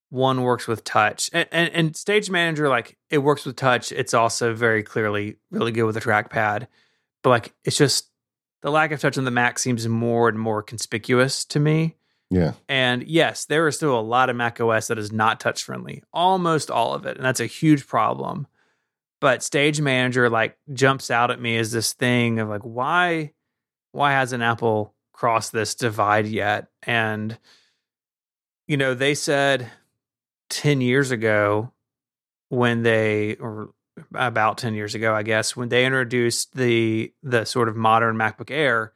One 0.10 0.42
works 0.42 0.68
with 0.68 0.84
touch, 0.84 1.30
and, 1.34 1.48
and, 1.52 1.70
and 1.74 1.96
Stage 1.96 2.30
Manager 2.30 2.70
like 2.70 2.98
it 3.10 3.18
works 3.20 3.46
with 3.46 3.56
touch. 3.56 3.92
It's 3.92 4.14
also 4.14 4.54
very 4.54 4.84
clearly 4.84 5.38
really 5.52 5.72
good 5.72 5.84
with 5.84 5.96
the 5.96 6.02
trackpad, 6.02 6.68
but 7.24 7.30
like 7.30 7.54
it's 7.64 7.78
just 7.78 8.10
the 8.62 8.72
lack 8.72 8.92
of 8.92 9.00
touch 9.00 9.18
on 9.18 9.26
the 9.26 9.32
Mac 9.32 9.60
seems 9.60 9.88
more 9.88 10.30
and 10.30 10.40
more 10.40 10.64
conspicuous 10.64 11.46
to 11.46 11.60
me. 11.60 11.96
Yeah. 12.30 12.54
And 12.68 13.04
yes, 13.04 13.46
there 13.46 13.68
is 13.68 13.76
still 13.76 13.98
a 13.98 14.02
lot 14.02 14.30
of 14.30 14.36
Mac 14.36 14.60
OS 14.60 14.88
that 14.88 14.98
is 14.98 15.12
not 15.12 15.40
touch 15.40 15.64
friendly, 15.64 16.04
almost 16.12 16.72
all 16.72 16.94
of 16.94 17.06
it. 17.06 17.18
And 17.18 17.26
that's 17.26 17.40
a 17.40 17.46
huge 17.46 17.88
problem 17.88 18.48
but 19.20 19.44
stage 19.44 19.82
manager 19.82 20.30
like 20.30 20.58
jumps 20.74 21.10
out 21.10 21.32
at 21.32 21.42
me 21.42 21.58
as 21.58 21.72
this 21.72 21.94
thing 21.94 22.40
of 22.40 22.50
like 22.50 22.62
why 22.62 23.32
why 23.92 24.12
hasn't 24.12 24.44
apple 24.44 24.94
crossed 25.14 25.52
this 25.52 25.76
divide 25.76 26.28
yet 26.28 26.68
and 26.84 27.38
you 28.68 28.78
know 28.78 28.94
they 28.94 29.16
said 29.16 29.70
10 30.50 30.82
years 30.82 31.12
ago 31.12 31.72
when 32.50 32.84
they 32.84 33.36
or 33.36 33.72
about 34.14 34.58
10 34.58 34.76
years 34.76 34.94
ago 34.94 35.14
i 35.14 35.24
guess 35.24 35.56
when 35.56 35.70
they 35.70 35.86
introduced 35.86 36.56
the 36.56 37.12
the 37.24 37.46
sort 37.46 37.68
of 37.68 37.76
modern 37.76 38.16
macbook 38.16 38.52
air 38.52 38.94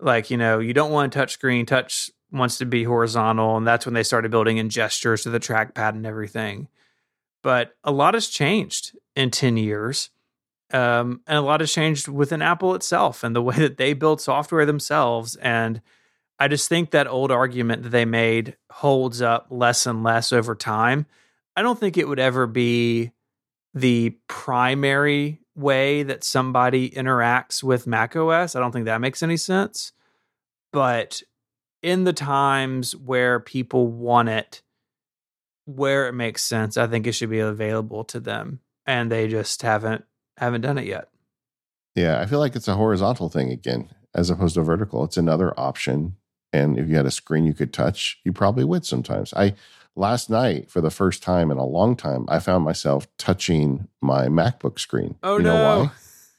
like 0.00 0.30
you 0.30 0.36
know 0.36 0.60
you 0.60 0.72
don't 0.72 0.92
want 0.92 1.12
a 1.12 1.18
touch 1.18 1.32
screen 1.32 1.66
touch 1.66 2.10
wants 2.30 2.58
to 2.58 2.64
be 2.64 2.84
horizontal 2.84 3.56
and 3.56 3.66
that's 3.66 3.84
when 3.84 3.94
they 3.94 4.02
started 4.02 4.30
building 4.30 4.58
in 4.58 4.70
gestures 4.70 5.22
to 5.22 5.30
the 5.30 5.40
trackpad 5.40 5.90
and 5.90 6.06
everything 6.06 6.68
but 7.46 7.76
a 7.84 7.92
lot 7.92 8.14
has 8.14 8.26
changed 8.26 8.98
in 9.14 9.30
10 9.30 9.56
years. 9.56 10.10
Um, 10.72 11.20
and 11.28 11.38
a 11.38 11.42
lot 11.42 11.60
has 11.60 11.72
changed 11.72 12.08
within 12.08 12.42
Apple 12.42 12.74
itself 12.74 13.22
and 13.22 13.36
the 13.36 13.40
way 13.40 13.54
that 13.56 13.76
they 13.76 13.92
build 13.92 14.20
software 14.20 14.66
themselves. 14.66 15.36
And 15.36 15.80
I 16.38 16.48
just 16.48 16.68
think 16.68 16.90
that 16.90 17.06
old 17.06 17.30
argument 17.30 17.82
that 17.82 17.88
they 17.90 18.04
made 18.04 18.56
holds 18.70 19.22
up 19.22 19.46
less 19.50 19.86
and 19.86 20.02
less 20.02 20.32
over 20.32 20.54
time. 20.54 21.06
I 21.54 21.62
don't 21.62 21.78
think 21.78 21.96
it 21.96 22.06
would 22.06 22.18
ever 22.18 22.46
be 22.46 23.12
the 23.72 24.10
primary 24.28 25.40
way 25.54 26.02
that 26.02 26.24
somebody 26.24 26.90
interacts 26.90 27.62
with 27.62 27.86
macOS. 27.86 28.54
I 28.54 28.60
don't 28.60 28.72
think 28.72 28.84
that 28.84 29.00
makes 29.00 29.22
any 29.22 29.38
sense. 29.38 29.92
But 30.72 31.22
in 31.82 32.04
the 32.04 32.12
times 32.12 32.94
where 32.94 33.40
people 33.40 33.86
want 33.86 34.28
it, 34.28 34.62
where 35.64 36.08
it 36.08 36.12
makes 36.12 36.42
sense, 36.42 36.76
I 36.76 36.86
think 36.86 37.06
it 37.06 37.12
should 37.12 37.30
be 37.30 37.40
available 37.40 38.04
to 38.04 38.20
them, 38.20 38.60
and 38.84 39.10
they 39.10 39.28
just 39.28 39.62
haven't 39.62 40.04
haven't 40.36 40.60
done 40.60 40.78
it 40.78 40.86
yet. 40.86 41.08
Yeah, 41.94 42.20
I 42.20 42.26
feel 42.26 42.38
like 42.38 42.54
it's 42.54 42.68
a 42.68 42.74
horizontal 42.74 43.30
thing 43.30 43.50
again, 43.50 43.88
as 44.14 44.28
opposed 44.28 44.54
to 44.54 44.62
vertical. 44.62 45.02
It's 45.04 45.16
another 45.16 45.58
option, 45.58 46.16
and 46.56 46.78
if 46.78 46.88
you 46.88 46.96
had 46.96 47.06
a 47.06 47.10
screen 47.10 47.44
you 47.44 47.54
could 47.54 47.72
touch, 47.72 48.18
you 48.24 48.32
probably 48.32 48.64
would 48.64 48.84
sometimes. 48.84 49.32
I 49.34 49.54
last 49.94 50.30
night 50.30 50.70
for 50.70 50.80
the 50.80 50.90
first 50.90 51.22
time 51.22 51.50
in 51.50 51.58
a 51.58 51.64
long 51.64 51.96
time, 51.96 52.26
I 52.28 52.38
found 52.38 52.64
myself 52.64 53.06
touching 53.18 53.88
my 54.00 54.26
MacBook 54.26 54.78
screen. 54.78 55.16
Oh 55.22 55.36
you 55.36 55.44
no! 55.44 55.54
Know 55.54 55.90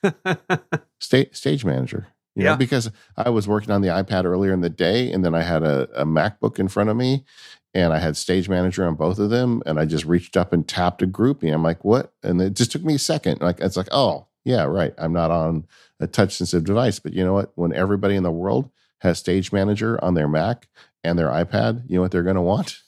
why? 0.02 0.38
Sta- 1.00 1.34
stage 1.34 1.64
manager. 1.66 2.08
You 2.36 2.44
yeah. 2.44 2.52
Know, 2.52 2.58
because 2.58 2.92
I 3.16 3.30
was 3.30 3.48
working 3.48 3.72
on 3.72 3.82
the 3.82 3.88
iPad 3.88 4.26
earlier 4.26 4.54
in 4.54 4.62
the 4.62 4.70
day, 4.70 5.12
and 5.12 5.26
then 5.26 5.34
I 5.34 5.42
had 5.42 5.64
a, 5.64 5.90
a 6.00 6.06
MacBook 6.06 6.60
in 6.60 6.68
front 6.68 6.92
of 6.92 6.96
me, 6.96 7.26
and 7.74 7.94
I 7.94 7.98
had 7.98 8.16
stage 8.16 8.48
manager 8.48 8.86
on 8.86 8.94
both 8.96 9.18
of 9.18 9.32
them, 9.32 9.64
and 9.66 9.80
I 9.80 9.86
just 9.86 10.06
reached 10.06 10.38
up 10.38 10.54
and 10.54 10.68
tapped 10.68 11.02
a 11.02 11.08
groupie. 11.08 11.52
I'm 11.52 11.64
like, 11.64 11.84
what? 11.84 12.14
And 12.22 12.40
it 12.42 12.54
just 12.54 12.72
took 12.72 12.84
me 12.84 12.96
a 12.96 13.00
second. 13.00 13.42
Like 13.42 13.60
it's 13.60 13.78
like, 13.78 13.90
oh 13.92 14.28
yeah, 14.46 14.64
right. 14.64 14.94
I'm 14.98 15.14
not 15.14 15.32
on 15.32 15.66
a 16.00 16.08
touch 16.08 16.36
sensitive 16.36 16.64
device, 16.64 17.00
but 17.00 17.14
you 17.14 17.24
know 17.24 17.34
what? 17.34 17.52
When 17.56 17.74
everybody 17.74 18.16
in 18.16 18.24
the 18.24 18.32
world 18.32 18.70
has 19.00 19.20
stage 19.20 19.52
manager 19.52 20.04
on 20.04 20.14
their 20.14 20.28
Mac 20.28 20.68
and 21.04 21.18
their 21.18 21.30
iPad, 21.30 21.84
you 21.88 21.96
know 21.96 22.02
what 22.02 22.12
they're 22.12 22.24
going 22.24 22.36
to 22.36 22.42
want? 22.42 22.82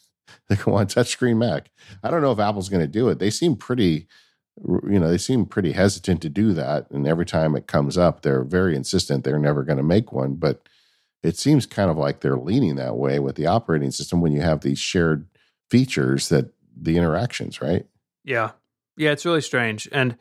they 0.49 0.55
go 0.55 0.75
on 0.75 0.87
touchscreen 0.87 1.37
Mac. 1.37 1.69
I 2.03 2.09
don't 2.09 2.21
know 2.21 2.31
if 2.31 2.39
Apple's 2.39 2.69
going 2.69 2.81
to 2.81 2.87
do 2.87 3.09
it. 3.09 3.19
They 3.19 3.29
seem 3.29 3.55
pretty, 3.55 4.07
you 4.65 4.99
know, 4.99 5.09
they 5.09 5.17
seem 5.17 5.45
pretty 5.45 5.71
hesitant 5.71 6.21
to 6.23 6.29
do 6.29 6.53
that. 6.53 6.89
And 6.91 7.07
every 7.07 7.25
time 7.25 7.55
it 7.55 7.67
comes 7.67 7.97
up, 7.97 8.21
they're 8.21 8.43
very 8.43 8.75
insistent 8.75 9.23
they're 9.23 9.39
never 9.39 9.63
going 9.63 9.77
to 9.77 9.83
make 9.83 10.11
one. 10.11 10.35
But 10.35 10.67
it 11.21 11.37
seems 11.37 11.65
kind 11.65 11.91
of 11.91 11.97
like 11.97 12.21
they're 12.21 12.37
leaning 12.37 12.75
that 12.75 12.95
way 12.95 13.19
with 13.19 13.35
the 13.35 13.47
operating 13.47 13.91
system 13.91 14.21
when 14.21 14.31
you 14.31 14.41
have 14.41 14.61
these 14.61 14.79
shared 14.79 15.27
features 15.69 16.29
that 16.29 16.51
the 16.75 16.97
interactions, 16.97 17.61
right? 17.61 17.85
Yeah. 18.23 18.51
Yeah, 18.97 19.11
it's 19.11 19.25
really 19.25 19.41
strange. 19.41 19.87
And 19.91 20.17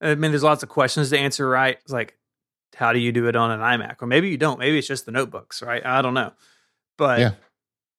I 0.00 0.14
mean, 0.14 0.30
there's 0.30 0.42
lots 0.42 0.62
of 0.62 0.68
questions 0.68 1.10
to 1.10 1.18
answer, 1.18 1.48
right? 1.48 1.78
It's 1.82 1.92
like, 1.92 2.16
how 2.74 2.92
do 2.92 2.98
you 2.98 3.12
do 3.12 3.26
it 3.26 3.36
on 3.36 3.50
an 3.50 3.60
iMac? 3.60 4.02
Or 4.02 4.06
maybe 4.06 4.28
you 4.30 4.36
don't. 4.36 4.58
Maybe 4.58 4.78
it's 4.78 4.88
just 4.88 5.06
the 5.06 5.12
notebooks, 5.12 5.62
right? 5.62 5.84
I 5.84 6.02
don't 6.02 6.14
know. 6.14 6.32
But 6.96 7.20
yeah. 7.20 7.30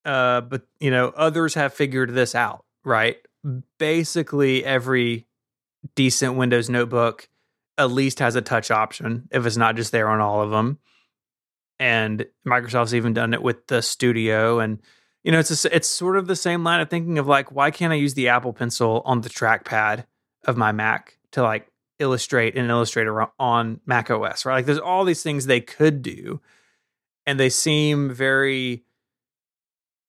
uh, 0.06 0.42
but 0.42 0.64
you 0.80 0.92
know, 0.92 1.10
others 1.16 1.54
have 1.56 1.74
figured 1.74 2.14
this 2.14 2.36
out, 2.36 2.66
right? 2.84 3.18
Basically 3.78 4.64
every 4.64 5.28
decent 5.96 6.36
Windows 6.36 6.70
notebook 6.70 7.28
at 7.78 7.92
least 7.92 8.20
has 8.20 8.36
a 8.36 8.42
touch 8.42 8.70
option 8.70 9.28
if 9.32 9.46
it's 9.46 9.58
not 9.58 9.76
just 9.76 9.92
there 9.92 10.10
on 10.10 10.20
all 10.20 10.42
of 10.42 10.52
them. 10.52 10.80
And 11.80 12.28
Microsoft's 12.46 12.94
even 12.94 13.14
done 13.14 13.34
it 13.34 13.42
with 13.42 13.66
the 13.68 13.82
Studio 13.82 14.60
and 14.60 14.80
you 15.24 15.32
know, 15.32 15.40
it's 15.40 15.66
a, 15.66 15.76
it's 15.76 15.88
sort 15.88 16.18
of 16.18 16.28
the 16.28 16.36
same 16.36 16.64
line 16.64 16.82
of 16.82 16.90
thinking 16.90 17.20
of 17.20 17.28
like, 17.28 17.52
why 17.52 17.70
can't 17.70 17.94
I 17.94 17.96
use 17.96 18.16
the 18.16 18.30
Apple 18.30 18.54
Pencil 18.54 19.04
on 19.06 19.22
the 19.22 19.30
trackpad 19.30 20.06
of 20.46 20.58
my 20.58 20.72
Mac 20.72 21.18
to 21.32 21.44
like 21.44 21.71
illustrate 22.02 22.56
in 22.56 22.70
Illustrator 22.70 23.28
on 23.40 23.80
Mac 23.86 24.10
OS, 24.10 24.46
right? 24.46 24.56
Like, 24.56 24.66
there's 24.66 24.80
all 24.80 25.06
these 25.06 25.24
things 25.24 25.46
they 25.46 25.62
could 25.62 26.02
do, 26.02 26.42
and 27.26 27.40
they 27.40 27.50
seem 27.50 28.14
very, 28.14 28.84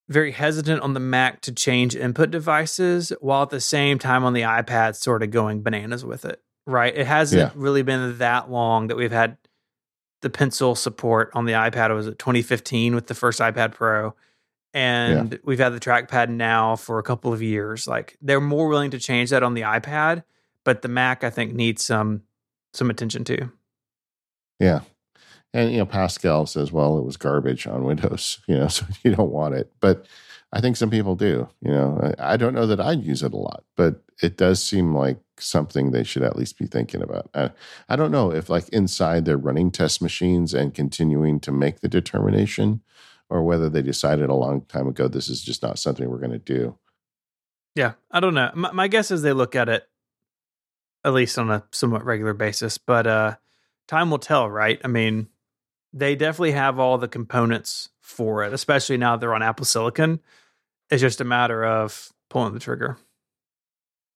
very 0.08 0.32
hesitant 0.32 0.82
on 0.82 0.94
the 0.94 1.00
Mac 1.00 1.40
to 1.42 1.52
change 1.52 1.94
input 1.94 2.30
devices, 2.30 3.12
while 3.20 3.42
at 3.42 3.50
the 3.50 3.60
same 3.60 3.98
time 3.98 4.24
on 4.24 4.32
the 4.32 4.42
iPad, 4.42 4.96
sort 4.96 5.22
of 5.22 5.30
going 5.30 5.62
bananas 5.62 6.04
with 6.04 6.24
it, 6.24 6.42
right? 6.66 6.94
It 6.96 7.06
hasn't 7.06 7.40
yeah. 7.40 7.50
really 7.54 7.82
been 7.82 8.18
that 8.18 8.50
long 8.50 8.88
that 8.88 8.96
we've 8.96 9.12
had 9.12 9.36
the 10.22 10.30
pencil 10.30 10.74
support 10.74 11.30
on 11.34 11.44
the 11.44 11.52
iPad. 11.52 11.90
It 11.90 11.94
was 11.94 12.06
it 12.06 12.18
2015 12.18 12.94
with 12.94 13.06
the 13.06 13.14
first 13.14 13.40
iPad 13.40 13.72
Pro 13.72 14.14
and 14.74 15.32
yeah. 15.32 15.38
we've 15.44 15.58
had 15.58 15.74
the 15.74 15.80
trackpad 15.80 16.28
now 16.28 16.76
for 16.76 16.98
a 16.98 17.02
couple 17.02 17.32
of 17.32 17.42
years. 17.42 17.86
Like 17.86 18.16
they're 18.22 18.40
more 18.40 18.68
willing 18.68 18.90
to 18.92 18.98
change 18.98 19.30
that 19.30 19.42
on 19.42 19.54
the 19.54 19.62
iPad, 19.62 20.24
but 20.64 20.82
the 20.82 20.88
Mac 20.88 21.24
I 21.24 21.30
think 21.30 21.54
needs 21.54 21.84
some 21.84 22.22
some 22.74 22.90
attention 22.90 23.24
too. 23.24 23.50
Yeah. 24.58 24.80
And 25.54 25.70
you 25.70 25.78
know, 25.78 25.86
Pascal 25.86 26.46
says, 26.46 26.72
well, 26.72 26.96
it 26.98 27.04
was 27.04 27.16
garbage 27.16 27.66
on 27.66 27.84
Windows, 27.84 28.40
you 28.46 28.56
know, 28.56 28.68
so 28.68 28.86
you 29.02 29.14
don't 29.14 29.30
want 29.30 29.54
it. 29.54 29.72
But 29.80 30.06
I 30.52 30.60
think 30.60 30.76
some 30.76 30.90
people 30.90 31.16
do. 31.16 31.48
You 31.60 31.70
know, 31.70 32.14
I, 32.18 32.34
I 32.34 32.36
don't 32.36 32.54
know 32.54 32.66
that 32.66 32.80
I'd 32.80 33.02
use 33.02 33.22
it 33.22 33.32
a 33.32 33.38
lot, 33.38 33.64
but 33.76 34.02
it 34.22 34.36
does 34.36 34.62
seem 34.62 34.94
like 34.94 35.18
something 35.38 35.90
they 35.90 36.04
should 36.04 36.22
at 36.22 36.36
least 36.36 36.58
be 36.58 36.66
thinking 36.66 37.02
about. 37.02 37.28
I, 37.34 37.50
I 37.88 37.96
don't 37.96 38.12
know 38.12 38.30
if 38.32 38.48
like 38.48 38.68
inside 38.68 39.24
they're 39.24 39.36
running 39.36 39.70
test 39.70 40.00
machines 40.00 40.54
and 40.54 40.74
continuing 40.74 41.40
to 41.40 41.52
make 41.52 41.80
the 41.80 41.88
determination 41.88 42.82
or 43.28 43.42
whether 43.42 43.68
they 43.68 43.82
decided 43.82 44.28
a 44.28 44.34
long 44.34 44.62
time 44.62 44.86
ago 44.86 45.08
this 45.08 45.28
is 45.28 45.42
just 45.42 45.62
not 45.62 45.78
something 45.78 46.08
we're 46.08 46.18
going 46.18 46.30
to 46.30 46.38
do. 46.38 46.78
Yeah, 47.74 47.92
I 48.10 48.20
don't 48.20 48.34
know. 48.34 48.50
My, 48.54 48.70
my, 48.72 48.88
guess 48.88 49.10
is 49.10 49.22
they 49.22 49.32
look 49.32 49.56
at 49.56 49.70
it 49.70 49.88
at 51.04 51.12
least 51.12 51.38
on 51.38 51.50
a 51.50 51.64
somewhat 51.70 52.04
regular 52.04 52.34
basis, 52.34 52.78
but 52.78 53.06
uh, 53.06 53.36
time 53.88 54.10
will 54.10 54.18
tell, 54.18 54.48
right? 54.48 54.80
I 54.84 54.88
mean, 54.88 55.28
they 55.92 56.16
definitely 56.16 56.52
have 56.52 56.78
all 56.78 56.98
the 56.98 57.08
components 57.08 57.88
for 58.00 58.44
it, 58.44 58.52
especially 58.52 58.96
now 58.96 59.16
they're 59.16 59.34
on 59.34 59.42
Apple 59.42 59.64
Silicon. 59.64 60.20
It's 60.90 61.00
just 61.00 61.20
a 61.20 61.24
matter 61.24 61.64
of 61.64 62.12
pulling 62.30 62.54
the 62.54 62.60
trigger. 62.60 62.98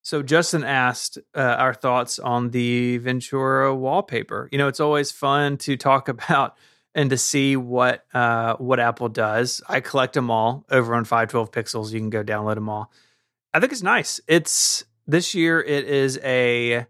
So 0.02 0.22
Justin 0.22 0.62
asked 0.62 1.18
uh, 1.34 1.40
our 1.40 1.74
thoughts 1.74 2.18
on 2.18 2.50
the 2.50 2.98
Ventura 2.98 3.74
wallpaper. 3.74 4.48
You 4.52 4.58
know, 4.58 4.68
it's 4.68 4.78
always 4.78 5.10
fun 5.10 5.56
to 5.58 5.76
talk 5.76 6.08
about 6.08 6.56
and 6.94 7.10
to 7.10 7.18
see 7.18 7.56
what 7.56 8.04
uh, 8.14 8.54
what 8.56 8.80
Apple 8.80 9.08
does. 9.08 9.62
I 9.68 9.80
collect 9.80 10.14
them 10.14 10.30
all 10.30 10.64
over 10.70 10.94
on 10.94 11.04
512 11.04 11.50
Pixels. 11.50 11.92
You 11.92 11.98
can 11.98 12.10
go 12.10 12.22
download 12.22 12.54
them 12.54 12.68
all. 12.68 12.90
I 13.52 13.60
think 13.60 13.72
it's 13.72 13.82
nice. 13.82 14.20
It's 14.28 14.84
this 15.06 15.34
year. 15.34 15.60
It 15.60 15.84
is 15.86 16.18
a. 16.22 16.86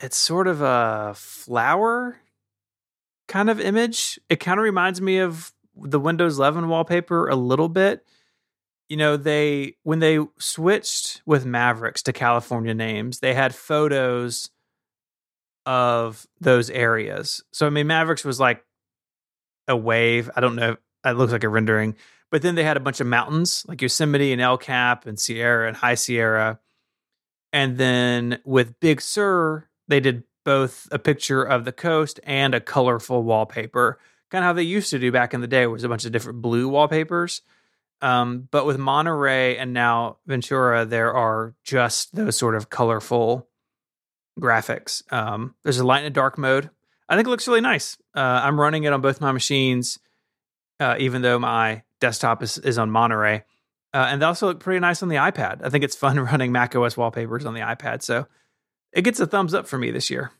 It's 0.00 0.16
sort 0.16 0.46
of 0.46 0.62
a 0.62 1.12
flower 1.16 2.20
kind 3.26 3.50
of 3.50 3.60
image. 3.60 4.18
It 4.28 4.40
kind 4.40 4.58
of 4.58 4.64
reminds 4.64 5.00
me 5.00 5.18
of 5.18 5.52
the 5.76 6.00
Windows 6.00 6.38
11 6.38 6.68
wallpaper 6.68 7.28
a 7.28 7.36
little 7.36 7.68
bit. 7.68 8.04
You 8.88 8.96
know, 8.96 9.16
they 9.16 9.76
when 9.82 9.98
they 9.98 10.18
switched 10.38 11.20
with 11.26 11.44
Mavericks 11.44 12.02
to 12.04 12.12
California 12.12 12.74
names, 12.74 13.20
they 13.20 13.34
had 13.34 13.54
photos 13.54 14.50
of 15.66 16.26
those 16.40 16.70
areas. 16.70 17.44
So 17.52 17.66
I 17.66 17.70
mean, 17.70 17.86
Mavericks 17.86 18.24
was 18.24 18.40
like 18.40 18.64
a 19.68 19.76
wave. 19.76 20.30
I 20.34 20.40
don't 20.40 20.56
know. 20.56 20.76
It 21.04 21.10
looks 21.12 21.32
like 21.32 21.44
a 21.44 21.48
rendering. 21.48 21.96
But 22.30 22.42
then 22.42 22.54
they 22.54 22.64
had 22.64 22.76
a 22.76 22.80
bunch 22.80 23.00
of 23.00 23.06
mountains 23.06 23.64
like 23.68 23.82
Yosemite 23.82 24.32
and 24.32 24.40
El 24.40 24.58
Cap 24.58 25.06
and 25.06 25.18
Sierra 25.18 25.68
and 25.68 25.76
High 25.76 25.94
Sierra. 25.94 26.58
And 27.52 27.78
then 27.78 28.40
with 28.44 28.78
Big 28.80 29.00
Sur, 29.00 29.68
they 29.88 30.00
did 30.00 30.24
both 30.44 30.88
a 30.92 30.98
picture 30.98 31.42
of 31.42 31.64
the 31.64 31.72
coast 31.72 32.20
and 32.24 32.54
a 32.54 32.60
colorful 32.60 33.22
wallpaper, 33.22 33.98
kind 34.30 34.44
of 34.44 34.46
how 34.46 34.52
they 34.52 34.62
used 34.62 34.90
to 34.90 34.98
do 34.98 35.12
back 35.12 35.34
in 35.34 35.40
the 35.40 35.46
day, 35.46 35.66
was 35.66 35.84
a 35.84 35.88
bunch 35.88 36.04
of 36.04 36.12
different 36.12 36.42
blue 36.42 36.68
wallpapers. 36.68 37.42
Um, 38.00 38.48
but 38.50 38.64
with 38.64 38.78
Monterey 38.78 39.56
and 39.56 39.72
now 39.72 40.18
Ventura, 40.26 40.84
there 40.84 41.12
are 41.12 41.54
just 41.64 42.14
those 42.14 42.36
sort 42.36 42.54
of 42.54 42.70
colorful 42.70 43.48
graphics. 44.38 45.10
Um, 45.12 45.54
there's 45.64 45.78
a 45.78 45.86
light 45.86 45.98
and 45.98 46.06
a 46.06 46.10
dark 46.10 46.38
mode, 46.38 46.70
I 47.08 47.16
think 47.16 47.26
it 47.26 47.30
looks 47.30 47.48
really 47.48 47.62
nice. 47.62 47.96
Uh, 48.14 48.40
I'm 48.44 48.60
running 48.60 48.84
it 48.84 48.92
on 48.92 49.00
both 49.00 49.20
my 49.20 49.32
machines, 49.32 49.98
uh, 50.78 50.96
even 50.98 51.22
though 51.22 51.38
my 51.38 51.82
desktop 52.00 52.42
is, 52.42 52.58
is 52.58 52.78
on 52.78 52.90
Monterey. 52.90 53.44
Uh, 53.98 54.06
and 54.10 54.22
they 54.22 54.26
also 54.26 54.46
look 54.46 54.60
pretty 54.60 54.78
nice 54.78 55.02
on 55.02 55.08
the 55.08 55.16
iPad. 55.16 55.58
I 55.64 55.70
think 55.70 55.82
it's 55.82 55.96
fun 55.96 56.20
running 56.20 56.52
Mac 56.52 56.76
OS 56.76 56.96
wallpapers 56.96 57.44
on 57.44 57.54
the 57.54 57.62
iPad. 57.62 58.00
So 58.00 58.28
it 58.92 59.02
gets 59.02 59.18
a 59.18 59.26
thumbs 59.26 59.54
up 59.54 59.66
for 59.66 59.76
me 59.76 59.90
this 59.90 60.08
year. 60.08 60.30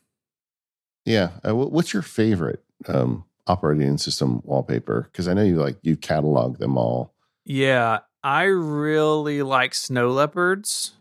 Yeah. 1.03 1.31
Uh, 1.45 1.53
what's 1.53 1.91
your 1.91 2.01
favorite 2.01 2.63
um, 2.87 3.25
operating 3.47 3.97
system 3.97 4.41
wallpaper? 4.45 5.09
Because 5.11 5.27
I 5.27 5.33
know 5.33 5.43
you 5.43 5.57
like 5.57 5.75
you 5.81 5.97
catalog 5.97 6.57
them 6.57 6.77
all. 6.77 7.13
Yeah, 7.43 7.99
I 8.23 8.43
really 8.43 9.43
like 9.43 9.75
Snow 9.75 10.11
Leopards, 10.11 10.93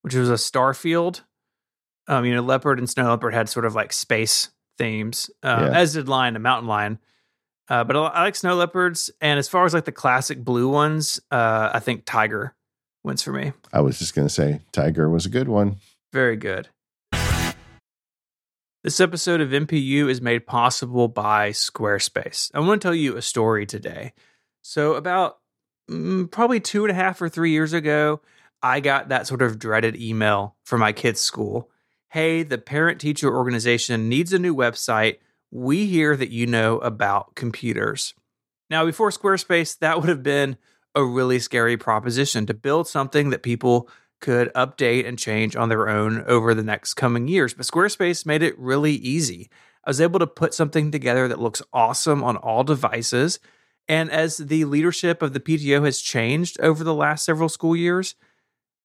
which 0.00 0.16
was 0.16 0.28
a 0.28 0.34
Starfield. 0.34 1.20
Um, 2.08 2.24
you 2.24 2.34
know, 2.34 2.42
Leopard 2.42 2.80
and 2.80 2.90
Snow 2.90 3.10
Leopard 3.10 3.32
had 3.32 3.48
sort 3.48 3.64
of 3.64 3.76
like 3.76 3.92
space 3.92 4.48
themes, 4.76 5.30
uh, 5.44 5.68
yeah. 5.70 5.78
as 5.78 5.92
did 5.92 6.08
Lion 6.08 6.34
and 6.34 6.42
Mountain 6.42 6.68
Lion. 6.68 6.98
Uh, 7.68 7.84
but 7.84 7.96
I, 7.96 8.24
like 8.24 8.34
snow 8.34 8.54
leopards, 8.54 9.10
and 9.20 9.38
as 9.38 9.48
far 9.48 9.64
as 9.64 9.74
like 9.74 9.84
the 9.84 9.92
classic 9.92 10.44
blue 10.44 10.68
ones, 10.68 11.20
uh, 11.30 11.70
I 11.72 11.78
think 11.78 12.04
Tiger 12.04 12.54
wins 13.04 13.22
for 13.22 13.32
me. 13.32 13.52
I 13.72 13.80
was 13.80 13.98
just 13.98 14.14
gonna 14.14 14.28
say 14.28 14.60
Tiger 14.72 15.08
was 15.08 15.26
a 15.26 15.30
good 15.30 15.48
one. 15.48 15.76
Very 16.12 16.36
good. 16.36 16.68
This 18.84 19.00
episode 19.00 19.40
of 19.40 19.50
MPU 19.50 20.08
is 20.08 20.20
made 20.20 20.44
possible 20.44 21.06
by 21.06 21.50
Squarespace. 21.50 22.50
I 22.52 22.58
want 22.58 22.82
to 22.82 22.86
tell 22.86 22.94
you 22.94 23.16
a 23.16 23.22
story 23.22 23.64
today. 23.64 24.12
So 24.62 24.94
about 24.94 25.38
mm, 25.88 26.28
probably 26.30 26.58
two 26.58 26.84
and 26.84 26.90
a 26.90 26.94
half 26.94 27.22
or 27.22 27.28
three 27.28 27.52
years 27.52 27.72
ago, 27.72 28.20
I 28.60 28.80
got 28.80 29.10
that 29.10 29.28
sort 29.28 29.40
of 29.40 29.60
dreaded 29.60 29.94
email 29.96 30.56
from 30.64 30.80
my 30.80 30.92
kid's 30.92 31.20
school 31.20 31.70
hey, 32.12 32.42
the 32.42 32.58
parent 32.58 33.00
teacher 33.00 33.34
organization 33.34 34.10
needs 34.10 34.34
a 34.34 34.38
new 34.38 34.54
website. 34.54 35.16
We 35.54 35.84
hear 35.84 36.16
that 36.16 36.30
you 36.30 36.46
know 36.46 36.78
about 36.78 37.34
computers. 37.34 38.14
Now, 38.70 38.86
before 38.86 39.10
Squarespace, 39.10 39.78
that 39.80 40.00
would 40.00 40.08
have 40.08 40.22
been 40.22 40.56
a 40.94 41.04
really 41.04 41.38
scary 41.38 41.76
proposition 41.76 42.46
to 42.46 42.54
build 42.54 42.88
something 42.88 43.28
that 43.30 43.42
people 43.42 43.90
could 44.22 44.50
update 44.54 45.06
and 45.06 45.18
change 45.18 45.54
on 45.54 45.68
their 45.68 45.90
own 45.90 46.24
over 46.26 46.54
the 46.54 46.62
next 46.62 46.94
coming 46.94 47.28
years. 47.28 47.52
But 47.52 47.66
Squarespace 47.66 48.24
made 48.24 48.42
it 48.42 48.58
really 48.58 48.94
easy. 48.94 49.50
I 49.84 49.90
was 49.90 50.00
able 50.00 50.20
to 50.20 50.26
put 50.26 50.54
something 50.54 50.90
together 50.90 51.28
that 51.28 51.38
looks 51.38 51.60
awesome 51.70 52.24
on 52.24 52.38
all 52.38 52.64
devices. 52.64 53.38
And 53.86 54.10
as 54.10 54.38
the 54.38 54.64
leadership 54.64 55.20
of 55.20 55.34
the 55.34 55.40
PTO 55.40 55.84
has 55.84 56.00
changed 56.00 56.58
over 56.60 56.82
the 56.82 56.94
last 56.94 57.26
several 57.26 57.50
school 57.50 57.76
years, 57.76 58.14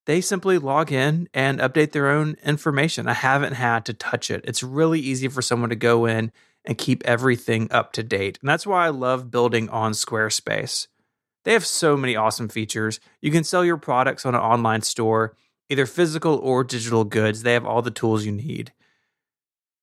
they 0.06 0.20
simply 0.20 0.58
log 0.58 0.92
in 0.92 1.30
and 1.34 1.60
update 1.60 1.94
their 1.94 2.10
own 2.10 2.36
information. 2.44 3.08
I 3.08 3.14
haven't 3.14 3.54
had 3.54 3.86
to 3.86 3.94
touch 3.94 4.30
it. 4.30 4.44
It's 4.44 4.64
really 4.64 5.00
easy 5.00 5.30
for 5.30 5.42
someone 5.42 5.70
to 5.70 5.78
go 5.78 6.06
in 6.06 6.34
and 6.68 6.78
keep 6.78 7.04
everything 7.06 7.70
up 7.72 7.94
to 7.94 8.04
date. 8.04 8.38
And 8.42 8.50
that's 8.50 8.68
why 8.68 8.86
I 8.86 8.90
love 8.90 9.32
building 9.32 9.70
on 9.70 9.94
Squarespace. 9.94 10.88
They 11.46 11.54
have 11.54 11.66
so 11.66 11.96
many 11.96 12.16
awesome 12.16 12.50
features. 12.50 13.00
You 13.22 13.32
can 13.32 13.46
sell 13.46 13.64
your 13.64 13.78
products 13.78 14.26
on 14.26 14.36
an 14.36 14.42
online 14.42 14.82
store, 14.82 15.38
either 15.70 15.86
physical 15.86 16.36
or 16.36 16.66
digital 16.66 17.06
goods. 17.06 17.42
They 17.42 17.54
have 17.54 17.66
all 17.66 17.82
the 17.82 17.90
tools 17.90 18.26
you 18.26 18.34
need. 18.34 18.74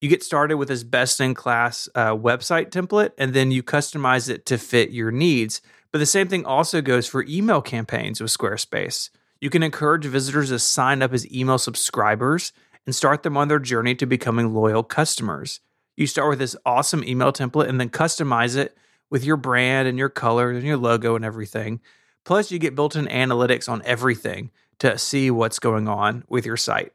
You 0.03 0.11
get 0.11 0.23
started 0.23 0.59
with 0.59 0.69
this 0.69 0.85
best 0.85 1.19
in 1.21 1.33
class 1.33 1.89
uh, 1.95 2.11
website 2.11 2.69
template, 2.69 3.13
and 3.17 3.33
then 3.33 3.51
you 3.51 3.63
customize 3.63 4.29
it 4.29 4.45
to 4.47 4.59
fit 4.59 4.91
your 4.91 5.11
needs. 5.11 5.63
But 5.91 6.01
the 6.01 6.07
same 6.07 6.29
thing 6.29 6.45
also 6.45 6.83
goes 6.83 7.07
for 7.07 7.25
email 7.27 7.63
campaigns 7.63 8.21
with 8.21 8.31
Squarespace. 8.31 9.09
You 9.41 9.49
can 9.49 9.63
encourage 9.63 10.05
visitors 10.05 10.51
to 10.51 10.59
sign 10.59 11.01
up 11.01 11.15
as 11.15 11.31
email 11.33 11.57
subscribers 11.57 12.53
and 12.85 12.95
start 12.95 13.23
them 13.23 13.39
on 13.39 13.49
their 13.49 13.59
journey 13.59 13.95
to 13.95 14.05
becoming 14.05 14.53
loyal 14.53 14.83
customers. 14.83 15.61
You 15.97 16.07
start 16.07 16.31
with 16.31 16.39
this 16.39 16.57
awesome 16.67 17.05
email 17.05 17.33
template 17.33 17.69
and 17.69 17.81
then 17.81 17.91
customize 17.91 18.57
it 18.57 18.77
with 19.11 19.25
your 19.25 19.37
brand 19.37 19.87
and 19.87 19.99
your 19.99 20.09
colors 20.09 20.57
and 20.57 20.67
your 20.67 20.77
logo 20.77 21.15
and 21.15 21.25
everything. 21.25 21.81
Plus, 22.25 22.51
you 22.51 22.59
get 22.59 22.75
built 22.75 22.97
in 22.97 23.07
analytics 23.07 23.69
on 23.69 23.83
everything 23.85 24.51
to 24.79 24.99
see 24.99 25.31
what's 25.31 25.59
going 25.59 25.87
on 25.87 26.25
with 26.29 26.47
your 26.47 26.57
site. 26.57 26.93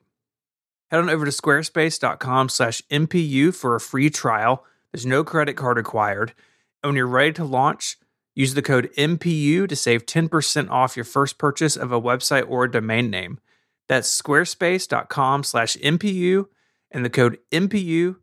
Head 0.90 1.00
on 1.00 1.10
over 1.10 1.24
to 1.24 1.32
squarespace.com 1.32 2.50
slash 2.50 2.82
MPU 2.90 3.54
for 3.54 3.76
a 3.76 3.80
free 3.80 4.10
trial. 4.10 4.66
There's 4.92 5.06
no 5.06 5.24
credit 5.24 5.56
card 5.56 5.78
required. 5.78 6.34
And 6.82 6.90
when 6.90 6.96
you're 6.96 7.08
ready 7.08 7.34
to 7.34 7.44
launch, 7.44 7.98
use 8.34 8.56
the 8.56 8.62
code 8.62 8.90
MPU 8.98 9.70
to 9.70 9.76
save 9.76 10.06
10% 10.06 10.70
off 10.70 10.98
your 10.98 11.06
first 11.06 11.38
purchase 11.38 11.76
of 11.76 11.92
a 11.92 12.02
website 12.02 12.50
or 12.50 12.64
a 12.64 12.72
domain 12.72 13.10
name. 13.10 13.40
That's 13.88 14.22
squarespace.com 14.22 15.44
slash 15.44 15.76
MPU 15.78 16.48
and 16.92 17.06
the 17.06 17.10
code 17.10 17.38
MPU, 17.52 18.16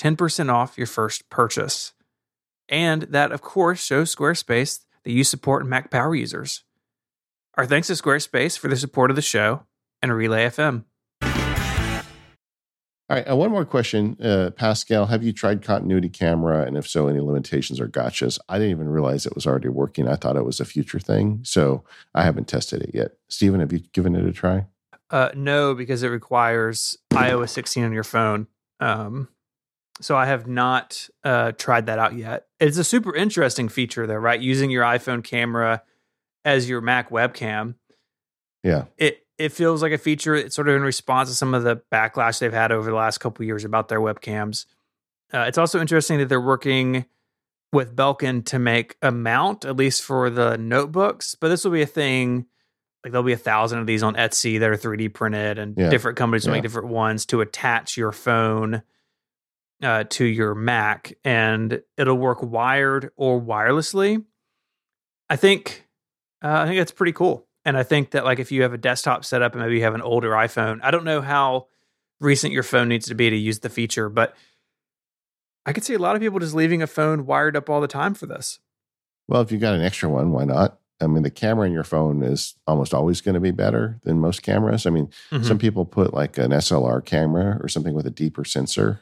10% 0.00 0.52
off 0.52 0.78
your 0.78 0.86
first 0.86 1.28
purchase. 1.28 1.92
And 2.68 3.02
that, 3.02 3.32
of 3.32 3.42
course, 3.42 3.84
shows 3.84 4.14
Squarespace 4.14 4.80
that 5.04 5.12
you 5.12 5.24
support 5.24 5.66
Mac 5.66 5.90
Power 5.90 6.14
users. 6.14 6.64
Our 7.56 7.66
thanks 7.66 7.88
to 7.88 7.94
Squarespace 7.94 8.58
for 8.58 8.68
the 8.68 8.76
support 8.76 9.10
of 9.10 9.16
the 9.16 9.22
show 9.22 9.64
and 10.00 10.14
Relay 10.14 10.46
FM. 10.46 10.84
All 13.10 13.16
right, 13.16 13.28
uh, 13.28 13.34
one 13.34 13.50
more 13.50 13.64
question, 13.64 14.16
uh, 14.22 14.50
Pascal. 14.50 15.06
Have 15.06 15.24
you 15.24 15.32
tried 15.32 15.62
continuity 15.62 16.08
camera, 16.08 16.62
and 16.64 16.76
if 16.76 16.88
so, 16.88 17.08
any 17.08 17.18
limitations 17.18 17.80
or 17.80 17.88
gotchas? 17.88 18.38
I 18.48 18.56
didn't 18.56 18.70
even 18.70 18.88
realize 18.88 19.26
it 19.26 19.34
was 19.34 19.48
already 19.48 19.68
working. 19.68 20.06
I 20.06 20.14
thought 20.14 20.36
it 20.36 20.44
was 20.44 20.60
a 20.60 20.64
future 20.64 21.00
thing, 21.00 21.40
so 21.42 21.82
I 22.14 22.22
haven't 22.22 22.46
tested 22.46 22.82
it 22.82 22.92
yet. 22.94 23.16
Stephen, 23.28 23.58
have 23.58 23.72
you 23.72 23.80
given 23.92 24.14
it 24.14 24.24
a 24.24 24.32
try? 24.32 24.66
Uh, 25.10 25.30
no, 25.34 25.74
because 25.74 26.04
it 26.04 26.08
requires 26.08 26.96
iOS 27.12 27.48
16 27.48 27.82
on 27.82 27.92
your 27.92 28.04
phone. 28.04 28.46
Um, 28.78 29.26
so 30.00 30.16
I 30.16 30.26
have 30.26 30.46
not 30.46 31.08
uh, 31.24 31.52
tried 31.52 31.86
that 31.86 31.98
out 31.98 32.14
yet. 32.14 32.46
It's 32.58 32.78
a 32.78 32.84
super 32.84 33.14
interesting 33.14 33.68
feature, 33.68 34.06
though, 34.06 34.14
right? 34.16 34.40
Using 34.40 34.70
your 34.70 34.84
iPhone 34.84 35.22
camera 35.24 35.82
as 36.44 36.68
your 36.68 36.80
Mac 36.80 37.10
webcam. 37.10 37.74
Yeah. 38.62 38.84
It 38.98 39.26
it 39.38 39.52
feels 39.52 39.80
like 39.82 39.92
a 39.92 39.98
feature. 39.98 40.34
It's 40.34 40.54
sort 40.54 40.68
of 40.68 40.76
in 40.76 40.82
response 40.82 41.30
to 41.30 41.34
some 41.34 41.54
of 41.54 41.62
the 41.62 41.80
backlash 41.90 42.38
they've 42.40 42.52
had 42.52 42.72
over 42.72 42.90
the 42.90 42.96
last 42.96 43.18
couple 43.18 43.44
years 43.46 43.64
about 43.64 43.88
their 43.88 44.00
webcams. 44.00 44.66
Uh, 45.32 45.44
it's 45.48 45.56
also 45.58 45.80
interesting 45.80 46.18
that 46.18 46.28
they're 46.28 46.40
working 46.40 47.06
with 47.72 47.94
Belkin 47.96 48.44
to 48.46 48.58
make 48.58 48.96
a 49.00 49.10
mount, 49.12 49.64
at 49.64 49.76
least 49.76 50.02
for 50.02 50.28
the 50.28 50.58
notebooks. 50.58 51.34
But 51.36 51.48
this 51.48 51.64
will 51.64 51.70
be 51.70 51.80
a 51.82 51.86
thing. 51.86 52.46
Like 53.02 53.12
there'll 53.12 53.22
be 53.24 53.32
a 53.32 53.36
thousand 53.38 53.78
of 53.78 53.86
these 53.86 54.02
on 54.02 54.14
Etsy 54.16 54.60
that 54.60 54.68
are 54.68 54.76
3D 54.76 55.08
printed, 55.14 55.58
and 55.58 55.74
Yeah. 55.78 55.88
different 55.88 56.18
companies 56.18 56.44
will 56.44 56.50
Yeah. 56.52 56.56
make 56.58 56.62
different 56.64 56.88
ones 56.88 57.24
to 57.26 57.40
attach 57.40 57.96
your 57.96 58.12
phone 58.12 58.82
uh, 59.82 60.04
to 60.10 60.24
your 60.24 60.54
Mac, 60.54 61.14
and 61.24 61.82
it'll 61.96 62.18
work 62.18 62.42
wired 62.42 63.10
or 63.16 63.40
wirelessly. 63.40 64.24
I 65.28 65.36
think 65.36 65.86
uh, 66.42 66.48
I 66.62 66.66
think 66.66 66.78
that's 66.78 66.92
pretty 66.92 67.12
cool, 67.12 67.46
and 67.64 67.76
I 67.76 67.82
think 67.82 68.10
that 68.12 68.24
like 68.24 68.38
if 68.38 68.50
you 68.52 68.62
have 68.62 68.72
a 68.72 68.78
desktop 68.78 69.24
setup 69.24 69.52
and 69.54 69.62
maybe 69.62 69.76
you 69.76 69.82
have 69.82 69.94
an 69.94 70.02
older 70.02 70.30
iPhone, 70.30 70.80
I 70.82 70.90
don't 70.90 71.04
know 71.04 71.20
how 71.20 71.66
recent 72.20 72.52
your 72.52 72.62
phone 72.62 72.88
needs 72.88 73.06
to 73.08 73.14
be 73.14 73.30
to 73.30 73.36
use 73.36 73.60
the 73.60 73.68
feature, 73.70 74.08
but 74.08 74.34
I 75.66 75.72
could 75.72 75.84
see 75.84 75.94
a 75.94 75.98
lot 75.98 76.16
of 76.16 76.22
people 76.22 76.38
just 76.38 76.54
leaving 76.54 76.82
a 76.82 76.86
phone 76.86 77.26
wired 77.26 77.56
up 77.56 77.68
all 77.70 77.80
the 77.80 77.86
time 77.88 78.14
for 78.14 78.26
this. 78.26 78.58
Well, 79.28 79.40
if 79.42 79.52
you've 79.52 79.60
got 79.60 79.74
an 79.74 79.82
extra 79.82 80.08
one, 80.08 80.32
why 80.32 80.44
not? 80.44 80.78
I 81.02 81.06
mean, 81.06 81.22
the 81.22 81.30
camera 81.30 81.66
in 81.66 81.72
your 81.72 81.84
phone 81.84 82.22
is 82.22 82.56
almost 82.66 82.92
always 82.92 83.20
going 83.20 83.34
to 83.34 83.40
be 83.40 83.52
better 83.52 83.98
than 84.04 84.18
most 84.18 84.42
cameras. 84.42 84.86
I 84.86 84.90
mean, 84.90 85.08
Mhm. 85.30 85.44
some 85.44 85.58
people 85.58 85.84
put 85.86 86.12
like 86.12 86.36
an 86.36 86.50
SLR 86.52 87.00
camera 87.04 87.58
or 87.62 87.68
something 87.68 87.94
with 87.94 88.06
a 88.06 88.10
deeper 88.10 88.44
sensor. 88.44 89.00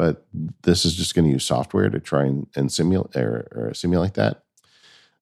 But 0.00 0.24
this 0.62 0.86
is 0.86 0.96
just 0.96 1.14
going 1.14 1.26
to 1.26 1.30
use 1.30 1.44
software 1.44 1.90
to 1.90 2.00
try 2.00 2.24
and, 2.24 2.46
and 2.56 2.72
simulate 2.72 3.14
or, 3.16 3.48
or 3.54 3.74
simulate 3.74 4.14
that. 4.14 4.44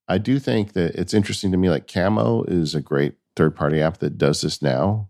I 0.07 0.19
do 0.19 0.39
think 0.39 0.75
that 0.75 0.95
it's 0.95 1.13
interesting 1.13 1.51
to 1.51 1.59
me. 1.59 1.69
Like 1.69 1.93
Camo 1.93 2.45
is 2.45 2.77
a 2.77 2.81
great 2.81 3.15
third 3.35 3.57
party 3.57 3.83
app 3.83 3.99
that 3.99 4.19
does 4.19 4.41
this 4.43 4.63
now, 4.63 5.09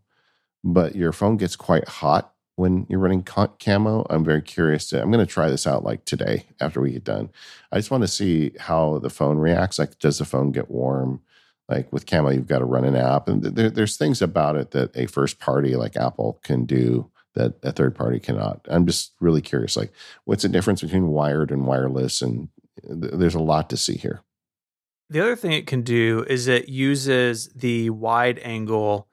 but 0.64 0.96
your 0.96 1.12
phone 1.12 1.36
gets 1.36 1.54
quite 1.54 1.86
hot 1.86 2.32
when 2.56 2.86
you're 2.88 2.98
running 2.98 3.22
Camo. 3.22 4.06
I'm 4.08 4.24
very 4.24 4.40
curious 4.40 4.88
to. 4.88 5.02
I'm 5.02 5.10
going 5.10 5.26
to 5.26 5.30
try 5.30 5.50
this 5.50 5.66
out 5.66 5.84
like 5.84 6.06
today 6.06 6.46
after 6.62 6.80
we 6.80 6.92
get 6.92 7.04
done. 7.04 7.28
I 7.70 7.76
just 7.76 7.90
want 7.90 8.04
to 8.04 8.08
see 8.08 8.52
how 8.58 9.00
the 9.00 9.10
phone 9.10 9.36
reacts. 9.36 9.78
Like, 9.78 9.98
does 9.98 10.16
the 10.16 10.24
phone 10.24 10.50
get 10.50 10.70
warm? 10.70 11.20
Like 11.68 11.92
with 11.92 12.06
Camo, 12.06 12.30
you've 12.30 12.46
got 12.46 12.60
to 12.60 12.64
run 12.64 12.86
an 12.86 12.96
app, 12.96 13.28
and 13.28 13.42
there, 13.42 13.68
there's 13.68 13.98
things 13.98 14.22
about 14.22 14.56
it 14.56 14.70
that 14.70 14.96
a 14.96 15.04
first 15.04 15.38
party 15.38 15.76
like 15.76 15.94
Apple 15.94 16.40
can 16.42 16.64
do 16.64 17.10
that 17.38 17.54
a 17.62 17.72
third 17.72 17.94
party 17.94 18.20
cannot. 18.20 18.66
I'm 18.68 18.86
just 18.86 19.12
really 19.20 19.40
curious. 19.40 19.76
Like, 19.76 19.92
what's 20.24 20.42
the 20.42 20.48
difference 20.48 20.82
between 20.82 21.08
wired 21.08 21.50
and 21.50 21.66
wireless? 21.66 22.20
And 22.20 22.48
uh, 22.84 22.94
th- 23.00 23.14
there's 23.14 23.34
a 23.34 23.40
lot 23.40 23.70
to 23.70 23.76
see 23.76 23.96
here. 23.96 24.22
The 25.10 25.20
other 25.20 25.36
thing 25.36 25.52
it 25.52 25.66
can 25.66 25.82
do 25.82 26.24
is 26.28 26.48
it 26.48 26.68
uses 26.68 27.48
the 27.54 27.90
wide 27.90 28.38
angle 28.40 29.08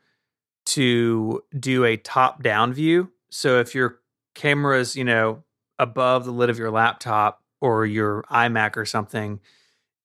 to 0.67 1.43
do 1.57 1.85
a 1.85 1.95
top 1.95 2.43
down 2.43 2.73
view. 2.73 3.11
So 3.29 3.59
if 3.59 3.73
your 3.73 3.99
camera 4.33 4.79
is, 4.79 4.95
you 4.95 5.03
know, 5.03 5.43
above 5.79 6.25
the 6.25 6.31
lid 6.31 6.49
of 6.49 6.57
your 6.57 6.71
laptop 6.71 7.41
or 7.61 7.85
your 7.85 8.23
iMac 8.23 8.75
or 8.75 8.85
something, 8.85 9.39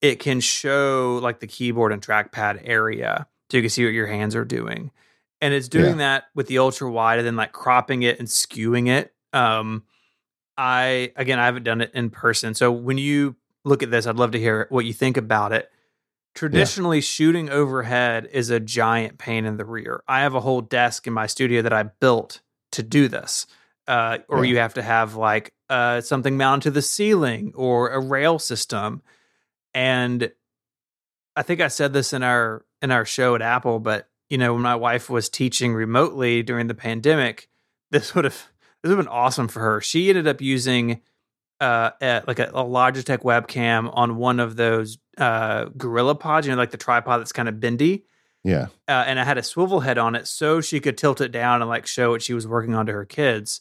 it 0.00 0.20
can 0.20 0.40
show 0.40 1.18
like 1.22 1.40
the 1.40 1.46
keyboard 1.46 1.92
and 1.92 2.02
trackpad 2.02 2.62
area 2.64 3.26
so 3.50 3.56
you 3.56 3.62
can 3.62 3.70
see 3.70 3.84
what 3.84 3.92
your 3.92 4.06
hands 4.06 4.36
are 4.36 4.44
doing. 4.44 4.90
And 5.40 5.54
it's 5.54 5.68
doing 5.68 5.96
that 5.98 6.24
with 6.34 6.48
the 6.48 6.58
ultra 6.58 6.90
wide 6.90 7.18
and 7.18 7.26
then 7.26 7.36
like 7.36 7.52
cropping 7.52 8.02
it 8.02 8.18
and 8.18 8.28
skewing 8.28 8.88
it. 8.88 9.14
Um, 9.32 9.84
I 10.56 11.12
again, 11.16 11.38
I 11.38 11.46
haven't 11.46 11.62
done 11.62 11.80
it 11.80 11.92
in 11.94 12.10
person. 12.10 12.52
So 12.54 12.70
when 12.70 12.98
you 12.98 13.36
look 13.64 13.82
at 13.82 13.90
this, 13.90 14.06
I'd 14.06 14.16
love 14.16 14.32
to 14.32 14.38
hear 14.38 14.66
what 14.68 14.84
you 14.84 14.92
think 14.92 15.16
about 15.16 15.52
it. 15.52 15.70
Traditionally, 16.34 17.00
shooting 17.00 17.48
overhead 17.48 18.28
is 18.30 18.50
a 18.50 18.60
giant 18.60 19.18
pain 19.18 19.46
in 19.46 19.56
the 19.56 19.64
rear. 19.64 20.02
I 20.06 20.20
have 20.20 20.34
a 20.34 20.40
whole 20.40 20.60
desk 20.60 21.06
in 21.06 21.12
my 21.12 21.26
studio 21.26 21.62
that 21.62 21.72
I 21.72 21.84
built 21.84 22.40
to 22.72 22.82
do 22.82 23.08
this. 23.08 23.46
Uh, 23.88 24.18
or 24.28 24.44
Yeah. 24.44 24.50
you 24.50 24.58
have 24.58 24.74
to 24.74 24.82
have 24.82 25.16
like 25.16 25.54
uh, 25.70 26.00
something 26.02 26.36
mounted 26.36 26.64
to 26.64 26.70
the 26.72 26.82
ceiling 26.82 27.52
or 27.56 27.88
a 27.90 27.98
rail 27.98 28.38
system. 28.38 29.02
And 29.72 30.30
I 31.34 31.42
think 31.42 31.60
I 31.60 31.68
said 31.68 31.92
this 31.94 32.12
in 32.12 32.22
our 32.22 32.64
in 32.82 32.90
our 32.90 33.04
show 33.06 33.34
at 33.34 33.42
Apple, 33.42 33.78
but 33.80 34.08
you 34.30 34.38
know, 34.38 34.54
when 34.54 34.62
my 34.62 34.76
wife 34.76 35.10
was 35.10 35.28
teaching 35.28 35.74
remotely 35.74 36.42
during 36.42 36.68
the 36.68 36.74
pandemic, 36.74 37.48
this 37.90 38.14
would 38.14 38.24
have 38.24 38.48
this 38.82 38.88
would 38.88 38.96
have 38.96 39.04
been 39.04 39.12
awesome 39.12 39.48
for 39.48 39.60
her. 39.60 39.80
She 39.80 40.08
ended 40.08 40.26
up 40.26 40.40
using 40.40 41.02
uh, 41.60 41.90
a, 42.00 42.22
like 42.26 42.38
a, 42.38 42.46
a 42.46 42.64
Logitech 42.64 43.18
webcam 43.18 43.90
on 43.92 44.16
one 44.16 44.40
of 44.40 44.56
those 44.56 44.96
uh, 45.18 45.66
GorillaPods, 45.66 46.44
you 46.44 46.50
know, 46.52 46.56
like 46.56 46.70
the 46.70 46.78
tripod 46.78 47.20
that's 47.20 47.32
kind 47.32 47.48
of 47.48 47.60
bendy. 47.60 48.06
Yeah. 48.42 48.68
Uh, 48.88 49.04
and 49.06 49.20
I 49.20 49.24
had 49.24 49.36
a 49.36 49.42
swivel 49.42 49.80
head 49.80 49.98
on 49.98 50.14
it 50.14 50.26
so 50.26 50.62
she 50.62 50.80
could 50.80 50.96
tilt 50.96 51.20
it 51.20 51.30
down 51.30 51.60
and 51.60 51.68
like 51.68 51.86
show 51.86 52.12
what 52.12 52.22
she 52.22 52.32
was 52.32 52.46
working 52.46 52.74
on 52.74 52.86
to 52.86 52.92
her 52.92 53.04
kids. 53.04 53.60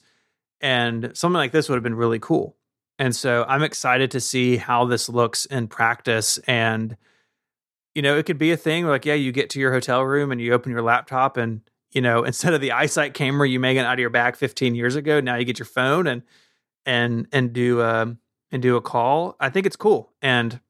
And 0.62 1.12
something 1.16 1.38
like 1.38 1.52
this 1.52 1.68
would 1.68 1.76
have 1.76 1.84
been 1.84 1.96
really 1.96 2.20
cool. 2.20 2.56
And 2.98 3.14
so 3.14 3.44
I'm 3.48 3.64
excited 3.64 4.12
to 4.12 4.22
see 4.22 4.56
how 4.56 4.86
this 4.86 5.10
looks 5.10 5.46
in 5.46 5.68
practice. 5.68 6.38
And, 6.48 6.96
you 8.00 8.04
know, 8.04 8.18
it 8.18 8.26
could 8.26 8.38
be 8.38 8.54
a 8.54 8.56
thing 8.56 8.88
like, 8.88 9.04
yeah, 9.04 9.14
you 9.14 9.34
get 9.34 9.50
to 9.50 9.60
your 9.60 9.74
hotel 9.74 10.02
room 10.06 10.32
and 10.32 10.40
you 10.40 10.54
open 10.54 10.72
your 10.72 10.82
laptop 10.82 11.36
and, 11.36 11.60
you 11.92 12.00
know, 12.00 12.24
instead 12.24 12.54
of 12.54 12.62
the 12.62 12.70
iSight 12.70 13.14
camera 13.14 13.46
you 13.46 13.60
may 13.60 13.74
get 13.74 13.86
out 13.86 13.96
of 13.96 14.00
your 14.00 14.10
bag 14.10 14.38
15 14.38 14.74
years 14.74 14.96
ago, 14.96 15.20
now 15.20 15.36
you 15.36 15.44
get 15.44 15.60
your 15.60 15.66
phone 15.66 16.08
and, 16.08 16.22
and, 16.86 17.28
and 17.34 17.52
do, 17.52 17.82
um, 17.82 18.20
and 18.54 18.62
do 18.62 18.78
a 18.78 18.82
call. 18.82 19.36
I 19.38 19.50
think 19.50 19.66
it's 19.66 19.76
cool. 19.76 20.14
And 20.22 20.62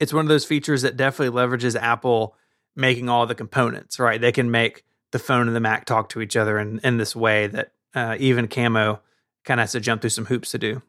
it's 0.00 0.14
one 0.14 0.24
of 0.24 0.30
those 0.30 0.46
features 0.46 0.80
that 0.80 0.96
definitely 0.96 1.38
leverages 1.38 1.78
Apple 1.78 2.34
making 2.74 3.10
all 3.10 3.26
the 3.26 3.34
components, 3.34 3.98
right? 3.98 4.18
They 4.18 4.32
can 4.32 4.50
make 4.50 4.84
the 5.10 5.18
phone 5.18 5.48
and 5.48 5.54
the 5.54 5.60
Mac 5.60 5.84
talk 5.84 6.08
to 6.08 6.22
each 6.22 6.34
other 6.34 6.58
in, 6.58 6.78
in 6.82 6.96
this 6.96 7.14
way 7.14 7.46
that 7.48 7.72
uh, 7.94 8.16
even 8.18 8.48
Camo 8.48 9.02
kind 9.44 9.60
of 9.60 9.64
has 9.64 9.72
to 9.72 9.80
jump 9.80 10.00
through 10.00 10.08
some 10.08 10.24
hoops 10.24 10.52
to 10.52 10.58
do. 10.58 10.80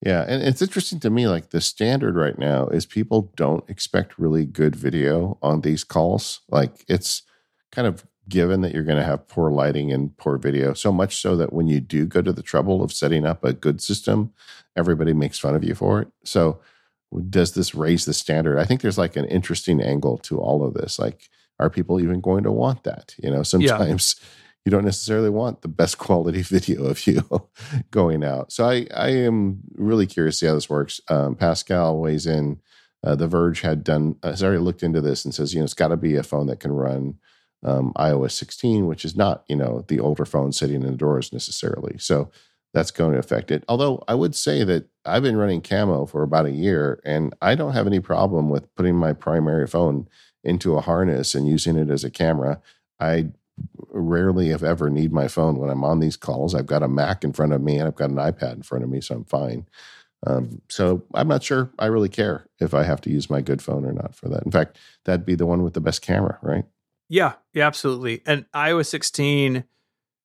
Yeah, 0.00 0.24
and 0.28 0.42
it's 0.42 0.62
interesting 0.62 1.00
to 1.00 1.10
me. 1.10 1.26
Like 1.26 1.50
the 1.50 1.60
standard 1.60 2.14
right 2.14 2.38
now 2.38 2.68
is 2.68 2.86
people 2.86 3.32
don't 3.36 3.68
expect 3.68 4.18
really 4.18 4.44
good 4.44 4.76
video 4.76 5.38
on 5.42 5.62
these 5.62 5.82
calls. 5.82 6.40
Like 6.48 6.84
it's 6.88 7.22
kind 7.72 7.86
of 7.88 8.06
given 8.28 8.60
that 8.60 8.72
you're 8.74 8.84
going 8.84 8.98
to 8.98 9.04
have 9.04 9.26
poor 9.26 9.50
lighting 9.50 9.90
and 9.92 10.16
poor 10.16 10.36
video. 10.36 10.74
So 10.74 10.92
much 10.92 11.16
so 11.20 11.36
that 11.36 11.52
when 11.52 11.66
you 11.66 11.80
do 11.80 12.06
go 12.06 12.22
to 12.22 12.32
the 12.32 12.42
trouble 12.42 12.82
of 12.82 12.92
setting 12.92 13.26
up 13.26 13.42
a 13.42 13.52
good 13.52 13.80
system, 13.80 14.32
everybody 14.76 15.12
makes 15.12 15.38
fun 15.38 15.54
of 15.54 15.64
you 15.64 15.74
for 15.74 16.02
it. 16.02 16.08
So 16.24 16.60
does 17.30 17.54
this 17.54 17.74
raise 17.74 18.04
the 18.04 18.14
standard? 18.14 18.58
I 18.58 18.64
think 18.64 18.82
there's 18.82 18.98
like 18.98 19.16
an 19.16 19.24
interesting 19.24 19.80
angle 19.80 20.18
to 20.18 20.38
all 20.38 20.64
of 20.64 20.74
this. 20.74 20.98
Like, 20.98 21.28
are 21.58 21.70
people 21.70 22.00
even 22.00 22.20
going 22.20 22.44
to 22.44 22.52
want 22.52 22.84
that? 22.84 23.14
You 23.18 23.30
know, 23.30 23.42
sometimes 23.42 24.16
you 24.64 24.70
don't 24.70 24.84
necessarily 24.84 25.30
want 25.30 25.62
the 25.62 25.68
best 25.68 25.98
quality 25.98 26.42
video 26.42 26.84
of 26.84 27.06
you 27.06 27.48
going 27.90 28.24
out. 28.24 28.52
So 28.52 28.68
I, 28.68 28.86
I 28.94 29.08
am 29.08 29.60
really 29.74 30.06
curious 30.06 30.36
to 30.36 30.38
see 30.38 30.46
how 30.46 30.54
this 30.54 30.70
works. 30.70 31.00
Um, 31.08 31.34
Pascal 31.34 31.98
weighs 31.98 32.26
in. 32.26 32.60
Uh, 33.04 33.14
the 33.14 33.28
Verge 33.28 33.60
had 33.60 33.84
done 33.84 34.16
uh, 34.24 34.30
has 34.30 34.42
already 34.42 34.58
looked 34.58 34.82
into 34.82 35.00
this 35.00 35.24
and 35.24 35.32
says 35.32 35.54
you 35.54 35.60
know 35.60 35.64
it's 35.64 35.72
got 35.72 35.88
to 35.88 35.96
be 35.96 36.16
a 36.16 36.22
phone 36.24 36.48
that 36.48 36.58
can 36.58 36.72
run 36.72 37.14
um, 37.64 37.92
iOS 37.96 38.32
16, 38.32 38.86
which 38.86 39.04
is 39.04 39.16
not 39.16 39.44
you 39.48 39.56
know 39.56 39.84
the 39.86 40.00
older 40.00 40.24
phone 40.24 40.52
sitting 40.52 40.82
indoors 40.82 41.32
necessarily. 41.32 41.96
So 41.98 42.30
that's 42.74 42.90
going 42.90 43.12
to 43.12 43.18
affect 43.18 43.50
it. 43.50 43.64
Although 43.68 44.02
I 44.08 44.14
would 44.14 44.34
say 44.34 44.64
that 44.64 44.88
I've 45.04 45.22
been 45.22 45.36
running 45.36 45.62
Camo 45.62 46.06
for 46.06 46.22
about 46.22 46.46
a 46.46 46.50
year, 46.50 47.00
and 47.04 47.34
I 47.40 47.54
don't 47.54 47.72
have 47.72 47.86
any 47.86 48.00
problem 48.00 48.50
with 48.50 48.74
putting 48.74 48.96
my 48.96 49.12
primary 49.12 49.66
phone 49.66 50.08
into 50.44 50.76
a 50.76 50.80
harness 50.80 51.34
and 51.34 51.48
using 51.48 51.76
it 51.76 51.90
as 51.90 52.04
a 52.04 52.10
camera. 52.10 52.60
I 53.00 53.28
rarely, 53.88 54.50
if 54.50 54.62
ever, 54.62 54.90
need 54.90 55.12
my 55.12 55.28
phone 55.28 55.56
when 55.56 55.70
I'm 55.70 55.84
on 55.84 56.00
these 56.00 56.16
calls. 56.16 56.54
I've 56.54 56.66
got 56.66 56.82
a 56.82 56.88
Mac 56.88 57.24
in 57.24 57.32
front 57.32 57.52
of 57.52 57.62
me 57.62 57.78
and 57.78 57.86
I've 57.86 57.96
got 57.96 58.10
an 58.10 58.16
iPad 58.16 58.54
in 58.54 58.62
front 58.62 58.84
of 58.84 58.90
me, 58.90 59.00
so 59.00 59.16
I'm 59.16 59.24
fine. 59.24 59.66
Um, 60.26 60.62
so 60.68 61.04
I'm 61.14 61.28
not 61.28 61.42
sure 61.42 61.70
I 61.78 61.86
really 61.86 62.08
care 62.08 62.46
if 62.58 62.74
I 62.74 62.82
have 62.82 63.00
to 63.02 63.10
use 63.10 63.30
my 63.30 63.40
good 63.40 63.62
phone 63.62 63.84
or 63.84 63.92
not 63.92 64.14
for 64.14 64.28
that. 64.28 64.42
In 64.44 64.50
fact, 64.50 64.76
that'd 65.04 65.26
be 65.26 65.36
the 65.36 65.46
one 65.46 65.62
with 65.62 65.74
the 65.74 65.80
best 65.80 66.02
camera, 66.02 66.38
right? 66.42 66.64
Yeah, 67.08 67.34
yeah, 67.54 67.66
absolutely. 67.66 68.22
And 68.26 68.44
iOS 68.52 68.86
16 68.86 69.64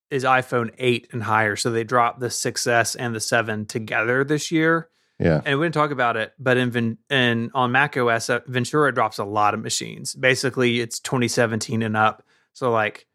is 0.10 0.23
iPhone 0.23 0.72
8 0.77 1.10
and 1.11 1.23
higher. 1.23 1.55
So 1.55 1.72
they 1.72 1.84
dropped 1.84 2.19
the 2.19 2.27
6S 2.27 2.95
and 2.99 3.15
the 3.15 3.19
7 3.19 3.65
together 3.65 4.23
this 4.23 4.51
year. 4.51 4.89
Yeah. 5.19 5.41
And 5.45 5.60
we 5.60 5.65
didn't 5.65 5.76
talk 5.76 5.91
about 5.91 6.18
it, 6.18 6.34
but 6.39 6.57
in, 6.57 6.97
in 7.10 7.51
on 7.53 7.72
Mac 7.72 7.95
OS, 7.95 8.30
uh, 8.30 8.39
Ventura 8.47 8.93
drops 8.93 9.19
a 9.19 9.23
lot 9.23 9.53
of 9.53 9.61
machines. 9.61 10.15
Basically, 10.15 10.81
it's 10.81 10.99
2017 10.99 11.84
and 11.84 11.95
up. 11.95 12.23
So 12.53 12.72
like 12.72 13.05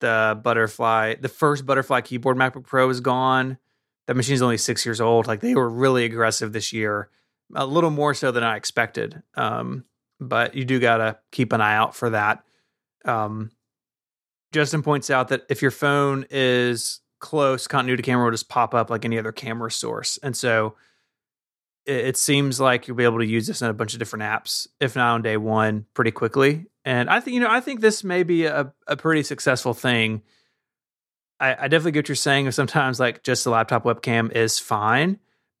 the 0.00 0.38
butterfly, 0.42 1.14
the 1.20 1.28
first 1.28 1.66
butterfly 1.66 2.00
keyboard 2.00 2.36
MacBook 2.36 2.64
Pro 2.64 2.88
is 2.90 3.00
gone. 3.00 3.58
That 4.06 4.16
machine's 4.16 4.42
only 4.42 4.58
six 4.58 4.84
years 4.86 5.00
old. 5.00 5.26
Like 5.26 5.40
they 5.40 5.54
were 5.54 5.68
really 5.68 6.04
aggressive 6.04 6.52
this 6.52 6.72
year, 6.72 7.10
a 7.54 7.66
little 7.66 7.90
more 7.90 8.14
so 8.14 8.30
than 8.30 8.44
I 8.44 8.56
expected. 8.56 9.22
Um, 9.34 9.84
but 10.20 10.54
you 10.54 10.64
do 10.64 10.78
gotta 10.78 11.18
keep 11.32 11.52
an 11.52 11.60
eye 11.60 11.74
out 11.74 11.94
for 11.94 12.10
that. 12.10 12.44
Um, 13.04 13.50
Justin 14.52 14.82
points 14.82 15.10
out 15.10 15.28
that 15.28 15.42
if 15.48 15.60
your 15.60 15.70
phone 15.70 16.24
is 16.30 17.00
close, 17.18 17.66
continuity 17.66 18.02
camera 18.02 18.24
will 18.24 18.30
just 18.30 18.48
pop 18.48 18.74
up 18.74 18.90
like 18.90 19.04
any 19.04 19.18
other 19.18 19.32
camera 19.32 19.70
source. 19.70 20.18
And 20.22 20.36
so 20.36 20.76
it, 21.84 22.06
it, 22.06 22.16
seems 22.16 22.60
like 22.60 22.86
you'll 22.86 22.96
be 22.96 23.04
able 23.04 23.18
to 23.18 23.26
use 23.26 23.46
this 23.46 23.62
in 23.62 23.68
a 23.68 23.74
bunch 23.74 23.92
of 23.92 23.98
different 23.98 24.24
apps, 24.24 24.66
if 24.80 24.96
not 24.96 25.14
on 25.14 25.22
day 25.22 25.36
one, 25.36 25.86
pretty 25.94 26.10
quickly. 26.10 26.66
And 26.86 27.10
I 27.10 27.18
think, 27.18 27.34
you 27.34 27.40
know, 27.40 27.50
I 27.50 27.60
think 27.60 27.80
this 27.80 28.04
may 28.04 28.22
be 28.22 28.44
a, 28.44 28.72
a 28.86 28.96
pretty 28.96 29.24
successful 29.24 29.74
thing. 29.74 30.22
I, 31.40 31.64
I 31.64 31.68
definitely 31.68 31.92
get 31.92 32.04
what 32.04 32.08
you're 32.10 32.16
saying. 32.16 32.50
Sometimes 32.52 33.00
like 33.00 33.24
just 33.24 33.44
a 33.44 33.50
laptop 33.50 33.84
webcam 33.84 34.30
is 34.30 34.60
fine, 34.60 35.18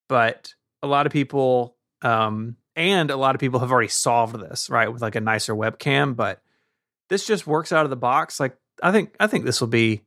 but 0.08 0.54
a 0.84 0.86
lot 0.86 1.04
of 1.04 1.12
people, 1.12 1.76
um, 2.02 2.56
and 2.76 3.10
a 3.10 3.16
lot 3.16 3.34
of 3.34 3.40
people 3.40 3.58
have 3.58 3.72
already 3.72 3.88
solved 3.88 4.38
this, 4.38 4.70
right? 4.70 4.90
With 4.90 5.02
like 5.02 5.16
a 5.16 5.20
nicer 5.20 5.52
webcam, 5.52 6.14
but 6.14 6.40
this 7.10 7.26
just 7.26 7.44
works 7.44 7.72
out 7.72 7.84
of 7.84 7.90
the 7.90 7.96
box. 7.96 8.38
Like 8.38 8.56
I 8.80 8.92
think 8.92 9.14
I 9.18 9.26
think 9.26 9.44
this 9.44 9.60
will 9.60 9.68
be. 9.68 10.02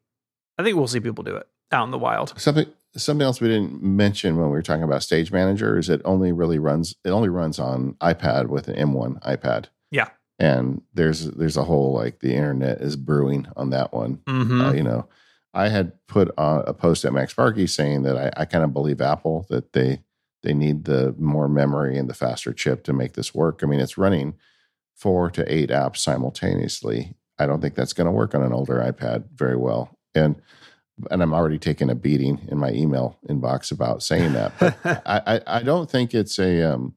I 0.58 0.64
think 0.64 0.78
we'll 0.78 0.88
see 0.88 1.00
people 1.00 1.24
do 1.24 1.36
it 1.36 1.48
out 1.72 1.84
in 1.84 1.92
the 1.92 1.98
wild. 1.98 2.40
Something 2.40 2.68
something 2.96 3.26
else 3.26 3.42
we 3.42 3.50
didn't 3.50 3.84
mention 3.84 4.38
when 4.38 4.46
we 4.46 4.52
were 4.52 4.62
talking 4.62 4.84
about 4.84 5.04
Stage 5.04 5.32
Manager 5.32 5.78
is 5.78 5.90
it 5.90 6.02
only 6.06 6.32
really 6.32 6.60
runs 6.60 6.96
it 7.04 7.10
only 7.10 7.30
runs 7.30 7.60
on 7.60 7.94
iPad 7.96 8.48
with 8.48 8.70
an 8.70 8.76
M1 8.76 9.22
iPad. 9.24 9.66
Yeah, 9.92 10.10
and 10.40 10.82
there's 10.94 11.26
there's 11.32 11.58
a 11.58 11.64
whole 11.64 11.94
like 11.94 12.20
the 12.20 12.34
internet 12.34 12.82
is 12.82 12.96
brewing 12.96 13.48
on 13.56 13.70
that 13.72 13.94
one. 13.94 14.18
Mm-hmm. 14.26 14.62
Uh, 14.62 14.74
you 14.74 14.84
know, 14.84 15.08
I 15.54 15.70
had 15.70 15.94
put 16.08 16.32
a 16.38 16.74
post 16.74 17.06
at 17.06 17.12
MacSparky 17.12 17.70
saying 17.70 18.04
that 18.04 18.18
I, 18.18 18.42
I 18.42 18.46
kind 18.46 18.64
of 18.64 18.74
believe 18.74 19.02
Apple 19.02 19.46
that 19.50 19.74
they 19.74 20.02
they 20.42 20.54
need 20.54 20.86
the 20.86 21.14
more 21.18 21.50
memory 21.50 21.98
and 21.98 22.10
the 22.10 22.14
faster 22.14 22.54
chip 22.54 22.84
to 22.86 22.94
make 22.94 23.14
this 23.14 23.36
work. 23.36 23.60
I 23.62 23.66
mean, 23.66 23.82
it's 23.82 23.98
running 23.98 24.36
four 24.96 25.30
to 25.32 25.54
eight 25.54 25.70
apps 25.70 25.98
simultaneously 25.98 27.16
I 27.40 27.46
don't 27.46 27.62
think 27.62 27.74
that's 27.74 27.94
going 27.94 28.06
to 28.06 28.12
work 28.12 28.36
on 28.36 28.44
an 28.44 28.54
older 28.54 28.76
iPad 28.76 29.24
very 29.34 29.56
well. 29.56 29.98
And 30.14 30.36
and 31.10 31.24
I'm 31.24 31.34
already 31.34 31.58
taking 31.58 31.90
a 31.90 31.96
beating 31.96 32.46
in 32.52 32.58
my 32.58 32.72
email 32.72 33.18
inbox 33.30 33.72
about 33.72 34.04
saying 34.04 34.34
that. 34.34 34.52
But 34.60 34.78
I, 35.06 35.22
I, 35.26 35.42
I 35.60 35.64
don't 35.64 35.90
think 35.90 36.14
it's 36.14 36.38
a 36.38 36.62
um, 36.74 36.94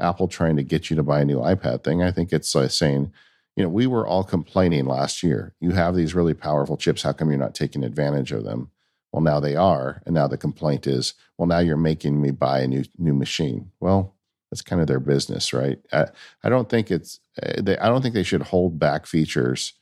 Apple 0.00 0.28
trying 0.28 0.56
to 0.56 0.62
get 0.62 0.90
you 0.90 0.96
to 0.96 1.02
buy 1.02 1.20
a 1.20 1.24
new 1.24 1.38
iPad 1.38 1.84
thing. 1.84 2.02
I 2.02 2.10
think 2.10 2.32
it's 2.32 2.54
uh, 2.54 2.68
saying, 2.68 3.12
you 3.56 3.62
know, 3.62 3.68
we 3.68 3.86
were 3.86 4.06
all 4.06 4.24
complaining 4.24 4.86
last 4.86 5.22
year. 5.22 5.54
You 5.60 5.72
have 5.72 5.96
these 5.96 6.14
really 6.14 6.34
powerful 6.34 6.76
chips. 6.76 7.02
How 7.02 7.12
come 7.12 7.30
you're 7.30 7.38
not 7.38 7.54
taking 7.54 7.82
advantage 7.82 8.32
of 8.32 8.44
them? 8.44 8.70
Well, 9.12 9.22
now 9.22 9.40
they 9.40 9.56
are, 9.56 10.02
and 10.04 10.14
now 10.14 10.28
the 10.28 10.36
complaint 10.36 10.86
is, 10.86 11.14
well, 11.38 11.48
now 11.48 11.58
you're 11.60 11.76
making 11.76 12.20
me 12.20 12.30
buy 12.30 12.60
a 12.60 12.68
new 12.68 12.84
new 12.98 13.14
machine. 13.14 13.70
Well, 13.80 14.14
that's 14.50 14.62
kind 14.62 14.80
of 14.80 14.86
their 14.86 15.00
business, 15.00 15.52
right? 15.52 15.78
I, 15.92 16.06
I 16.44 16.48
don't 16.48 16.68
think 16.68 16.90
it's 16.90 17.20
uh, 17.42 17.60
they, 17.62 17.78
I 17.78 17.88
don't 17.88 18.02
think 18.02 18.14
they 18.14 18.22
should 18.22 18.42
hold 18.42 18.78
back 18.78 19.06
features 19.06 19.72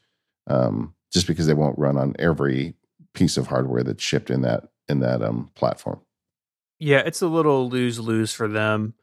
um, 0.46 0.94
just 1.12 1.26
because 1.26 1.46
they 1.46 1.54
won't 1.54 1.78
run 1.78 1.96
on 1.96 2.14
every 2.18 2.74
piece 3.14 3.36
of 3.36 3.48
hardware 3.48 3.82
that's 3.82 4.02
shipped 4.02 4.30
in 4.30 4.42
that 4.42 4.68
in 4.88 5.00
that 5.00 5.22
um, 5.22 5.50
platform. 5.54 6.00
Yeah, 6.78 6.98
it's 6.98 7.22
a 7.22 7.28
little 7.28 7.68
lose 7.68 7.98
lose 7.98 8.32
for 8.32 8.48
them, 8.48 8.94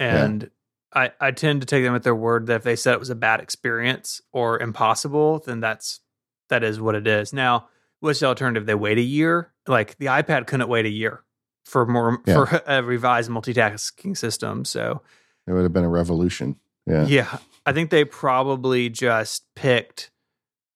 and 0.00 0.50
yeah. 0.94 1.10
I 1.20 1.28
I 1.28 1.30
tend 1.30 1.60
to 1.60 1.66
take 1.66 1.84
them 1.84 1.94
at 1.94 2.02
their 2.02 2.14
word 2.14 2.46
that 2.46 2.56
if 2.56 2.62
they 2.64 2.76
said 2.76 2.94
it 2.94 3.00
was 3.00 3.10
a 3.10 3.14
bad 3.14 3.40
experience 3.40 4.20
or 4.32 4.58
impossible, 4.58 5.40
then 5.40 5.60
that's 5.60 6.00
that 6.48 6.64
is 6.64 6.80
what 6.80 6.94
it 6.94 7.06
is. 7.06 7.32
Now, 7.32 7.68
what's 8.00 8.20
the 8.20 8.26
alternative? 8.26 8.66
They 8.66 8.74
wait 8.74 8.98
a 8.98 9.02
year. 9.02 9.52
Like 9.68 9.96
the 9.98 10.06
iPad 10.06 10.46
couldn't 10.46 10.68
wait 10.68 10.86
a 10.86 10.90
year 10.90 11.22
for 11.64 11.86
more 11.86 12.20
yeah. 12.26 12.34
for 12.34 12.62
a 12.66 12.82
revised 12.82 13.30
multitasking 13.30 14.16
system. 14.16 14.64
So 14.64 15.02
it 15.46 15.52
would 15.52 15.62
have 15.62 15.72
been 15.72 15.84
a 15.84 15.88
revolution. 15.88 16.56
Yeah, 16.86 17.06
yeah. 17.06 17.38
I 17.64 17.72
think 17.72 17.90
they 17.90 18.04
probably 18.04 18.88
just 18.88 19.44
picked 19.54 20.10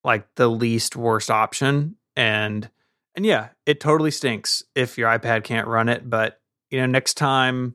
like 0.04 0.26
the 0.36 0.48
least 0.48 0.94
worst 0.94 1.30
option 1.30 1.96
and 2.14 2.70
and 3.16 3.24
yeah 3.24 3.48
it 3.66 3.80
totally 3.80 4.10
stinks 4.10 4.62
if 4.74 4.98
your 4.98 5.08
ipad 5.08 5.42
can't 5.42 5.66
run 5.66 5.88
it 5.88 6.08
but 6.08 6.40
you 6.70 6.78
know 6.78 6.86
next 6.86 7.14
time 7.14 7.74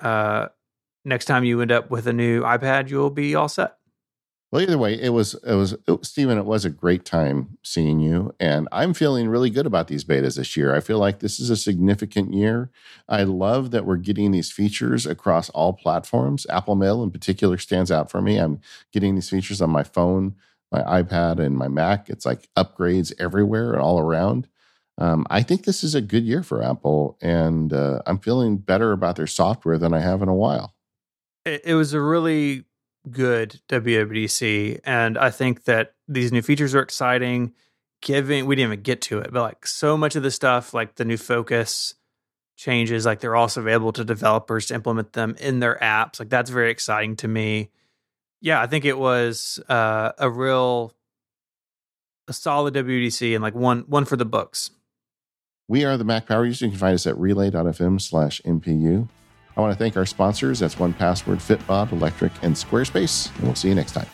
uh 0.00 0.46
next 1.04 1.26
time 1.26 1.44
you 1.44 1.60
end 1.60 1.72
up 1.72 1.90
with 1.90 2.06
a 2.06 2.12
new 2.12 2.42
ipad 2.42 2.88
you'll 2.88 3.10
be 3.10 3.34
all 3.34 3.48
set 3.48 3.76
well 4.50 4.62
either 4.62 4.78
way 4.78 4.94
it 5.00 5.10
was 5.10 5.34
it 5.46 5.54
was 5.54 5.72
it, 5.86 6.04
stephen 6.04 6.38
it 6.38 6.44
was 6.44 6.64
a 6.64 6.70
great 6.70 7.04
time 7.04 7.58
seeing 7.62 8.00
you 8.00 8.32
and 8.40 8.68
i'm 8.72 8.94
feeling 8.94 9.28
really 9.28 9.50
good 9.50 9.66
about 9.66 9.88
these 9.88 10.04
betas 10.04 10.36
this 10.36 10.56
year 10.56 10.74
i 10.74 10.80
feel 10.80 10.98
like 10.98 11.20
this 11.20 11.38
is 11.38 11.50
a 11.50 11.56
significant 11.56 12.32
year 12.32 12.70
i 13.08 13.22
love 13.22 13.70
that 13.70 13.84
we're 13.84 13.96
getting 13.96 14.30
these 14.30 14.50
features 14.50 15.06
across 15.06 15.48
all 15.50 15.72
platforms 15.72 16.46
apple 16.50 16.76
mail 16.76 17.02
in 17.02 17.10
particular 17.10 17.58
stands 17.58 17.90
out 17.90 18.10
for 18.10 18.20
me 18.20 18.38
i'm 18.38 18.60
getting 18.92 19.14
these 19.14 19.30
features 19.30 19.62
on 19.62 19.70
my 19.70 19.82
phone 19.82 20.34
my 20.70 21.02
iPad 21.02 21.38
and 21.38 21.56
my 21.56 21.68
Mac. 21.68 22.08
It's 22.08 22.26
like 22.26 22.48
upgrades 22.56 23.12
everywhere 23.18 23.72
and 23.72 23.80
all 23.80 23.98
around. 23.98 24.48
Um, 24.98 25.26
I 25.30 25.42
think 25.42 25.64
this 25.64 25.84
is 25.84 25.94
a 25.94 26.00
good 26.00 26.24
year 26.24 26.42
for 26.42 26.62
Apple, 26.62 27.16
and 27.20 27.72
uh, 27.72 28.02
I'm 28.06 28.18
feeling 28.18 28.58
better 28.58 28.92
about 28.92 29.16
their 29.16 29.28
software 29.28 29.78
than 29.78 29.94
I 29.94 30.00
have 30.00 30.22
in 30.22 30.28
a 30.28 30.34
while. 30.34 30.74
It, 31.54 31.62
it 31.64 31.74
was 31.74 31.92
a 31.94 32.00
really 32.00 32.64
good 33.10 33.60
WWDC, 33.68 34.80
and 34.84 35.16
I 35.18 35.30
think 35.30 35.64
that 35.64 35.94
these 36.06 36.32
new 36.32 36.42
features 36.42 36.74
are 36.74 36.82
exciting. 36.82 37.52
Giving 38.00 38.46
we 38.46 38.54
didn't 38.54 38.72
even 38.72 38.82
get 38.82 39.00
to 39.02 39.18
it, 39.18 39.32
but 39.32 39.42
like 39.42 39.66
so 39.66 39.96
much 39.96 40.14
of 40.14 40.22
the 40.22 40.30
stuff, 40.30 40.72
like 40.72 40.94
the 40.94 41.04
new 41.04 41.16
focus 41.16 41.94
changes, 42.56 43.04
like 43.04 43.18
they're 43.18 43.34
also 43.34 43.60
available 43.60 43.92
to 43.92 44.04
developers 44.04 44.66
to 44.66 44.74
implement 44.74 45.14
them 45.14 45.34
in 45.40 45.58
their 45.58 45.76
apps. 45.82 46.20
Like 46.20 46.28
that's 46.28 46.50
very 46.50 46.70
exciting 46.70 47.16
to 47.16 47.28
me 47.28 47.70
yeah, 48.40 48.60
I 48.60 48.66
think 48.66 48.84
it 48.84 48.98
was 48.98 49.60
uh, 49.68 50.12
a 50.18 50.30
real 50.30 50.94
a 52.28 52.32
solid 52.32 52.74
WDC 52.74 53.34
and 53.34 53.42
like 53.42 53.54
one 53.54 53.84
one 53.88 54.04
for 54.04 54.16
the 54.16 54.24
books. 54.24 54.70
We 55.66 55.84
are 55.84 55.96
the 55.96 56.04
Mac 56.04 56.26
Power 56.26 56.46
Users. 56.46 56.62
You 56.62 56.68
can 56.70 56.78
find 56.78 56.94
us 56.94 57.06
at 57.06 57.18
relay.fm 57.18 58.00
slash 58.00 58.40
MPU. 58.44 59.08
I 59.58 59.60
want 59.60 59.72
to 59.72 59.78
thank 59.78 59.96
our 59.96 60.06
sponsors. 60.06 60.60
That's 60.60 60.76
1Password, 60.76 61.38
Fitbod, 61.38 61.90
Electric, 61.90 62.32
and 62.42 62.54
Squarespace. 62.54 63.34
And 63.34 63.44
we'll 63.46 63.56
see 63.56 63.68
you 63.68 63.74
next 63.74 63.92
time. 63.92 64.06